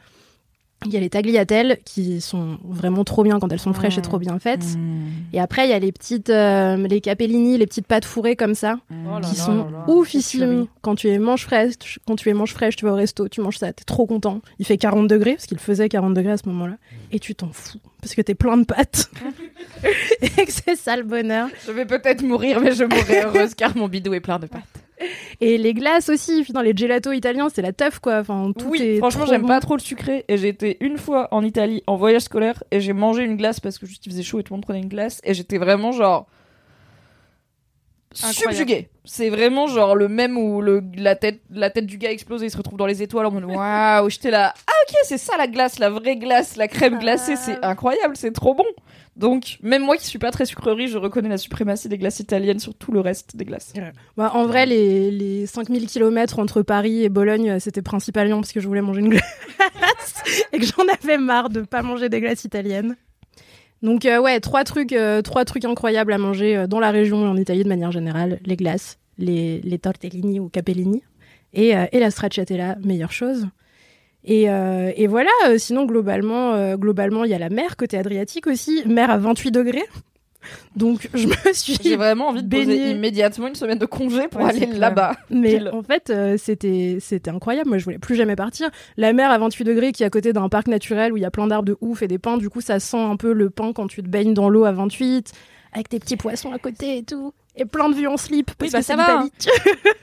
Il 0.85 0.93
y 0.93 0.97
a 0.97 0.99
les 0.99 1.09
tagliatelles 1.09 1.79
qui 1.83 2.21
sont 2.21 2.57
vraiment 2.63 3.03
trop 3.03 3.23
bien 3.23 3.39
quand 3.39 3.51
elles 3.51 3.59
sont 3.59 3.73
fraîches 3.73 3.97
et 3.97 4.01
trop 4.01 4.19
bien 4.19 4.37
faites. 4.39 4.63
Mm. 4.77 5.05
Et 5.33 5.39
après, 5.39 5.65
il 5.67 5.71
y 5.71 5.73
a 5.73 5.79
les 5.79 5.91
petites, 5.91 6.29
euh, 6.29 6.77
les 6.87 7.01
capellini, 7.01 7.57
les 7.57 7.65
petites 7.65 7.87
pâtes 7.87 8.05
fourrées 8.05 8.35
comme 8.35 8.53
ça, 8.55 8.77
Oh 8.91 9.19
là 9.19 9.21
qui 9.21 9.35
là 9.35 9.43
sont 9.43 9.55
là 9.65 9.71
là. 9.71 9.89
oufissimes. 9.89 10.67
Quand 10.81 10.95
tu 10.95 11.07
les 11.07 11.19
manges 11.19 11.43
fraîches, 11.43 11.99
quand 12.07 12.15
tu 12.15 12.29
les 12.29 12.33
manges 12.33 12.53
fraîches, 12.53 12.75
tu 12.75 12.85
vas 12.85 12.91
au 12.91 12.95
resto, 12.95 13.27
tu 13.27 13.41
manges 13.41 13.57
ça, 13.57 13.73
t'es 13.73 13.83
trop 13.83 14.05
content. 14.05 14.41
Il 14.59 14.65
fait 14.65 14.77
40 14.77 15.07
degrés, 15.07 15.33
parce 15.33 15.47
qu'il 15.47 15.57
faisait 15.57 15.89
40 15.89 16.13
degrés 16.13 16.33
à 16.33 16.37
ce 16.37 16.47
moment-là, 16.49 16.75
et 17.11 17.19
tu 17.19 17.33
t'en 17.35 17.49
fous, 17.51 17.79
parce 18.01 18.13
que 18.13 18.21
t'es 18.21 18.35
plein 18.35 18.57
de 18.57 18.65
pâtes. 18.65 19.09
et 20.21 20.45
que 20.45 20.51
c'est 20.51 20.75
ça 20.75 20.95
le 20.95 21.03
bonheur. 21.03 21.49
Je 21.65 21.71
vais 21.71 21.85
peut-être 21.85 22.21
mourir, 22.21 22.61
mais 22.61 22.73
je 22.73 22.83
mourrai 22.83 23.21
heureuse 23.25 23.55
car 23.55 23.75
mon 23.75 23.87
bidou 23.87 24.13
est 24.13 24.19
plein 24.19 24.39
de 24.39 24.45
pâtes. 24.47 24.61
Et 25.41 25.57
les 25.57 25.73
glaces 25.73 26.09
aussi, 26.09 26.43
putain, 26.43 26.63
les 26.63 26.75
gelatos 26.75 27.11
italiens, 27.13 27.49
c'est 27.53 27.61
la 27.61 27.73
teuf 27.73 27.99
quoi. 27.99 28.19
Enfin, 28.19 28.51
tout 28.57 28.67
oui, 28.69 28.81
est 28.81 28.97
franchement, 28.97 29.25
j'aime 29.25 29.41
bon. 29.41 29.47
pas 29.47 29.59
trop 29.59 29.75
le 29.75 29.81
sucré. 29.81 30.25
Et 30.27 30.37
j'ai 30.37 30.49
été 30.49 30.77
une 30.79 30.97
fois 30.97 31.27
en 31.31 31.43
Italie 31.43 31.83
en 31.87 31.95
voyage 31.95 32.23
scolaire 32.23 32.63
et 32.71 32.79
j'ai 32.79 32.93
mangé 32.93 33.23
une 33.23 33.35
glace 33.35 33.59
parce 33.59 33.77
que 33.77 33.85
juste 33.85 34.05
il 34.05 34.11
faisait 34.11 34.23
chaud 34.23 34.39
et 34.39 34.43
tout 34.43 34.53
le 34.53 34.57
monde 34.57 34.65
prenait 34.65 34.79
une 34.79 34.89
glace. 34.89 35.21
Et 35.23 35.33
j'étais 35.33 35.57
vraiment 35.57 35.91
genre. 35.91 36.27
Incroyable. 38.23 38.55
Subjugué. 38.55 38.89
C'est 39.03 39.29
vraiment 39.29 39.67
genre 39.67 39.93
le 39.93 40.07
même 40.07 40.37
où 40.37 40.61
le, 40.61 40.81
la, 40.95 41.17
tête, 41.17 41.41
la 41.51 41.69
tête 41.69 41.85
du 41.85 41.97
gars 41.97 42.11
explose 42.11 42.41
et 42.43 42.45
il 42.45 42.49
se 42.49 42.55
retrouve 42.55 42.77
dans 42.77 42.85
les 42.85 43.03
étoiles 43.03 43.25
en 43.25 43.31
mode 43.31 43.43
waouh. 43.45 44.09
J'étais 44.09 44.31
là. 44.31 44.53
Ah, 44.67 44.71
ok, 44.87 44.95
c'est 45.03 45.17
ça 45.17 45.35
la 45.37 45.47
glace, 45.47 45.79
la 45.79 45.89
vraie 45.89 46.15
glace, 46.15 46.55
la 46.55 46.69
crème 46.69 46.97
glacée, 46.99 47.35
c'est 47.35 47.63
incroyable, 47.63 48.15
c'est 48.15 48.31
trop 48.31 48.53
bon. 48.53 48.63
Donc, 49.15 49.59
même 49.61 49.83
moi 49.83 49.95
qui 49.95 50.05
suis 50.05 50.19
pas 50.19 50.31
très 50.31 50.45
sucrerie, 50.45 50.87
je 50.87 50.97
reconnais 50.97 51.29
la 51.29 51.37
suprématie 51.37 51.87
des 51.87 51.97
glaces 51.97 52.19
italiennes 52.19 52.59
sur 52.59 52.73
tout 52.75 52.91
le 52.91 52.99
reste 52.99 53.37
des 53.37 53.45
glaces. 53.45 53.71
Bah, 54.17 54.31
en 54.33 54.45
vrai, 54.45 54.65
les, 54.65 55.09
les 55.09 55.45
5000 55.45 55.87
km 55.87 56.39
entre 56.39 56.61
Paris 56.63 57.03
et 57.03 57.09
Bologne, 57.09 57.51
euh, 57.51 57.59
c'était 57.59 57.81
principalement 57.81 58.41
parce 58.41 58.51
que 58.51 58.59
je 58.59 58.67
voulais 58.67 58.81
manger 58.81 58.99
une 58.99 59.09
glace 59.09 59.23
et 60.53 60.59
que 60.59 60.65
j'en 60.65 60.83
avais 61.01 61.17
marre 61.17 61.49
de 61.49 61.61
pas 61.61 61.81
manger 61.81 62.09
des 62.09 62.19
glaces 62.19 62.43
italiennes. 62.43 62.97
Donc 63.81 64.05
euh, 64.05 64.19
ouais, 64.19 64.41
trois 64.41 64.65
trucs, 64.65 64.93
euh, 64.93 65.21
trois 65.21 65.45
trucs 65.45 65.63
incroyables 65.63 66.11
à 66.11 66.17
manger 66.17 66.65
dans 66.67 66.81
la 66.81 66.91
région 66.91 67.25
et 67.25 67.27
en 67.27 67.37
Italie 67.37 67.63
de 67.63 67.69
manière 67.69 67.91
générale 67.91 68.39
les 68.45 68.57
glaces, 68.57 68.99
les, 69.17 69.79
tortellini 69.81 70.41
ou 70.41 70.49
capellini 70.49 71.03
et, 71.53 71.69
et 71.69 71.99
la 71.99 72.11
stracciatella, 72.11 72.75
meilleure 72.83 73.13
chose. 73.13 73.47
Et, 74.25 74.49
euh, 74.49 74.91
et 74.95 75.07
voilà. 75.07 75.29
euh, 75.47 75.57
sinon 75.57 75.85
globalement, 75.85 76.53
euh, 76.53 76.75
globalement, 76.77 77.23
il 77.23 77.31
y 77.31 77.33
a 77.35 77.39
la 77.39 77.49
mer 77.49 77.77
côté 77.77 77.97
Adriatique 77.97 78.47
aussi, 78.47 78.81
mer 78.87 79.09
à 79.11 79.17
28 79.17 79.51
degrés. 79.51 79.83
Donc 80.75 81.09
je 81.15 81.27
me 81.27 81.53
suis 81.53 81.77
J'ai 81.81 81.95
vraiment 81.95 82.27
envie 82.29 82.43
de 82.43 82.49
poser 82.49 82.65
Baigner. 82.65 82.91
immédiatement 82.91 83.47
une 83.47 83.55
semaine 83.55 83.77
de 83.79 83.85
congé 83.85 84.27
pour 84.27 84.41
Ouais, 84.41 84.49
aller 84.49 84.65
là-bas. 84.67 85.15
Mais 85.29 85.57
Pile. 85.57 85.69
en 85.73 85.81
fait, 85.83 86.11
c'était 86.37 86.97
c'était 86.99 87.31
incroyable. 87.31 87.69
Moi, 87.69 87.77
je 87.79 87.83
voulais 87.83 87.97
plus 87.99 88.15
jamais 88.15 88.35
partir. 88.35 88.69
La 88.97 89.11
mer 89.13 89.31
à 89.31 89.37
28 89.39 89.63
degrés 89.63 89.91
qui 89.91 90.03
est 90.03 90.05
à 90.05 90.09
côté 90.11 90.33
d'un 90.33 90.49
parc 90.49 90.67
naturel 90.67 91.13
où 91.13 91.17
il 91.17 91.21
y 91.21 91.25
a 91.25 91.31
plein 91.31 91.47
d'arbres 91.47 91.65
de 91.65 91.77
ouf 91.81 92.01
et 92.03 92.07
des 92.07 92.19
pins. 92.19 92.37
Du 92.37 92.49
coup, 92.49 92.61
ça 92.61 92.79
sent 92.79 92.97
un 92.99 93.15
peu 93.17 93.33
le 93.33 93.49
pain 93.49 93.73
quand 93.73 93.87
tu 93.87 94.03
te 94.03 94.07
baignes 94.07 94.33
dans 94.33 94.49
l'eau 94.49 94.65
à 94.65 94.71
28 94.71 95.31
avec 95.73 95.89
tes 95.89 95.99
petits 95.99 96.17
poissons 96.17 96.51
à 96.53 96.57
côté 96.59 96.97
et 96.97 97.03
tout. 97.03 97.33
Et 97.57 97.65
plein 97.65 97.89
de 97.89 97.95
vues 97.95 98.07
en 98.07 98.17
slip 98.17 98.51
parce 98.57 98.71
bah, 98.71 98.79
que 98.79 98.85
ça 98.85 98.95
va, 98.95 99.23
l'Italie. 99.23 99.31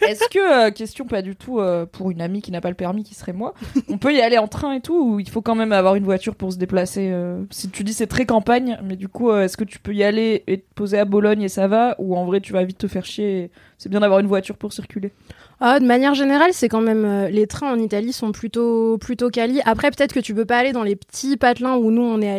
Est-ce 0.09 0.28
que, 0.30 0.68
euh, 0.68 0.70
question 0.70 1.07
pas 1.07 1.20
du 1.20 1.36
tout 1.36 1.61
euh, 1.61 1.84
pour 1.84 2.11
une 2.11 2.20
amie 2.20 2.40
qui 2.40 2.50
n'a 2.50 2.61
pas 2.61 2.70
le 2.70 2.74
permis, 2.74 3.05
qui 3.05 3.14
serait 3.14 3.32
moi, 3.32 3.55
on 3.88 3.98
peut 3.98 4.14
y 4.14 4.20
aller 4.20 4.38
en 4.38 4.48
train 4.48 4.72
et 4.72 4.80
tout, 4.80 4.98
ou 4.98 5.20
il 5.20 5.28
faut 5.28 5.42
quand 5.42 5.55
même 5.55 5.72
avoir 5.72 5.94
une 5.94 6.05
voiture 6.05 6.34
pour 6.34 6.53
se 6.53 6.59
déplacer 6.59 7.11
euh, 7.12 7.42
Si 7.50 7.68
tu 7.68 7.84
dis 7.84 7.92
c'est 7.92 8.07
très 8.07 8.26
campagne, 8.26 8.78
mais 8.82 8.96
du 8.96 9.09
coup, 9.09 9.30
euh, 9.30 9.44
est-ce 9.44 9.57
que 9.57 9.64
tu 9.64 9.78
peux 9.78 9.94
y 9.94 10.03
aller 10.03 10.44
et 10.46 10.59
te 10.59 10.74
poser 10.74 10.98
à 10.98 11.05
Bologne 11.05 11.42
et 11.42 11.48
ça 11.48 11.68
va, 11.68 11.94
ou 11.98 12.16
en 12.16 12.24
vrai 12.24 12.40
tu 12.40 12.53
vas 12.53 12.64
vite 12.64 12.78
te 12.78 12.86
faire 12.86 13.05
chier 13.05 13.50
C'est 13.78 13.88
bien 13.88 14.00
d'avoir 14.00 14.20
une 14.20 14.26
voiture 14.26 14.57
pour 14.57 14.72
circuler? 14.72 15.12
Ah, 15.61 15.78
de 15.78 15.84
manière 15.84 16.14
générale, 16.14 16.50
c'est 16.53 16.68
quand 16.68 16.80
même 16.80 17.05
euh, 17.05 17.28
les 17.28 17.46
trains 17.46 17.72
en 17.72 17.78
Italie 17.78 18.12
sont 18.12 18.32
plutôt 18.32 18.98
plutôt 18.98 19.30
quali. 19.30 19.61
Après, 19.64 19.90
peut-être 19.90 20.12
que 20.12 20.20
tu 20.20 20.34
peux 20.34 20.44
pas 20.44 20.59
aller 20.59 20.72
dans 20.72 20.82
les 20.82 20.96
petits 20.96 21.36
patelins 21.36 21.76
où 21.76 21.90
nous 21.90 22.03
on 22.03 22.20
est 22.20 22.30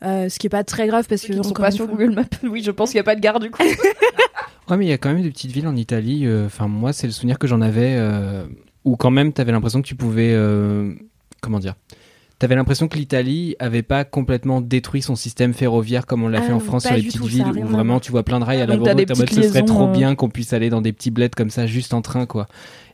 allé. 0.00 0.28
ce 0.30 0.38
qui 0.38 0.46
est 0.46 0.50
pas 0.50 0.64
très 0.64 0.86
grave 0.86 1.06
parce 1.08 1.22
que 1.22 1.32
ne 1.32 1.42
sont 1.42 1.50
encore 1.50 1.64
pas 1.66 1.70
sur 1.70 1.86
fois- 1.86 1.94
Google 1.94 2.14
Maps. 2.14 2.24
Oui, 2.42 2.62
je 2.62 2.70
pense 2.70 2.90
qu'il 2.90 2.96
n'y 2.96 3.00
a 3.00 3.04
pas 3.04 3.16
de 3.16 3.20
gare 3.20 3.40
du 3.40 3.50
coup. 3.50 3.62
Ouais, 4.68 4.76
mais 4.76 4.86
il 4.86 4.88
y 4.88 4.92
a 4.92 4.98
quand 4.98 5.12
même 5.12 5.20
des 5.22 5.30
petites 5.30 5.50
villes 5.50 5.66
en 5.66 5.74
Italie. 5.74 6.26
euh, 6.26 6.46
Enfin, 6.46 6.68
moi, 6.68 6.92
c'est 6.92 7.08
le 7.08 7.12
souvenir 7.12 7.40
que 7.40 7.48
j'en 7.48 7.60
avais 7.60 7.96
euh, 7.96 8.44
où 8.84 8.94
quand 8.96 9.10
même, 9.10 9.32
t'avais 9.32 9.50
l'impression 9.50 9.82
que 9.82 9.86
tu 9.88 9.96
pouvais. 9.96 10.30
euh, 10.32 10.94
comment 11.40 11.58
dire 11.58 11.74
T'avais 12.38 12.54
l'impression 12.54 12.86
que 12.88 12.96
l'Italie 12.96 13.56
avait 13.58 13.82
pas 13.82 14.04
complètement 14.04 14.60
détruit 14.62 15.02
son 15.02 15.14
système 15.16 15.52
ferroviaire 15.54 16.06
comme 16.06 16.22
on 16.22 16.28
l'a 16.28 16.38
Ah 16.38 16.42
fait 16.42 16.52
en 16.52 16.60
France 16.60 16.84
sur 16.86 16.94
les 16.94 17.02
petites 17.02 17.20
villes 17.24 17.44
où 17.58 17.66
vraiment 17.66 17.98
tu 18.00 18.12
vois 18.12 18.22
plein 18.22 18.38
de 18.40 18.44
rails 18.44 18.62
à 18.62 18.66
la 18.66 18.76
petites 19.26 19.42
ce 19.42 19.48
serait 19.48 19.60
liaisons, 19.60 19.74
trop 19.74 19.88
euh, 19.88 19.92
bien 19.92 20.14
qu'on 20.14 20.30
puisse 20.30 20.52
aller 20.54 20.70
dans 20.70 20.80
des 20.80 20.92
petits 20.94 21.10
bleds 21.10 21.28
comme 21.36 21.50
ça 21.50 21.66
juste 21.66 21.92
en 21.92 22.00
train 22.00 22.24
quoi. 22.24 22.46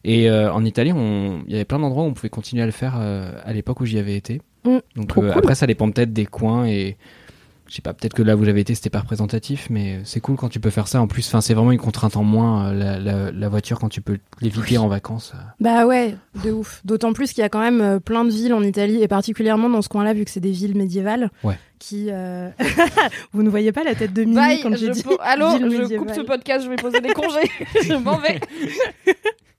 Et 0.02 0.28
euh, 0.30 0.50
en 0.52 0.64
Italie, 0.64 0.92
on- 0.92 1.44
il 1.46 1.52
y 1.52 1.56
avait 1.56 1.64
plein 1.64 1.78
d'endroits 1.78 2.02
où 2.04 2.06
on 2.06 2.14
pouvait 2.14 2.28
continuer 2.30 2.62
à 2.62 2.66
le 2.66 2.72
faire 2.72 2.96
euh, 2.98 3.30
à 3.44 3.52
l'époque 3.52 3.80
où 3.80 3.84
j'y 3.84 3.98
avais 4.00 4.16
été. 4.16 4.40
Mm, 4.66 4.80
Donc 4.96 5.10
euh, 5.10 5.12
cool. 5.14 5.30
après, 5.32 5.54
ça 5.54 5.66
dépend 5.66 5.90
peut-être 5.90 6.12
des 6.12 6.26
coins 6.26 6.66
et 6.66 6.96
je 7.68 7.74
sais 7.74 7.82
pas, 7.82 7.92
peut-être 7.92 8.14
que 8.14 8.22
là 8.22 8.36
où 8.36 8.44
j'avais 8.44 8.60
été, 8.60 8.76
c'était 8.76 8.90
pas 8.90 9.00
représentatif, 9.00 9.66
mais 9.70 9.98
c'est 10.04 10.20
cool 10.20 10.36
quand 10.36 10.48
tu 10.48 10.60
peux 10.60 10.70
faire 10.70 10.86
ça. 10.86 11.00
En 11.00 11.08
plus, 11.08 11.26
enfin, 11.26 11.40
c'est 11.40 11.52
vraiment 11.52 11.72
une 11.72 11.80
contrainte 11.80 12.16
en 12.16 12.22
moins 12.22 12.68
euh, 12.68 12.72
la, 12.72 12.98
la- 13.00 13.32
la 13.32 13.48
voiture 13.48 13.80
quand 13.80 13.88
tu 13.88 14.00
peux 14.00 14.18
l'éviter 14.40 14.78
en 14.78 14.86
vacances. 14.86 15.32
euh. 15.34 15.38
Bah 15.58 15.84
ouais, 15.84 16.14
de 16.44 16.52
ouf. 16.52 16.80
D'autant 16.84 17.12
plus 17.12 17.32
qu'il 17.32 17.42
y 17.42 17.44
a 17.44 17.48
quand 17.48 17.58
même 17.60 17.80
euh, 17.80 17.98
plein 17.98 18.24
de 18.24 18.30
villes 18.30 18.54
en 18.54 18.62
Italie, 18.62 19.02
et 19.02 19.08
particulièrement 19.08 19.68
dans 19.68 19.82
ce 19.82 19.88
coin-là, 19.88 20.14
vu 20.14 20.24
que 20.24 20.30
c'est 20.30 20.38
des 20.38 20.52
villes 20.52 20.76
médiévales. 20.76 21.28
Ouais. 21.42 21.58
Qui. 21.80 22.06
euh, 22.10 22.50
Vous 23.32 23.42
ne 23.42 23.50
voyez 23.50 23.72
pas 23.72 23.82
la 23.82 23.96
tête 23.96 24.12
de 24.12 24.22
Mimi 24.22 24.36
Bye, 24.36 24.60
quand 24.62 24.76
j'ai 24.76 24.86
je 24.86 24.92
dit. 24.92 25.02
po- 25.02 25.18
Allô, 25.20 25.46
je 25.58 25.64
médiévale. 25.64 26.06
coupe 26.06 26.14
ce 26.14 26.20
podcast, 26.20 26.64
je 26.64 26.70
vais 26.70 26.76
poser 26.76 27.00
des 27.00 27.12
congés. 27.14 27.50
je 27.82 27.94
m'en 27.94 28.18
vais. 28.18 28.38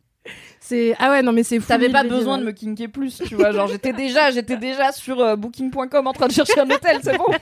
C'est 0.68 0.96
ah 1.00 1.12
ouais 1.12 1.22
non 1.22 1.32
mais 1.32 1.44
c'est 1.44 1.62
fou. 1.62 1.68
T'avais 1.68 1.90
pas 1.90 2.04
besoin 2.04 2.38
médiévale. 2.38 2.40
de 2.42 2.46
me 2.46 2.52
kinker 2.52 2.88
plus, 2.90 3.22
tu 3.26 3.36
vois. 3.36 3.52
Genre, 3.54 3.68
j'étais 3.68 3.94
déjà, 3.94 4.32
j'étais 4.32 4.58
déjà 4.58 4.92
sur 4.92 5.22
euh, 5.22 5.38
booking.com 5.38 6.08
en 6.08 6.12
train 6.14 6.28
de 6.28 6.34
chercher 6.34 6.60
un 6.60 6.70
hôtel, 6.70 7.00
c'est 7.02 7.18
bon. 7.18 7.26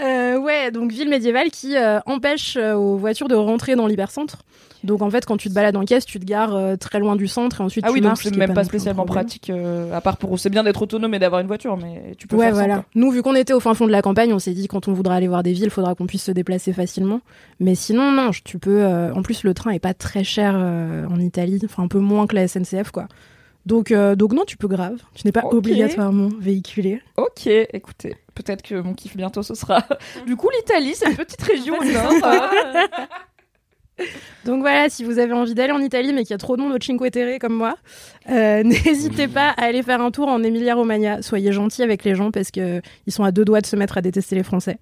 Euh, 0.00 0.38
ouais, 0.38 0.70
donc 0.70 0.92
ville 0.92 1.08
médiévale 1.08 1.50
qui 1.50 1.76
euh, 1.76 1.98
empêche 2.06 2.56
euh, 2.56 2.74
aux 2.74 2.96
voitures 2.96 3.26
de 3.26 3.34
rentrer 3.34 3.74
dans 3.74 3.88
l'hypercentre. 3.88 4.44
Donc 4.84 5.02
en 5.02 5.10
fait, 5.10 5.26
quand 5.26 5.36
tu 5.36 5.48
te 5.48 5.54
balades 5.54 5.76
en 5.76 5.84
caisse, 5.84 6.04
tu 6.06 6.20
te 6.20 6.24
gares 6.24 6.54
euh, 6.54 6.76
très 6.76 6.98
loin 7.00 7.16
du 7.16 7.26
centre 7.26 7.60
et 7.60 7.64
ensuite 7.64 7.84
Ah 7.84 7.88
tu 7.88 7.94
oui, 7.94 8.00
donc 8.00 8.10
marches. 8.10 8.22
c'est 8.22 8.28
ce 8.28 8.34
qui 8.34 8.40
est 8.40 8.46
même 8.46 8.54
pas 8.54 8.64
spécialement 8.64 9.04
pratique, 9.06 9.50
euh, 9.50 9.92
à 9.92 10.00
part 10.00 10.16
pour. 10.16 10.38
C'est 10.38 10.50
bien 10.50 10.62
d'être 10.62 10.82
autonome 10.82 11.14
et 11.14 11.18
d'avoir 11.18 11.40
une 11.40 11.46
voiture, 11.48 11.76
mais 11.76 12.14
tu 12.16 12.26
peux 12.26 12.36
Ouais, 12.36 12.46
faire 12.46 12.54
voilà. 12.54 12.84
Nous, 12.94 13.10
vu 13.10 13.22
qu'on 13.22 13.34
était 13.34 13.52
au 13.52 13.60
fin 13.60 13.74
fond 13.74 13.86
de 13.86 13.92
la 13.92 14.02
campagne, 14.02 14.32
on 14.32 14.38
s'est 14.38 14.52
dit 14.54 14.68
quand 14.68 14.86
on 14.88 14.92
voudra 14.92 15.14
aller 15.16 15.28
voir 15.28 15.42
des 15.42 15.52
villes, 15.52 15.64
il 15.64 15.70
faudra 15.70 15.94
qu'on 15.94 16.06
puisse 16.06 16.22
se 16.24 16.30
déplacer 16.32 16.72
facilement. 16.72 17.20
Mais 17.60 17.74
sinon, 17.74 18.12
non, 18.12 18.30
tu 18.44 18.58
peux. 18.58 18.82
euh, 18.84 19.12
en 19.14 19.22
plus, 19.22 19.42
le 19.44 19.52
train 19.54 19.70
est 19.72 19.78
pas 19.80 19.94
très 19.94 20.22
cher 20.24 20.54
en 20.54 21.18
Italie, 21.18 21.60
enfin 21.64 21.82
un 21.82 21.88
peu 21.88 21.98
moins 21.98 22.26
que 22.26 22.36
la 22.36 22.46
SNCF, 22.46 22.90
quoi. 22.92 23.06
Donc, 23.66 23.90
euh, 23.90 24.14
donc 24.14 24.32
non, 24.32 24.44
tu 24.46 24.56
peux 24.56 24.68
grave. 24.68 24.96
Tu 25.14 25.26
n'es 25.26 25.32
pas 25.32 25.44
obligatoirement 25.44 26.30
véhiculé. 26.40 27.02
Ok, 27.18 27.46
écoutez, 27.46 28.16
peut-être 28.34 28.62
que 28.62 28.76
mon 28.80 28.94
kiff 28.94 29.14
bientôt 29.14 29.42
ce 29.42 29.54
sera. 29.54 29.84
du 30.26 30.36
coup, 30.36 30.48
l'Italie, 30.56 30.92
c'est 30.94 31.10
une 31.10 31.16
petite 31.16 31.42
région 31.52 31.74
au 31.78 31.84
nord. 31.84 32.12
Donc 34.44 34.60
voilà, 34.60 34.88
si 34.88 35.04
vous 35.04 35.18
avez 35.18 35.32
envie 35.32 35.54
d'aller 35.54 35.72
en 35.72 35.80
Italie, 35.80 36.12
mais 36.12 36.22
qu'il 36.22 36.30
y 36.30 36.34
a 36.34 36.38
trop 36.38 36.56
de 36.56 36.62
monde 36.62 36.72
au 36.72 36.78
Cinque 36.80 37.10
Terre 37.10 37.38
comme 37.38 37.54
moi, 37.54 37.76
euh, 38.30 38.62
n'hésitez 38.64 39.28
pas 39.28 39.50
à 39.50 39.64
aller 39.64 39.82
faire 39.82 40.00
un 40.00 40.10
tour 40.10 40.28
en 40.28 40.42
Emilia-Romagna. 40.42 41.22
Soyez 41.22 41.52
gentils 41.52 41.82
avec 41.82 42.04
les 42.04 42.14
gens 42.14 42.30
parce 42.30 42.50
que 42.50 42.80
ils 43.06 43.12
sont 43.12 43.24
à 43.24 43.30
deux 43.30 43.44
doigts 43.44 43.60
de 43.60 43.66
se 43.66 43.76
mettre 43.76 43.98
à 43.98 44.02
détester 44.02 44.36
les 44.36 44.42
Français. 44.42 44.78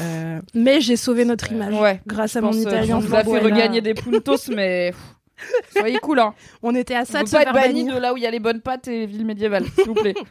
Euh, 0.00 0.40
mais 0.54 0.80
j'ai 0.80 0.96
sauvé 0.96 1.24
notre 1.24 1.50
image 1.52 1.74
Ouais, 1.74 2.00
grâce 2.06 2.36
à 2.36 2.40
mon 2.40 2.52
euh, 2.52 2.60
italien. 2.60 2.96
On 2.96 3.00
vous 3.00 3.14
a 3.14 3.24
fait 3.24 3.38
regagner 3.38 3.80
des 3.80 3.94
puntos, 3.94 4.50
mais. 4.54 4.92
Soyez 5.76 5.98
cool, 5.98 6.20
hein. 6.20 6.34
On 6.62 6.74
était 6.74 6.94
à 6.94 7.04
ça 7.04 7.22
de 7.22 7.28
se 7.28 7.36
faire 7.36 7.52
bannir. 7.52 7.94
de 7.94 8.00
là 8.00 8.12
où 8.12 8.16
il 8.16 8.22
y 8.22 8.26
a 8.26 8.30
les 8.30 8.40
bonnes 8.40 8.60
pâtes 8.60 8.88
et 8.88 9.06
villes 9.06 9.26
médiévales, 9.26 9.64
s'il 9.74 9.84
vous 9.86 9.94
plaît. 9.94 10.14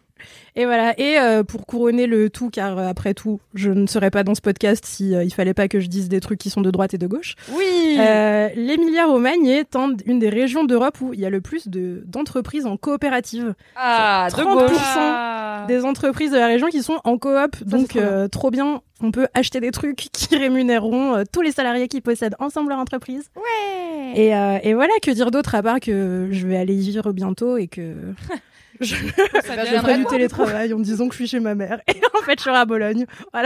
Et 0.56 0.66
voilà. 0.66 1.00
Et 1.00 1.20
euh, 1.20 1.44
pour 1.44 1.68
couronner 1.68 2.08
le 2.08 2.32
tout, 2.32 2.50
car 2.50 2.80
euh, 2.80 2.88
après 2.88 3.14
tout, 3.14 3.40
je 3.54 3.70
ne 3.70 3.86
serais 3.86 4.10
pas 4.10 4.24
dans 4.24 4.34
ce 4.34 4.42
podcast 4.42 4.84
si 4.84 5.14
euh, 5.14 5.24
il 5.24 5.32
fallait 5.32 5.54
pas 5.54 5.68
que 5.68 5.80
je 5.80 5.86
dise 5.88 6.10
des 6.10 6.20
trucs 6.20 6.40
qui 6.40 6.50
sont 6.50 6.62
de 6.62 6.72
droite 6.72 6.96
et 6.96 6.98
de 6.98 7.06
gauche. 7.06 7.36
Oui 7.56 7.98
Euh, 8.00 8.50
L'Emilia-Romagne 8.56 9.46
est 9.46 9.76
un- 9.76 9.94
une 10.08 10.18
des 10.18 10.30
régions 10.30 10.64
d'Europe 10.64 11.00
où 11.02 11.14
il 11.14 11.20
y 11.20 11.26
a 11.28 11.30
le 11.30 11.40
plus 11.42 11.68
de- 11.68 12.02
d'entreprises 12.08 12.66
en 12.66 12.78
coopérative. 12.78 13.54
Ah, 13.76 14.28
de 14.32 14.34
30%. 14.36 14.54
gauche 14.68 14.78
Ah. 14.96 15.66
Des 15.68 15.86
entreprises 15.86 16.32
de 16.32 16.38
la 16.38 16.48
région 16.48 16.68
qui 16.70 16.82
sont 16.82 17.00
en 17.04 17.20
coop, 17.20 17.64
donc 17.64 17.96
trop 18.32 18.50
bien. 18.50 18.82
On 19.02 19.12
peut 19.12 19.28
acheter 19.36 19.60
des 19.60 19.70
trucs 19.70 19.96
qui 20.12 20.36
rémunéreront 20.36 21.24
tous 21.32 21.42
les 21.42 21.52
salariés 21.52 21.88
qui 21.88 22.02
possèdent 22.02 22.36
ensemble 22.40 22.70
leur 22.70 22.80
entreprise. 22.80 23.30
Ouais. 23.36 23.87
Et, 24.18 24.36
euh, 24.36 24.58
et 24.64 24.74
voilà, 24.74 24.94
que 25.04 25.12
dire 25.12 25.30
d'autre 25.30 25.54
à 25.54 25.62
part 25.62 25.80
que 25.80 26.28
je 26.32 26.48
vais 26.48 26.58
aller 26.58 26.74
y 26.74 26.90
vivre 26.90 27.12
bientôt 27.14 27.56
et 27.58 27.68
que 27.68 27.94
je, 28.82 28.96
je 28.96 29.42
ferai 29.42 29.98
du 30.00 30.06
télétravail 30.06 30.74
en 30.74 30.80
me 30.80 30.84
disant 30.84 31.06
que 31.08 31.14
je 31.14 31.18
suis 31.20 31.28
chez 31.28 31.40
ma 31.40 31.54
mère. 31.54 31.82
Et 31.88 32.02
en 32.20 32.24
fait, 32.26 32.40
je 32.40 32.44
serai 32.44 32.58
à 32.58 32.66
Bologne. 32.66 33.06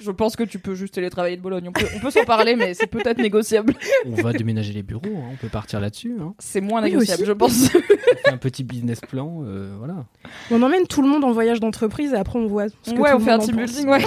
Je 0.00 0.10
pense 0.10 0.34
que 0.34 0.42
tu 0.42 0.58
peux 0.58 0.74
juste 0.74 0.94
télétravailler 0.94 1.36
de 1.36 1.40
Bologne. 1.40 1.68
On 1.68 1.72
peut, 1.72 1.86
on 1.96 2.00
peut 2.00 2.10
s'en 2.10 2.24
parler, 2.24 2.56
mais 2.56 2.74
c'est 2.74 2.88
peut-être 2.88 3.18
négociable. 3.18 3.74
On 4.06 4.20
va 4.20 4.32
déménager 4.32 4.72
les 4.72 4.82
bureaux, 4.82 5.02
hein, 5.06 5.30
on 5.32 5.36
peut 5.36 5.48
partir 5.48 5.78
là-dessus. 5.80 6.16
Hein. 6.20 6.34
C'est 6.40 6.60
moins 6.60 6.82
Oui, 6.82 6.90
négociable, 6.90 7.22
aussi. 7.22 7.28
je 7.28 7.32
pense. 7.32 7.70
On 7.74 8.16
fait 8.16 8.32
un 8.32 8.36
petit 8.38 8.64
business 8.64 9.00
plan, 9.00 9.42
euh, 9.44 9.72
voilà. 9.78 10.04
On 10.50 10.60
emmène 10.62 10.86
tout 10.88 11.00
le 11.00 11.08
monde 11.08 11.24
en 11.24 11.30
voyage 11.30 11.60
d'entreprise 11.60 12.12
et 12.12 12.16
après 12.16 12.38
on 12.40 12.48
voit 12.48 12.68
ce 12.68 12.90
que 12.92 12.98
ouais, 12.98 13.10
tout 13.10 13.16
on 13.16 13.18
le 13.18 13.24
fait 13.24 13.30
un 13.30 13.38
monde 13.38 13.46
team 13.46 13.56
building, 13.56 13.88
ouais. 13.88 14.02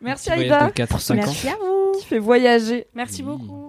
Merci 0.00 0.30
Aïda, 0.30 0.66
de 0.68 0.72
4 0.72 1.00
5 1.00 1.14
ans. 1.14 1.16
Merci 1.18 1.48
à 1.48 1.56
vous. 1.56 1.98
qui 1.98 2.04
fait 2.06 2.18
voyager. 2.18 2.86
Merci 2.94 3.22
Oui. 3.22 3.28
beaucoup. 3.28 3.66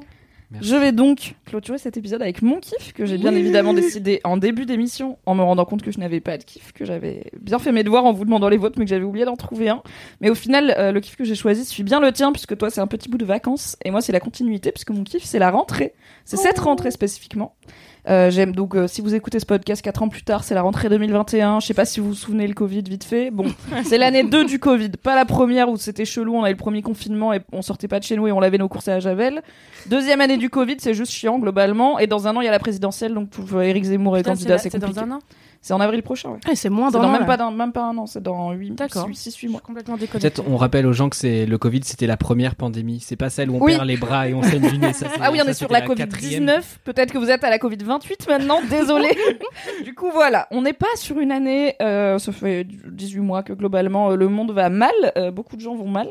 Merci. 0.50 0.70
Je 0.70 0.76
vais 0.78 0.94
donc 0.94 1.36
clôturer 1.46 1.78
cet 1.78 1.98
épisode 1.98 2.22
avec 2.22 2.42
mon 2.42 2.62
kiff 2.62 2.94
que 2.94 3.06
j'ai 3.06 3.18
bien 3.18 3.36
évidemment 3.36 3.74
décidé 3.74 4.22
en 4.24 4.38
début 4.38 4.66
d'émission 4.66 5.18
en 5.26 5.36
me 5.36 5.42
rendant 5.44 5.66
compte 5.66 5.82
que 5.82 5.92
je 5.92 6.00
n'avais 6.00 6.22
pas 6.22 6.38
de 6.38 6.44
kiff, 6.46 6.72
que 6.72 6.86
j'avais 6.86 7.32
bien 7.42 7.60
fait 7.60 7.74
mes 7.74 7.84
devoirs 7.84 8.06
en 8.06 8.14
vous 8.14 8.24
demandant 8.24 8.48
les 8.48 8.56
vôtres 8.56 8.80
mais 8.80 8.86
que 8.86 8.90
j'avais 8.90 9.04
oublié 9.04 9.26
d'en 9.26 9.36
trouver 9.36 9.68
un. 9.68 9.82
Mais 10.22 10.30
au 10.30 10.36
final, 10.36 10.74
euh, 10.78 10.94
le 10.94 11.02
kiff 11.02 11.18
que 11.18 11.26
j'ai 11.26 11.36
choisi 11.36 11.66
suit 11.66 11.84
bien 11.84 12.00
le 12.00 12.14
tien 12.14 12.32
puisque 12.32 12.58
toi 12.58 12.70
c'est 12.70 12.80
un 12.80 12.88
petit 12.88 13.10
bout 13.10 13.18
de 13.18 13.26
vacances 13.26 13.76
et 13.84 13.92
moi 13.92 14.00
c'est 14.00 14.14
la 14.14 14.22
continuité 14.22 14.72
puisque 14.72 14.92
mon 14.92 15.04
kiff 15.04 15.26
c'est 15.26 15.40
la 15.40 15.52
rentrée. 15.52 15.94
C'est 16.24 16.38
cette 16.38 16.60
rentrée 16.60 16.92
spécifiquement. 16.92 17.56
Euh, 18.10 18.30
J'aime 18.32 18.54
donc 18.56 18.76
euh, 18.76 18.88
si 18.88 19.02
vous 19.02 19.16
écoutez 19.16 19.40
ce 19.40 19.46
podcast 19.46 19.82
4 19.82 20.04
ans 20.04 20.08
plus 20.08 20.24
tard, 20.24 20.44
c'est 20.44 20.56
la 20.56 20.62
rentrée 20.62 20.88
2021. 20.88 21.60
Je 21.60 21.68
sais 21.68 21.74
pas 21.74 21.84
si 21.86 22.00
vous 22.00 22.10
vous 22.10 22.14
souvenez 22.16 22.48
le 22.48 22.54
Covid 22.54 22.84
vite 22.84 23.04
fait. 23.04 23.32
Bon, 23.32 23.46
c'est 23.84 23.98
l'année 23.98 24.24
2 24.24 24.46
du 24.46 24.60
Covid, 24.60 24.92
pas 24.92 25.16
la 25.16 25.26
première 25.26 25.68
où 25.70 25.76
c'était 25.78 26.06
chelou, 26.06 26.36
on 26.36 26.44
avait 26.44 26.52
le 26.52 26.58
premier 26.58 26.82
confinement 26.82 27.34
et 27.34 27.42
on 27.52 27.62
sortait 27.62 27.90
pas 27.90 28.00
de 28.00 28.06
chez 28.06 28.16
nous 28.16 28.28
et 28.28 28.32
on 28.32 28.40
lavait 28.40 28.58
nos 28.58 28.70
courses 28.70 28.88
à 28.88 28.92
la 28.94 29.00
javel. 29.02 29.42
Deuxième 29.88 30.22
année 30.22 30.38
du 30.38 30.50
Covid, 30.50 30.78
c'est 30.80 30.94
juste 30.94 31.12
chiant 31.12 31.38
globalement. 31.40 32.00
Et 32.00 32.08
dans 32.08 32.28
un 32.28 32.36
an, 32.38 32.42
il 32.42 32.46
y 32.46 32.50
a 32.50 32.52
la 32.52 32.60
présidentielle, 32.60 33.14
donc 33.14 33.30
tout, 33.30 33.60
Eric 33.60 33.84
Zemmour 33.84 34.16
est 34.18 34.22
Putain, 34.22 34.32
candidat, 34.36 34.58
c'est 34.58 34.70
compliqué. 34.70 34.94
dans 34.96 35.02
un 35.02 35.12
an? 35.12 35.20
C'est 35.62 35.74
en 35.74 35.80
avril 35.80 36.02
prochain, 36.04 36.30
ouais. 36.30 36.40
Ah, 36.48 36.56
c'est 36.56 36.70
moins 36.70 36.92
dans 36.92 37.00
an, 37.04 37.12
même 37.12 37.22
là. 37.22 37.26
pas, 37.26 37.38
dans, 37.38 37.52
même 37.52 37.72
pas 37.72 37.84
un 37.84 37.98
an, 37.98 38.06
c'est 38.06 38.22
dans 38.24 38.52
8, 38.52 38.76
D'accord. 38.76 39.10
6-8 39.10 39.50
mois. 39.50 39.60
Complètement 39.60 39.98
déconnecté. 39.98 40.30
Peut-être 40.30 40.44
on 40.50 40.56
rappelle 40.58 40.86
aux 40.86 40.94
gens 40.94 41.10
que 41.10 41.16
c'est 41.16 41.46
le 41.46 41.58
Covid, 41.58 41.82
c'était 41.84 42.08
la 42.08 42.16
première 42.18 42.56
pandémie. 42.56 43.00
C'est 43.00 43.16
pas 43.16 43.30
celle 43.30 43.50
où 43.50 43.56
on 43.58 43.62
Oui. 43.62 43.74
perd 43.76 43.86
les 43.86 43.98
bras 43.98 44.28
et 44.30 44.34
on 44.34 44.42
saigne 44.44 44.70
du 44.70 44.78
nez. 44.78 44.94
Ça, 44.94 45.08
c'est- 45.14 45.20
Ah 45.22 45.32
oui, 45.32 45.40
on 45.42 45.46
ça, 45.46 45.52
est 45.52 45.54
sur 45.54 45.72
la, 45.72 45.82
Covid-19. 45.82 46.62
Peut-être 46.84 47.12
que 47.12 47.18
vous 47.18 47.30
êtes 47.30 47.44
à 47.44 47.50
la 47.50 47.58
Covid-28 47.58 48.28
maintenant, 48.30 48.60
désolé. 48.70 49.10
du 49.84 49.94
coup, 49.94 50.10
voilà. 50.14 50.48
On 50.52 50.62
n'est 50.62 50.74
pas 50.74 50.86
sur 50.96 51.20
une 51.20 51.32
année, 51.32 51.76
euh, 51.82 52.18
ça 52.20 52.32
fait 52.32 52.64
18 52.64 53.20
mois 53.20 53.44
que 53.44 53.54
globalement 53.54 54.12
euh, 54.12 54.16
le 54.16 54.30
monde 54.30 54.52
va 54.52 54.70
mal. 54.70 54.92
euh, 55.18 55.32
beaucoup 55.32 55.56
de 55.56 55.62
gens 55.62 55.76
vont 55.76 55.90
mal. 55.90 56.08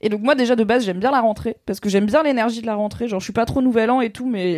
Et 0.00 0.08
donc 0.10 0.20
moi 0.22 0.36
déjà 0.36 0.54
de 0.54 0.62
base 0.62 0.84
j'aime 0.84 1.00
bien 1.00 1.10
la 1.10 1.20
rentrée 1.20 1.56
parce 1.66 1.80
que 1.80 1.88
j'aime 1.88 2.06
bien 2.06 2.22
l'énergie 2.22 2.60
de 2.62 2.66
la 2.66 2.76
rentrée 2.76 3.08
genre 3.08 3.18
je 3.18 3.24
suis 3.24 3.32
pas 3.32 3.46
trop 3.46 3.60
nouvel 3.60 3.90
an 3.90 4.00
et 4.00 4.10
tout 4.10 4.26
mais 4.28 4.56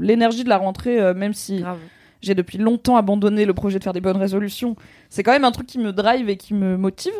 l'énergie 0.00 0.42
de 0.42 0.48
la 0.48 0.56
rentrée 0.58 1.00
euh, 1.00 1.14
même 1.14 1.32
si 1.32 1.60
Grave. 1.60 1.78
J'ai 2.24 2.34
depuis 2.34 2.58
longtemps 2.58 2.96
abandonné 2.96 3.44
le 3.44 3.54
projet 3.54 3.78
de 3.78 3.84
faire 3.84 3.92
des 3.92 4.00
bonnes 4.00 4.16
résolutions. 4.16 4.76
C'est 5.10 5.22
quand 5.22 5.32
même 5.32 5.44
un 5.44 5.52
truc 5.52 5.66
qui 5.66 5.78
me 5.78 5.92
drive 5.92 6.28
et 6.28 6.36
qui 6.36 6.54
me 6.54 6.76
motive. 6.76 7.12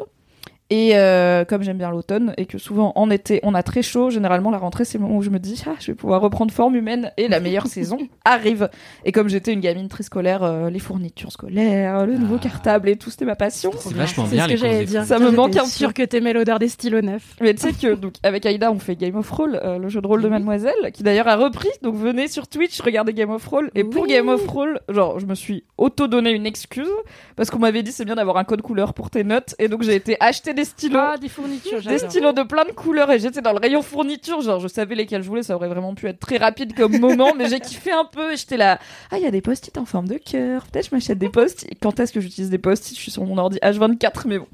Et 0.71 0.93
euh, 0.95 1.45
comme 1.45 1.63
j'aime 1.63 1.77
bien 1.77 1.91
l'automne 1.91 2.33
et 2.39 2.47
que 2.47 2.57
souvent 2.57 2.93
en 2.97 3.11
été 3.11 3.39
on 3.43 3.55
a 3.55 3.63
très 3.63 3.83
chaud, 3.83 4.09
généralement 4.09 4.51
la 4.51 4.57
rentrée 4.57 4.87
c'est 4.87 4.97
le 4.97 5.05
moment 5.05 5.19
où 5.19 5.23
je 5.23 5.29
me 5.29 5.39
dis 5.39 5.63
ah 5.67 5.75
je 5.79 5.89
vais 5.89 5.95
pouvoir 5.95 6.23
reprendre 6.23 6.53
forme 6.55 6.75
humaine 6.75 7.13
et 7.19 7.29
la 7.29 7.39
meilleure 7.39 7.67
saison 7.69 7.99
arrive. 8.25 8.71
Et 9.05 9.13
comme 9.13 9.29
j'étais 9.29 9.53
une 9.53 9.61
gamine 9.61 9.89
très 9.89 10.03
scolaire, 10.03 10.43
euh, 10.43 10.71
les 10.71 10.79
fournitures 10.79 11.33
scolaires, 11.33 12.07
le 12.07 12.17
nouveau 12.17 12.37
Ah. 12.37 12.45
cartable 12.45 12.89
et 12.89 12.97
tout 12.97 13.11
c'était 13.11 13.27
ma 13.27 13.37
passion. 13.37 13.73
C'est 13.79 13.93
vachement 13.93 14.25
C'est 14.27 14.37
bien 14.37 14.45
ce 14.45 14.49
les 14.49 14.55
que 14.55 14.61
j'allais 14.61 14.85
dire. 14.87 15.05
Ça 15.05 15.19
me 15.19 15.31
manque 15.31 15.55
un 15.57 15.67
sûre 15.67 15.93
que 15.93 16.03
t'aimais 16.03 16.33
l'odeur 16.33 16.59
des 16.59 16.69
stylos 16.69 17.03
neufs. 17.03 17.37
Mais 17.43 17.53
tu 17.53 17.61
sais 17.61 17.73
que 17.73 17.95
donc 17.95 18.15
avec 18.23 18.47
Aïda 18.47 18.73
on 18.73 18.79
fait 18.79 18.97
Game 18.97 19.17
of 19.17 19.31
Roll, 19.31 19.61
euh, 19.63 19.77
le 19.79 19.89
jeu 19.89 20.01
de 20.01 20.07
rôle 20.07 20.23
de 20.23 20.29
Mademoiselle, 20.29 20.93
qui 20.95 21.03
d'ailleurs 21.03 21.29
a 21.29 21.37
repris. 21.37 21.69
Donc 21.83 21.95
venez 21.95 22.27
sur 22.27 22.49
Twitch 22.49 22.81
regarder 22.81 23.13
Game 23.13 23.31
of 23.31 23.47
Roll. 23.47 23.71
Et 23.75 23.85
pour. 23.85 24.07
Game 24.07 24.29
of 24.29 24.47
Roll, 24.49 24.81
genre 24.89 25.19
je 25.21 25.27
me 25.27 25.35
suis 25.35 25.65
auto 25.77 26.07
donné 26.09 26.31
une 26.31 26.47
excuse 26.47 26.89
parce 27.37 27.51
qu'on 27.51 27.59
m'avait 27.59 27.83
dit 27.83 27.93
c'est 27.93 28.05
bien 28.07 28.15
d'avoir 28.15 28.39
un 28.39 28.45
code 28.45 28.63
couleur 28.63 28.95
pour 28.95 29.11
tes 29.11 29.25
notes. 29.25 29.55
Et 29.59 29.69
donc 29.69 29.83
j'ai 29.83 29.95
été 29.95 30.17
acheter 30.21 30.54
des 30.55 30.65
stylos. 30.65 30.99
Ah, 31.01 31.17
des 31.19 31.29
fournitures, 31.29 31.83
des 31.83 31.99
stylos 31.99 32.33
de 32.33 32.43
plein 32.43 32.65
de 32.65 32.73
couleurs 32.73 33.11
et 33.11 33.19
j'étais 33.19 33.41
dans 33.41 33.53
le 33.53 33.59
rayon 33.59 33.83
fourniture 33.83 34.41
genre 34.41 34.61
je 34.61 34.69
savais 34.69 34.95
lesquels 34.95 35.23
je 35.23 35.29
voulais 35.29 35.43
ça 35.43 35.55
aurait 35.55 35.69
vraiment 35.69 35.95
pu 35.95 36.07
être 36.07 36.19
très 36.19 36.37
rapide 36.37 36.75
comme 36.75 36.99
moment 36.99 37.35
mais 37.37 37.49
j'ai 37.49 37.61
kiffé 37.61 37.91
un 37.91 38.05
peu 38.05 38.33
et 38.33 38.37
j'étais 38.37 38.57
là 38.57 38.79
ah 39.11 39.19
il 39.19 39.23
y 39.23 39.27
a 39.27 39.31
des 39.31 39.43
post-it 39.43 39.77
en 39.79 39.85
forme 39.85 40.09
de 40.09 40.17
cœur. 40.17 40.67
Peut-être 40.67 40.89
je 40.91 40.95
m'achète 40.95 41.19
des 41.19 41.29
post-it 41.29 41.79
quand 41.81 42.01
est-ce 42.01 42.13
que 42.13 42.21
j'utilise 42.21 42.51
des 42.51 42.59
post-it? 42.59 42.97
Je 42.97 43.01
suis 43.01 43.11
sur 43.11 43.25
mon 43.25 43.39
ordi 43.39 43.59
H24 43.59 44.23
mais 44.27 44.39
bon. 44.39 44.47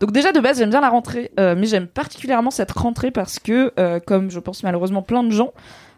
Donc 0.00 0.12
déjà 0.12 0.32
de 0.32 0.40
base 0.40 0.58
j'aime 0.58 0.70
bien 0.70 0.80
la 0.80 0.90
rentrée 0.90 1.32
euh, 1.40 1.54
mais 1.56 1.66
j'aime 1.66 1.86
particulièrement 1.86 2.50
cette 2.50 2.72
rentrée 2.72 3.10
parce 3.10 3.38
que 3.38 3.72
euh, 3.78 4.00
comme 4.00 4.30
je 4.30 4.38
pense 4.38 4.62
malheureusement 4.62 5.02
plein 5.02 5.24
de 5.24 5.30
gens 5.30 5.52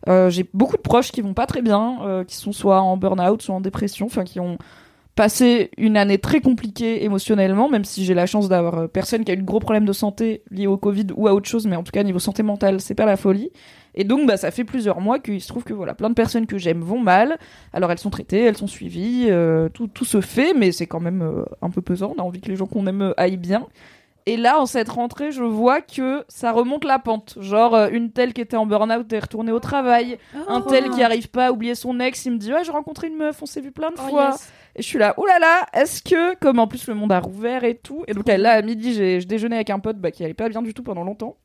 euh, 0.09 0.31
j'ai 0.31 0.49
beaucoup 0.55 0.77
de 0.77 0.83
proches 0.83 1.13
qui 1.13 1.21
vont 1.21 1.35
pas 1.35 1.47
très 1.47 1.63
bien 1.63 2.25
qui 2.27 2.37
sont 2.37 2.53
soit 2.53 2.81
en 2.81 2.97
burn-out 2.97 3.43
soit 3.43 3.55
en 3.55 3.61
dépression 3.61 4.07
enfin 4.07 4.25
qui 4.25 4.41
ont 4.41 4.57
passé 5.21 5.71
une 5.77 5.99
année 5.99 6.17
très 6.17 6.41
compliquée 6.41 7.05
émotionnellement, 7.05 7.69
même 7.69 7.85
si 7.85 8.07
j'ai 8.07 8.15
la 8.15 8.25
chance 8.25 8.49
d'avoir 8.49 8.79
euh, 8.79 8.87
personne 8.87 9.23
qui 9.23 9.31
a 9.31 9.35
eu 9.35 9.37
de 9.37 9.43
gros 9.43 9.61
problèmes 9.61 9.85
de 9.85 9.93
santé 9.93 10.43
liés 10.51 10.67
au 10.67 10.79
Covid 10.79 11.09
ou 11.15 11.29
à 11.29 11.35
autre 11.35 11.47
chose, 11.47 11.67
mais 11.67 11.77
en 11.77 11.83
tout 11.83 11.93
cas 11.93 12.03
niveau 12.03 12.19
santé 12.19 12.43
mentale, 12.43 12.81
c'est 12.81 12.95
pas 12.95 13.05
la 13.05 13.19
folie. 13.19 13.51
Et 13.95 14.05
donc 14.05 14.27
bah 14.27 14.39
ça 14.39 14.51
fait 14.51 14.65
plusieurs 14.65 14.99
mois 15.03 15.19
qu'il 15.19 15.39
se 15.43 15.49
trouve 15.49 15.63
que 15.63 15.75
voilà 15.75 15.93
plein 15.93 16.09
de 16.09 16.15
personnes 16.15 16.47
que 16.47 16.57
j'aime 16.57 16.81
vont 16.81 16.99
mal. 17.01 17.39
Alors 17.75 17.93
elles 17.93 17.99
sont 17.99 18.09
traitées, 18.09 18.41
elles 18.45 18.57
sont 18.57 18.67
suivies, 18.67 19.27
euh, 19.29 19.69
tout 19.69 19.89
tout 19.89 20.07
se 20.07 20.23
fait, 20.23 20.55
mais 20.55 20.73
c'est 20.73 20.87
quand 20.87 21.01
même 21.01 21.21
euh, 21.21 21.45
un 21.61 21.69
peu 21.69 21.83
pesant. 21.83 22.15
On 22.17 22.23
a 22.23 22.25
envie 22.25 22.41
que 22.41 22.49
les 22.49 22.57
gens 22.57 22.67
qu'on 22.67 22.87
aime 22.87 23.13
aillent 23.19 23.37
bien. 23.37 23.67
Et 24.27 24.37
là, 24.37 24.61
en 24.61 24.67
cette 24.67 24.91
rentrée, 24.91 25.33
je 25.33 25.43
vois 25.43 25.81
que 25.81 26.25
ça 26.29 26.53
remonte 26.53 26.85
la 26.85 26.99
pente. 26.99 27.37
Genre, 27.41 27.75
euh, 27.75 27.89
une 27.91 28.11
telle 28.13 28.33
qui 28.33 28.41
était 28.41 28.57
en 28.57 28.65
burn-out 28.65 29.13
est 29.13 29.19
retournée 29.19 29.53
au 29.53 29.61
travail. 29.61 30.19
un 30.49 30.61
tel 30.63 30.89
qui 30.91 31.03
arrive 31.03 31.29
pas 31.29 31.47
à 31.49 31.53
oublier 31.53 31.75
son 31.75 31.99
ex, 32.01 32.25
il 32.27 32.33
me 32.33 32.39
dit 32.39 32.53
Ouais, 32.53 32.63
j'ai 32.65 32.71
rencontré 32.71 33.09
une 33.09 33.17
meuf, 33.17 33.43
on 33.43 33.47
s'est 33.47 33.61
vu 33.61 33.71
plein 33.73 33.91
de 33.91 33.97
Oh, 33.99 34.09
fois. 34.09 34.31
yes. 34.31 34.53
Et 34.77 34.83
je 34.83 34.87
suis 34.87 34.99
là, 34.99 35.15
oulala, 35.19 35.39
là 35.39 35.67
là, 35.73 35.81
est-ce 35.81 36.03
que, 36.03 36.35
comme 36.37 36.59
en 36.59 36.67
plus 36.67 36.87
le 36.87 36.95
monde 36.95 37.13
a 37.13 37.21
rouvert 37.21 37.65
et 37.65 37.77
tout, 37.77 38.05
et 38.07 38.15
donc 38.15 38.29
là 38.29 38.53
à 38.53 38.63
midi, 38.63 38.95
j'ai 38.95 39.21
je 39.21 39.27
déjeunais 39.27 39.57
avec 39.57 39.71
un 39.71 39.79
pote 39.79 39.99
bah, 39.99 40.11
qui 40.11 40.25
allait 40.25 40.35
pas 40.35 40.49
bien 40.49 40.63
du 40.63 40.75
tout 40.75 40.83
pendant 40.83 41.05
longtemps. 41.05 41.37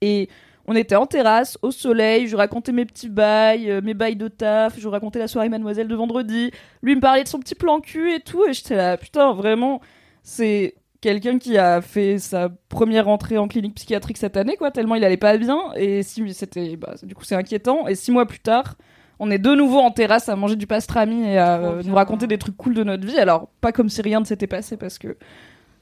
Et 0.00 0.28
on 0.66 0.74
était 0.74 0.96
en 0.96 1.06
terrasse, 1.06 1.58
au 1.62 1.70
soleil, 1.70 2.26
je 2.26 2.36
racontais 2.36 2.72
mes 2.72 2.84
petits 2.84 3.08
bails, 3.08 3.70
euh, 3.70 3.80
mes 3.80 3.94
bails 3.94 4.16
de 4.16 4.28
taf, 4.28 4.78
je 4.78 4.88
racontais 4.88 5.20
la 5.20 5.28
soirée 5.28 5.48
Mademoiselle 5.48 5.86
de 5.86 5.94
vendredi. 5.94 6.50
Lui 6.82 6.96
me 6.96 7.00
parlait 7.00 7.22
de 7.22 7.28
son 7.28 7.38
petit 7.38 7.54
plan 7.54 7.80
cul 7.80 8.12
et 8.12 8.20
tout, 8.20 8.44
et 8.44 8.52
j'étais 8.52 8.74
là, 8.74 8.96
putain, 8.96 9.32
vraiment, 9.32 9.80
c'est 10.22 10.74
quelqu'un 11.00 11.38
qui 11.38 11.56
a 11.56 11.80
fait 11.80 12.18
sa 12.18 12.48
première 12.68 13.06
entrée 13.06 13.38
en 13.38 13.46
clinique 13.46 13.76
psychiatrique 13.76 14.16
cette 14.16 14.36
année, 14.36 14.56
quoi, 14.56 14.72
tellement 14.72 14.96
il 14.96 15.04
allait 15.04 15.16
pas 15.16 15.36
bien, 15.36 15.72
et 15.76 16.02
si, 16.02 16.34
c'était, 16.34 16.76
bah, 16.76 16.94
du 17.02 17.14
coup, 17.14 17.22
c'est 17.22 17.36
inquiétant, 17.36 17.86
et 17.86 17.94
six 17.94 18.10
mois 18.10 18.26
plus 18.26 18.40
tard, 18.40 18.76
on 19.18 19.30
est 19.30 19.38
de 19.38 19.54
nouveau 19.54 19.78
en 19.78 19.90
terrasse 19.90 20.28
à 20.28 20.36
manger 20.36 20.56
du 20.56 20.66
pastrami 20.66 21.24
et 21.26 21.38
à 21.38 21.58
Trop 21.58 21.66
euh, 21.68 21.82
nous 21.84 21.94
raconter 21.94 22.26
des 22.26 22.38
trucs 22.38 22.56
cool 22.56 22.74
de 22.74 22.84
notre 22.84 23.06
vie. 23.06 23.18
Alors, 23.18 23.48
pas 23.60 23.72
comme 23.72 23.88
si 23.88 24.02
rien 24.02 24.20
ne 24.20 24.24
s'était 24.24 24.46
passé 24.46 24.76
parce 24.76 24.98
que 24.98 25.16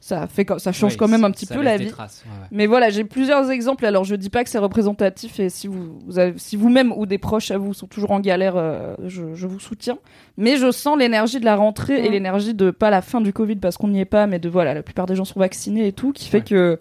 ça 0.01 0.26
fait 0.26 0.47
ça 0.59 0.70
change 0.70 0.93
Ouais, 0.93 0.99
quand 0.99 1.09
même 1.09 1.24
un 1.24 1.30
petit 1.30 1.47
peu 1.47 1.62
la 1.62 1.78
vie. 1.78 1.89
traces, 1.89 2.24
ouais, 2.26 2.30
ouais. 2.43 2.49
Mais 2.51 2.66
voilà, 2.66 2.91
j'ai 2.91 3.05
plusieurs 3.05 3.51
exemples. 3.51 3.87
Alors, 3.87 4.05
je 4.05 4.14
dis 4.16 4.28
pas 4.28 4.45
que 4.45 4.51
c'est 4.51 4.59
représentatif 4.59 5.41
et 5.41 5.49
si 5.49 5.66
vous, 5.66 5.99
vous 6.05 6.18
avez- 6.18 6.39
si 6.39 6.57
vous-même 6.57 6.93
ou 6.93 7.07
des 7.07 7.16
proches 7.16 7.51
à 7.51 7.57
vous 7.57 7.72
sont 7.72 7.87
toujours 7.87 8.11
en 8.11 8.20
galère, 8.20 8.55
euh, 8.57 8.95
je, 9.07 9.35
je 9.35 9.47
vous 9.47 9.59
soutiens. 9.61 9.97
Mais 10.37 10.59
je 10.59 10.70
sens 10.70 10.99
l'énergie 10.99 11.41
de 11.41 11.47
la 11.47 11.57
rentrée 11.57 12.05
et 12.05 12.11
l'énergie 12.11 12.53
de 12.53 12.70
pas 12.70 12.91
la 12.91 13.01
fin 13.01 13.22
du 13.22 13.32
Covid 13.32 13.57
parce 13.57 13.78
qu'on 13.78 13.89
n'y 13.89 14.01
est 14.01 14.05
pas, 14.05 14.26
mais 14.26 14.39
de 14.39 14.49
voilà, 14.51 14.74
la 14.74 14.82
plupart 14.82 15.07
des 15.07 15.16
gens 15.16 15.24
sont 15.24 15.41
vaccinés 15.41 15.87
et 15.87 15.93
tout, 15.93 16.12
qui 16.12 16.28
fait 16.28 16.39
Ouais. 16.39 16.45
que 16.45 16.80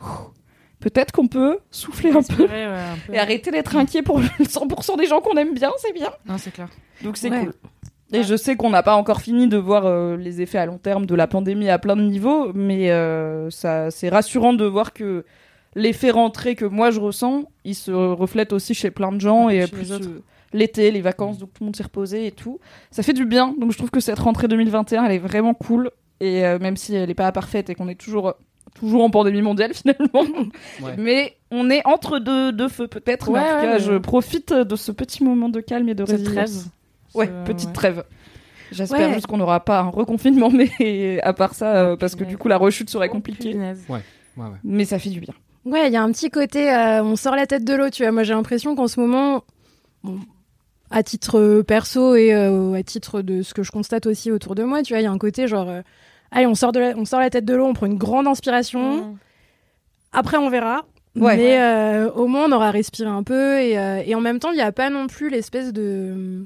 ouh, 0.00 0.04
peut-être 0.84 1.12
qu'on 1.12 1.26
peut 1.28 1.58
souffler 1.70 2.10
un 2.10 2.14
peu 2.14 2.18
Inspiré, 2.18 2.66
ouais, 2.66 2.72
un 2.72 2.96
peu. 3.06 3.14
et 3.14 3.18
arrêter 3.18 3.50
d'être 3.50 3.74
inquiet 3.76 4.02
pour 4.02 4.18
le 4.20 4.26
100% 4.44 4.98
des 4.98 5.06
gens 5.06 5.20
qu'on 5.20 5.36
aime 5.36 5.54
bien, 5.54 5.70
c'est 5.78 5.92
bien. 5.92 6.10
Non, 6.26 6.38
c'est 6.38 6.50
clair. 6.52 6.68
Donc 7.02 7.16
c'est 7.16 7.30
Ouais. 7.30 7.40
cool. 7.46 7.52
Et 8.12 8.22
je 8.22 8.36
sais 8.36 8.54
qu'on 8.54 8.70
n'a 8.70 8.82
pas 8.82 8.94
encore 8.94 9.20
fini 9.22 9.48
de 9.48 9.56
voir 9.56 9.86
euh, 9.86 10.16
les 10.16 10.40
effets 10.42 10.58
à 10.58 10.66
long 10.66 10.78
terme 10.78 11.06
de 11.06 11.14
la 11.14 11.26
pandémie 11.26 11.68
à 11.70 11.78
plein 11.78 11.96
de 11.96 12.02
niveaux, 12.02 12.52
mais 12.54 12.90
euh, 12.92 13.50
ça, 13.50 13.90
c'est 13.90 14.08
rassurant 14.08 14.52
de 14.52 14.64
voir 14.64 14.92
que 14.92 15.24
l'effet 15.74 16.10
rentrée 16.10 16.54
que 16.54 16.64
moi 16.66 16.90
je 16.92 17.00
ressens, 17.00 17.44
il 17.64 17.74
se 17.74 17.90
reflète 17.90 18.52
aussi 18.52 18.74
chez 18.74 18.90
plein 18.92 19.10
de 19.10 19.20
gens 19.20 19.48
et 19.48 19.66
plus 19.66 19.90
euh, 19.90 20.22
l'été, 20.52 20.90
les 20.92 21.00
vacances, 21.00 21.38
donc 21.38 21.48
tout 21.54 21.62
le 21.62 21.66
monde 21.66 21.76
s'est 21.76 21.82
reposé 21.82 22.26
et 22.26 22.30
tout. 22.32 22.60
Ça 22.92 23.02
fait 23.02 23.14
du 23.14 23.24
bien, 23.24 23.54
donc 23.58 23.72
je 23.72 23.78
trouve 23.78 23.90
que 23.90 24.00
cette 24.00 24.18
rentrée 24.20 24.46
2021, 24.48 25.06
elle 25.06 25.12
est 25.12 25.18
vraiment 25.18 25.54
cool. 25.54 25.90
Et 26.20 26.44
euh, 26.46 26.58
même 26.60 26.76
si 26.76 26.94
elle 26.94 27.08
n'est 27.08 27.14
pas 27.14 27.32
parfaite 27.32 27.70
et 27.70 27.74
qu'on 27.74 27.88
est 27.88 27.96
toujours 28.00 28.34
toujours 28.74 29.02
en 29.04 29.10
pandémie 29.10 29.42
mondiale 29.42 29.72
finalement, 29.74 30.24
Ouais. 30.82 30.94
mais 30.98 31.36
on 31.50 31.70
est 31.70 31.82
entre 31.86 32.18
deux, 32.18 32.52
deux 32.52 32.68
feux 32.68 32.88
peut-être. 32.88 33.30
Ouais, 33.30 33.40
en 33.40 33.42
tout 33.60 33.62
cas, 33.66 33.78
je 33.78 33.98
profite 33.98 34.52
de 34.52 34.76
ce 34.76 34.92
petit 34.92 35.22
moment 35.24 35.48
de 35.48 35.60
calme 35.60 35.88
et 35.88 35.94
de 35.94 36.02
résilience. 36.02 36.34
trêve. 36.34 36.50
Ouais, 37.14 37.30
petite 37.44 37.68
ouais. 37.68 37.72
trêve. 37.74 38.04
J'espère 38.72 39.08
Ouais. 39.08 39.14
juste 39.14 39.26
qu'on 39.28 39.36
n'aura 39.36 39.60
pas 39.60 39.80
un 39.80 39.88
reconfinement, 39.90 40.50
mais 40.78 41.20
à 41.22 41.32
part 41.32 41.54
ça, 41.54 41.76
euh, 41.76 41.96
parce 41.96 42.16
que 42.16 42.24
du 42.24 42.36
coup 42.36 42.48
la 42.48 42.56
rechute 42.56 42.90
serait 42.90 43.08
compliquée. 43.08 43.52
Punaise. 43.52 43.84
Ouais, 43.88 44.00
ouais. 44.36 44.44
Mais 44.64 44.84
ça 44.84 44.98
fait 44.98 45.10
du 45.10 45.20
bien. 45.20 45.34
Ouais, 45.64 45.86
il 45.86 45.92
y 45.92 45.96
a 45.96 46.02
un 46.02 46.10
petit 46.12 46.28
côté, 46.30 46.70
euh, 46.74 47.02
on 47.02 47.16
sort 47.16 47.36
la 47.36 47.46
tête 47.46 47.64
de 47.64 47.72
l'eau, 47.74 47.88
tu 47.88 48.02
vois. 48.02 48.12
Moi, 48.12 48.22
j'ai 48.24 48.34
l'impression 48.34 48.74
qu'en 48.74 48.86
ce 48.88 49.00
moment, 49.00 49.44
bon, 50.02 50.18
à 50.90 51.02
titre 51.02 51.38
euh, 51.38 51.62
perso 51.62 52.14
et 52.16 52.34
euh, 52.34 52.74
à 52.74 52.82
titre 52.82 53.22
de 53.22 53.40
ce 53.42 53.54
que 53.54 53.62
je 53.62 53.70
constate 53.70 54.06
aussi 54.06 54.30
autour 54.30 54.54
de 54.56 54.62
moi, 54.64 54.82
tu 54.82 54.92
vois, 54.92 55.00
il 55.00 55.04
y 55.04 55.06
a 55.06 55.10
un 55.10 55.16
côté 55.18 55.48
genre, 55.48 55.70
euh, 55.70 55.80
allez, 56.34 56.46
on 56.46 56.54
sort, 56.54 56.72
de 56.72 56.80
la, 56.80 56.88
on 56.96 57.06
sort 57.06 57.20
la 57.20 57.30
tête 57.30 57.46
de 57.46 57.54
l'eau, 57.54 57.64
on 57.64 57.72
prend 57.72 57.86
une 57.86 57.96
grande 57.96 58.26
inspiration, 58.26 58.96
Mm. 58.96 59.16
après 60.12 60.36
on 60.36 60.50
verra. 60.50 60.84
Ouais. 61.16 61.36
Mais 61.36 61.60
euh, 61.60 62.10
au 62.10 62.26
moins, 62.26 62.46
on 62.48 62.52
aura 62.52 62.70
respiré 62.72 63.08
un 63.08 63.22
peu. 63.22 63.60
Et, 63.60 63.78
euh, 63.78 64.02
et 64.04 64.14
en 64.16 64.20
même 64.20 64.40
temps, 64.40 64.50
il 64.50 64.56
n'y 64.56 64.60
a 64.62 64.72
pas 64.72 64.90
non 64.90 65.06
plus 65.06 65.30
l'espèce 65.30 65.72
de, 65.72 66.44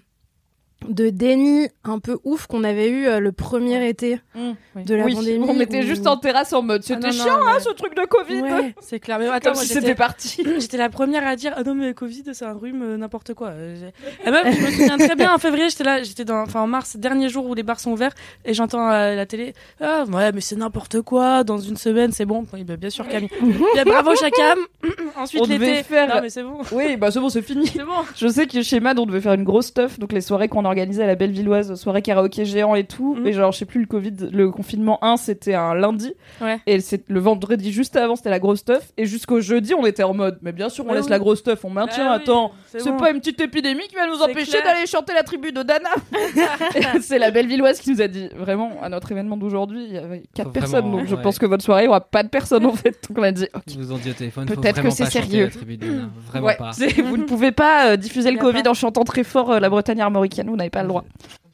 de 0.86 1.10
déni 1.10 1.68
un 1.82 1.98
peu 1.98 2.18
ouf 2.24 2.46
qu'on 2.46 2.62
avait 2.62 2.88
eu 2.88 3.06
euh, 3.08 3.18
le 3.18 3.32
premier 3.32 3.88
été 3.88 4.20
Oui. 4.36 4.84
de 4.84 4.94
la 4.94 5.04
oui, 5.04 5.14
pandémie. 5.14 5.44
on 5.48 5.58
était 5.60 5.80
où- 5.80 5.86
juste 5.86 6.06
en 6.06 6.16
terrasse 6.16 6.52
en 6.52 6.62
mode 6.62 6.82
Ah 6.84 6.86
c'était 6.86 7.00
non, 7.10 7.16
non, 7.16 7.24
chiant 7.24 7.38
hein, 7.46 7.58
ce 7.58 7.70
truc 7.70 7.96
de 7.96 8.04
Covid. 8.06 8.40
Ouais. 8.42 8.74
C'est 8.80 9.00
clair. 9.00 9.18
Mais 9.18 9.26
attends, 9.28 9.54
si 9.54 9.66
j'étais- 9.66 9.80
c'était 9.80 9.94
parti. 9.96 10.44
J'étais 10.60 10.76
la 10.76 10.88
première 10.88 11.26
à 11.26 11.34
dire 11.34 11.52
ah 11.56 11.64
non 11.64 11.74
mais 11.74 11.94
Covid 11.94 12.22
c'est 12.32 12.44
un 12.44 12.52
rhume 12.52 12.82
euh, 12.82 12.96
n'importe 12.96 13.34
quoi. 13.34 13.48
Euh, 13.48 13.74
j'ai- 13.76 14.28
Et 14.28 14.30
même 14.30 14.52
je 14.52 14.60
me 14.66 14.70
souviens 14.70 14.96
très 14.98 15.16
bien 15.16 15.34
en 15.34 15.38
février 15.38 15.68
j'étais 15.68 15.84
là 15.84 16.02
j'étais 16.04 16.24
dans 16.24 16.42
enfin 16.42 16.60
en 16.60 16.66
mars 16.68 16.96
dernier 16.96 17.28
jour 17.28 17.44
où 17.46 17.54
les 17.54 17.64
bars 17.64 17.80
sont 17.80 17.90
ouverts 17.90 18.14
et 18.44 18.54
j'entends 18.54 18.86
à 18.86 19.14
la 19.14 19.26
télé 19.26 19.54
ah 19.80 20.04
ouais 20.12 20.30
mais 20.32 20.40
c'est 20.40 20.56
n'importe 20.56 21.00
quoi 21.02 21.42
dans 21.44 21.58
une 21.58 21.76
semaine 21.76 22.12
c'est 22.12 22.24
bon 22.24 22.46
oui 22.52 22.62
bah, 22.64 22.76
bien 22.76 22.90
sûr 22.90 23.06
Camille 23.08 23.30
Bien, 23.74 23.84
bravo 23.84 24.14
Chacam 24.14 24.58
ensuite 25.16 25.42
On 25.42 25.46
devait 25.46 25.58
l'été 25.66 25.82
faire- 25.82 26.14
non 26.14 26.20
mais 26.22 26.30
c'est 26.30 26.42
bon 26.44 26.58
oui, 26.72 26.96
bah 26.96 27.10
c'est 27.10 27.20
bon, 27.20 27.28
c'est 27.28 27.42
fini. 27.42 27.66
c'est 27.66 27.82
bon 27.84 27.92
Je 28.16 28.28
sais 28.28 28.46
que 28.46 28.62
chez 28.62 28.78
Mad, 28.80 28.98
on 28.98 29.06
devait 29.06 29.20
faire 29.20 29.32
une 29.34 29.44
grosse 29.44 29.66
stuff, 29.66 29.98
donc 29.98 30.12
les 30.12 30.20
soirées 30.20 30.48
qu'on 30.48 30.64
organisait 30.68 31.02
à 31.02 31.06
la 31.06 31.16
Bellevilloise, 31.16 31.74
soirée 31.74 32.00
karaoké 32.02 32.44
géant 32.44 32.74
et 32.74 32.84
tout. 32.84 33.14
Mhm. 33.16 33.26
Et 33.26 33.32
genre, 33.32 33.52
je 33.52 33.58
sais 33.58 33.64
plus, 33.64 33.80
le 33.80 33.86
Covid, 33.86 34.14
le 34.32 34.50
confinement 34.50 34.98
1, 35.02 35.16
c'était 35.16 35.54
un 35.54 35.74
lundi. 35.74 36.14
Ouais. 36.40 36.58
Et 36.66 36.80
c'est 36.80 37.02
le 37.08 37.20
vendredi 37.20 37.72
juste 37.72 37.96
avant, 37.96 38.14
c'était 38.16 38.30
la 38.30 38.38
grosse 38.38 38.60
stuff. 38.60 38.92
Et 38.96 39.06
jusqu'au 39.06 39.40
jeudi, 39.40 39.74
on 39.74 39.84
était 39.86 40.02
en 40.04 40.14
mode, 40.14 40.38
mais 40.42 40.52
bien 40.52 40.68
sûr, 40.68 40.84
on 40.86 40.90
Ah 40.90 40.94
laisse 40.94 41.04
oui. 41.04 41.10
la 41.10 41.18
grosse 41.18 41.40
stuff, 41.40 41.64
on 41.64 41.70
maintient, 41.70 42.04
Bah 42.04 42.14
oui, 42.16 42.22
attends. 42.22 42.52
c'est 42.68 42.80
C'est 42.80 42.90
bon. 42.90 42.96
pas 42.98 43.10
une 43.10 43.18
petite 43.18 43.40
épidémie 43.40 43.86
qui 43.88 43.96
va 43.96 44.06
nous 44.06 44.20
empêcher 44.22 44.62
d'aller 44.62 44.86
chanter 44.86 45.12
la 45.14 45.22
tribu 45.24 45.52
de 45.52 45.62
Dana. 45.62 45.88
C'est 47.00 47.18
la 47.18 47.30
Bellevilloise 47.30 47.80
qui 47.80 47.90
nous 47.90 48.02
a 48.02 48.08
dit, 48.08 48.28
vraiment, 48.36 48.72
à 48.82 48.88
notre 48.88 49.10
événement 49.12 49.36
d'aujourd'hui, 49.36 49.84
il 49.88 49.94
y 49.94 49.98
avait 49.98 50.22
quatre 50.34 50.46
Faut 50.48 50.52
personnes, 50.52 50.80
vraiment, 50.82 50.98
donc 50.98 51.06
je 51.06 51.16
pense 51.16 51.38
que 51.38 51.46
votre 51.46 51.64
soirée, 51.64 51.82
il 51.82 51.86
y 51.86 51.88
aura 51.88 52.00
pas 52.00 52.22
de 52.22 52.28
personnes 52.28 52.66
en 52.66 52.72
fait. 52.74 52.96
Donc 53.08 53.18
on 53.18 53.22
a 53.22 53.32
dit, 53.32 53.46
ok. 53.54 53.62
Ils 53.68 53.78
vous 53.78 53.92
ont 53.92 53.98
dit 53.98 54.10
au 54.10 54.14
téléphone, 54.14 54.46
faut 54.48 54.54
Peut-être 54.60 54.82
que 54.82 54.90
c'est 54.90 55.06
sérieux. 55.06 55.48
Dana, 55.78 56.08
Vraiment 56.28 56.46
Ouais, 56.46 56.56
pas. 56.56 56.70
vous 57.04 57.16
ne 57.16 57.24
pouvez 57.24 57.52
pas 57.52 57.90
euh, 57.92 57.96
diffuser 57.96 58.30
le 58.30 58.38
Covid 58.38 58.62
pas. 58.62 58.70
en 58.70 58.74
chantant 58.74 59.04
très 59.04 59.24
fort 59.24 59.52
euh, 59.52 59.60
la 59.60 59.68
Bretagne 59.70 60.00
armoricaine, 60.00 60.48
vous 60.48 60.56
n'avez 60.58 60.70
pas 60.70 60.82
le 60.82 60.88
droit. 60.88 61.04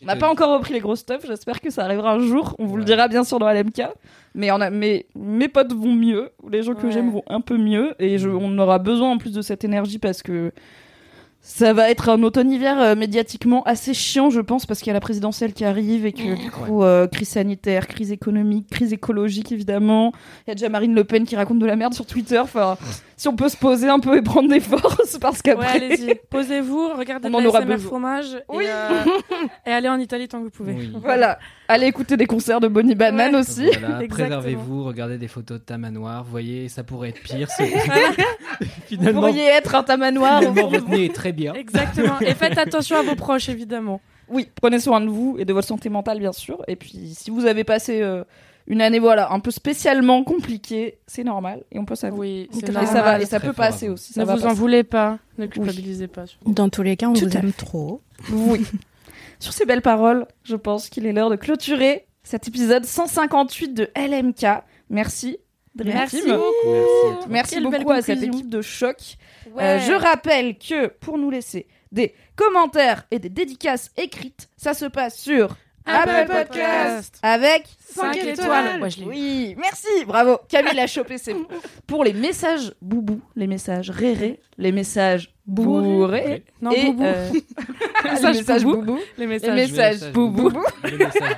On 0.02 0.06
n'a 0.06 0.16
pas 0.16 0.28
encore 0.28 0.52
repris 0.52 0.74
les 0.74 0.80
gros 0.80 0.96
stuff, 0.96 1.24
j'espère 1.26 1.62
que 1.62 1.70
ça 1.70 1.82
arrivera 1.84 2.12
un 2.12 2.18
jour, 2.18 2.54
on 2.58 2.66
vous 2.66 2.76
le 2.76 2.84
dira 2.84 3.08
bien 3.08 3.24
sûr 3.24 3.38
dans 3.38 3.48
LMK. 3.50 3.84
Mais, 4.34 4.50
on 4.50 4.60
a, 4.60 4.68
mais 4.68 5.06
mes 5.14 5.48
potes 5.48 5.72
vont 5.72 5.94
mieux, 5.94 6.30
ou 6.42 6.50
les 6.50 6.62
gens 6.62 6.74
que 6.74 6.86
Ouais. 6.86 6.92
j'aime 6.92 7.10
vont 7.10 7.22
un 7.28 7.40
peu 7.40 7.56
mieux, 7.56 7.94
et 7.98 8.18
je, 8.18 8.28
on 8.28 8.58
aura 8.58 8.78
besoin 8.78 9.12
en 9.12 9.16
plus 9.18 9.32
de 9.32 9.40
cette 9.40 9.64
énergie 9.64 9.98
parce 9.98 10.22
que 10.22 10.52
ça 11.46 11.74
va 11.74 11.90
être 11.90 12.08
un 12.08 12.22
automne-hiver 12.22 12.80
euh, 12.80 12.94
médiatiquement 12.94 13.62
assez 13.64 13.92
chiant, 13.92 14.30
je 14.30 14.40
pense, 14.40 14.64
parce 14.64 14.80
qu'il 14.80 14.86
y 14.86 14.90
a 14.90 14.94
la 14.94 15.00
présidentielle 15.00 15.52
qui 15.52 15.66
arrive 15.66 16.06
et 16.06 16.12
que 16.14 16.40
du 16.42 16.50
coup, 16.50 16.82
euh, 16.82 17.06
crise 17.06 17.28
sanitaire, 17.28 17.86
crise 17.86 18.10
économique, 18.12 18.70
crise 18.70 18.94
écologique 18.94 19.52
évidemment. 19.52 20.12
Il 20.46 20.50
y 20.50 20.52
a 20.52 20.54
déjà 20.54 20.70
Marine 20.70 20.94
Le 20.94 21.04
Pen 21.04 21.24
qui 21.26 21.36
raconte 21.36 21.58
de 21.58 21.66
la 21.66 21.76
merde 21.76 21.92
sur 21.92 22.06
Twitter. 22.06 22.38
Enfin, 22.38 22.78
si 23.18 23.28
on 23.28 23.36
peut 23.36 23.50
se 23.50 23.58
poser 23.58 23.90
un 23.90 24.00
peu 24.00 24.16
et 24.16 24.22
prendre 24.22 24.48
des 24.48 24.58
forces, 24.60 25.18
parce 25.18 25.36
Ouais, 25.36 25.42
qu'après. 25.52 25.68
allez-y, 25.76 26.14
posez-vous, 26.30 26.94
regardez 26.96 27.28
On 27.30 27.34
en 27.34 27.44
aura 27.44 27.60
besoin. 27.60 27.76
fromage 27.88 28.34
et, 28.34 28.38
Oui. 28.48 28.64
euh, 28.66 29.04
et 29.66 29.70
allez 29.70 29.90
en 29.90 29.98
Italie 29.98 30.28
tant 30.28 30.38
que 30.38 30.44
vous 30.44 30.50
pouvez. 30.50 30.72
Oui. 30.72 30.92
Voilà, 31.02 31.38
allez 31.68 31.86
écouter 31.86 32.16
des 32.16 32.26
concerts 32.26 32.60
de 32.60 32.68
Bonnie 32.68 32.94
Banane 32.94 33.34
Ouais. 33.34 33.40
aussi. 33.40 33.66
Voilà, 33.80 34.06
préservez-vous, 34.08 34.84
regardez 34.84 35.18
des 35.18 35.28
photos 35.28 35.58
de 35.60 35.64
ta 35.64 35.78
manoir, 35.78 36.24
vous 36.24 36.30
voyez, 36.30 36.68
ça 36.68 36.82
pourrait 36.84 37.10
être 37.10 37.20
pire. 37.22 37.48
ce- 37.50 37.62
Vous 38.60 38.66
finalement, 38.86 39.20
pourriez 39.22 39.44
être 39.46 39.74
un 39.74 39.82
tamanoir. 39.82 40.40
finalement, 40.40 40.68
votre 40.68 40.88
nez 40.88 41.06
est 41.06 41.14
très 41.14 41.32
bien. 41.32 41.54
Exactement. 41.54 42.18
Et 42.20 42.34
faites 42.34 42.58
attention 42.58 42.96
à 42.96 43.02
vos 43.02 43.14
proches 43.16 43.48
évidemment. 43.48 44.00
Oui, 44.28 44.48
prenez 44.54 44.78
soin 44.78 45.00
de 45.00 45.08
vous 45.08 45.36
et 45.38 45.44
de 45.44 45.52
votre 45.52 45.68
santé 45.68 45.88
mentale, 45.90 46.18
bien 46.18 46.32
sûr. 46.32 46.62
Et 46.68 46.76
puis, 46.76 47.12
si 47.14 47.30
vous 47.30 47.44
avez 47.44 47.62
passé 47.64 48.00
euh, 48.00 48.24
une 48.66 48.80
année, 48.80 48.98
voilà, 48.98 49.30
un 49.32 49.40
peu 49.40 49.50
spécialement 49.50 50.24
compliquée, 50.24 50.96
c'est 51.06 51.24
normal 51.24 51.62
et 51.72 51.78
on 51.78 51.84
peut 51.84 51.94
s'avouer. 51.94 52.48
Oui, 52.52 52.58
c'est 52.58 52.68
Et 52.68 52.72
normal. 52.72 52.90
ça 52.92 53.02
va, 53.02 53.20
et 53.20 53.26
ça 53.26 53.38
peut 53.40 53.52
passer 53.52 53.88
vous. 53.88 53.94
aussi. 53.94 54.12
Ça 54.14 54.22
Ne 54.22 54.26
va 54.26 54.36
vous 54.36 54.46
en 54.46 54.54
voulez 54.54 54.82
pas, 54.82 55.18
ne 55.36 55.44
culpabilisez 55.46 56.06
pas. 56.06 56.24
Dans 56.46 56.68
tous 56.70 56.82
les 56.82 56.96
cas, 56.96 57.08
on 57.08 57.12
Tout 57.12 57.26
vous 57.26 57.36
aime 57.36 57.52
trop. 57.52 58.00
Oui. 58.32 58.64
Sur 59.38 59.52
ces 59.52 59.66
belles 59.66 59.82
paroles, 59.82 60.26
je 60.42 60.56
pense 60.56 60.88
qu'il 60.88 61.06
est 61.06 61.12
l'heure 61.12 61.30
de 61.30 61.36
clôturer 61.36 62.06
cet 62.22 62.48
épisode 62.48 62.84
158 62.84 63.74
de 63.74 63.90
LMK. 63.96 64.46
Merci. 64.90 65.38
Dream 65.74 65.92
Merci 65.94 66.22
Team. 66.22 66.36
beaucoup. 66.36 67.28
Merci 67.28 67.60
beaucoup 67.60 67.90
à 67.90 68.00
cette 68.00 68.22
équipe 68.22 68.48
de 68.48 68.62
choc. 68.62 68.96
Ouais. 69.52 69.62
Euh, 69.62 69.78
je 69.80 69.92
rappelle 69.92 70.56
que 70.56 70.86
pour 70.86 71.18
nous 71.18 71.30
laisser 71.30 71.66
des 71.90 72.14
commentaires 72.36 73.06
et 73.10 73.18
des 73.18 73.28
dédicaces 73.28 73.90
écrites, 73.96 74.48
ça 74.56 74.72
se 74.72 74.84
passe 74.84 75.18
sur 75.18 75.56
Apple 75.84 76.32
Podcast. 76.32 77.18
Avec 77.22 77.66
5 77.80 78.14
Cinq 78.14 78.24
étoiles. 78.24 78.80
Ouais, 78.80 78.90
je. 78.90 79.04
Oui, 79.04 79.56
merci, 79.58 79.88
bravo. 80.06 80.38
Camille 80.48 80.74
l'a 80.74 80.86
chopé, 80.86 81.18
c'est 81.18 81.34
bon. 81.34 81.46
Pour 81.86 82.04
les 82.04 82.12
messages 82.12 82.72
boubou, 82.80 83.20
les 83.34 83.48
messages 83.48 83.90
réré, 83.90 84.40
les 84.58 84.72
messages 84.72 85.33
bourrés, 85.46 86.42
Non, 86.62 86.70
et 86.70 86.86
boubou. 86.86 87.04
euh, 87.04 87.30
les 88.04 88.10
Messages 88.10 88.36
messages 88.36 88.64
boubou. 88.64 88.76
boubou, 88.82 88.98
Les 89.18 89.24
les 89.24 89.26
messages. 89.26 89.54
messages 89.54 89.92
messages 89.94 90.12
boubou, 90.12 90.50
Le 90.84 90.96
message 90.98 91.36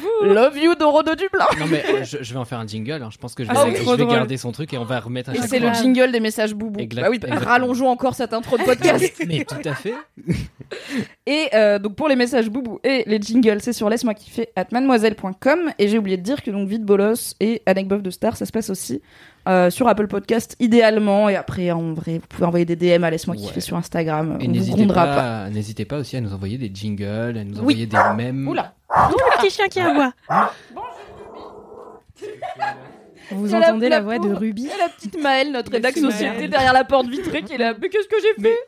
boubou. 0.00 0.32
love 0.34 0.56
you 0.56 0.74
Doro 0.76 1.02
de 1.02 1.14
Dublin. 1.14 1.44
Non 1.58 1.66
mais 1.70 1.84
euh, 1.88 2.04
je, 2.04 2.18
je 2.22 2.32
vais 2.32 2.38
en 2.38 2.44
faire 2.44 2.58
un 2.60 2.66
jingle. 2.66 3.02
hein. 3.02 3.08
Je 3.12 3.18
pense 3.18 3.34
que 3.34 3.42
je 3.44 3.48
vais, 3.50 3.54
Ah 3.58 3.64
oui. 3.66 3.74
je 3.76 3.82
Trop 3.82 3.92
vais 3.96 4.04
drôle. 4.04 4.14
garder 4.14 4.36
son 4.36 4.52
truc 4.52 4.72
et 4.72 4.78
on 4.78 4.84
va 4.84 5.00
remettre 5.00 5.30
à 5.30 5.34
Et 5.34 5.38
chaque 5.38 5.48
c'est 5.48 5.58
le 5.58 5.72
jingle 5.74 6.12
des 6.12 6.20
messages 6.20 6.54
boubou. 6.54 6.80
Bah 6.94 7.08
oui, 7.10 7.18
rallongeons 7.28 7.88
encore 7.88 8.14
cette 8.14 8.32
intro 8.32 8.56
de 8.56 8.62
podcast. 8.62 9.12
Mais 9.26 9.44
tout 9.44 9.56
à 9.68 9.74
fait. 9.74 9.94
Et 11.26 11.48
euh, 11.54 11.78
donc 11.78 11.94
pour 11.96 12.08
les 12.08 12.16
messages 12.16 12.48
boubou 12.50 12.78
et 12.84 13.04
les 13.06 13.20
jingles, 13.20 13.58
c'est 13.60 13.72
sur 13.72 13.88
laisse-moi 13.88 14.14
kiffer 14.14 14.48
at 14.56 14.66
mademoiselle.com. 14.72 15.72
Et 15.78 15.88
j'ai 15.88 15.98
oublié 15.98 16.16
de 16.16 16.22
dire 16.22 16.42
que 16.42 16.50
donc 16.50 16.68
Vite 16.68 16.82
Bolos 16.84 17.34
et 17.40 17.62
Anecdote 17.66 18.02
de 18.02 18.10
Star, 18.10 18.36
ça 18.36 18.46
se 18.46 18.52
passe 18.52 18.70
aussi 18.70 19.00
euh, 19.48 19.70
sur 19.70 19.86
Apple 19.88 20.06
Podcast 20.06 20.56
idéalement. 20.60 21.28
Et 21.28 21.36
après, 21.36 21.70
en 21.70 21.92
vrai, 21.94 22.14
vous 22.18 22.26
pouvez 22.28 22.46
envoyer 22.46 22.64
des 22.64 22.76
DM 22.76 23.04
à 23.04 23.10
laisse-moi 23.10 23.36
kiffer 23.36 23.54
Ouais. 23.56 23.60
sur 23.60 23.76
Instagram. 23.76 24.38
Et 24.40 24.44
on 24.44 24.46
vous 24.48 24.52
n'hésitez 24.52 24.76
grondera 24.76 25.04
pas, 25.06 25.14
pas. 25.16 25.50
n'hésitez 25.50 25.84
pas 25.84 25.98
aussi 25.98 26.16
à 26.16 26.20
nous 26.20 26.32
envoyer 26.32 26.58
des 26.58 26.70
jingles, 26.72 27.36
à 27.38 27.44
nous 27.44 27.54
Oui. 27.54 27.60
envoyer 27.60 27.86
des 27.86 27.98
mèmes. 28.16 28.46
Oula. 28.48 28.74
Petit 29.38 29.50
chien 29.50 29.68
qui 29.68 29.80
aboie. 29.80 30.12
Vous 33.30 33.54
entendez 33.54 33.88
la, 33.88 33.96
la 33.98 34.02
voix 34.02 34.18
de 34.18 34.28
Ruby 34.32 34.66
Et 34.66 34.78
la 34.78 34.88
petite 34.88 35.20
Maëlle, 35.20 35.50
notre 35.52 35.72
rédac 35.72 35.96
société 35.96 36.46
derrière 36.48 36.72
la 36.72 36.84
porte 36.84 37.08
vitrée 37.08 37.42
qui 37.42 37.54
est 37.54 37.58
là. 37.58 37.74
Mais 37.80 37.88
qu'est-ce 37.88 38.06
que 38.08 38.16
j'ai 38.20 38.42
fait? 38.42 38.58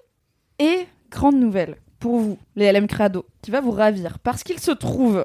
Et 0.58 0.86
grande 1.10 1.36
nouvelle 1.36 1.76
pour 2.00 2.18
vous, 2.18 2.38
les 2.56 2.72
LM 2.72 2.86
Crado, 2.86 3.26
qui 3.42 3.50
va 3.50 3.60
vous 3.60 3.70
ravir. 3.70 4.18
Parce 4.18 4.42
qu'il 4.42 4.58
se 4.58 4.70
trouve, 4.70 5.24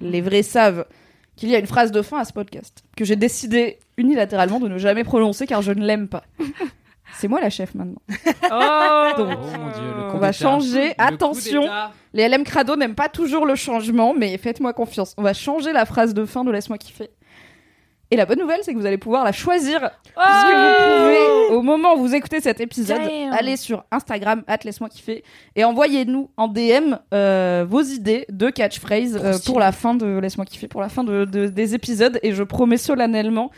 les 0.00 0.20
vrais 0.20 0.42
savent, 0.42 0.84
qu'il 1.36 1.48
y 1.48 1.56
a 1.56 1.58
une 1.58 1.66
phrase 1.66 1.92
de 1.92 2.02
fin 2.02 2.18
à 2.18 2.24
ce 2.24 2.32
podcast 2.32 2.84
que 2.96 3.04
j'ai 3.04 3.16
décidé 3.16 3.78
unilatéralement 3.96 4.60
de 4.60 4.68
ne 4.68 4.78
jamais 4.78 5.04
prononcer 5.04 5.46
car 5.46 5.62
je 5.62 5.72
ne 5.72 5.84
l'aime 5.84 6.08
pas. 6.08 6.24
C'est 7.14 7.28
moi 7.28 7.40
la 7.40 7.50
chef 7.50 7.74
maintenant. 7.74 8.00
Oh, 8.10 9.08
Donc, 9.18 9.38
Oh 9.40 9.58
mon 9.58 9.70
dieu, 9.70 9.92
le 9.96 10.14
on 10.14 10.18
va 10.18 10.32
changer. 10.32 10.88
Le 10.88 10.94
Attention. 10.98 11.68
Les 12.14 12.28
LM 12.28 12.44
Crado 12.44 12.76
n'aiment 12.76 12.94
pas 12.94 13.08
toujours 13.08 13.46
le 13.46 13.54
changement, 13.54 14.14
mais 14.14 14.36
faites-moi 14.38 14.72
confiance. 14.72 15.14
On 15.18 15.22
va 15.22 15.34
changer 15.34 15.72
la 15.72 15.84
phrase 15.84 16.14
de 16.14 16.24
fin 16.24 16.44
de 16.44 16.50
Laisse-moi 16.50 16.78
kiffer. 16.78 17.10
Et 18.12 18.16
la 18.16 18.26
bonne 18.26 18.38
nouvelle, 18.38 18.60
c'est 18.62 18.74
que 18.74 18.78
vous 18.78 18.84
allez 18.84 18.98
pouvoir 18.98 19.24
la 19.24 19.32
choisir. 19.32 19.78
Puisque 19.80 20.54
vous 20.54 20.98
pouvez, 21.48 21.56
au 21.56 21.62
moment 21.62 21.94
où 21.94 22.00
vous 22.00 22.14
écoutez 22.14 22.40
cet 22.42 22.60
épisode, 22.60 23.00
Damn. 23.00 23.32
aller 23.32 23.56
sur 23.56 23.84
Instagram, 23.90 24.42
laisse-moi 24.64 24.90
kiffer, 24.90 25.24
et 25.56 25.64
envoyez-nous 25.64 26.28
en 26.36 26.46
DM 26.46 26.96
euh, 27.14 27.64
vos 27.66 27.80
idées 27.80 28.26
de 28.28 28.50
catchphrase 28.50 29.18
euh, 29.22 29.32
pour 29.46 29.58
la 29.58 29.72
fin 29.72 29.94
de 29.94 30.18
Laisse-moi 30.18 30.44
kiffer, 30.44 30.68
pour 30.68 30.82
la 30.82 30.90
fin 30.90 31.04
de, 31.04 31.24
de- 31.24 31.46
des 31.46 31.74
épisodes. 31.74 32.18
Et 32.22 32.32
je 32.34 32.42
promets 32.42 32.76
solennellement 32.76 33.50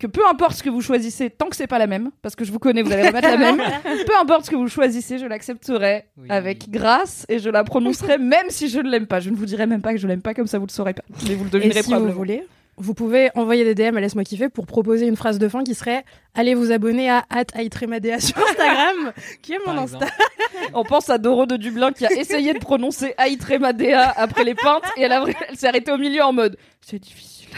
que 0.00 0.08
peu 0.08 0.22
importe 0.28 0.54
ce 0.56 0.64
que 0.64 0.70
vous 0.70 0.80
choisissez, 0.80 1.30
tant 1.30 1.46
que 1.46 1.54
c'est 1.54 1.68
pas 1.68 1.78
la 1.78 1.86
même, 1.86 2.10
parce 2.22 2.34
que 2.34 2.44
je 2.44 2.50
vous 2.50 2.58
connais, 2.58 2.82
vous 2.82 2.90
allez 2.90 3.06
remettre 3.06 3.28
la 3.28 3.36
même, 3.36 3.58
peu 3.84 4.12
importe 4.20 4.46
ce 4.46 4.50
que 4.50 4.56
vous 4.56 4.66
choisissez, 4.66 5.18
je 5.18 5.26
l'accepterai 5.26 6.06
Oui. 6.18 6.26
avec 6.28 6.68
grâce 6.70 7.24
et 7.28 7.38
je 7.38 7.48
la 7.50 7.62
prononcerai 7.62 8.18
même 8.18 8.46
si 8.48 8.68
je 8.68 8.80
ne 8.80 8.90
l'aime 8.90 9.06
pas. 9.06 9.20
Je 9.20 9.30
ne 9.30 9.36
vous 9.36 9.46
dirai 9.46 9.66
même 9.66 9.80
pas 9.80 9.92
que 9.92 9.98
je 10.00 10.08
l'aime 10.08 10.20
pas, 10.22 10.34
comme 10.34 10.48
ça 10.48 10.58
vous 10.58 10.66
le 10.66 10.72
saurez 10.72 10.92
pas. 10.94 11.04
Mais 11.28 11.36
vous 11.36 11.44
le 11.44 11.50
Et 11.50 11.52
devinerez 11.52 11.82
si 11.82 11.84
vous 11.84 11.90
probablement. 11.92 12.16
voulez, 12.18 12.44
vous 12.76 12.94
pouvez 12.94 13.30
envoyer 13.34 13.64
des 13.64 13.74
DM 13.74 13.96
à 13.96 14.00
Laisse-moi 14.00 14.24
kiffer 14.24 14.48
pour 14.48 14.66
proposer 14.66 15.06
une 15.06 15.16
phrase 15.16 15.38
de 15.38 15.48
fin 15.48 15.62
qui 15.62 15.74
serait 15.74 16.04
Allez 16.34 16.54
vous 16.54 16.72
abonner 16.72 17.10
à 17.10 17.24
@aitremadea 17.54 18.18
sur 18.20 18.38
Instagram, 18.38 19.12
qui 19.42 19.52
est 19.52 19.58
mon 19.58 19.74
Par 19.74 19.78
Insta. 19.80 20.06
On 20.74 20.84
pense 20.84 21.10
à 21.10 21.18
Doro 21.18 21.46
de 21.46 21.56
Dublin 21.56 21.92
qui 21.92 22.06
a 22.06 22.12
essayé 22.12 22.54
de 22.54 22.58
prononcer 22.58 23.14
Aitremadea 23.18 24.10
après 24.16 24.44
les 24.44 24.54
peintes 24.54 24.84
et 24.96 25.02
elle, 25.02 25.12
a 25.12 25.24
elle 25.48 25.56
s'est 25.56 25.68
arrêtée 25.68 25.92
au 25.92 25.98
milieu 25.98 26.22
en 26.22 26.32
mode 26.32 26.56
c'est 26.80 26.98
difficile. 26.98 27.48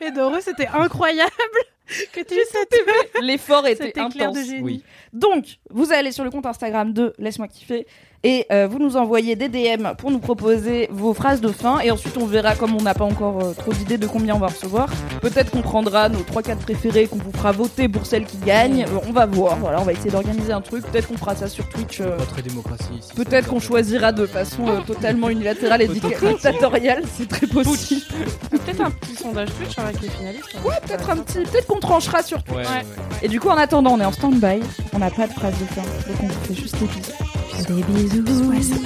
Et 0.00 0.10
Doro, 0.10 0.40
c'était 0.40 0.66
incroyable 0.68 1.30
que 2.12 2.20
tu 2.20 2.34
L'effort 3.22 3.66
était 3.66 3.88
éclair 3.88 4.06
intense. 4.30 4.36
de 4.36 4.42
génie. 4.42 4.62
Oui. 4.62 4.82
Donc, 5.12 5.58
vous 5.70 5.92
allez 5.92 6.12
sur 6.12 6.24
le 6.24 6.30
compte 6.30 6.46
Instagram 6.46 6.92
de 6.92 7.12
Laisse-moi 7.18 7.48
kiffer 7.48 7.86
et 8.24 8.46
euh, 8.50 8.66
vous 8.68 8.78
nous 8.78 8.96
envoyez 8.96 9.36
des 9.36 9.48
DM 9.48 9.88
pour 9.98 10.10
nous 10.10 10.18
proposer 10.18 10.88
vos 10.90 11.12
phrases 11.14 11.40
de 11.42 11.48
fin 11.48 11.78
et 11.80 11.90
ensuite 11.90 12.16
on 12.16 12.24
verra 12.26 12.54
comme 12.56 12.74
on 12.74 12.80
n'a 12.82 12.94
pas 12.94 13.04
encore 13.04 13.38
euh, 13.44 13.52
trop 13.52 13.72
d'idées 13.72 13.98
de 13.98 14.06
combien 14.06 14.34
on 14.34 14.38
va 14.38 14.46
recevoir. 14.48 14.88
Peut-être 15.20 15.50
qu'on 15.50 15.60
prendra 15.62 16.08
nos 16.08 16.20
3-4 16.20 16.56
préférés 16.56 17.06
qu'on 17.06 17.16
vous 17.18 17.32
fera 17.32 17.52
voter 17.52 17.86
pour 17.88 18.06
celle 18.06 18.24
qui 18.24 18.38
gagne. 18.38 18.84
Euh, 18.84 18.98
on 19.08 19.12
va 19.12 19.26
voir, 19.26 19.56
voilà, 19.58 19.80
on 19.80 19.84
va 19.84 19.92
essayer 19.92 20.10
d'organiser 20.10 20.52
un 20.52 20.62
truc. 20.62 20.84
Peut-être 20.90 21.08
qu'on 21.08 21.18
fera 21.18 21.36
ça 21.36 21.48
sur 21.48 21.68
Twitch. 21.68 22.00
euh, 22.00 22.16
Votre 22.16 22.40
démocratie 22.42 22.84
ici. 22.98 23.10
Peut-être 23.14 23.48
qu'on 23.48 23.60
choisira 23.60 24.10
de 24.12 24.24
façon 24.26 24.66
euh, 24.68 24.80
totalement 24.86 25.28
unilatérale 25.28 25.82
et 25.82 25.88
dictatoriale, 25.88 27.02
c'est 27.16 27.28
très 27.28 27.46
possible. 27.46 28.00
Peut-être 28.50 28.80
un 28.80 28.90
petit 28.90 29.14
sondage 29.16 29.48
Twitch 29.58 29.78
avec 29.78 30.00
les 30.00 30.08
finalistes. 30.08 30.48
hein. 30.56 30.60
Ouais, 30.66 30.74
peut-être 30.86 31.10
un 31.10 31.16
petit, 31.18 31.40
peut-être 31.40 31.66
qu'on 31.66 31.78
tranchera 31.80 32.22
sur. 32.22 32.38
Ouais, 32.48 32.56
ouais, 32.56 32.62
ouais. 32.62 32.82
Et 33.22 33.28
du 33.28 33.38
coup, 33.38 33.48
en 33.50 33.56
attendant, 33.58 33.92
on 33.92 34.00
est 34.00 34.04
en 34.06 34.12
stand-by, 34.12 34.60
on 34.94 34.98
n'a 34.98 35.10
pas 35.10 35.26
de 35.26 35.32
phrase 35.32 35.52
de 35.60 35.64
fin, 35.66 35.82
donc 35.82 36.16
on 36.22 36.26
vous 36.26 36.40
fait 36.46 36.54
juste 36.54 36.76
des 37.62 37.82
bisous. 37.82 38.50
Bisous. 38.50 38.82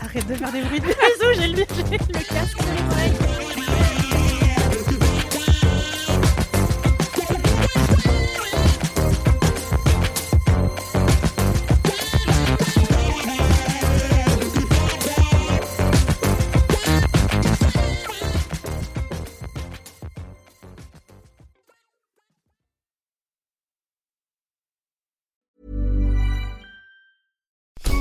Arrête 0.00 0.26
de 0.26 0.34
faire 0.34 0.52
des 0.52 0.62
bruits 0.62 0.80
de 0.80 0.86
bisous, 0.86 1.32
j'ai 1.40 1.48
le, 1.48 1.58
le 1.58 2.34
casque 2.34 2.58
sur 2.58 2.72
les 2.74 3.41